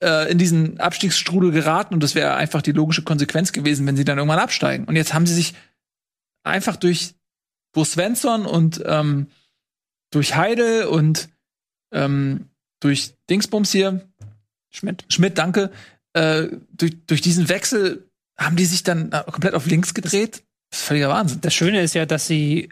äh, 0.00 0.30
in 0.30 0.38
diesen 0.38 0.78
Abstiegsstrudel 0.78 1.50
geraten 1.50 1.94
und 1.94 2.02
das 2.02 2.14
wäre 2.14 2.34
einfach 2.34 2.62
die 2.62 2.72
logische 2.72 3.02
Konsequenz 3.02 3.52
gewesen, 3.52 3.86
wenn 3.86 3.96
sie 3.96 4.04
dann 4.04 4.18
irgendwann 4.18 4.38
absteigen. 4.38 4.84
Und 4.84 4.94
jetzt 4.94 5.14
haben 5.14 5.26
sie 5.26 5.34
sich 5.34 5.54
einfach 6.44 6.76
durch 6.76 7.14
Bo 7.72 7.84
Svensson 7.84 8.46
und 8.46 8.82
ähm, 8.86 9.26
durch 10.10 10.36
Heidel 10.36 10.84
und 10.84 11.28
ähm, 11.92 12.50
durch 12.80 13.14
Dingsbums 13.30 13.72
hier, 13.72 14.08
Schmidt, 14.70 15.04
Schmidt, 15.08 15.38
danke, 15.38 15.70
äh, 16.12 16.48
durch, 16.72 16.96
durch 17.06 17.20
diesen 17.20 17.48
Wechsel 17.48 18.10
haben 18.38 18.56
die 18.56 18.64
sich 18.64 18.82
dann 18.82 19.12
äh, 19.12 19.22
komplett 19.30 19.54
auf 19.54 19.66
links 19.66 19.94
gedreht. 19.94 20.44
Das 20.70 20.80
ist 20.80 20.86
völliger 20.86 21.08
Wahnsinn. 21.08 21.40
Das 21.40 21.54
Schöne 21.54 21.82
ist 21.82 21.94
ja, 21.94 22.06
dass 22.06 22.26
sie 22.26 22.68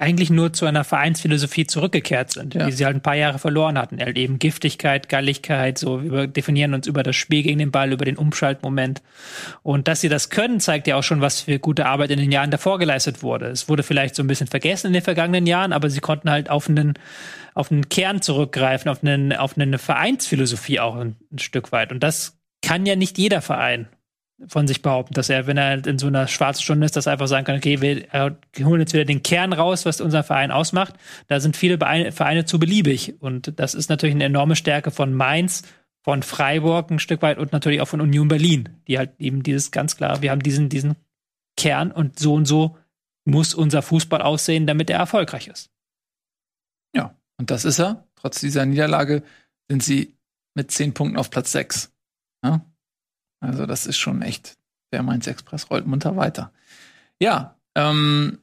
eigentlich 0.00 0.30
nur 0.30 0.52
zu 0.52 0.64
einer 0.64 0.84
Vereinsphilosophie 0.84 1.66
zurückgekehrt 1.66 2.32
sind, 2.32 2.54
ja. 2.54 2.66
die 2.66 2.72
sie 2.72 2.84
halt 2.84 2.94
ein 2.94 3.02
paar 3.02 3.16
Jahre 3.16 3.40
verloren 3.40 3.76
hatten. 3.76 3.98
Halt 3.98 4.16
eben 4.16 4.38
Giftigkeit, 4.38 5.08
Galligkeit, 5.08 5.76
so 5.76 6.04
wir 6.04 6.28
definieren 6.28 6.72
uns 6.72 6.86
über 6.86 7.02
das 7.02 7.16
Spiel 7.16 7.42
gegen 7.42 7.58
den 7.58 7.72
Ball, 7.72 7.92
über 7.92 8.04
den 8.04 8.16
Umschaltmoment. 8.16 9.02
Und 9.64 9.88
dass 9.88 10.00
sie 10.00 10.08
das 10.08 10.30
können, 10.30 10.60
zeigt 10.60 10.86
ja 10.86 10.94
auch 10.94 11.02
schon, 11.02 11.20
was 11.20 11.40
für 11.40 11.58
gute 11.58 11.86
Arbeit 11.86 12.12
in 12.12 12.20
den 12.20 12.30
Jahren 12.30 12.52
davor 12.52 12.78
geleistet 12.78 13.24
wurde. 13.24 13.46
Es 13.46 13.68
wurde 13.68 13.82
vielleicht 13.82 14.14
so 14.14 14.22
ein 14.22 14.28
bisschen 14.28 14.46
vergessen 14.46 14.86
in 14.86 14.92
den 14.92 15.02
vergangenen 15.02 15.46
Jahren, 15.46 15.72
aber 15.72 15.90
sie 15.90 16.00
konnten 16.00 16.30
halt 16.30 16.48
auf 16.48 16.68
einen, 16.68 16.94
auf 17.54 17.72
einen 17.72 17.88
Kern 17.88 18.22
zurückgreifen, 18.22 18.88
auf, 18.88 19.02
einen, 19.02 19.32
auf 19.32 19.58
eine 19.58 19.78
Vereinsphilosophie 19.78 20.78
auch 20.78 20.94
ein, 20.94 21.16
ein 21.32 21.40
Stück 21.40 21.72
weit. 21.72 21.90
Und 21.90 22.04
das 22.04 22.38
kann 22.62 22.86
ja 22.86 22.94
nicht 22.94 23.18
jeder 23.18 23.42
Verein 23.42 23.88
von 24.46 24.68
sich 24.68 24.82
behaupten, 24.82 25.14
dass 25.14 25.28
er, 25.28 25.46
wenn 25.46 25.56
er 25.56 25.84
in 25.84 25.98
so 25.98 26.06
einer 26.06 26.28
schwarzen 26.28 26.62
Stunde 26.62 26.86
ist, 26.86 26.94
dass 26.94 27.06
er 27.06 27.12
einfach 27.12 27.26
sagen 27.26 27.44
kann, 27.44 27.56
okay, 27.56 27.80
wir 27.80 28.36
holen 28.64 28.80
jetzt 28.80 28.92
wieder 28.92 29.04
den 29.04 29.22
Kern 29.22 29.52
raus, 29.52 29.84
was 29.84 30.00
unser 30.00 30.22
Verein 30.22 30.52
ausmacht. 30.52 30.94
Da 31.26 31.40
sind 31.40 31.56
viele 31.56 31.78
Vereine 31.78 32.44
zu 32.44 32.58
beliebig. 32.58 33.20
Und 33.20 33.58
das 33.58 33.74
ist 33.74 33.90
natürlich 33.90 34.14
eine 34.14 34.24
enorme 34.24 34.54
Stärke 34.54 34.90
von 34.90 35.12
Mainz, 35.12 35.64
von 36.02 36.22
Freiburg 36.22 36.90
ein 36.90 37.00
Stück 37.00 37.22
weit 37.22 37.38
und 37.38 37.52
natürlich 37.52 37.80
auch 37.80 37.88
von 37.88 38.00
Union 38.00 38.28
Berlin, 38.28 38.68
die 38.86 38.98
halt 38.98 39.10
eben 39.18 39.42
dieses 39.42 39.72
ganz 39.72 39.96
klar, 39.96 40.22
wir 40.22 40.30
haben 40.30 40.42
diesen, 40.42 40.68
diesen 40.68 40.94
Kern 41.56 41.90
und 41.90 42.18
so 42.18 42.34
und 42.34 42.46
so 42.46 42.78
muss 43.24 43.54
unser 43.54 43.82
Fußball 43.82 44.22
aussehen, 44.22 44.66
damit 44.66 44.88
er 44.88 44.98
erfolgreich 45.00 45.48
ist. 45.48 45.70
Ja, 46.94 47.14
und 47.36 47.50
das 47.50 47.64
ist 47.64 47.78
er. 47.78 48.06
Trotz 48.14 48.40
dieser 48.40 48.64
Niederlage 48.64 49.22
sind 49.68 49.82
sie 49.82 50.16
mit 50.54 50.70
zehn 50.70 50.94
Punkten 50.94 51.18
auf 51.18 51.28
Platz 51.30 51.52
sechs. 51.52 51.92
Ja? 52.42 52.64
Also 53.40 53.66
das 53.66 53.86
ist 53.86 53.98
schon 53.98 54.22
echt, 54.22 54.56
der 54.92 55.02
Mainz 55.02 55.26
Express 55.26 55.70
rollt 55.70 55.86
munter 55.86 56.16
weiter. 56.16 56.52
Ja, 57.20 57.56
ähm, 57.74 58.38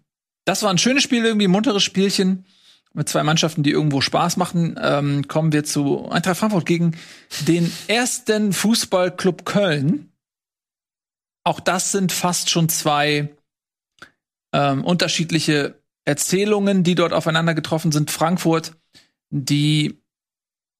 das 0.46 0.64
war 0.64 0.70
ein 0.70 0.78
schönes 0.78 1.04
Spiel, 1.04 1.26
irgendwie 1.26 1.48
ein 1.48 1.52
munteres 1.52 1.84
Spielchen 1.84 2.46
mit 2.94 3.10
zwei 3.10 3.24
Mannschaften, 3.24 3.64
die 3.64 3.72
irgendwo 3.72 4.00
Spaß 4.02 4.38
machen. 4.38 4.80
Ähm, 4.82 5.28
kommen 5.28 5.52
wir 5.52 5.66
zu 5.66 6.10
Eintracht 6.10 6.38
Frankfurt 6.38 6.66
gegen 6.66 6.96
den 7.48 7.72
ersten 7.88 8.54
Fußballclub 8.54 9.46
Köln. 9.46 10.12
Auch 11.44 11.60
das 11.60 11.92
sind 11.92 12.12
fast 12.12 12.50
schon 12.50 12.70
zwei 12.70 13.30
ähm, 14.54 14.84
unterschiedliche 14.86 15.80
Erzählungen, 16.06 16.84
die 16.84 16.96
dort 16.96 17.14
aufeinander 17.14 17.54
getroffen 17.54 17.92
sind. 17.92 18.12
Frankfurt, 18.12 18.74
die 19.30 20.00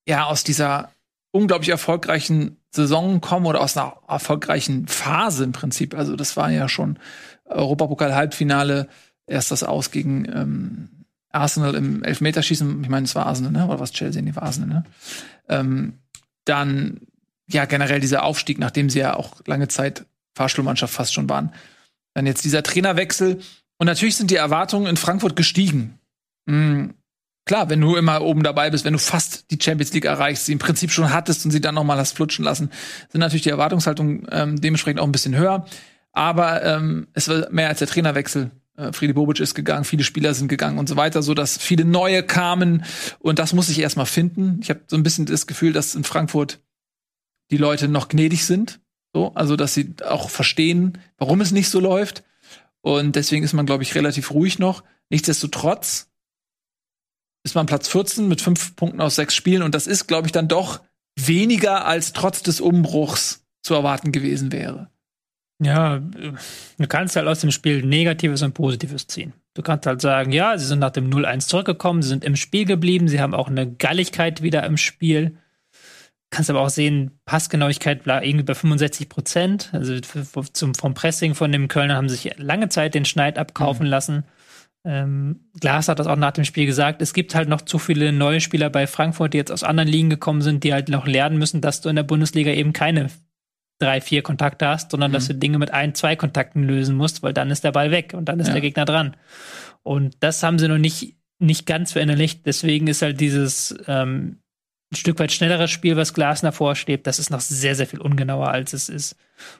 ja 0.08 0.24
aus 0.24 0.42
dieser 0.42 0.92
unglaublich 1.32 1.68
erfolgreichen 1.68 2.56
Saison 2.76 3.20
kommen 3.20 3.46
oder 3.46 3.60
aus 3.60 3.76
einer 3.76 3.96
erfolgreichen 4.06 4.86
Phase 4.86 5.44
im 5.44 5.52
Prinzip. 5.52 5.94
Also 5.94 6.14
das 6.16 6.36
war 6.36 6.50
ja 6.50 6.68
schon 6.68 6.98
Europapokal-Halbfinale, 7.46 8.88
erst 9.26 9.50
das 9.50 9.64
Aus 9.64 9.90
gegen 9.90 10.24
ähm, 10.26 10.88
Arsenal 11.32 11.74
im 11.74 12.04
Elfmeterschießen. 12.04 12.82
Ich 12.82 12.88
meine, 12.88 13.04
es 13.04 13.14
war 13.14 13.26
Arsenal, 13.26 13.52
ne? 13.52 13.66
Oder 13.66 13.80
was 13.80 13.92
Chelsea? 13.92 14.22
Nee, 14.22 14.34
war 14.36 14.44
Arsenal, 14.44 14.68
ne? 14.68 14.84
Ähm, 15.48 15.98
dann 16.44 17.00
ja 17.48 17.64
generell 17.64 18.00
dieser 18.00 18.22
Aufstieg, 18.22 18.58
nachdem 18.58 18.90
sie 18.90 19.00
ja 19.00 19.14
auch 19.16 19.40
lange 19.46 19.68
Zeit 19.68 20.06
Fahrstuhlmannschaft 20.34 20.94
fast 20.94 21.14
schon 21.14 21.28
waren. 21.28 21.52
Dann 22.14 22.26
jetzt 22.26 22.44
dieser 22.44 22.62
Trainerwechsel. 22.62 23.40
Und 23.78 23.86
natürlich 23.86 24.16
sind 24.16 24.30
die 24.30 24.36
Erwartungen 24.36 24.86
in 24.86 24.96
Frankfurt 24.96 25.36
gestiegen. 25.36 25.98
Mhm 26.46 26.94
klar, 27.46 27.70
wenn 27.70 27.80
du 27.80 27.96
immer 27.96 28.20
oben 28.20 28.42
dabei 28.42 28.70
bist, 28.70 28.84
wenn 28.84 28.92
du 28.92 28.98
fast 28.98 29.50
die 29.50 29.58
Champions 29.60 29.92
League 29.94 30.04
erreichst, 30.04 30.46
sie 30.46 30.52
im 30.52 30.58
Prinzip 30.58 30.90
schon 30.90 31.12
hattest 31.12 31.44
und 31.44 31.52
sie 31.52 31.60
dann 31.60 31.76
noch 31.76 31.84
mal 31.84 31.96
hast 31.96 32.16
flutschen 32.16 32.44
lassen, 32.44 32.70
sind 33.10 33.20
natürlich 33.20 33.42
die 33.42 33.50
Erwartungshaltungen 33.50 34.26
ähm, 34.30 34.60
dementsprechend 34.60 35.00
auch 35.00 35.06
ein 35.06 35.12
bisschen 35.12 35.36
höher. 35.36 35.64
Aber 36.12 36.62
ähm, 36.64 37.06
es 37.14 37.28
war 37.28 37.50
mehr 37.50 37.68
als 37.68 37.78
der 37.78 37.88
Trainerwechsel. 37.88 38.50
Äh, 38.76 38.92
Friede 38.92 39.14
Bobic 39.14 39.40
ist 39.40 39.54
gegangen, 39.54 39.84
viele 39.84 40.04
Spieler 40.04 40.34
sind 40.34 40.48
gegangen 40.48 40.78
und 40.78 40.88
so 40.88 40.96
weiter, 40.96 41.22
so 41.22 41.34
dass 41.34 41.56
viele 41.56 41.84
neue 41.84 42.22
kamen 42.22 42.84
und 43.20 43.38
das 43.38 43.52
muss 43.52 43.68
ich 43.68 43.78
erstmal 43.78 44.06
finden. 44.06 44.58
Ich 44.62 44.70
habe 44.70 44.80
so 44.88 44.96
ein 44.96 45.02
bisschen 45.02 45.26
das 45.26 45.46
Gefühl, 45.46 45.72
dass 45.72 45.94
in 45.94 46.04
Frankfurt 46.04 46.60
die 47.50 47.58
Leute 47.58 47.86
noch 47.86 48.08
gnädig 48.08 48.44
sind, 48.44 48.80
so, 49.12 49.32
also 49.34 49.56
dass 49.56 49.72
sie 49.72 49.94
auch 50.04 50.30
verstehen, 50.30 50.98
warum 51.16 51.40
es 51.40 51.52
nicht 51.52 51.70
so 51.70 51.80
läuft 51.80 52.24
und 52.80 53.14
deswegen 53.14 53.44
ist 53.44 53.52
man 53.52 53.66
glaube 53.66 53.84
ich 53.84 53.94
relativ 53.94 54.32
ruhig 54.32 54.58
noch. 54.58 54.82
Nichtsdestotrotz 55.10 56.08
ist 57.46 57.54
man 57.54 57.66
Platz 57.66 57.88
14 57.88 58.28
mit 58.28 58.42
fünf 58.42 58.76
Punkten 58.76 59.00
aus 59.00 59.14
sechs 59.14 59.34
Spielen 59.34 59.62
und 59.62 59.74
das 59.74 59.86
ist, 59.86 60.06
glaube 60.06 60.26
ich, 60.26 60.32
dann 60.32 60.48
doch 60.48 60.80
weniger 61.18 61.86
als 61.86 62.12
trotz 62.12 62.42
des 62.42 62.60
Umbruchs 62.60 63.46
zu 63.62 63.72
erwarten 63.74 64.12
gewesen 64.12 64.52
wäre. 64.52 64.90
Ja, 65.62 66.00
du 66.00 66.86
kannst 66.86 67.16
halt 67.16 67.26
aus 67.26 67.40
dem 67.40 67.50
Spiel 67.50 67.82
Negatives 67.82 68.42
und 68.42 68.52
Positives 68.52 69.06
ziehen. 69.06 69.32
Du 69.54 69.62
kannst 69.62 69.86
halt 69.86 70.02
sagen, 70.02 70.32
ja, 70.32 70.58
sie 70.58 70.66
sind 70.66 70.80
nach 70.80 70.90
dem 70.90 71.08
0-1 71.08 71.46
zurückgekommen, 71.46 72.02
sie 72.02 72.10
sind 72.10 72.24
im 72.24 72.36
Spiel 72.36 72.66
geblieben, 72.66 73.08
sie 73.08 73.20
haben 73.20 73.32
auch 73.32 73.48
eine 73.48 73.72
Galligkeit 73.72 74.42
wieder 74.42 74.64
im 74.64 74.76
Spiel. 74.76 75.38
Kannst 76.30 76.50
aber 76.50 76.60
auch 76.60 76.68
sehen, 76.68 77.12
Passgenauigkeit 77.24 78.06
war 78.06 78.22
irgendwie 78.22 78.44
bei 78.44 78.54
65 78.54 79.08
Prozent. 79.08 79.70
Also 79.72 79.98
zum, 80.00 80.74
vom 80.74 80.92
Pressing 80.92 81.34
von 81.34 81.52
dem 81.52 81.68
Kölner 81.68 81.94
haben 81.94 82.10
sich 82.10 82.36
lange 82.36 82.68
Zeit 82.68 82.94
den 82.94 83.04
Schneid 83.06 83.38
abkaufen 83.38 83.86
mhm. 83.86 83.90
lassen. 83.90 84.24
Ähm, 84.86 85.50
Glas 85.60 85.88
hat 85.88 85.98
das 85.98 86.06
auch 86.06 86.16
nach 86.16 86.30
dem 86.30 86.44
Spiel 86.44 86.64
gesagt. 86.64 87.02
Es 87.02 87.12
gibt 87.12 87.34
halt 87.34 87.48
noch 87.48 87.62
zu 87.62 87.80
viele 87.80 88.12
neue 88.12 88.40
Spieler 88.40 88.70
bei 88.70 88.86
Frankfurt, 88.86 89.34
die 89.34 89.38
jetzt 89.38 89.50
aus 89.50 89.64
anderen 89.64 89.88
Ligen 89.88 90.10
gekommen 90.10 90.42
sind, 90.42 90.62
die 90.62 90.72
halt 90.72 90.88
noch 90.88 91.08
lernen 91.08 91.38
müssen, 91.38 91.60
dass 91.60 91.80
du 91.80 91.88
in 91.88 91.96
der 91.96 92.04
Bundesliga 92.04 92.52
eben 92.52 92.72
keine 92.72 93.10
drei, 93.80 94.00
vier 94.00 94.22
Kontakte 94.22 94.68
hast, 94.68 94.92
sondern 94.92 95.10
mhm. 95.10 95.14
dass 95.14 95.26
du 95.26 95.34
Dinge 95.34 95.58
mit 95.58 95.72
ein, 95.72 95.96
zwei 95.96 96.14
Kontakten 96.14 96.62
lösen 96.62 96.96
musst, 96.96 97.24
weil 97.24 97.32
dann 97.32 97.50
ist 97.50 97.64
der 97.64 97.72
Ball 97.72 97.90
weg 97.90 98.14
und 98.16 98.26
dann 98.26 98.38
ist 98.38 98.46
ja. 98.46 98.52
der 98.52 98.62
Gegner 98.62 98.84
dran. 98.84 99.16
Und 99.82 100.16
das 100.20 100.42
haben 100.44 100.58
sie 100.60 100.68
noch 100.68 100.78
nicht, 100.78 101.16
nicht 101.40 101.66
ganz 101.66 101.92
verinnerlicht. 101.92 102.46
Deswegen 102.46 102.86
ist 102.86 103.02
halt 103.02 103.20
dieses 103.20 103.76
ähm, 103.88 104.38
ein 104.92 104.96
Stück 104.96 105.18
weit 105.18 105.32
schnelleres 105.32 105.70
Spiel, 105.70 105.96
was 105.96 106.14
Glasner 106.14 106.52
vorsteht, 106.52 107.06
das 107.06 107.18
ist 107.18 107.30
noch 107.30 107.40
sehr, 107.40 107.74
sehr 107.74 107.88
viel 107.88 108.00
ungenauer, 108.00 108.48
als 108.48 108.72
es 108.72 108.88
ist. 108.88 109.16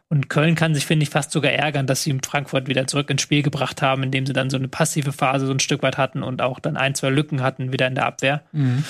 Und 0.08 0.30
Köln 0.30 0.54
kann 0.54 0.74
sich, 0.74 0.86
finde 0.86 1.02
ich, 1.02 1.10
fast 1.10 1.32
sogar 1.32 1.50
ärgern, 1.50 1.86
dass 1.86 2.04
sie 2.04 2.16
Frankfurt 2.24 2.68
wieder 2.68 2.86
zurück 2.86 3.10
ins 3.10 3.22
Spiel 3.22 3.42
gebracht 3.42 3.82
haben, 3.82 4.04
indem 4.04 4.24
sie 4.24 4.32
dann 4.32 4.50
so 4.50 4.56
eine 4.56 4.68
passive 4.68 5.12
Phase 5.12 5.46
so 5.46 5.52
ein 5.52 5.58
Stück 5.58 5.82
weit 5.82 5.98
hatten 5.98 6.22
und 6.22 6.42
auch 6.42 6.60
dann 6.60 6.76
ein, 6.76 6.94
zwei 6.94 7.10
Lücken 7.10 7.42
hatten 7.42 7.72
wieder 7.72 7.88
in 7.88 7.96
der 7.96 8.06
Abwehr. 8.06 8.44
Mhm. 8.52 8.84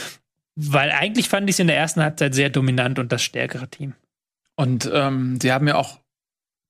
Weil 0.56 0.90
eigentlich 0.90 1.28
fand 1.28 1.48
ich 1.48 1.56
sie 1.56 1.62
in 1.62 1.68
der 1.68 1.76
ersten 1.76 2.02
Halbzeit 2.02 2.34
sehr 2.34 2.50
dominant 2.50 2.98
und 2.98 3.12
das 3.12 3.22
stärkere 3.22 3.68
Team. 3.68 3.94
Und 4.56 4.90
ähm, 4.92 5.38
sie 5.40 5.52
haben 5.52 5.68
ja 5.68 5.76
auch 5.76 6.00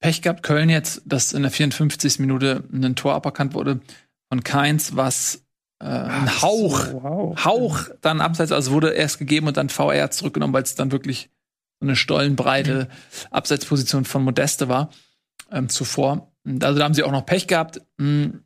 Pech 0.00 0.22
gehabt, 0.22 0.42
Köln 0.42 0.68
jetzt, 0.70 1.02
dass 1.06 1.32
in 1.32 1.42
der 1.42 1.50
54. 1.50 2.18
Minute 2.20 2.64
ein 2.72 2.94
Tor 2.94 3.14
aberkannt 3.14 3.54
wurde 3.54 3.80
von 4.28 4.44
Keins, 4.44 4.96
was 4.96 5.45
äh, 5.78 5.84
ein 5.84 6.42
Hauch, 6.42 6.78
so, 6.78 7.02
wow. 7.02 7.44
Hauch 7.44 7.88
dann 8.00 8.20
abseits, 8.20 8.52
also 8.52 8.72
wurde 8.72 8.90
erst 8.90 9.18
gegeben 9.18 9.46
und 9.46 9.56
dann 9.56 9.68
VR 9.68 10.10
zurückgenommen, 10.10 10.54
weil 10.54 10.62
es 10.62 10.74
dann 10.74 10.92
wirklich 10.92 11.30
so 11.80 11.86
eine 11.86 11.96
stollenbreite 11.96 12.84
mhm. 12.84 13.26
Abseitsposition 13.30 14.04
von 14.04 14.24
Modeste 14.24 14.68
war 14.68 14.90
ähm, 15.50 15.68
zuvor. 15.68 16.32
Also 16.44 16.78
da 16.78 16.84
haben 16.84 16.94
sie 16.94 17.02
auch 17.02 17.12
noch 17.12 17.26
Pech 17.26 17.46
gehabt. 17.46 17.82
Mh, 17.98 18.40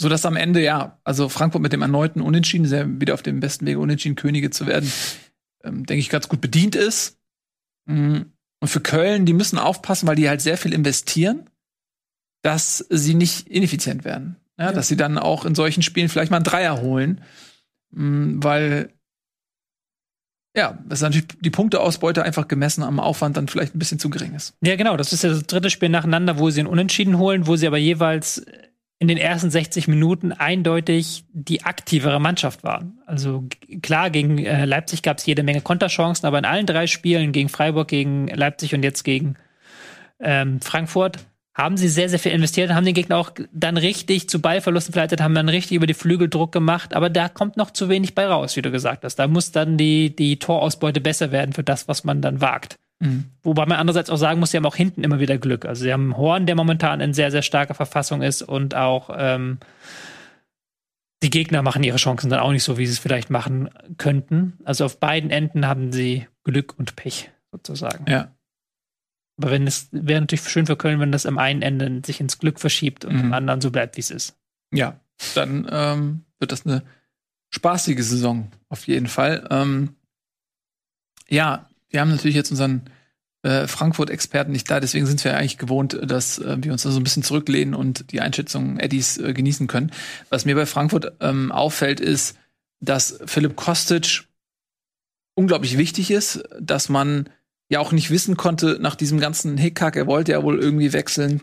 so 0.00 0.08
dass 0.08 0.24
am 0.24 0.36
Ende 0.36 0.62
ja, 0.62 0.98
also 1.04 1.28
Frankfurt 1.28 1.60
mit 1.60 1.74
dem 1.74 1.82
erneuten 1.82 2.22
Unentschieden, 2.22 2.66
sehr 2.66 3.00
wieder 3.00 3.12
auf 3.12 3.22
dem 3.22 3.40
besten 3.40 3.66
Wege 3.66 3.78
Unentschieden 3.78 4.16
Könige 4.16 4.50
zu 4.50 4.66
werden, 4.66 4.90
ähm, 5.62 5.84
denke 5.84 6.00
ich 6.00 6.08
ganz 6.08 6.28
gut 6.28 6.40
bedient 6.40 6.74
ist. 6.74 7.18
Mh, 7.86 8.24
und 8.62 8.68
für 8.68 8.80
Köln, 8.80 9.26
die 9.26 9.32
müssen 9.32 9.58
aufpassen, 9.58 10.06
weil 10.06 10.16
die 10.16 10.28
halt 10.28 10.40
sehr 10.40 10.56
viel 10.56 10.72
investieren, 10.72 11.50
dass 12.42 12.78
sie 12.88 13.14
nicht 13.14 13.48
ineffizient 13.48 14.04
werden. 14.04 14.36
Ja, 14.60 14.66
ja. 14.66 14.72
Dass 14.72 14.88
sie 14.88 14.96
dann 14.96 15.18
auch 15.18 15.46
in 15.46 15.54
solchen 15.54 15.82
Spielen 15.82 16.10
vielleicht 16.10 16.30
mal 16.30 16.36
einen 16.36 16.44
Dreier 16.44 16.82
holen, 16.82 17.22
mh, 17.92 18.04
mm, 18.04 18.44
weil 18.44 18.90
ja, 20.56 20.78
das 20.84 20.98
ist 20.98 21.02
natürlich 21.02 21.28
die 21.40 21.50
Punkteausbeute 21.50 22.24
einfach 22.24 22.48
gemessen 22.48 22.82
am 22.82 22.98
Aufwand 22.98 23.36
dann 23.36 23.46
vielleicht 23.46 23.74
ein 23.74 23.78
bisschen 23.78 24.00
zu 24.00 24.10
gering 24.10 24.34
ist. 24.34 24.56
Ja, 24.62 24.74
genau. 24.74 24.96
Das 24.96 25.12
ist 25.12 25.22
ja 25.22 25.30
das 25.30 25.46
dritte 25.46 25.70
Spiel 25.70 25.88
nacheinander, 25.88 26.38
wo 26.38 26.50
sie 26.50 26.60
einen 26.60 26.68
Unentschieden 26.68 27.18
holen, 27.18 27.46
wo 27.46 27.54
sie 27.54 27.68
aber 27.68 27.78
jeweils 27.78 28.44
in 28.98 29.08
den 29.08 29.16
ersten 29.16 29.50
60 29.50 29.86
Minuten 29.88 30.32
eindeutig 30.32 31.24
die 31.32 31.62
aktivere 31.62 32.20
Mannschaft 32.20 32.64
waren. 32.64 32.98
Also 33.06 33.48
klar, 33.80 34.10
gegen 34.10 34.38
äh, 34.38 34.64
Leipzig 34.66 35.02
gab 35.02 35.18
es 35.18 35.26
jede 35.26 35.44
Menge 35.44 35.62
Konterchancen, 35.62 36.26
aber 36.26 36.38
in 36.38 36.44
allen 36.44 36.66
drei 36.66 36.86
Spielen 36.88 37.32
gegen 37.32 37.48
Freiburg, 37.48 37.88
gegen 37.88 38.26
Leipzig 38.26 38.74
und 38.74 38.82
jetzt 38.82 39.04
gegen 39.04 39.36
ähm, 40.18 40.60
Frankfurt 40.60 41.24
haben 41.60 41.76
sie 41.76 41.88
sehr, 41.88 42.08
sehr 42.08 42.18
viel 42.18 42.32
investiert, 42.32 42.72
haben 42.72 42.84
den 42.84 42.94
Gegner 42.94 43.16
auch 43.16 43.30
dann 43.52 43.76
richtig 43.76 44.28
zu 44.28 44.40
Ballverlusten 44.40 44.92
verleitet, 44.92 45.20
haben 45.20 45.34
dann 45.34 45.48
richtig 45.48 45.76
über 45.76 45.86
die 45.86 45.94
Flügel 45.94 46.28
Druck 46.28 46.52
gemacht, 46.52 46.94
aber 46.94 47.10
da 47.10 47.28
kommt 47.28 47.56
noch 47.56 47.70
zu 47.70 47.88
wenig 47.88 48.14
bei 48.14 48.26
raus, 48.26 48.56
wie 48.56 48.62
du 48.62 48.70
gesagt 48.70 49.04
hast. 49.04 49.16
Da 49.16 49.28
muss 49.28 49.52
dann 49.52 49.76
die, 49.76 50.14
die 50.14 50.38
Torausbeute 50.38 51.00
besser 51.00 51.32
werden 51.32 51.52
für 51.52 51.64
das, 51.64 51.88
was 51.88 52.04
man 52.04 52.20
dann 52.20 52.40
wagt. 52.40 52.78
Mhm. 53.00 53.24
Wobei 53.42 53.66
man 53.66 53.78
andererseits 53.78 54.10
auch 54.10 54.16
sagen 54.16 54.40
muss, 54.40 54.50
sie 54.50 54.56
haben 54.56 54.66
auch 54.66 54.76
hinten 54.76 55.02
immer 55.02 55.20
wieder 55.20 55.38
Glück. 55.38 55.64
Also 55.64 55.82
sie 55.84 55.92
haben 55.92 56.12
einen 56.12 56.16
Horn, 56.16 56.46
der 56.46 56.54
momentan 56.54 57.00
in 57.00 57.14
sehr, 57.14 57.30
sehr 57.30 57.42
starker 57.42 57.74
Verfassung 57.74 58.22
ist 58.22 58.42
und 58.42 58.74
auch 58.74 59.10
ähm, 59.16 59.58
die 61.22 61.30
Gegner 61.30 61.62
machen 61.62 61.82
ihre 61.82 61.98
Chancen 61.98 62.30
dann 62.30 62.40
auch 62.40 62.52
nicht 62.52 62.64
so, 62.64 62.78
wie 62.78 62.86
sie 62.86 62.92
es 62.92 62.98
vielleicht 62.98 63.30
machen 63.30 63.70
könnten. 63.98 64.58
Also 64.64 64.84
auf 64.84 65.00
beiden 65.00 65.30
Enden 65.30 65.66
haben 65.66 65.92
sie 65.92 66.26
Glück 66.44 66.78
und 66.78 66.96
Pech 66.96 67.30
sozusagen. 67.52 68.04
Ja. 68.10 68.30
Aber 69.40 69.50
wenn 69.52 69.66
es 69.66 69.88
wäre 69.90 70.20
natürlich 70.20 70.46
schön 70.48 70.66
für 70.66 70.76
Köln, 70.76 71.00
wenn 71.00 71.12
das 71.12 71.24
am 71.24 71.38
einen 71.38 71.62
Ende 71.62 72.02
sich 72.04 72.20
ins 72.20 72.38
Glück 72.38 72.60
verschiebt 72.60 73.06
und 73.06 73.14
Mhm. 73.14 73.20
am 73.24 73.32
anderen 73.32 73.60
so 73.62 73.70
bleibt, 73.70 73.96
wie 73.96 74.00
es 74.02 74.10
ist. 74.10 74.36
Ja, 74.70 75.00
dann 75.34 75.66
ähm, 75.70 76.24
wird 76.38 76.52
das 76.52 76.66
eine 76.66 76.82
spaßige 77.48 78.02
Saison 78.04 78.50
auf 78.68 78.86
jeden 78.86 79.06
Fall. 79.06 79.46
Ähm, 79.50 79.96
ja, 81.28 81.68
wir 81.88 82.00
haben 82.00 82.10
natürlich 82.10 82.36
jetzt 82.36 82.50
unseren 82.50 82.82
äh, 83.42 83.66
Frankfurt-Experten 83.66 84.52
nicht 84.52 84.70
da, 84.70 84.78
deswegen 84.78 85.06
sind 85.06 85.24
wir 85.24 85.34
eigentlich 85.34 85.56
gewohnt, 85.56 85.98
dass 86.04 86.38
äh, 86.38 86.58
wir 86.60 86.72
uns 86.72 86.82
da 86.82 86.90
so 86.90 87.00
ein 87.00 87.04
bisschen 87.04 87.22
zurücklehnen 87.22 87.74
und 87.74 88.12
die 88.12 88.20
Einschätzung 88.20 88.78
Eddies 88.78 89.16
äh, 89.16 89.32
genießen 89.32 89.66
können. 89.66 89.90
Was 90.28 90.44
mir 90.44 90.54
bei 90.54 90.66
Frankfurt 90.66 91.14
ähm, 91.20 91.50
auffällt, 91.50 92.00
ist, 92.00 92.36
dass 92.80 93.18
Philipp 93.24 93.56
Kostic 93.56 94.24
unglaublich 95.34 95.78
wichtig 95.78 96.10
ist, 96.10 96.42
dass 96.60 96.90
man 96.90 97.30
ja 97.70 97.78
auch 97.78 97.92
nicht 97.92 98.10
wissen 98.10 98.36
konnte 98.36 98.78
nach 98.80 98.96
diesem 98.96 99.20
ganzen 99.20 99.56
Hickhack, 99.56 99.96
er 99.96 100.06
wollte 100.06 100.32
ja 100.32 100.42
wohl 100.42 100.58
irgendwie 100.58 100.92
wechseln. 100.92 101.40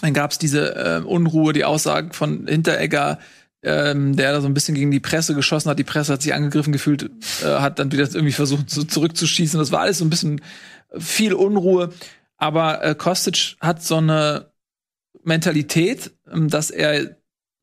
Dann 0.00 0.14
gab 0.14 0.30
es 0.30 0.38
diese 0.38 0.76
äh, 0.76 1.04
Unruhe, 1.04 1.52
die 1.52 1.64
Aussagen 1.64 2.12
von 2.12 2.46
Hinteregger, 2.46 3.18
ähm, 3.62 4.16
der 4.16 4.32
da 4.32 4.40
so 4.40 4.46
ein 4.46 4.54
bisschen 4.54 4.74
gegen 4.74 4.90
die 4.90 5.00
Presse 5.00 5.34
geschossen 5.34 5.68
hat. 5.68 5.78
Die 5.78 5.84
Presse 5.84 6.14
hat 6.14 6.22
sich 6.22 6.32
angegriffen 6.32 6.72
gefühlt, 6.72 7.10
äh, 7.42 7.46
hat 7.46 7.78
dann 7.78 7.92
wieder 7.92 8.04
irgendwie 8.04 8.32
versucht, 8.32 8.70
so 8.70 8.84
zurückzuschießen. 8.84 9.58
Das 9.58 9.72
war 9.72 9.80
alles 9.80 9.98
so 9.98 10.04
ein 10.04 10.10
bisschen 10.10 10.40
viel 10.96 11.34
Unruhe. 11.34 11.92
Aber 12.36 12.82
äh, 12.82 12.94
Kostic 12.94 13.56
hat 13.60 13.82
so 13.82 13.96
eine 13.96 14.52
Mentalität, 15.24 16.12
ähm, 16.32 16.48
dass 16.48 16.70
er 16.70 17.16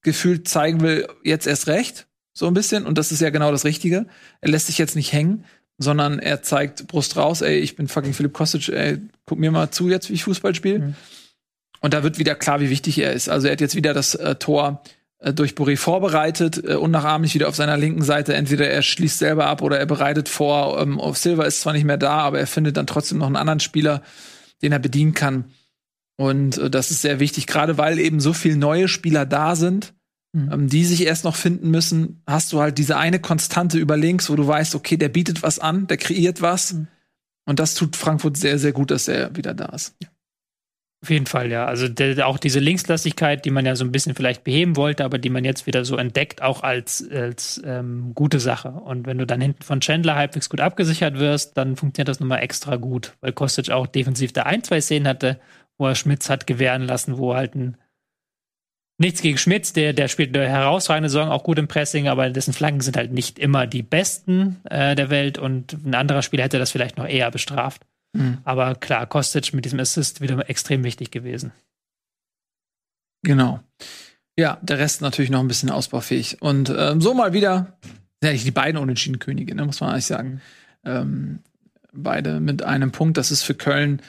gefühlt 0.03 0.47
zeigen 0.47 0.81
will, 0.81 1.07
jetzt 1.23 1.47
erst 1.47 1.67
recht, 1.67 2.07
so 2.33 2.47
ein 2.47 2.53
bisschen. 2.53 2.85
Und 2.85 2.97
das 2.97 3.11
ist 3.11 3.21
ja 3.21 3.29
genau 3.29 3.51
das 3.51 3.65
Richtige. 3.65 4.07
Er 4.41 4.49
lässt 4.49 4.67
sich 4.67 4.77
jetzt 4.77 4.95
nicht 4.95 5.13
hängen, 5.13 5.45
sondern 5.81 6.19
er 6.19 6.43
zeigt 6.43 6.87
Brust 6.87 7.17
raus, 7.17 7.41
ey, 7.41 7.57
ich 7.59 7.75
bin 7.75 7.87
fucking 7.87 8.13
Philipp 8.13 8.33
Kostic, 8.33 8.69
ey, 8.69 8.99
guck 9.25 9.39
mir 9.39 9.51
mal 9.51 9.71
zu 9.71 9.89
jetzt, 9.89 10.09
wie 10.09 10.13
ich 10.13 10.23
Fußball 10.23 10.55
spiele. 10.55 10.79
Mhm. 10.79 10.95
Und 11.81 11.93
da 11.93 12.03
wird 12.03 12.19
wieder 12.19 12.35
klar, 12.35 12.59
wie 12.59 12.69
wichtig 12.69 12.99
er 12.99 13.13
ist. 13.13 13.27
Also 13.27 13.47
er 13.47 13.53
hat 13.53 13.61
jetzt 13.61 13.75
wieder 13.75 13.93
das 13.93 14.13
äh, 14.13 14.35
Tor 14.35 14.83
äh, 15.17 15.33
durch 15.33 15.53
Boré 15.53 15.77
vorbereitet, 15.77 16.63
äh, 16.63 16.75
unnachahmlich 16.75 17.33
wieder 17.33 17.47
auf 17.47 17.55
seiner 17.55 17.77
linken 17.77 18.03
Seite. 18.03 18.35
Entweder 18.35 18.69
er 18.69 18.83
schließt 18.83 19.17
selber 19.17 19.47
ab 19.47 19.63
oder 19.63 19.79
er 19.79 19.87
bereitet 19.87 20.29
vor. 20.29 20.79
Ähm, 20.79 20.99
auf 20.99 21.17
Silva 21.17 21.43
ist 21.43 21.61
zwar 21.61 21.73
nicht 21.73 21.85
mehr 21.85 21.97
da, 21.97 22.19
aber 22.19 22.39
er 22.39 22.47
findet 22.47 22.77
dann 22.77 22.87
trotzdem 22.87 23.17
noch 23.17 23.27
einen 23.27 23.35
anderen 23.35 23.59
Spieler, 23.59 24.03
den 24.61 24.71
er 24.71 24.79
bedienen 24.79 25.13
kann. 25.13 25.45
Und 26.17 26.59
äh, 26.59 26.69
das 26.69 26.91
ist 26.91 27.01
sehr 27.01 27.19
wichtig, 27.19 27.47
gerade 27.47 27.79
weil 27.79 27.97
eben 27.97 28.19
so 28.19 28.33
viele 28.33 28.57
neue 28.57 28.87
Spieler 28.87 29.25
da 29.25 29.55
sind, 29.55 29.93
Mhm. 30.33 30.49
ähm, 30.51 30.67
die 30.67 30.85
sich 30.85 31.05
erst 31.05 31.25
noch 31.25 31.35
finden 31.35 31.69
müssen. 31.71 32.23
Hast 32.25 32.53
du 32.53 32.61
halt 32.61 32.77
diese 32.77 32.97
eine 32.97 33.19
Konstante 33.19 33.77
über 33.77 33.97
links, 33.97 34.29
wo 34.29 34.35
du 34.35 34.47
weißt, 34.47 34.75
okay, 34.75 34.97
der 34.97 35.09
bietet 35.09 35.43
was 35.43 35.59
an, 35.59 35.87
der 35.87 35.97
kreiert 35.97 36.41
was. 36.41 36.73
Mhm. 36.73 36.87
Und 37.45 37.59
das 37.59 37.75
tut 37.75 37.95
Frankfurt 37.95 38.37
sehr, 38.37 38.57
sehr 38.59 38.71
gut, 38.71 38.91
dass 38.91 39.07
er 39.07 39.35
wieder 39.35 39.53
da 39.53 39.65
ist. 39.67 39.95
Auf 41.03 41.09
jeden 41.09 41.25
Fall, 41.25 41.51
ja. 41.51 41.65
Also 41.65 41.87
der, 41.87 42.27
auch 42.27 42.37
diese 42.37 42.59
Linkslastigkeit, 42.59 43.43
die 43.43 43.49
man 43.49 43.65
ja 43.65 43.75
so 43.75 43.83
ein 43.83 43.91
bisschen 43.91 44.13
vielleicht 44.13 44.43
beheben 44.43 44.75
wollte, 44.75 45.03
aber 45.03 45.17
die 45.17 45.31
man 45.31 45.43
jetzt 45.43 45.65
wieder 45.65 45.83
so 45.83 45.97
entdeckt, 45.97 46.43
auch 46.43 46.61
als, 46.61 47.03
als 47.11 47.59
ähm, 47.65 48.11
gute 48.13 48.39
Sache. 48.39 48.69
Und 48.69 49.07
wenn 49.07 49.17
du 49.17 49.25
dann 49.25 49.41
hinten 49.41 49.63
von 49.63 49.81
Chandler 49.81 50.15
halbwegs 50.15 50.47
gut 50.47 50.61
abgesichert 50.61 51.17
wirst, 51.17 51.57
dann 51.57 51.75
funktioniert 51.75 52.07
das 52.07 52.19
nochmal 52.19 52.43
extra 52.43 52.75
gut, 52.75 53.13
weil 53.19 53.33
Kostic 53.33 53.71
auch 53.71 53.87
defensiv 53.87 54.31
da 54.31 54.43
ein, 54.43 54.63
zwei 54.63 54.79
Szenen 54.79 55.07
hatte, 55.07 55.39
wo 55.79 55.87
er 55.87 55.95
Schmitz 55.95 56.29
hat 56.29 56.45
gewähren 56.45 56.83
lassen, 56.83 57.17
wo 57.17 57.33
halt 57.33 57.55
ein 57.55 57.77
Nichts 59.01 59.23
gegen 59.23 59.39
Schmitz, 59.39 59.73
der, 59.73 59.93
der 59.93 60.07
spielt 60.07 60.37
eine 60.37 60.47
herausragende 60.47 61.09
Saison, 61.09 61.29
auch 61.29 61.41
gut 61.41 61.57
im 61.57 61.67
Pressing, 61.67 62.07
aber 62.07 62.29
dessen 62.29 62.53
Flanken 62.53 62.81
sind 62.81 62.95
halt 62.95 63.11
nicht 63.11 63.39
immer 63.39 63.65
die 63.65 63.81
besten 63.81 64.57
äh, 64.65 64.93
der 64.93 65.09
Welt 65.09 65.39
und 65.39 65.73
ein 65.83 65.95
anderer 65.95 66.21
Spieler 66.21 66.43
hätte 66.43 66.59
das 66.59 66.69
vielleicht 66.69 66.99
noch 66.99 67.07
eher 67.07 67.31
bestraft. 67.31 67.81
Mhm. 68.13 68.37
Aber 68.43 68.75
klar, 68.75 69.07
Kostic 69.07 69.55
mit 69.55 69.65
diesem 69.65 69.79
Assist 69.79 70.21
wieder 70.21 70.47
extrem 70.47 70.83
wichtig 70.83 71.09
gewesen. 71.09 71.51
Genau. 73.23 73.59
Ja, 74.37 74.59
der 74.61 74.77
Rest 74.77 75.01
natürlich 75.01 75.31
noch 75.31 75.39
ein 75.39 75.47
bisschen 75.47 75.71
ausbaufähig. 75.71 76.39
Und 76.39 76.71
ähm, 76.77 77.01
so 77.01 77.15
mal 77.15 77.33
wieder, 77.33 77.79
ja, 78.23 78.33
die 78.33 78.51
beiden 78.51 78.79
unentschieden 78.79 79.17
Könige, 79.17 79.55
ne, 79.55 79.65
muss 79.65 79.81
man 79.81 79.89
eigentlich 79.89 80.05
sagen. 80.05 80.41
Ähm, 80.85 81.39
beide 81.91 82.39
mit 82.39 82.61
einem 82.61 82.91
Punkt. 82.91 83.17
Das 83.17 83.31
ist 83.31 83.41
für 83.41 83.55
Köln 83.55 83.99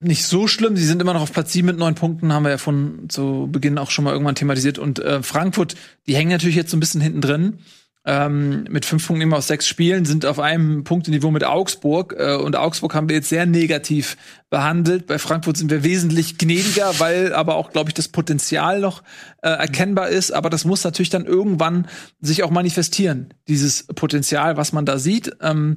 nicht 0.00 0.24
so 0.24 0.46
schlimm. 0.46 0.76
Sie 0.76 0.84
sind 0.84 1.02
immer 1.02 1.14
noch 1.14 1.22
auf 1.22 1.32
Platz 1.32 1.52
7 1.52 1.66
mit 1.66 1.78
neun 1.78 1.94
Punkten, 1.94 2.32
haben 2.32 2.44
wir 2.44 2.50
ja 2.50 2.58
von 2.58 3.08
zu 3.08 3.48
Beginn 3.50 3.78
auch 3.78 3.90
schon 3.90 4.04
mal 4.04 4.12
irgendwann 4.12 4.34
thematisiert. 4.34 4.78
Und 4.78 5.00
äh, 5.00 5.22
Frankfurt, 5.22 5.74
die 6.06 6.14
hängen 6.14 6.30
natürlich 6.30 6.56
jetzt 6.56 6.70
so 6.70 6.76
ein 6.76 6.80
bisschen 6.80 7.00
hinten 7.00 7.20
drin. 7.20 7.58
Ähm, 8.04 8.64
mit 8.70 8.86
fünf 8.86 9.06
Punkten 9.06 9.22
immer 9.22 9.36
aus 9.36 9.48
sechs 9.48 9.66
Spielen, 9.66 10.06
sind 10.06 10.24
auf 10.24 10.38
einem 10.38 10.84
Punkteniveau 10.84 11.30
mit 11.30 11.44
Augsburg. 11.44 12.14
Äh, 12.16 12.36
und 12.36 12.56
Augsburg 12.56 12.94
haben 12.94 13.08
wir 13.08 13.16
jetzt 13.16 13.28
sehr 13.28 13.44
negativ 13.44 14.16
behandelt. 14.50 15.06
Bei 15.06 15.18
Frankfurt 15.18 15.56
sind 15.56 15.70
wir 15.70 15.82
wesentlich 15.82 16.38
gnädiger, 16.38 16.92
weil 17.00 17.34
aber 17.34 17.56
auch, 17.56 17.70
glaube 17.70 17.90
ich, 17.90 17.94
das 17.94 18.08
Potenzial 18.08 18.80
noch 18.80 19.02
äh, 19.42 19.50
erkennbar 19.50 20.08
ist. 20.08 20.30
Aber 20.30 20.48
das 20.48 20.64
muss 20.64 20.84
natürlich 20.84 21.10
dann 21.10 21.26
irgendwann 21.26 21.88
sich 22.20 22.44
auch 22.44 22.50
manifestieren, 22.50 23.34
dieses 23.46 23.82
Potenzial, 23.88 24.56
was 24.56 24.72
man 24.72 24.86
da 24.86 24.98
sieht. 24.98 25.32
Ähm, 25.42 25.76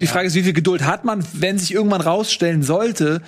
die 0.00 0.06
Frage 0.06 0.26
ist, 0.26 0.34
wie 0.34 0.42
viel 0.42 0.52
Geduld 0.52 0.84
hat 0.84 1.04
man, 1.04 1.24
wenn 1.32 1.58
sich 1.58 1.72
irgendwann 1.74 2.00
rausstellen 2.00 2.62
sollte, 2.62 3.22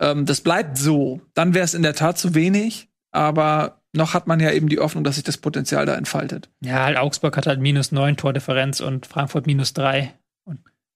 ähm, 0.00 0.26
das 0.26 0.40
bleibt 0.40 0.78
so, 0.78 1.20
dann 1.34 1.54
wäre 1.54 1.64
es 1.64 1.74
in 1.74 1.82
der 1.82 1.94
Tat 1.94 2.18
zu 2.18 2.34
wenig, 2.34 2.88
aber 3.12 3.80
noch 3.92 4.12
hat 4.14 4.26
man 4.26 4.40
ja 4.40 4.50
eben 4.50 4.68
die 4.68 4.78
Hoffnung, 4.78 5.04
dass 5.04 5.14
sich 5.14 5.24
das 5.24 5.38
Potenzial 5.38 5.86
da 5.86 5.94
entfaltet. 5.94 6.50
Ja, 6.60 6.84
halt 6.84 6.98
Augsburg 6.98 7.36
hat 7.36 7.46
halt 7.46 7.60
minus 7.60 7.92
neun 7.92 8.16
Tordifferenz 8.16 8.80
und 8.80 9.06
Frankfurt 9.06 9.46
minus 9.46 9.72
drei. 9.72 10.12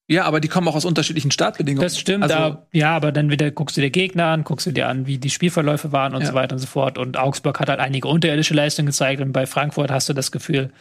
Ja, 0.07 0.25
aber 0.25 0.41
die 0.41 0.49
kommen 0.49 0.67
auch 0.67 0.75
aus 0.75 0.85
unterschiedlichen 0.85 1.31
Startbedingungen. 1.31 1.87
Das 1.87 1.97
stimmt, 1.97 2.25
Also, 2.25 2.35
aber, 2.35 2.67
ja, 2.73 2.97
aber 2.97 3.13
dann 3.13 3.31
wieder 3.31 3.49
guckst 3.53 3.77
du 3.77 3.81
dir 3.81 3.91
Gegner 3.91 4.27
an, 4.27 4.43
guckst 4.43 4.67
du 4.67 4.73
dir 4.73 4.89
an, 4.89 5.07
wie 5.07 5.19
die 5.19 5.31
Spielverläufe 5.31 5.93
waren 5.93 6.17
und 6.17 6.23
Ja. 6.23 6.27
so 6.27 6.35
weiter 6.35 6.57
und 6.57 6.59
so 6.59 6.67
fort. 6.67 6.99
Und 6.99 7.17
Augsburg 7.17 7.61
hat 7.61 7.69
halt 7.69 7.79
einige 7.79 8.09
unterirdische 8.09 8.53
Leistungen 8.53 8.87
gezeigt 8.87 9.23
und 9.23 9.31
bei 9.31 9.47
Frankfurt 9.47 9.93
hast 9.93 10.09
du 10.09 10.13
das 10.13 10.33
Gefühl, 10.33 10.73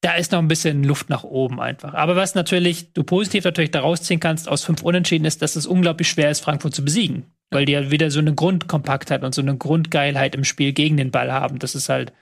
da 0.00 0.14
ist 0.14 0.30
noch 0.32 0.38
ein 0.38 0.48
bisschen 0.48 0.84
Luft 0.84 1.10
nach 1.10 1.24
oben 1.24 1.60
einfach. 1.60 1.94
Aber 1.94 2.14
was 2.14 2.34
natürlich, 2.34 2.92
du 2.92 3.02
positiv 3.02 3.44
natürlich 3.44 3.72
daraus 3.72 4.02
ziehen 4.02 4.20
kannst 4.20 4.48
aus 4.48 4.62
fünf 4.62 4.82
Unentschieden, 4.82 5.24
ist, 5.24 5.42
dass 5.42 5.56
es 5.56 5.66
unglaublich 5.66 6.08
schwer 6.08 6.30
ist, 6.30 6.40
Frankfurt 6.40 6.74
zu 6.74 6.84
besiegen. 6.84 7.24
Weil 7.50 7.64
die 7.64 7.72
ja 7.72 7.90
wieder 7.90 8.10
so 8.10 8.18
eine 8.20 8.34
Grundkompaktheit 8.34 9.24
und 9.24 9.34
so 9.34 9.40
eine 9.40 9.56
Grundgeilheit 9.56 10.34
im 10.34 10.44
Spiel 10.44 10.72
gegen 10.72 10.98
den 10.98 11.10
Ball 11.10 11.32
haben, 11.32 11.58
dass 11.58 11.74
es 11.74 11.88
halt 11.88 12.12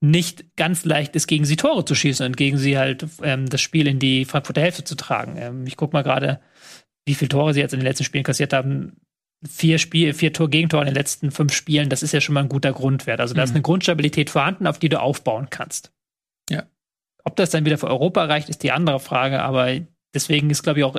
nicht 0.00 0.56
ganz 0.56 0.84
leicht 0.84 1.16
ist, 1.16 1.26
gegen 1.26 1.44
sie 1.44 1.56
Tore 1.56 1.84
zu 1.84 1.94
schießen 1.96 2.24
und 2.24 2.36
gegen 2.36 2.58
sie 2.58 2.78
halt 2.78 3.04
ähm, 3.22 3.48
das 3.50 3.60
Spiel 3.60 3.88
in 3.88 3.98
die 3.98 4.24
Frankfurter 4.24 4.60
Hälfte 4.62 4.84
zu 4.84 4.94
tragen. 4.94 5.36
Ähm, 5.36 5.66
ich 5.66 5.76
guck 5.76 5.92
mal 5.92 6.02
gerade, 6.02 6.40
wie 7.06 7.14
viele 7.14 7.28
Tore 7.28 7.54
sie 7.54 7.60
jetzt 7.60 7.74
in 7.74 7.80
den 7.80 7.86
letzten 7.86 8.04
Spielen 8.04 8.24
kassiert 8.24 8.52
haben. 8.52 8.92
Vier 9.46 9.78
Spiel, 9.78 10.14
vier 10.14 10.32
Tor 10.32 10.48
Gegentore 10.48 10.82
in 10.82 10.88
den 10.88 10.94
letzten 10.94 11.30
fünf 11.30 11.52
Spielen, 11.52 11.88
das 11.88 12.02
ist 12.02 12.12
ja 12.12 12.20
schon 12.20 12.34
mal 12.34 12.42
ein 12.42 12.48
guter 12.48 12.72
Grundwert. 12.72 13.20
Also 13.20 13.34
da 13.34 13.42
ist 13.42 13.50
Mhm. 13.50 13.56
eine 13.56 13.62
Grundstabilität 13.62 14.30
vorhanden, 14.30 14.66
auf 14.66 14.78
die 14.78 14.88
du 14.88 15.00
aufbauen 15.00 15.48
kannst. 15.50 15.92
Ja. 17.28 17.30
Ob 17.30 17.36
das 17.36 17.50
dann 17.50 17.64
wieder 17.64 17.78
für 17.78 17.88
Europa 17.88 18.24
reicht, 18.24 18.48
ist 18.48 18.62
die 18.62 18.72
andere 18.72 19.00
Frage, 19.00 19.42
aber 19.42 19.68
deswegen 20.14 20.50
ist, 20.50 20.62
glaube 20.62 20.80
ich, 20.80 20.84
auch 20.84 20.96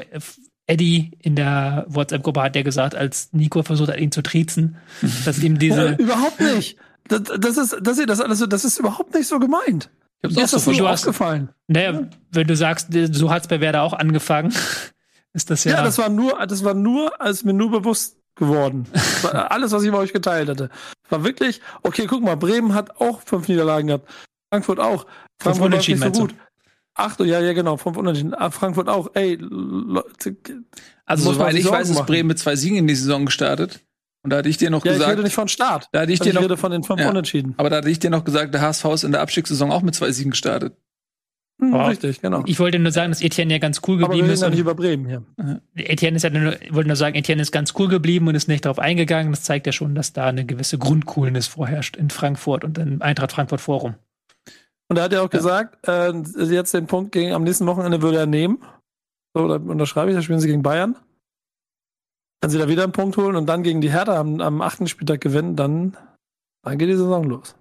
Eddie 0.68 1.12
in 1.20 1.36
der 1.36 1.86
WhatsApp-Gruppe 1.90 2.42
hat 2.44 2.56
ja 2.56 2.62
gesagt, 2.62 2.94
als 2.96 3.30
Nico 3.34 3.64
versucht 3.64 3.90
hat, 3.90 3.98
ihn 4.00 4.12
zu 4.12 4.22
triezen, 4.22 4.78
dass 5.26 5.40
ihm 5.40 5.58
diese. 5.60 5.94
überhaupt 5.96 6.40
nicht. 6.40 6.78
Das, 7.08 7.24
das 7.24 7.58
ist, 7.58 7.78
das 7.82 7.98
ist 7.98 8.10
das 8.10 8.22
alles 8.22 8.40
so, 8.40 8.46
das 8.46 8.64
ist 8.66 8.78
überhaupt 8.80 9.14
nicht 9.16 9.28
so 9.28 9.40
gemeint. 9.40 9.90
ich 10.22 10.26
hab's 10.26 10.36
Mir 10.36 10.42
auch 10.42 10.44
ist 10.44 10.52
so 10.52 10.72
das 10.72 10.80
hast- 10.82 11.00
aufgefallen. 11.08 11.50
Naja, 11.68 12.02
wenn 12.32 12.48
du 12.48 12.56
sagst, 12.56 12.90
so 13.12 13.32
hat's 13.32 13.48
bei 13.48 13.62
Werder 13.62 13.82
auch 13.82 13.94
angefangen, 13.94 14.54
ist 15.34 15.50
das 15.50 15.64
ja. 15.64 15.74
Ja, 15.78 15.84
das 15.84 15.98
war 15.98 16.10
nur, 16.10 16.46
das 16.46 16.64
war 16.64 16.76
nur, 16.76 17.20
als 17.20 17.44
mir 17.44 17.54
nur 17.54 17.72
bewusst 17.72 18.18
geworden. 18.36 18.86
Alles, 19.34 19.72
was 19.72 19.84
ich 19.84 19.92
bei 19.92 19.98
euch 19.98 20.14
geteilt 20.14 20.50
hatte. 20.50 20.70
War 21.10 21.24
wirklich, 21.24 21.62
okay, 21.82 22.06
guck 22.06 22.22
mal, 22.24 22.36
Bremen 22.38 22.74
hat 22.76 23.02
auch 23.02 23.22
fünf 23.22 23.48
Niederlagen 23.48 23.88
gehabt. 23.88 24.08
Frankfurt 24.52 24.80
auch. 24.80 25.06
Frankfurt 25.40 25.72
läuft 25.72 25.90
Unentschieden, 25.90 26.00
nicht 26.02 26.16
so 26.16 26.22
meinst 26.24 26.36
gut. 26.36 26.46
Ach, 26.96 27.20
ja, 27.20 27.40
ja, 27.40 27.54
genau, 27.54 27.78
fünf 27.78 27.96
Unentschieden. 27.98 28.34
Ah, 28.34 28.50
Frankfurt 28.52 28.90
auch. 28.90 29.10
Ey, 29.14 29.36
Leute, 29.40 30.36
also 31.06 31.32
soweit 31.32 31.54
ich 31.56 31.64
Sorgen 31.64 31.78
weiß, 31.78 31.90
ist 31.90 31.96
machen. 31.96 32.08
Bremen 32.08 32.28
mit 32.28 32.40
zwei 32.40 32.56
Siegen 32.56 32.78
in 32.78 32.88
die 32.88 32.96
Saison 32.96 33.26
gestartet. 33.26 33.80
Und 34.22 34.32
da 34.32 34.38
hatte 34.38 34.50
ich 34.50 34.58
dir 34.58 34.70
noch 34.70 34.84
ja, 34.84 34.92
ich 34.92 34.98
gesagt, 34.98 35.14
rede 35.14 35.24
nicht 35.24 35.34
von 35.34 35.48
Start. 35.48 35.88
da 35.94 36.02
hatte 36.02 36.12
ich 36.12 36.20
Ich, 36.20 36.28
dir 36.28 36.34
noch, 36.34 36.42
rede 36.44 36.58
von 36.58 36.72
den 36.72 36.84
fünf 36.84 37.00
Ja. 37.00 37.10
Unentschieden. 37.10 37.54
aber 37.56 37.70
da 37.70 37.78
hatte 37.78 37.90
ich 37.90 38.00
dir 38.00 38.10
noch 38.10 38.26
gesagt, 38.26 38.54
der 38.54 38.60
HSV 38.62 38.84
ist 38.86 39.04
in 39.06 39.14
der 39.14 39.22
Abstiegssaison 39.22 39.72
auch 39.72 39.82
mit 39.82 39.96
zwei 39.96 40.12
Siegen 40.12 40.32
gestartet. 40.32 40.76
Hm, 41.62 41.74
Oh. 41.74 41.86
Richtig, 41.88 42.22
genau. 42.22 42.44
Ich 42.46 42.60
wollte 42.60 42.80
nur 42.80 42.92
sagen, 42.92 43.12
dass 43.12 43.22
Etienne 43.22 43.52
ja 43.54 43.60
ganz 43.60 43.80
cool 43.88 43.96
Aber 44.04 44.14
wir 44.14 44.22
geblieben 44.22 44.26
reden 44.26 44.34
ist. 44.34 44.42
ja 44.42 44.50
nicht 44.50 44.58
Und 44.60 44.62
über 44.62 44.76
Bremen 44.76 45.08
hier. 45.08 45.62
Etienne 45.76 46.18
ist 46.18 46.24
ja 46.24 46.30
nur, 46.32 46.62
ich 46.62 46.74
wollte 46.74 46.88
nur 46.88 46.96
sagen, 46.98 47.16
Etienne 47.16 47.42
ist 47.42 47.52
ganz 47.54 47.74
cool 47.78 47.88
geblieben 47.88 48.28
und 48.28 48.36
ist 48.36 48.48
nicht 48.50 48.66
darauf 48.66 48.80
eingegangen. 48.80 49.32
Das 49.32 49.44
zeigt 49.44 49.68
ja 49.68 49.72
schon, 49.74 49.96
dass 49.96 50.12
da 50.14 50.26
eine 50.28 50.46
gewisse 50.46 50.78
Grundcoolness 50.78 51.48
vorherrscht 51.48 51.96
in 51.96 52.10
Frankfurt 52.10 52.64
und 52.66 52.78
im 52.78 53.02
Eintracht 53.02 53.32
Frankfurt 53.34 53.62
Forum. 53.62 53.96
Und 54.90 54.98
er 54.98 55.04
hat 55.04 55.14
ja 55.14 55.22
auch 55.22 55.30
gesagt, 55.30 55.88
äh, 55.88 56.12
jetzt 56.12 56.74
den 56.74 56.88
Punkt 56.88 57.12
gegen 57.12 57.34
am 57.34 57.44
nächsten 57.44 57.68
Wochenende 57.68 58.02
würde 58.02 58.18
er 58.18 58.26
nehmen. 58.26 58.60
So, 59.36 59.48
da 59.48 59.56
unterschreibe 59.56 60.10
ich, 60.10 60.18
da 60.18 60.24
spielen 60.24 60.40
sie 60.40 60.48
gegen 60.48 60.64
Bayern. 60.64 60.96
Wenn 62.42 62.50
sie 62.50 62.58
da 62.58 62.68
wieder 62.68 62.84
einen 62.84 62.92
Punkt 62.92 63.16
holen 63.16 63.36
und 63.36 63.46
dann 63.46 63.62
gegen 63.62 63.82
die 63.82 63.92
Hertha 63.92 64.20
am, 64.20 64.42
am 64.42 64.62
achten 64.62 64.88
Spieltag 64.88 65.22
gewinnen, 65.22 65.56
dann, 65.56 65.96
dann 66.64 66.80
geht 66.80 66.90
die 66.90 66.96
Saison 66.96 67.24
los. 67.24 67.56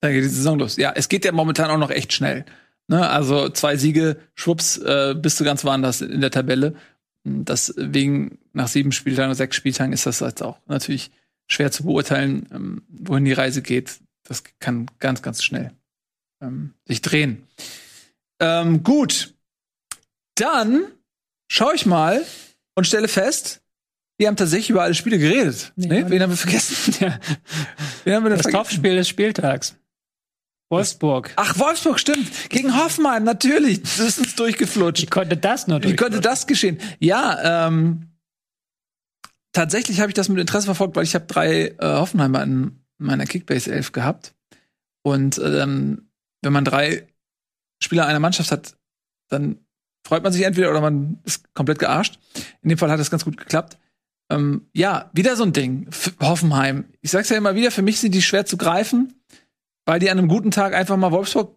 Dann 0.00 0.12
geht 0.12 0.24
die 0.24 0.28
Saison 0.28 0.58
los. 0.58 0.76
Ja, 0.76 0.92
es 0.94 1.08
geht 1.08 1.24
ja 1.24 1.32
momentan 1.32 1.70
auch 1.70 1.78
noch 1.78 1.90
echt 1.90 2.12
schnell. 2.12 2.44
Ne? 2.88 3.08
Also 3.08 3.48
zwei 3.48 3.76
Siege, 3.76 4.18
schwupps, 4.34 4.76
äh, 4.76 5.14
bist 5.16 5.40
du 5.40 5.44
ganz 5.44 5.64
woanders 5.64 6.02
in 6.02 6.20
der 6.20 6.30
Tabelle. 6.30 6.74
Deswegen 7.24 8.38
nach 8.52 8.68
sieben 8.68 8.92
Spieltagen, 8.92 9.34
sechs 9.34 9.56
Spieltagen 9.56 9.92
ist 9.94 10.04
das 10.04 10.20
jetzt 10.20 10.42
auch 10.42 10.58
natürlich 10.66 11.12
schwer 11.46 11.70
zu 11.70 11.84
beurteilen, 11.84 12.46
ähm, 12.52 12.82
wohin 12.88 13.24
die 13.24 13.32
Reise 13.32 13.62
geht. 13.62 14.00
Das 14.24 14.42
kann 14.58 14.86
ganz, 14.98 15.22
ganz 15.22 15.42
schnell 15.42 15.72
ähm, 16.40 16.74
sich 16.86 17.02
drehen. 17.02 17.46
Ähm, 18.40 18.82
gut. 18.82 19.34
Dann 20.34 20.84
schaue 21.48 21.74
ich 21.74 21.86
mal 21.86 22.24
und 22.74 22.86
stelle 22.86 23.08
fest, 23.08 23.60
wir 24.18 24.28
haben 24.28 24.36
tatsächlich 24.36 24.70
über 24.70 24.82
alle 24.82 24.94
Spiele 24.94 25.18
geredet. 25.18 25.72
Nee, 25.76 26.02
ne? 26.02 26.10
Wen 26.10 26.22
haben 26.22 26.30
wir 26.30 26.36
vergessen? 26.36 26.94
Ja. 27.00 27.18
Wen 28.04 28.14
haben 28.14 28.24
wir 28.24 28.36
das 28.36 28.46
Topspiel 28.46 28.96
des 28.96 29.08
Spieltags. 29.08 29.76
Wolfsburg. 30.70 31.32
Ach, 31.36 31.58
Wolfsburg, 31.58 31.98
stimmt. 31.98 32.30
Gegen 32.48 32.76
Hoffenheim, 32.76 33.24
natürlich. 33.24 33.82
Das 33.82 33.98
ist 33.98 34.18
uns 34.18 34.36
durchgeflutscht. 34.36 35.02
Wie 35.02 35.06
konnte 35.06 35.36
das 35.36 35.66
nur 35.66 35.82
Wie 35.82 35.96
konnte 35.96 36.20
das 36.20 36.46
geschehen? 36.46 36.78
Ja, 37.00 37.66
ähm, 37.66 38.10
tatsächlich 39.52 40.00
habe 40.00 40.10
ich 40.10 40.14
das 40.14 40.28
mit 40.28 40.38
Interesse 40.38 40.66
verfolgt, 40.66 40.96
weil 40.96 41.04
ich 41.04 41.14
habe 41.14 41.26
drei 41.26 41.68
äh, 41.68 41.76
Hoffenheimer 41.80 42.42
in 42.42 42.84
meiner 42.98 43.24
Kickbase 43.24 43.72
11 43.72 43.92
gehabt. 43.92 44.34
Und 45.02 45.40
ähm, 45.42 46.09
wenn 46.42 46.52
man 46.52 46.64
drei 46.64 47.06
Spieler 47.82 48.06
einer 48.06 48.20
Mannschaft 48.20 48.50
hat, 48.50 48.76
dann 49.28 49.58
freut 50.06 50.22
man 50.22 50.32
sich 50.32 50.42
entweder 50.42 50.70
oder 50.70 50.80
man 50.80 51.18
ist 51.24 51.52
komplett 51.54 51.78
gearscht. 51.78 52.18
In 52.62 52.68
dem 52.68 52.78
Fall 52.78 52.90
hat 52.90 53.00
es 53.00 53.10
ganz 53.10 53.24
gut 53.24 53.36
geklappt. 53.36 53.78
Ähm, 54.30 54.68
ja, 54.72 55.10
wieder 55.12 55.36
so 55.36 55.44
ein 55.44 55.52
Ding. 55.52 55.88
F 55.88 56.12
Hoffenheim. 56.20 56.84
Ich 57.00 57.10
sag's 57.10 57.28
ja 57.28 57.36
immer 57.36 57.54
wieder, 57.54 57.70
für 57.70 57.82
mich 57.82 58.00
sind 58.00 58.14
die 58.14 58.22
schwer 58.22 58.46
zu 58.46 58.56
greifen, 58.56 59.14
weil 59.84 59.98
die 59.98 60.10
an 60.10 60.18
einem 60.18 60.28
guten 60.28 60.50
Tag 60.50 60.74
einfach 60.74 60.96
mal 60.96 61.10
Wolfsburg 61.10 61.56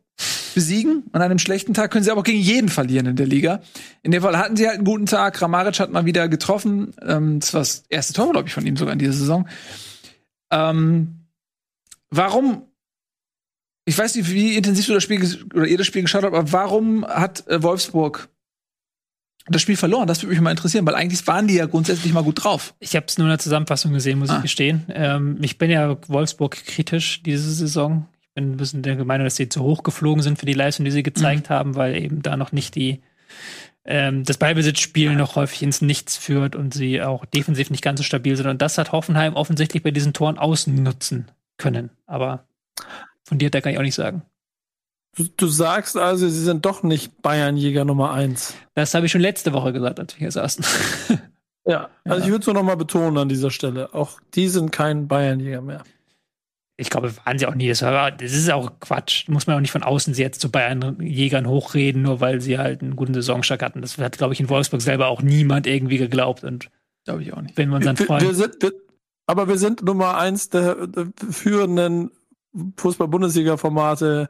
besiegen 0.53 1.03
und 1.11 1.15
an 1.15 1.21
einem 1.21 1.39
schlechten 1.39 1.73
Tag 1.73 1.91
können 1.91 2.03
sie 2.03 2.11
aber 2.11 2.21
auch 2.21 2.25
gegen 2.25 2.39
jeden 2.39 2.69
verlieren 2.69 3.07
in 3.07 3.15
der 3.15 3.25
Liga. 3.25 3.61
In 4.01 4.11
dem 4.11 4.21
Fall 4.21 4.37
hatten 4.37 4.55
sie 4.55 4.67
halt 4.67 4.77
einen 4.77 4.85
guten 4.85 5.05
Tag. 5.05 5.35
Kramaric 5.35 5.79
hat 5.79 5.91
mal 5.91 6.05
wieder 6.05 6.27
getroffen. 6.29 6.93
Ähm, 7.01 7.39
das 7.39 7.53
war 7.53 7.61
das 7.61 7.83
erste 7.89 8.13
Tor, 8.13 8.31
glaube 8.31 8.47
ich, 8.47 8.53
von 8.53 8.65
ihm 8.65 8.77
sogar 8.77 8.93
in 8.93 8.99
dieser 8.99 9.13
Saison. 9.13 9.47
Ähm, 10.51 11.25
warum 12.09 12.63
ich 13.85 13.97
weiß 13.97 14.15
nicht, 14.15 14.31
wie 14.31 14.55
intensiv 14.55 14.85
du 14.87 14.93
das 14.93 15.03
Spiel 15.03 15.21
oder 15.53 15.65
ihr 15.65 15.77
das 15.77 15.87
Spiel 15.87 16.03
geschaut 16.03 16.23
habt, 16.23 16.35
aber 16.35 16.51
warum 16.51 17.05
hat 17.05 17.47
äh, 17.47 17.61
Wolfsburg 17.61 18.29
das 19.47 19.61
Spiel 19.61 19.75
verloren? 19.75 20.07
Das 20.07 20.21
würde 20.21 20.31
mich 20.31 20.41
mal 20.41 20.51
interessieren, 20.51 20.85
weil 20.85 20.95
eigentlich 20.95 21.25
waren 21.27 21.47
die 21.47 21.55
ja 21.55 21.65
grundsätzlich 21.65 22.13
mal 22.13 22.23
gut 22.23 22.43
drauf. 22.43 22.73
Ich 22.79 22.95
habe 22.95 23.05
es 23.07 23.17
nur 23.17 23.27
in 23.27 23.31
der 23.31 23.39
Zusammenfassung 23.39 23.91
gesehen, 23.93 24.19
muss 24.19 24.29
ah. 24.29 24.37
ich 24.37 24.43
gestehen. 24.43 24.85
Ähm, 24.89 25.37
ich 25.41 25.57
bin 25.57 25.69
ja 25.69 25.97
Wolfsburg 26.07 26.51
kritisch 26.65 27.23
diese 27.23 27.51
Saison. 27.51 28.07
Ich 28.21 28.29
bin 28.33 28.53
ein 28.53 28.57
bisschen 28.57 28.83
der 28.83 29.03
Meinung, 29.03 29.25
dass 29.25 29.35
sie 29.35 29.49
zu 29.49 29.61
hoch 29.61 29.83
geflogen 29.83 30.23
sind 30.23 30.39
für 30.39 30.45
die 30.45 30.53
Leistung, 30.53 30.85
die 30.85 30.91
sie 30.91 31.03
gezeigt 31.03 31.49
mhm. 31.49 31.53
haben, 31.53 31.75
weil 31.75 32.01
eben 32.01 32.21
da 32.21 32.37
noch 32.37 32.51
nicht 32.51 32.75
die 32.75 33.01
ähm, 33.85 34.23
das 34.23 34.37
Ballbesitzspiel 34.37 35.13
noch 35.15 35.35
häufig 35.35 35.61
ins 35.61 35.81
Nichts 35.81 36.15
führt 36.15 36.55
und 36.55 36.73
sie 36.73 37.01
auch 37.01 37.25
defensiv 37.25 37.69
nicht 37.69 37.83
ganz 37.83 37.99
so 37.99 38.03
stabil 38.03 38.35
sind. 38.37 38.47
Und 38.47 38.61
das 38.61 38.77
hat 38.77 38.93
Hoffenheim 38.93 39.35
offensichtlich 39.35 39.83
bei 39.83 39.91
diesen 39.91 40.13
Toren 40.13 40.37
ausnutzen 40.37 41.29
können. 41.57 41.89
Aber 42.05 42.45
von 43.23 43.37
dir, 43.37 43.49
der 43.49 43.61
kann 43.61 43.71
ich 43.71 43.77
auch 43.77 43.83
nicht 43.83 43.95
sagen. 43.95 44.23
Du, 45.15 45.25
du 45.37 45.47
sagst 45.47 45.95
also, 45.95 46.27
sie 46.27 46.43
sind 46.43 46.65
doch 46.65 46.81
nicht 46.83 47.21
Bayernjäger 47.21 47.85
Nummer 47.85 48.11
eins. 48.11 48.55
Das 48.73 48.93
habe 48.93 49.05
ich 49.05 49.11
schon 49.11 49.21
letzte 49.21 49.53
Woche 49.53 49.71
gesagt, 49.71 49.99
als 49.99 50.15
wir 50.15 50.19
hier 50.19 50.31
saßen. 50.31 50.65
ja, 51.65 51.89
also 52.03 52.19
ja. 52.19 52.25
ich 52.25 52.31
würde 52.31 52.39
es 52.39 52.47
nur 52.47 52.55
noch 52.55 52.63
mal 52.63 52.77
betonen 52.77 53.17
an 53.17 53.29
dieser 53.29 53.51
Stelle. 53.51 53.93
Auch 53.93 54.19
die 54.33 54.47
sind 54.47 54.71
kein 54.71 55.07
Bayernjäger 55.07 55.61
mehr. 55.61 55.83
Ich 56.75 56.89
glaube, 56.89 57.13
waren 57.23 57.37
sie 57.37 57.45
auch 57.45 57.53
nie. 57.53 57.67
Das, 57.67 57.83
war, 57.83 58.11
das 58.11 58.33
ist 58.33 58.51
auch 58.51 58.79
Quatsch. 58.79 59.29
Muss 59.29 59.45
man 59.45 59.57
auch 59.57 59.61
nicht 59.61 59.71
von 59.71 59.83
außen 59.83 60.15
sie 60.15 60.23
jetzt 60.23 60.41
zu 60.41 60.49
Bayern-Jägern 60.49 61.47
hochreden, 61.47 62.01
nur 62.01 62.19
weil 62.19 62.41
sie 62.41 62.57
halt 62.57 62.81
einen 62.81 62.95
guten 62.95 63.13
Saisonstart 63.13 63.61
hatten. 63.61 63.81
Das 63.81 63.97
hat, 63.99 64.17
glaube 64.17 64.33
ich, 64.33 64.39
in 64.39 64.49
Wolfsburg 64.49 64.81
selber 64.81 65.07
auch 65.07 65.21
niemand 65.21 65.67
irgendwie 65.67 65.99
geglaubt. 65.99 66.43
Und 66.43 66.71
glaube 67.05 67.21
ich 67.21 67.31
auch 67.33 67.41
nicht. 67.41 67.55
Wenn 67.57 67.69
man 67.69 67.83
Freund. 67.95 68.23
Wir 68.23 68.33
sind, 68.33 68.55
wir, 68.59 68.71
aber 69.27 69.47
wir 69.47 69.59
sind 69.59 69.83
Nummer 69.83 70.17
eins 70.17 70.49
der, 70.49 70.87
der 70.87 71.07
führenden 71.29 72.09
Fußball-Bundesliga-Formate 72.77 74.29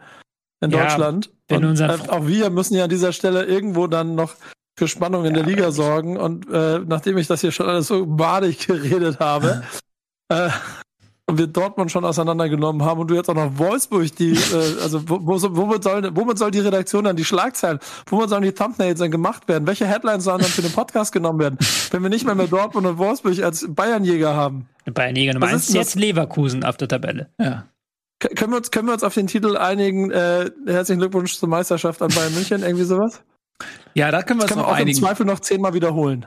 in 0.62 0.72
ja, 0.72 0.84
Deutschland. 0.84 1.32
Und 1.52 2.10
auch 2.10 2.28
wir 2.28 2.50
müssen 2.50 2.76
ja 2.76 2.86
an 2.86 2.90
dieser 2.90 3.14
Stelle 3.14 3.46
irgendwo 3.46 3.88
dann 3.88 4.16
noch 4.16 4.36
für 4.78 4.88
Spannung 4.88 5.26
in 5.26 5.36
ja, 5.36 5.42
der 5.42 5.46
Liga 5.46 5.72
sorgen. 5.72 6.18
Und 6.18 6.50
äh, 6.52 6.80
nachdem 6.80 7.18
ich 7.18 7.28
das 7.28 7.42
hier 7.42 7.52
schon 7.52 7.68
alles 7.68 7.88
so 7.88 8.06
badig 8.06 8.68
geredet 8.68 9.20
habe, 9.20 9.64
äh, 10.30 10.50
und 11.26 11.38
wir 11.38 11.48
Dortmund 11.48 11.90
schon 11.90 12.04
auseinandergenommen 12.04 12.84
haben 12.84 13.00
und 13.00 13.08
du 13.10 13.16
jetzt 13.16 13.30
auch 13.30 13.36
noch 13.36 13.58
Wolfsburg, 13.58 14.14
die, 14.18 14.34
äh, 14.34 14.82
also 14.82 15.08
wo, 15.10 15.20
wo, 15.22 15.42
womit, 15.56 15.84
soll, 15.84 16.10
womit 16.16 16.38
soll 16.38 16.52
die 16.52 16.60
Redaktion 16.60 17.06
dann 17.06 17.16
die 17.16 17.24
Schlagzeilen, 17.24 17.80
womit 18.08 18.30
sollen 18.30 18.44
die 18.44 18.52
Thumbnails 18.52 19.00
dann 19.00 19.10
gemacht 19.10 19.48
werden? 19.48 19.66
Welche 19.66 19.88
Headlines 19.88 20.26
sollen 20.26 20.42
dann 20.42 20.50
für 20.50 20.62
den 20.62 20.74
Podcast 20.74 21.14
genommen 21.14 21.40
werden, 21.40 21.58
wenn 21.92 22.04
wir 22.04 22.10
nicht 22.10 22.26
mehr 22.26 22.36
mit 22.36 22.52
Dortmund 22.52 22.86
und 22.86 22.98
Wolfsburg 22.98 23.42
als 23.42 23.66
Bayernjäger 23.70 24.36
haben? 24.36 24.68
Bayernjäger 24.86 25.34
Nummer 25.34 25.48
eins 25.48 25.70
ist 25.70 25.76
jetzt 25.76 25.96
Leverkusen 25.96 26.66
auf 26.66 26.76
der 26.76 26.90
Tabelle. 26.90 27.30
Ja. 27.40 27.68
Können 28.20 28.52
wir, 28.52 28.58
uns, 28.58 28.72
können 28.72 28.88
wir 28.88 28.94
uns 28.94 29.04
auf 29.04 29.14
den 29.14 29.28
Titel 29.28 29.58
einigen? 29.58 30.12
Äh, 30.12 30.50
herzlichen 30.66 31.00
Glückwunsch 31.00 31.38
zur 31.38 31.50
Meisterschaft 31.50 32.02
an 32.02 32.10
Bayern 32.10 32.34
München, 32.34 32.64
irgendwie 32.64 32.86
sowas? 32.86 33.22
Ja, 33.94 34.12
da 34.12 34.24
können 34.24 34.40
wir 34.40 34.44
uns 34.44 34.52
können 34.52 34.62
wir 34.62 34.68
auch 34.68 34.74
einigen. 34.74 34.98
im 34.98 35.04
Zweifel 35.04 35.26
noch 35.26 35.40
zehnmal 35.40 35.74
wiederholen. 35.74 36.26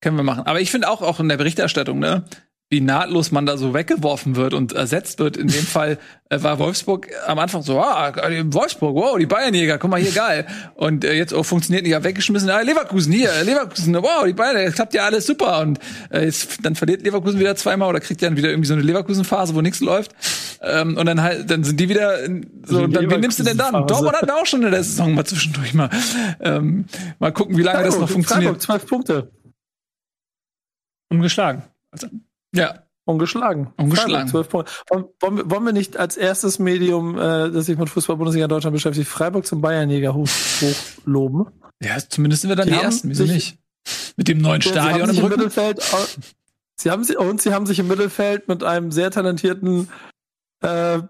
Können 0.00 0.16
wir 0.16 0.24
machen. 0.24 0.44
Aber 0.46 0.60
ich 0.60 0.70
finde 0.70 0.88
auch, 0.88 1.02
auch 1.02 1.20
in 1.20 1.28
der 1.28 1.36
Berichterstattung, 1.36 1.98
ne, 1.98 2.24
wie 2.74 2.80
nahtlos 2.80 3.30
man 3.30 3.46
da 3.46 3.56
so 3.56 3.72
weggeworfen 3.72 4.34
wird 4.34 4.52
und 4.52 4.72
ersetzt 4.72 5.20
wird. 5.20 5.36
In 5.36 5.46
dem 5.46 5.64
Fall 5.74 5.98
äh, 6.28 6.42
war 6.42 6.58
Wolfsburg 6.58 7.08
am 7.24 7.38
Anfang 7.38 7.62
so, 7.62 7.78
ah, 7.78 8.12
Wolfsburg, 8.46 8.96
wow, 8.96 9.16
die 9.16 9.26
Bayernjäger, 9.26 9.78
guck 9.78 9.90
mal 9.90 10.00
hier, 10.00 10.10
geil. 10.10 10.44
Und 10.74 11.04
äh, 11.04 11.12
jetzt 11.12 11.32
oh, 11.32 11.44
funktioniert 11.44 11.84
nicht, 11.84 11.92
ja, 11.92 12.02
weggeschmissen, 12.02 12.50
ah, 12.50 12.60
Leverkusen, 12.62 13.12
hier, 13.12 13.30
Leverkusen, 13.44 13.94
wow, 13.94 14.24
die 14.26 14.32
Bayern, 14.32 14.56
das 14.64 14.74
klappt 14.74 14.92
ja 14.92 15.04
alles 15.04 15.24
super. 15.24 15.60
Und 15.60 15.78
äh, 16.10 16.24
jetzt, 16.24 16.64
dann 16.64 16.74
verliert 16.74 17.02
Leverkusen 17.02 17.38
wieder 17.38 17.54
zweimal 17.54 17.88
oder 17.88 18.00
kriegt 18.00 18.20
dann 18.22 18.36
wieder 18.36 18.48
irgendwie 18.48 18.66
so 18.66 18.74
eine 18.74 18.82
Leverkusen-Phase, 18.82 19.54
wo 19.54 19.60
nichts 19.60 19.78
läuft. 19.78 20.10
Ähm, 20.60 20.96
und 20.96 21.06
dann 21.06 21.22
halt, 21.22 21.48
dann 21.48 21.62
sind 21.62 21.78
die 21.78 21.88
wieder 21.88 22.26
so, 22.64 22.88
dann, 22.88 23.08
wie 23.08 23.16
nimmst 23.18 23.38
du 23.38 23.44
denn 23.44 23.56
dann? 23.56 23.86
Dortmund 23.86 24.16
hat 24.16 24.30
auch 24.32 24.46
schon 24.46 24.64
in 24.64 24.72
der 24.72 24.82
Saison 24.82 25.14
mal 25.14 25.24
zwischendurch 25.24 25.74
mal. 25.74 25.90
Ähm, 26.40 26.86
mal 27.20 27.32
gucken, 27.32 27.56
wie 27.56 27.62
lange 27.62 27.78
Freiburg, 27.78 27.92
das 27.92 28.00
noch 28.00 28.10
funktioniert. 28.10 28.62
Freiburg, 28.62 28.62
zwölf 28.62 28.86
Punkte. 28.86 29.30
Ungeschlagen. 31.10 31.62
Also, 31.92 32.08
ja. 32.54 32.84
Ungeschlagen. 33.06 33.72
Ungeschlagen. 33.76 34.28
Freiburg, 34.28 34.48
Punkte. 34.48 34.72
Wollen, 35.20 35.36
wir, 35.36 35.50
wollen 35.50 35.64
wir 35.64 35.72
nicht 35.72 35.98
als 35.98 36.16
erstes 36.16 36.58
Medium, 36.58 37.18
äh, 37.18 37.50
das 37.50 37.66
sich 37.66 37.76
mit 37.76 37.90
Fußball-Bundesliga 37.90 38.46
in 38.46 38.48
Deutschland 38.48 38.74
beschäftigt, 38.74 39.08
Freiburg 39.08 39.46
zum 39.46 39.60
Bayernjäger 39.60 40.14
hoch, 40.14 40.28
hochloben? 40.60 41.46
Ja, 41.82 41.98
zumindest 42.08 42.42
sind 42.42 42.48
wir 42.48 42.56
dann 42.56 42.66
die, 42.66 42.72
die 42.72 42.80
Ersten, 42.80 43.10
wieso 43.10 43.24
nicht? 43.24 43.58
Mit 44.16 44.28
dem 44.28 44.38
neuen 44.38 44.62
Stadion 44.62 45.10
im, 45.10 45.18
im 45.18 45.28
Mittelfeld. 45.28 45.82
Sie 46.76 46.90
haben 46.90 47.04
sie 47.04 47.16
und 47.16 47.42
sie 47.42 47.52
haben 47.52 47.66
sich 47.66 47.78
im 47.78 47.88
Mittelfeld 47.88 48.48
mit 48.48 48.64
einem 48.64 48.90
sehr 48.90 49.10
talentierten 49.10 49.88
äh, 50.62 51.00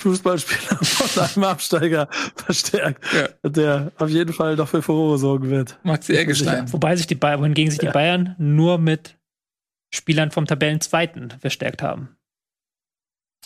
Fußballspieler 0.00 0.78
von 0.82 1.22
einem 1.22 1.44
Absteiger 1.44 2.08
verstärkt, 2.34 3.04
ja. 3.14 3.48
der 3.48 3.92
auf 3.98 4.08
jeden 4.08 4.32
Fall 4.32 4.56
doch 4.56 4.68
für 4.68 4.82
Furore 4.82 5.18
sorgen 5.18 5.48
wird. 5.48 5.78
Maxi 5.84 6.14
Eggestein. 6.14 6.72
Wobei 6.72 6.96
sich 6.96 7.06
die 7.06 7.14
Bayern, 7.14 7.40
wohingegen 7.40 7.70
sich 7.70 7.80
die 7.80 7.86
Bayern 7.86 8.34
nur 8.38 8.78
mit 8.78 9.16
Spielern 9.92 10.30
vom 10.30 10.46
Tabellenzweiten 10.46 11.30
verstärkt 11.30 11.82
haben. 11.82 12.16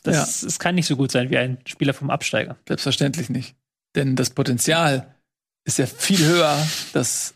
Das, 0.03 0.43
ja. 0.43 0.47
das 0.47 0.59
kann 0.59 0.75
nicht 0.75 0.87
so 0.87 0.97
gut 0.97 1.11
sein 1.11 1.31
wie 1.31 1.39
ein 1.39 1.59
Spieler 1.67 1.95
vom 1.95 2.11
Absteiger. 2.11 2.57
Selbstverständlich 2.69 3.31
nicht. 3.31 3.57
Denn 3.95 4.17
das 4.17 4.31
Potenzial 4.31 5.15
ist 5.65 5.79
ja 5.79 5.87
viel 5.87 6.25
höher, 6.25 6.57
das 6.93 7.35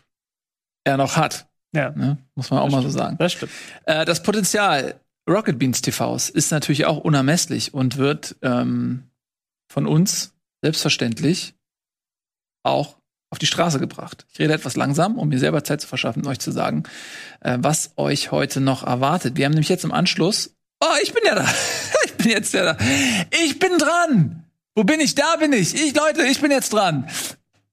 er 0.83 0.97
noch 0.97 1.17
hat. 1.17 1.47
Ja. 1.73 1.91
Ne? 1.91 2.17
Muss 2.35 2.51
man 2.51 2.59
auch 2.59 2.69
mal 2.69 2.83
so 2.83 2.89
sagen. 2.89 3.17
Das 3.17 3.33
stimmt. 3.33 3.51
Äh, 3.85 4.05
das 4.05 4.21
Potenzial 4.21 4.99
Rocket 5.27 5.59
Beans 5.59 5.81
TVs 5.81 6.29
ist 6.29 6.51
natürlich 6.51 6.85
auch 6.85 6.97
unermesslich 6.97 7.73
und 7.73 7.97
wird 7.97 8.35
ähm, 8.41 9.09
von 9.71 9.85
uns 9.85 10.33
selbstverständlich 10.63 11.55
auch 12.63 12.98
auf 13.29 13.39
die 13.39 13.45
Straße 13.45 13.79
gebracht. 13.79 14.25
Ich 14.33 14.39
rede 14.39 14.53
etwas 14.53 14.75
langsam, 14.75 15.17
um 15.17 15.29
mir 15.29 15.39
selber 15.39 15.63
Zeit 15.63 15.81
zu 15.81 15.87
verschaffen, 15.87 16.25
euch 16.25 16.39
zu 16.39 16.51
sagen, 16.51 16.83
äh, 17.41 17.57
was 17.59 17.91
euch 17.95 18.31
heute 18.31 18.59
noch 18.59 18.83
erwartet. 18.83 19.37
Wir 19.37 19.45
haben 19.45 19.51
nämlich 19.51 19.69
jetzt 19.69 19.83
im 19.83 19.91
Anschluss. 19.91 20.55
Oh, 20.81 20.95
ich 21.03 21.13
bin 21.13 21.23
ja 21.25 21.35
da. 21.35 21.45
ich 22.05 22.13
bin 22.13 22.29
jetzt 22.29 22.53
ja 22.53 22.73
da. 22.73 22.77
Ich 23.43 23.59
bin 23.59 23.77
dran. 23.77 24.45
Wo 24.75 24.83
bin 24.83 24.99
ich? 24.99 25.15
Da 25.15 25.35
bin 25.35 25.53
ich. 25.53 25.75
Ich, 25.75 25.95
Leute, 25.95 26.23
ich 26.23 26.41
bin 26.41 26.51
jetzt 26.51 26.73
dran. 26.73 27.07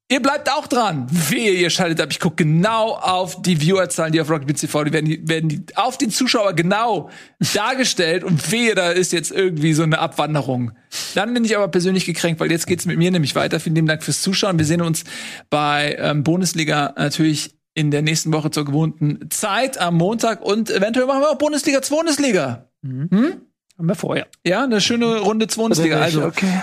Ihr 0.09 0.23
bleibt 0.23 0.49
auch 0.53 0.69
dran. 0.69 1.09
Wehe, 1.11 1.53
ihr 1.53 1.69
schaltet 1.69 2.01
ab. 2.01 2.09
Ich 2.13 2.21
gucke 2.21 2.45
genau 2.45 2.93
auf 2.93 3.43
die 3.43 3.57
Viewerzahlen, 3.57 4.13
die 4.13 4.21
auf 4.21 4.31
Rocket 4.31 4.47
Beats 4.47 4.61
TV, 4.61 4.85
die 4.85 4.93
werden, 4.93 5.07
die 5.07 5.29
werden 5.29 5.49
die 5.49 5.65
auf 5.75 5.99
den 5.99 6.11
Zuschauer 6.11 6.53
genau 6.53 7.11
dargestellt 7.55 8.23
und 8.23 8.53
wehe, 8.53 8.77
da 8.77 8.91
ist 8.91 9.13
jetzt 9.13 9.33
irgendwie 9.33 9.73
so 9.73 9.83
eine 9.83 9.99
Abwanderung. 9.99 10.71
Dann 11.17 11.35
bin 11.35 11.45
ich 11.45 11.57
aber 11.57 11.67
persönlich 11.67 12.05
gekränkt, 12.05 12.39
weil 12.39 12.53
jetzt 12.53 12.69
geht's 12.69 12.87
mit 12.87 12.99
mir 12.99 13.11
nämlich 13.11 13.35
weiter. 13.35 13.59
Vielen 13.59 13.75
lieben 13.75 13.89
Dank 13.89 14.05
fürs 14.05 14.23
Zuschauen. 14.23 14.59
Wir 14.59 14.65
sehen 14.65 14.81
uns 14.81 15.03
bei 15.51 15.97
ähm, 15.99 16.23
Bundesliga 16.23 16.95
natürlich 16.97 17.57
in 17.75 17.91
der 17.91 18.03
nächsten 18.03 18.33
Woche 18.33 18.53
zur 18.53 18.65
gewohnten 18.65 19.29
Zeit 19.31 19.77
am 19.79 19.97
Montag 19.97 20.41
und 20.41 20.71
eventuell 20.71 21.07
machen 21.07 21.23
wir 21.23 21.31
auch 21.31 21.39
Bundesliga, 21.39 21.81
Bundesliga. 21.89 22.69
Mhm. 22.83 23.09
Hm? 23.11 23.41
Haben 23.77 23.89
wir 23.89 23.95
vorher. 23.95 24.27
Ja, 24.47 24.63
eine 24.65 24.81
schöne 24.81 25.19
Runde 25.19 25.47
Bundesliga. 25.49 26.01
Also, 26.01 26.25
okay. 26.25 26.63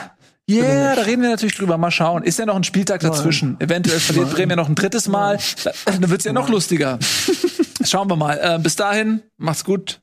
Yeah, 0.50 0.96
da 0.96 1.02
reden 1.04 1.22
wir 1.22 1.30
natürlich 1.30 1.56
drüber. 1.56 1.78
Mal 1.78 1.92
schauen. 1.92 2.24
Ist 2.24 2.40
ja 2.40 2.46
noch 2.46 2.56
ein 2.56 2.64
Spieltag 2.64 3.02
dazwischen. 3.02 3.60
Eventuell 3.60 4.00
verliert 4.00 4.32
Bremen 4.32 4.52
ja 4.52 4.56
noch 4.56 4.70
ein 4.70 4.76
drittes 4.76 5.08
Mal. 5.08 5.40
Dann 5.86 6.10
wird's 6.10 6.26
ja 6.26 6.34
noch 6.34 6.50
lustiger. 6.50 7.00
Schauen 7.86 8.10
wir 8.10 8.16
mal. 8.16 8.40
Äh, 8.42 8.60
bis 8.60 8.76
dahin, 8.76 9.22
macht's 9.38 9.64
gut. 9.64 10.02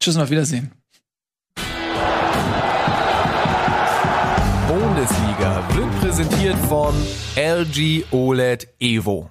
Tschüss 0.00 0.16
und 0.16 0.22
auf 0.22 0.30
Wiedersehen. 0.30 0.72
Bundesliga 4.68 5.62
wird 5.74 6.00
präsentiert 6.00 6.56
von 6.68 6.94
LG 7.36 8.04
OLED 8.10 8.68
Evo. 8.80 9.30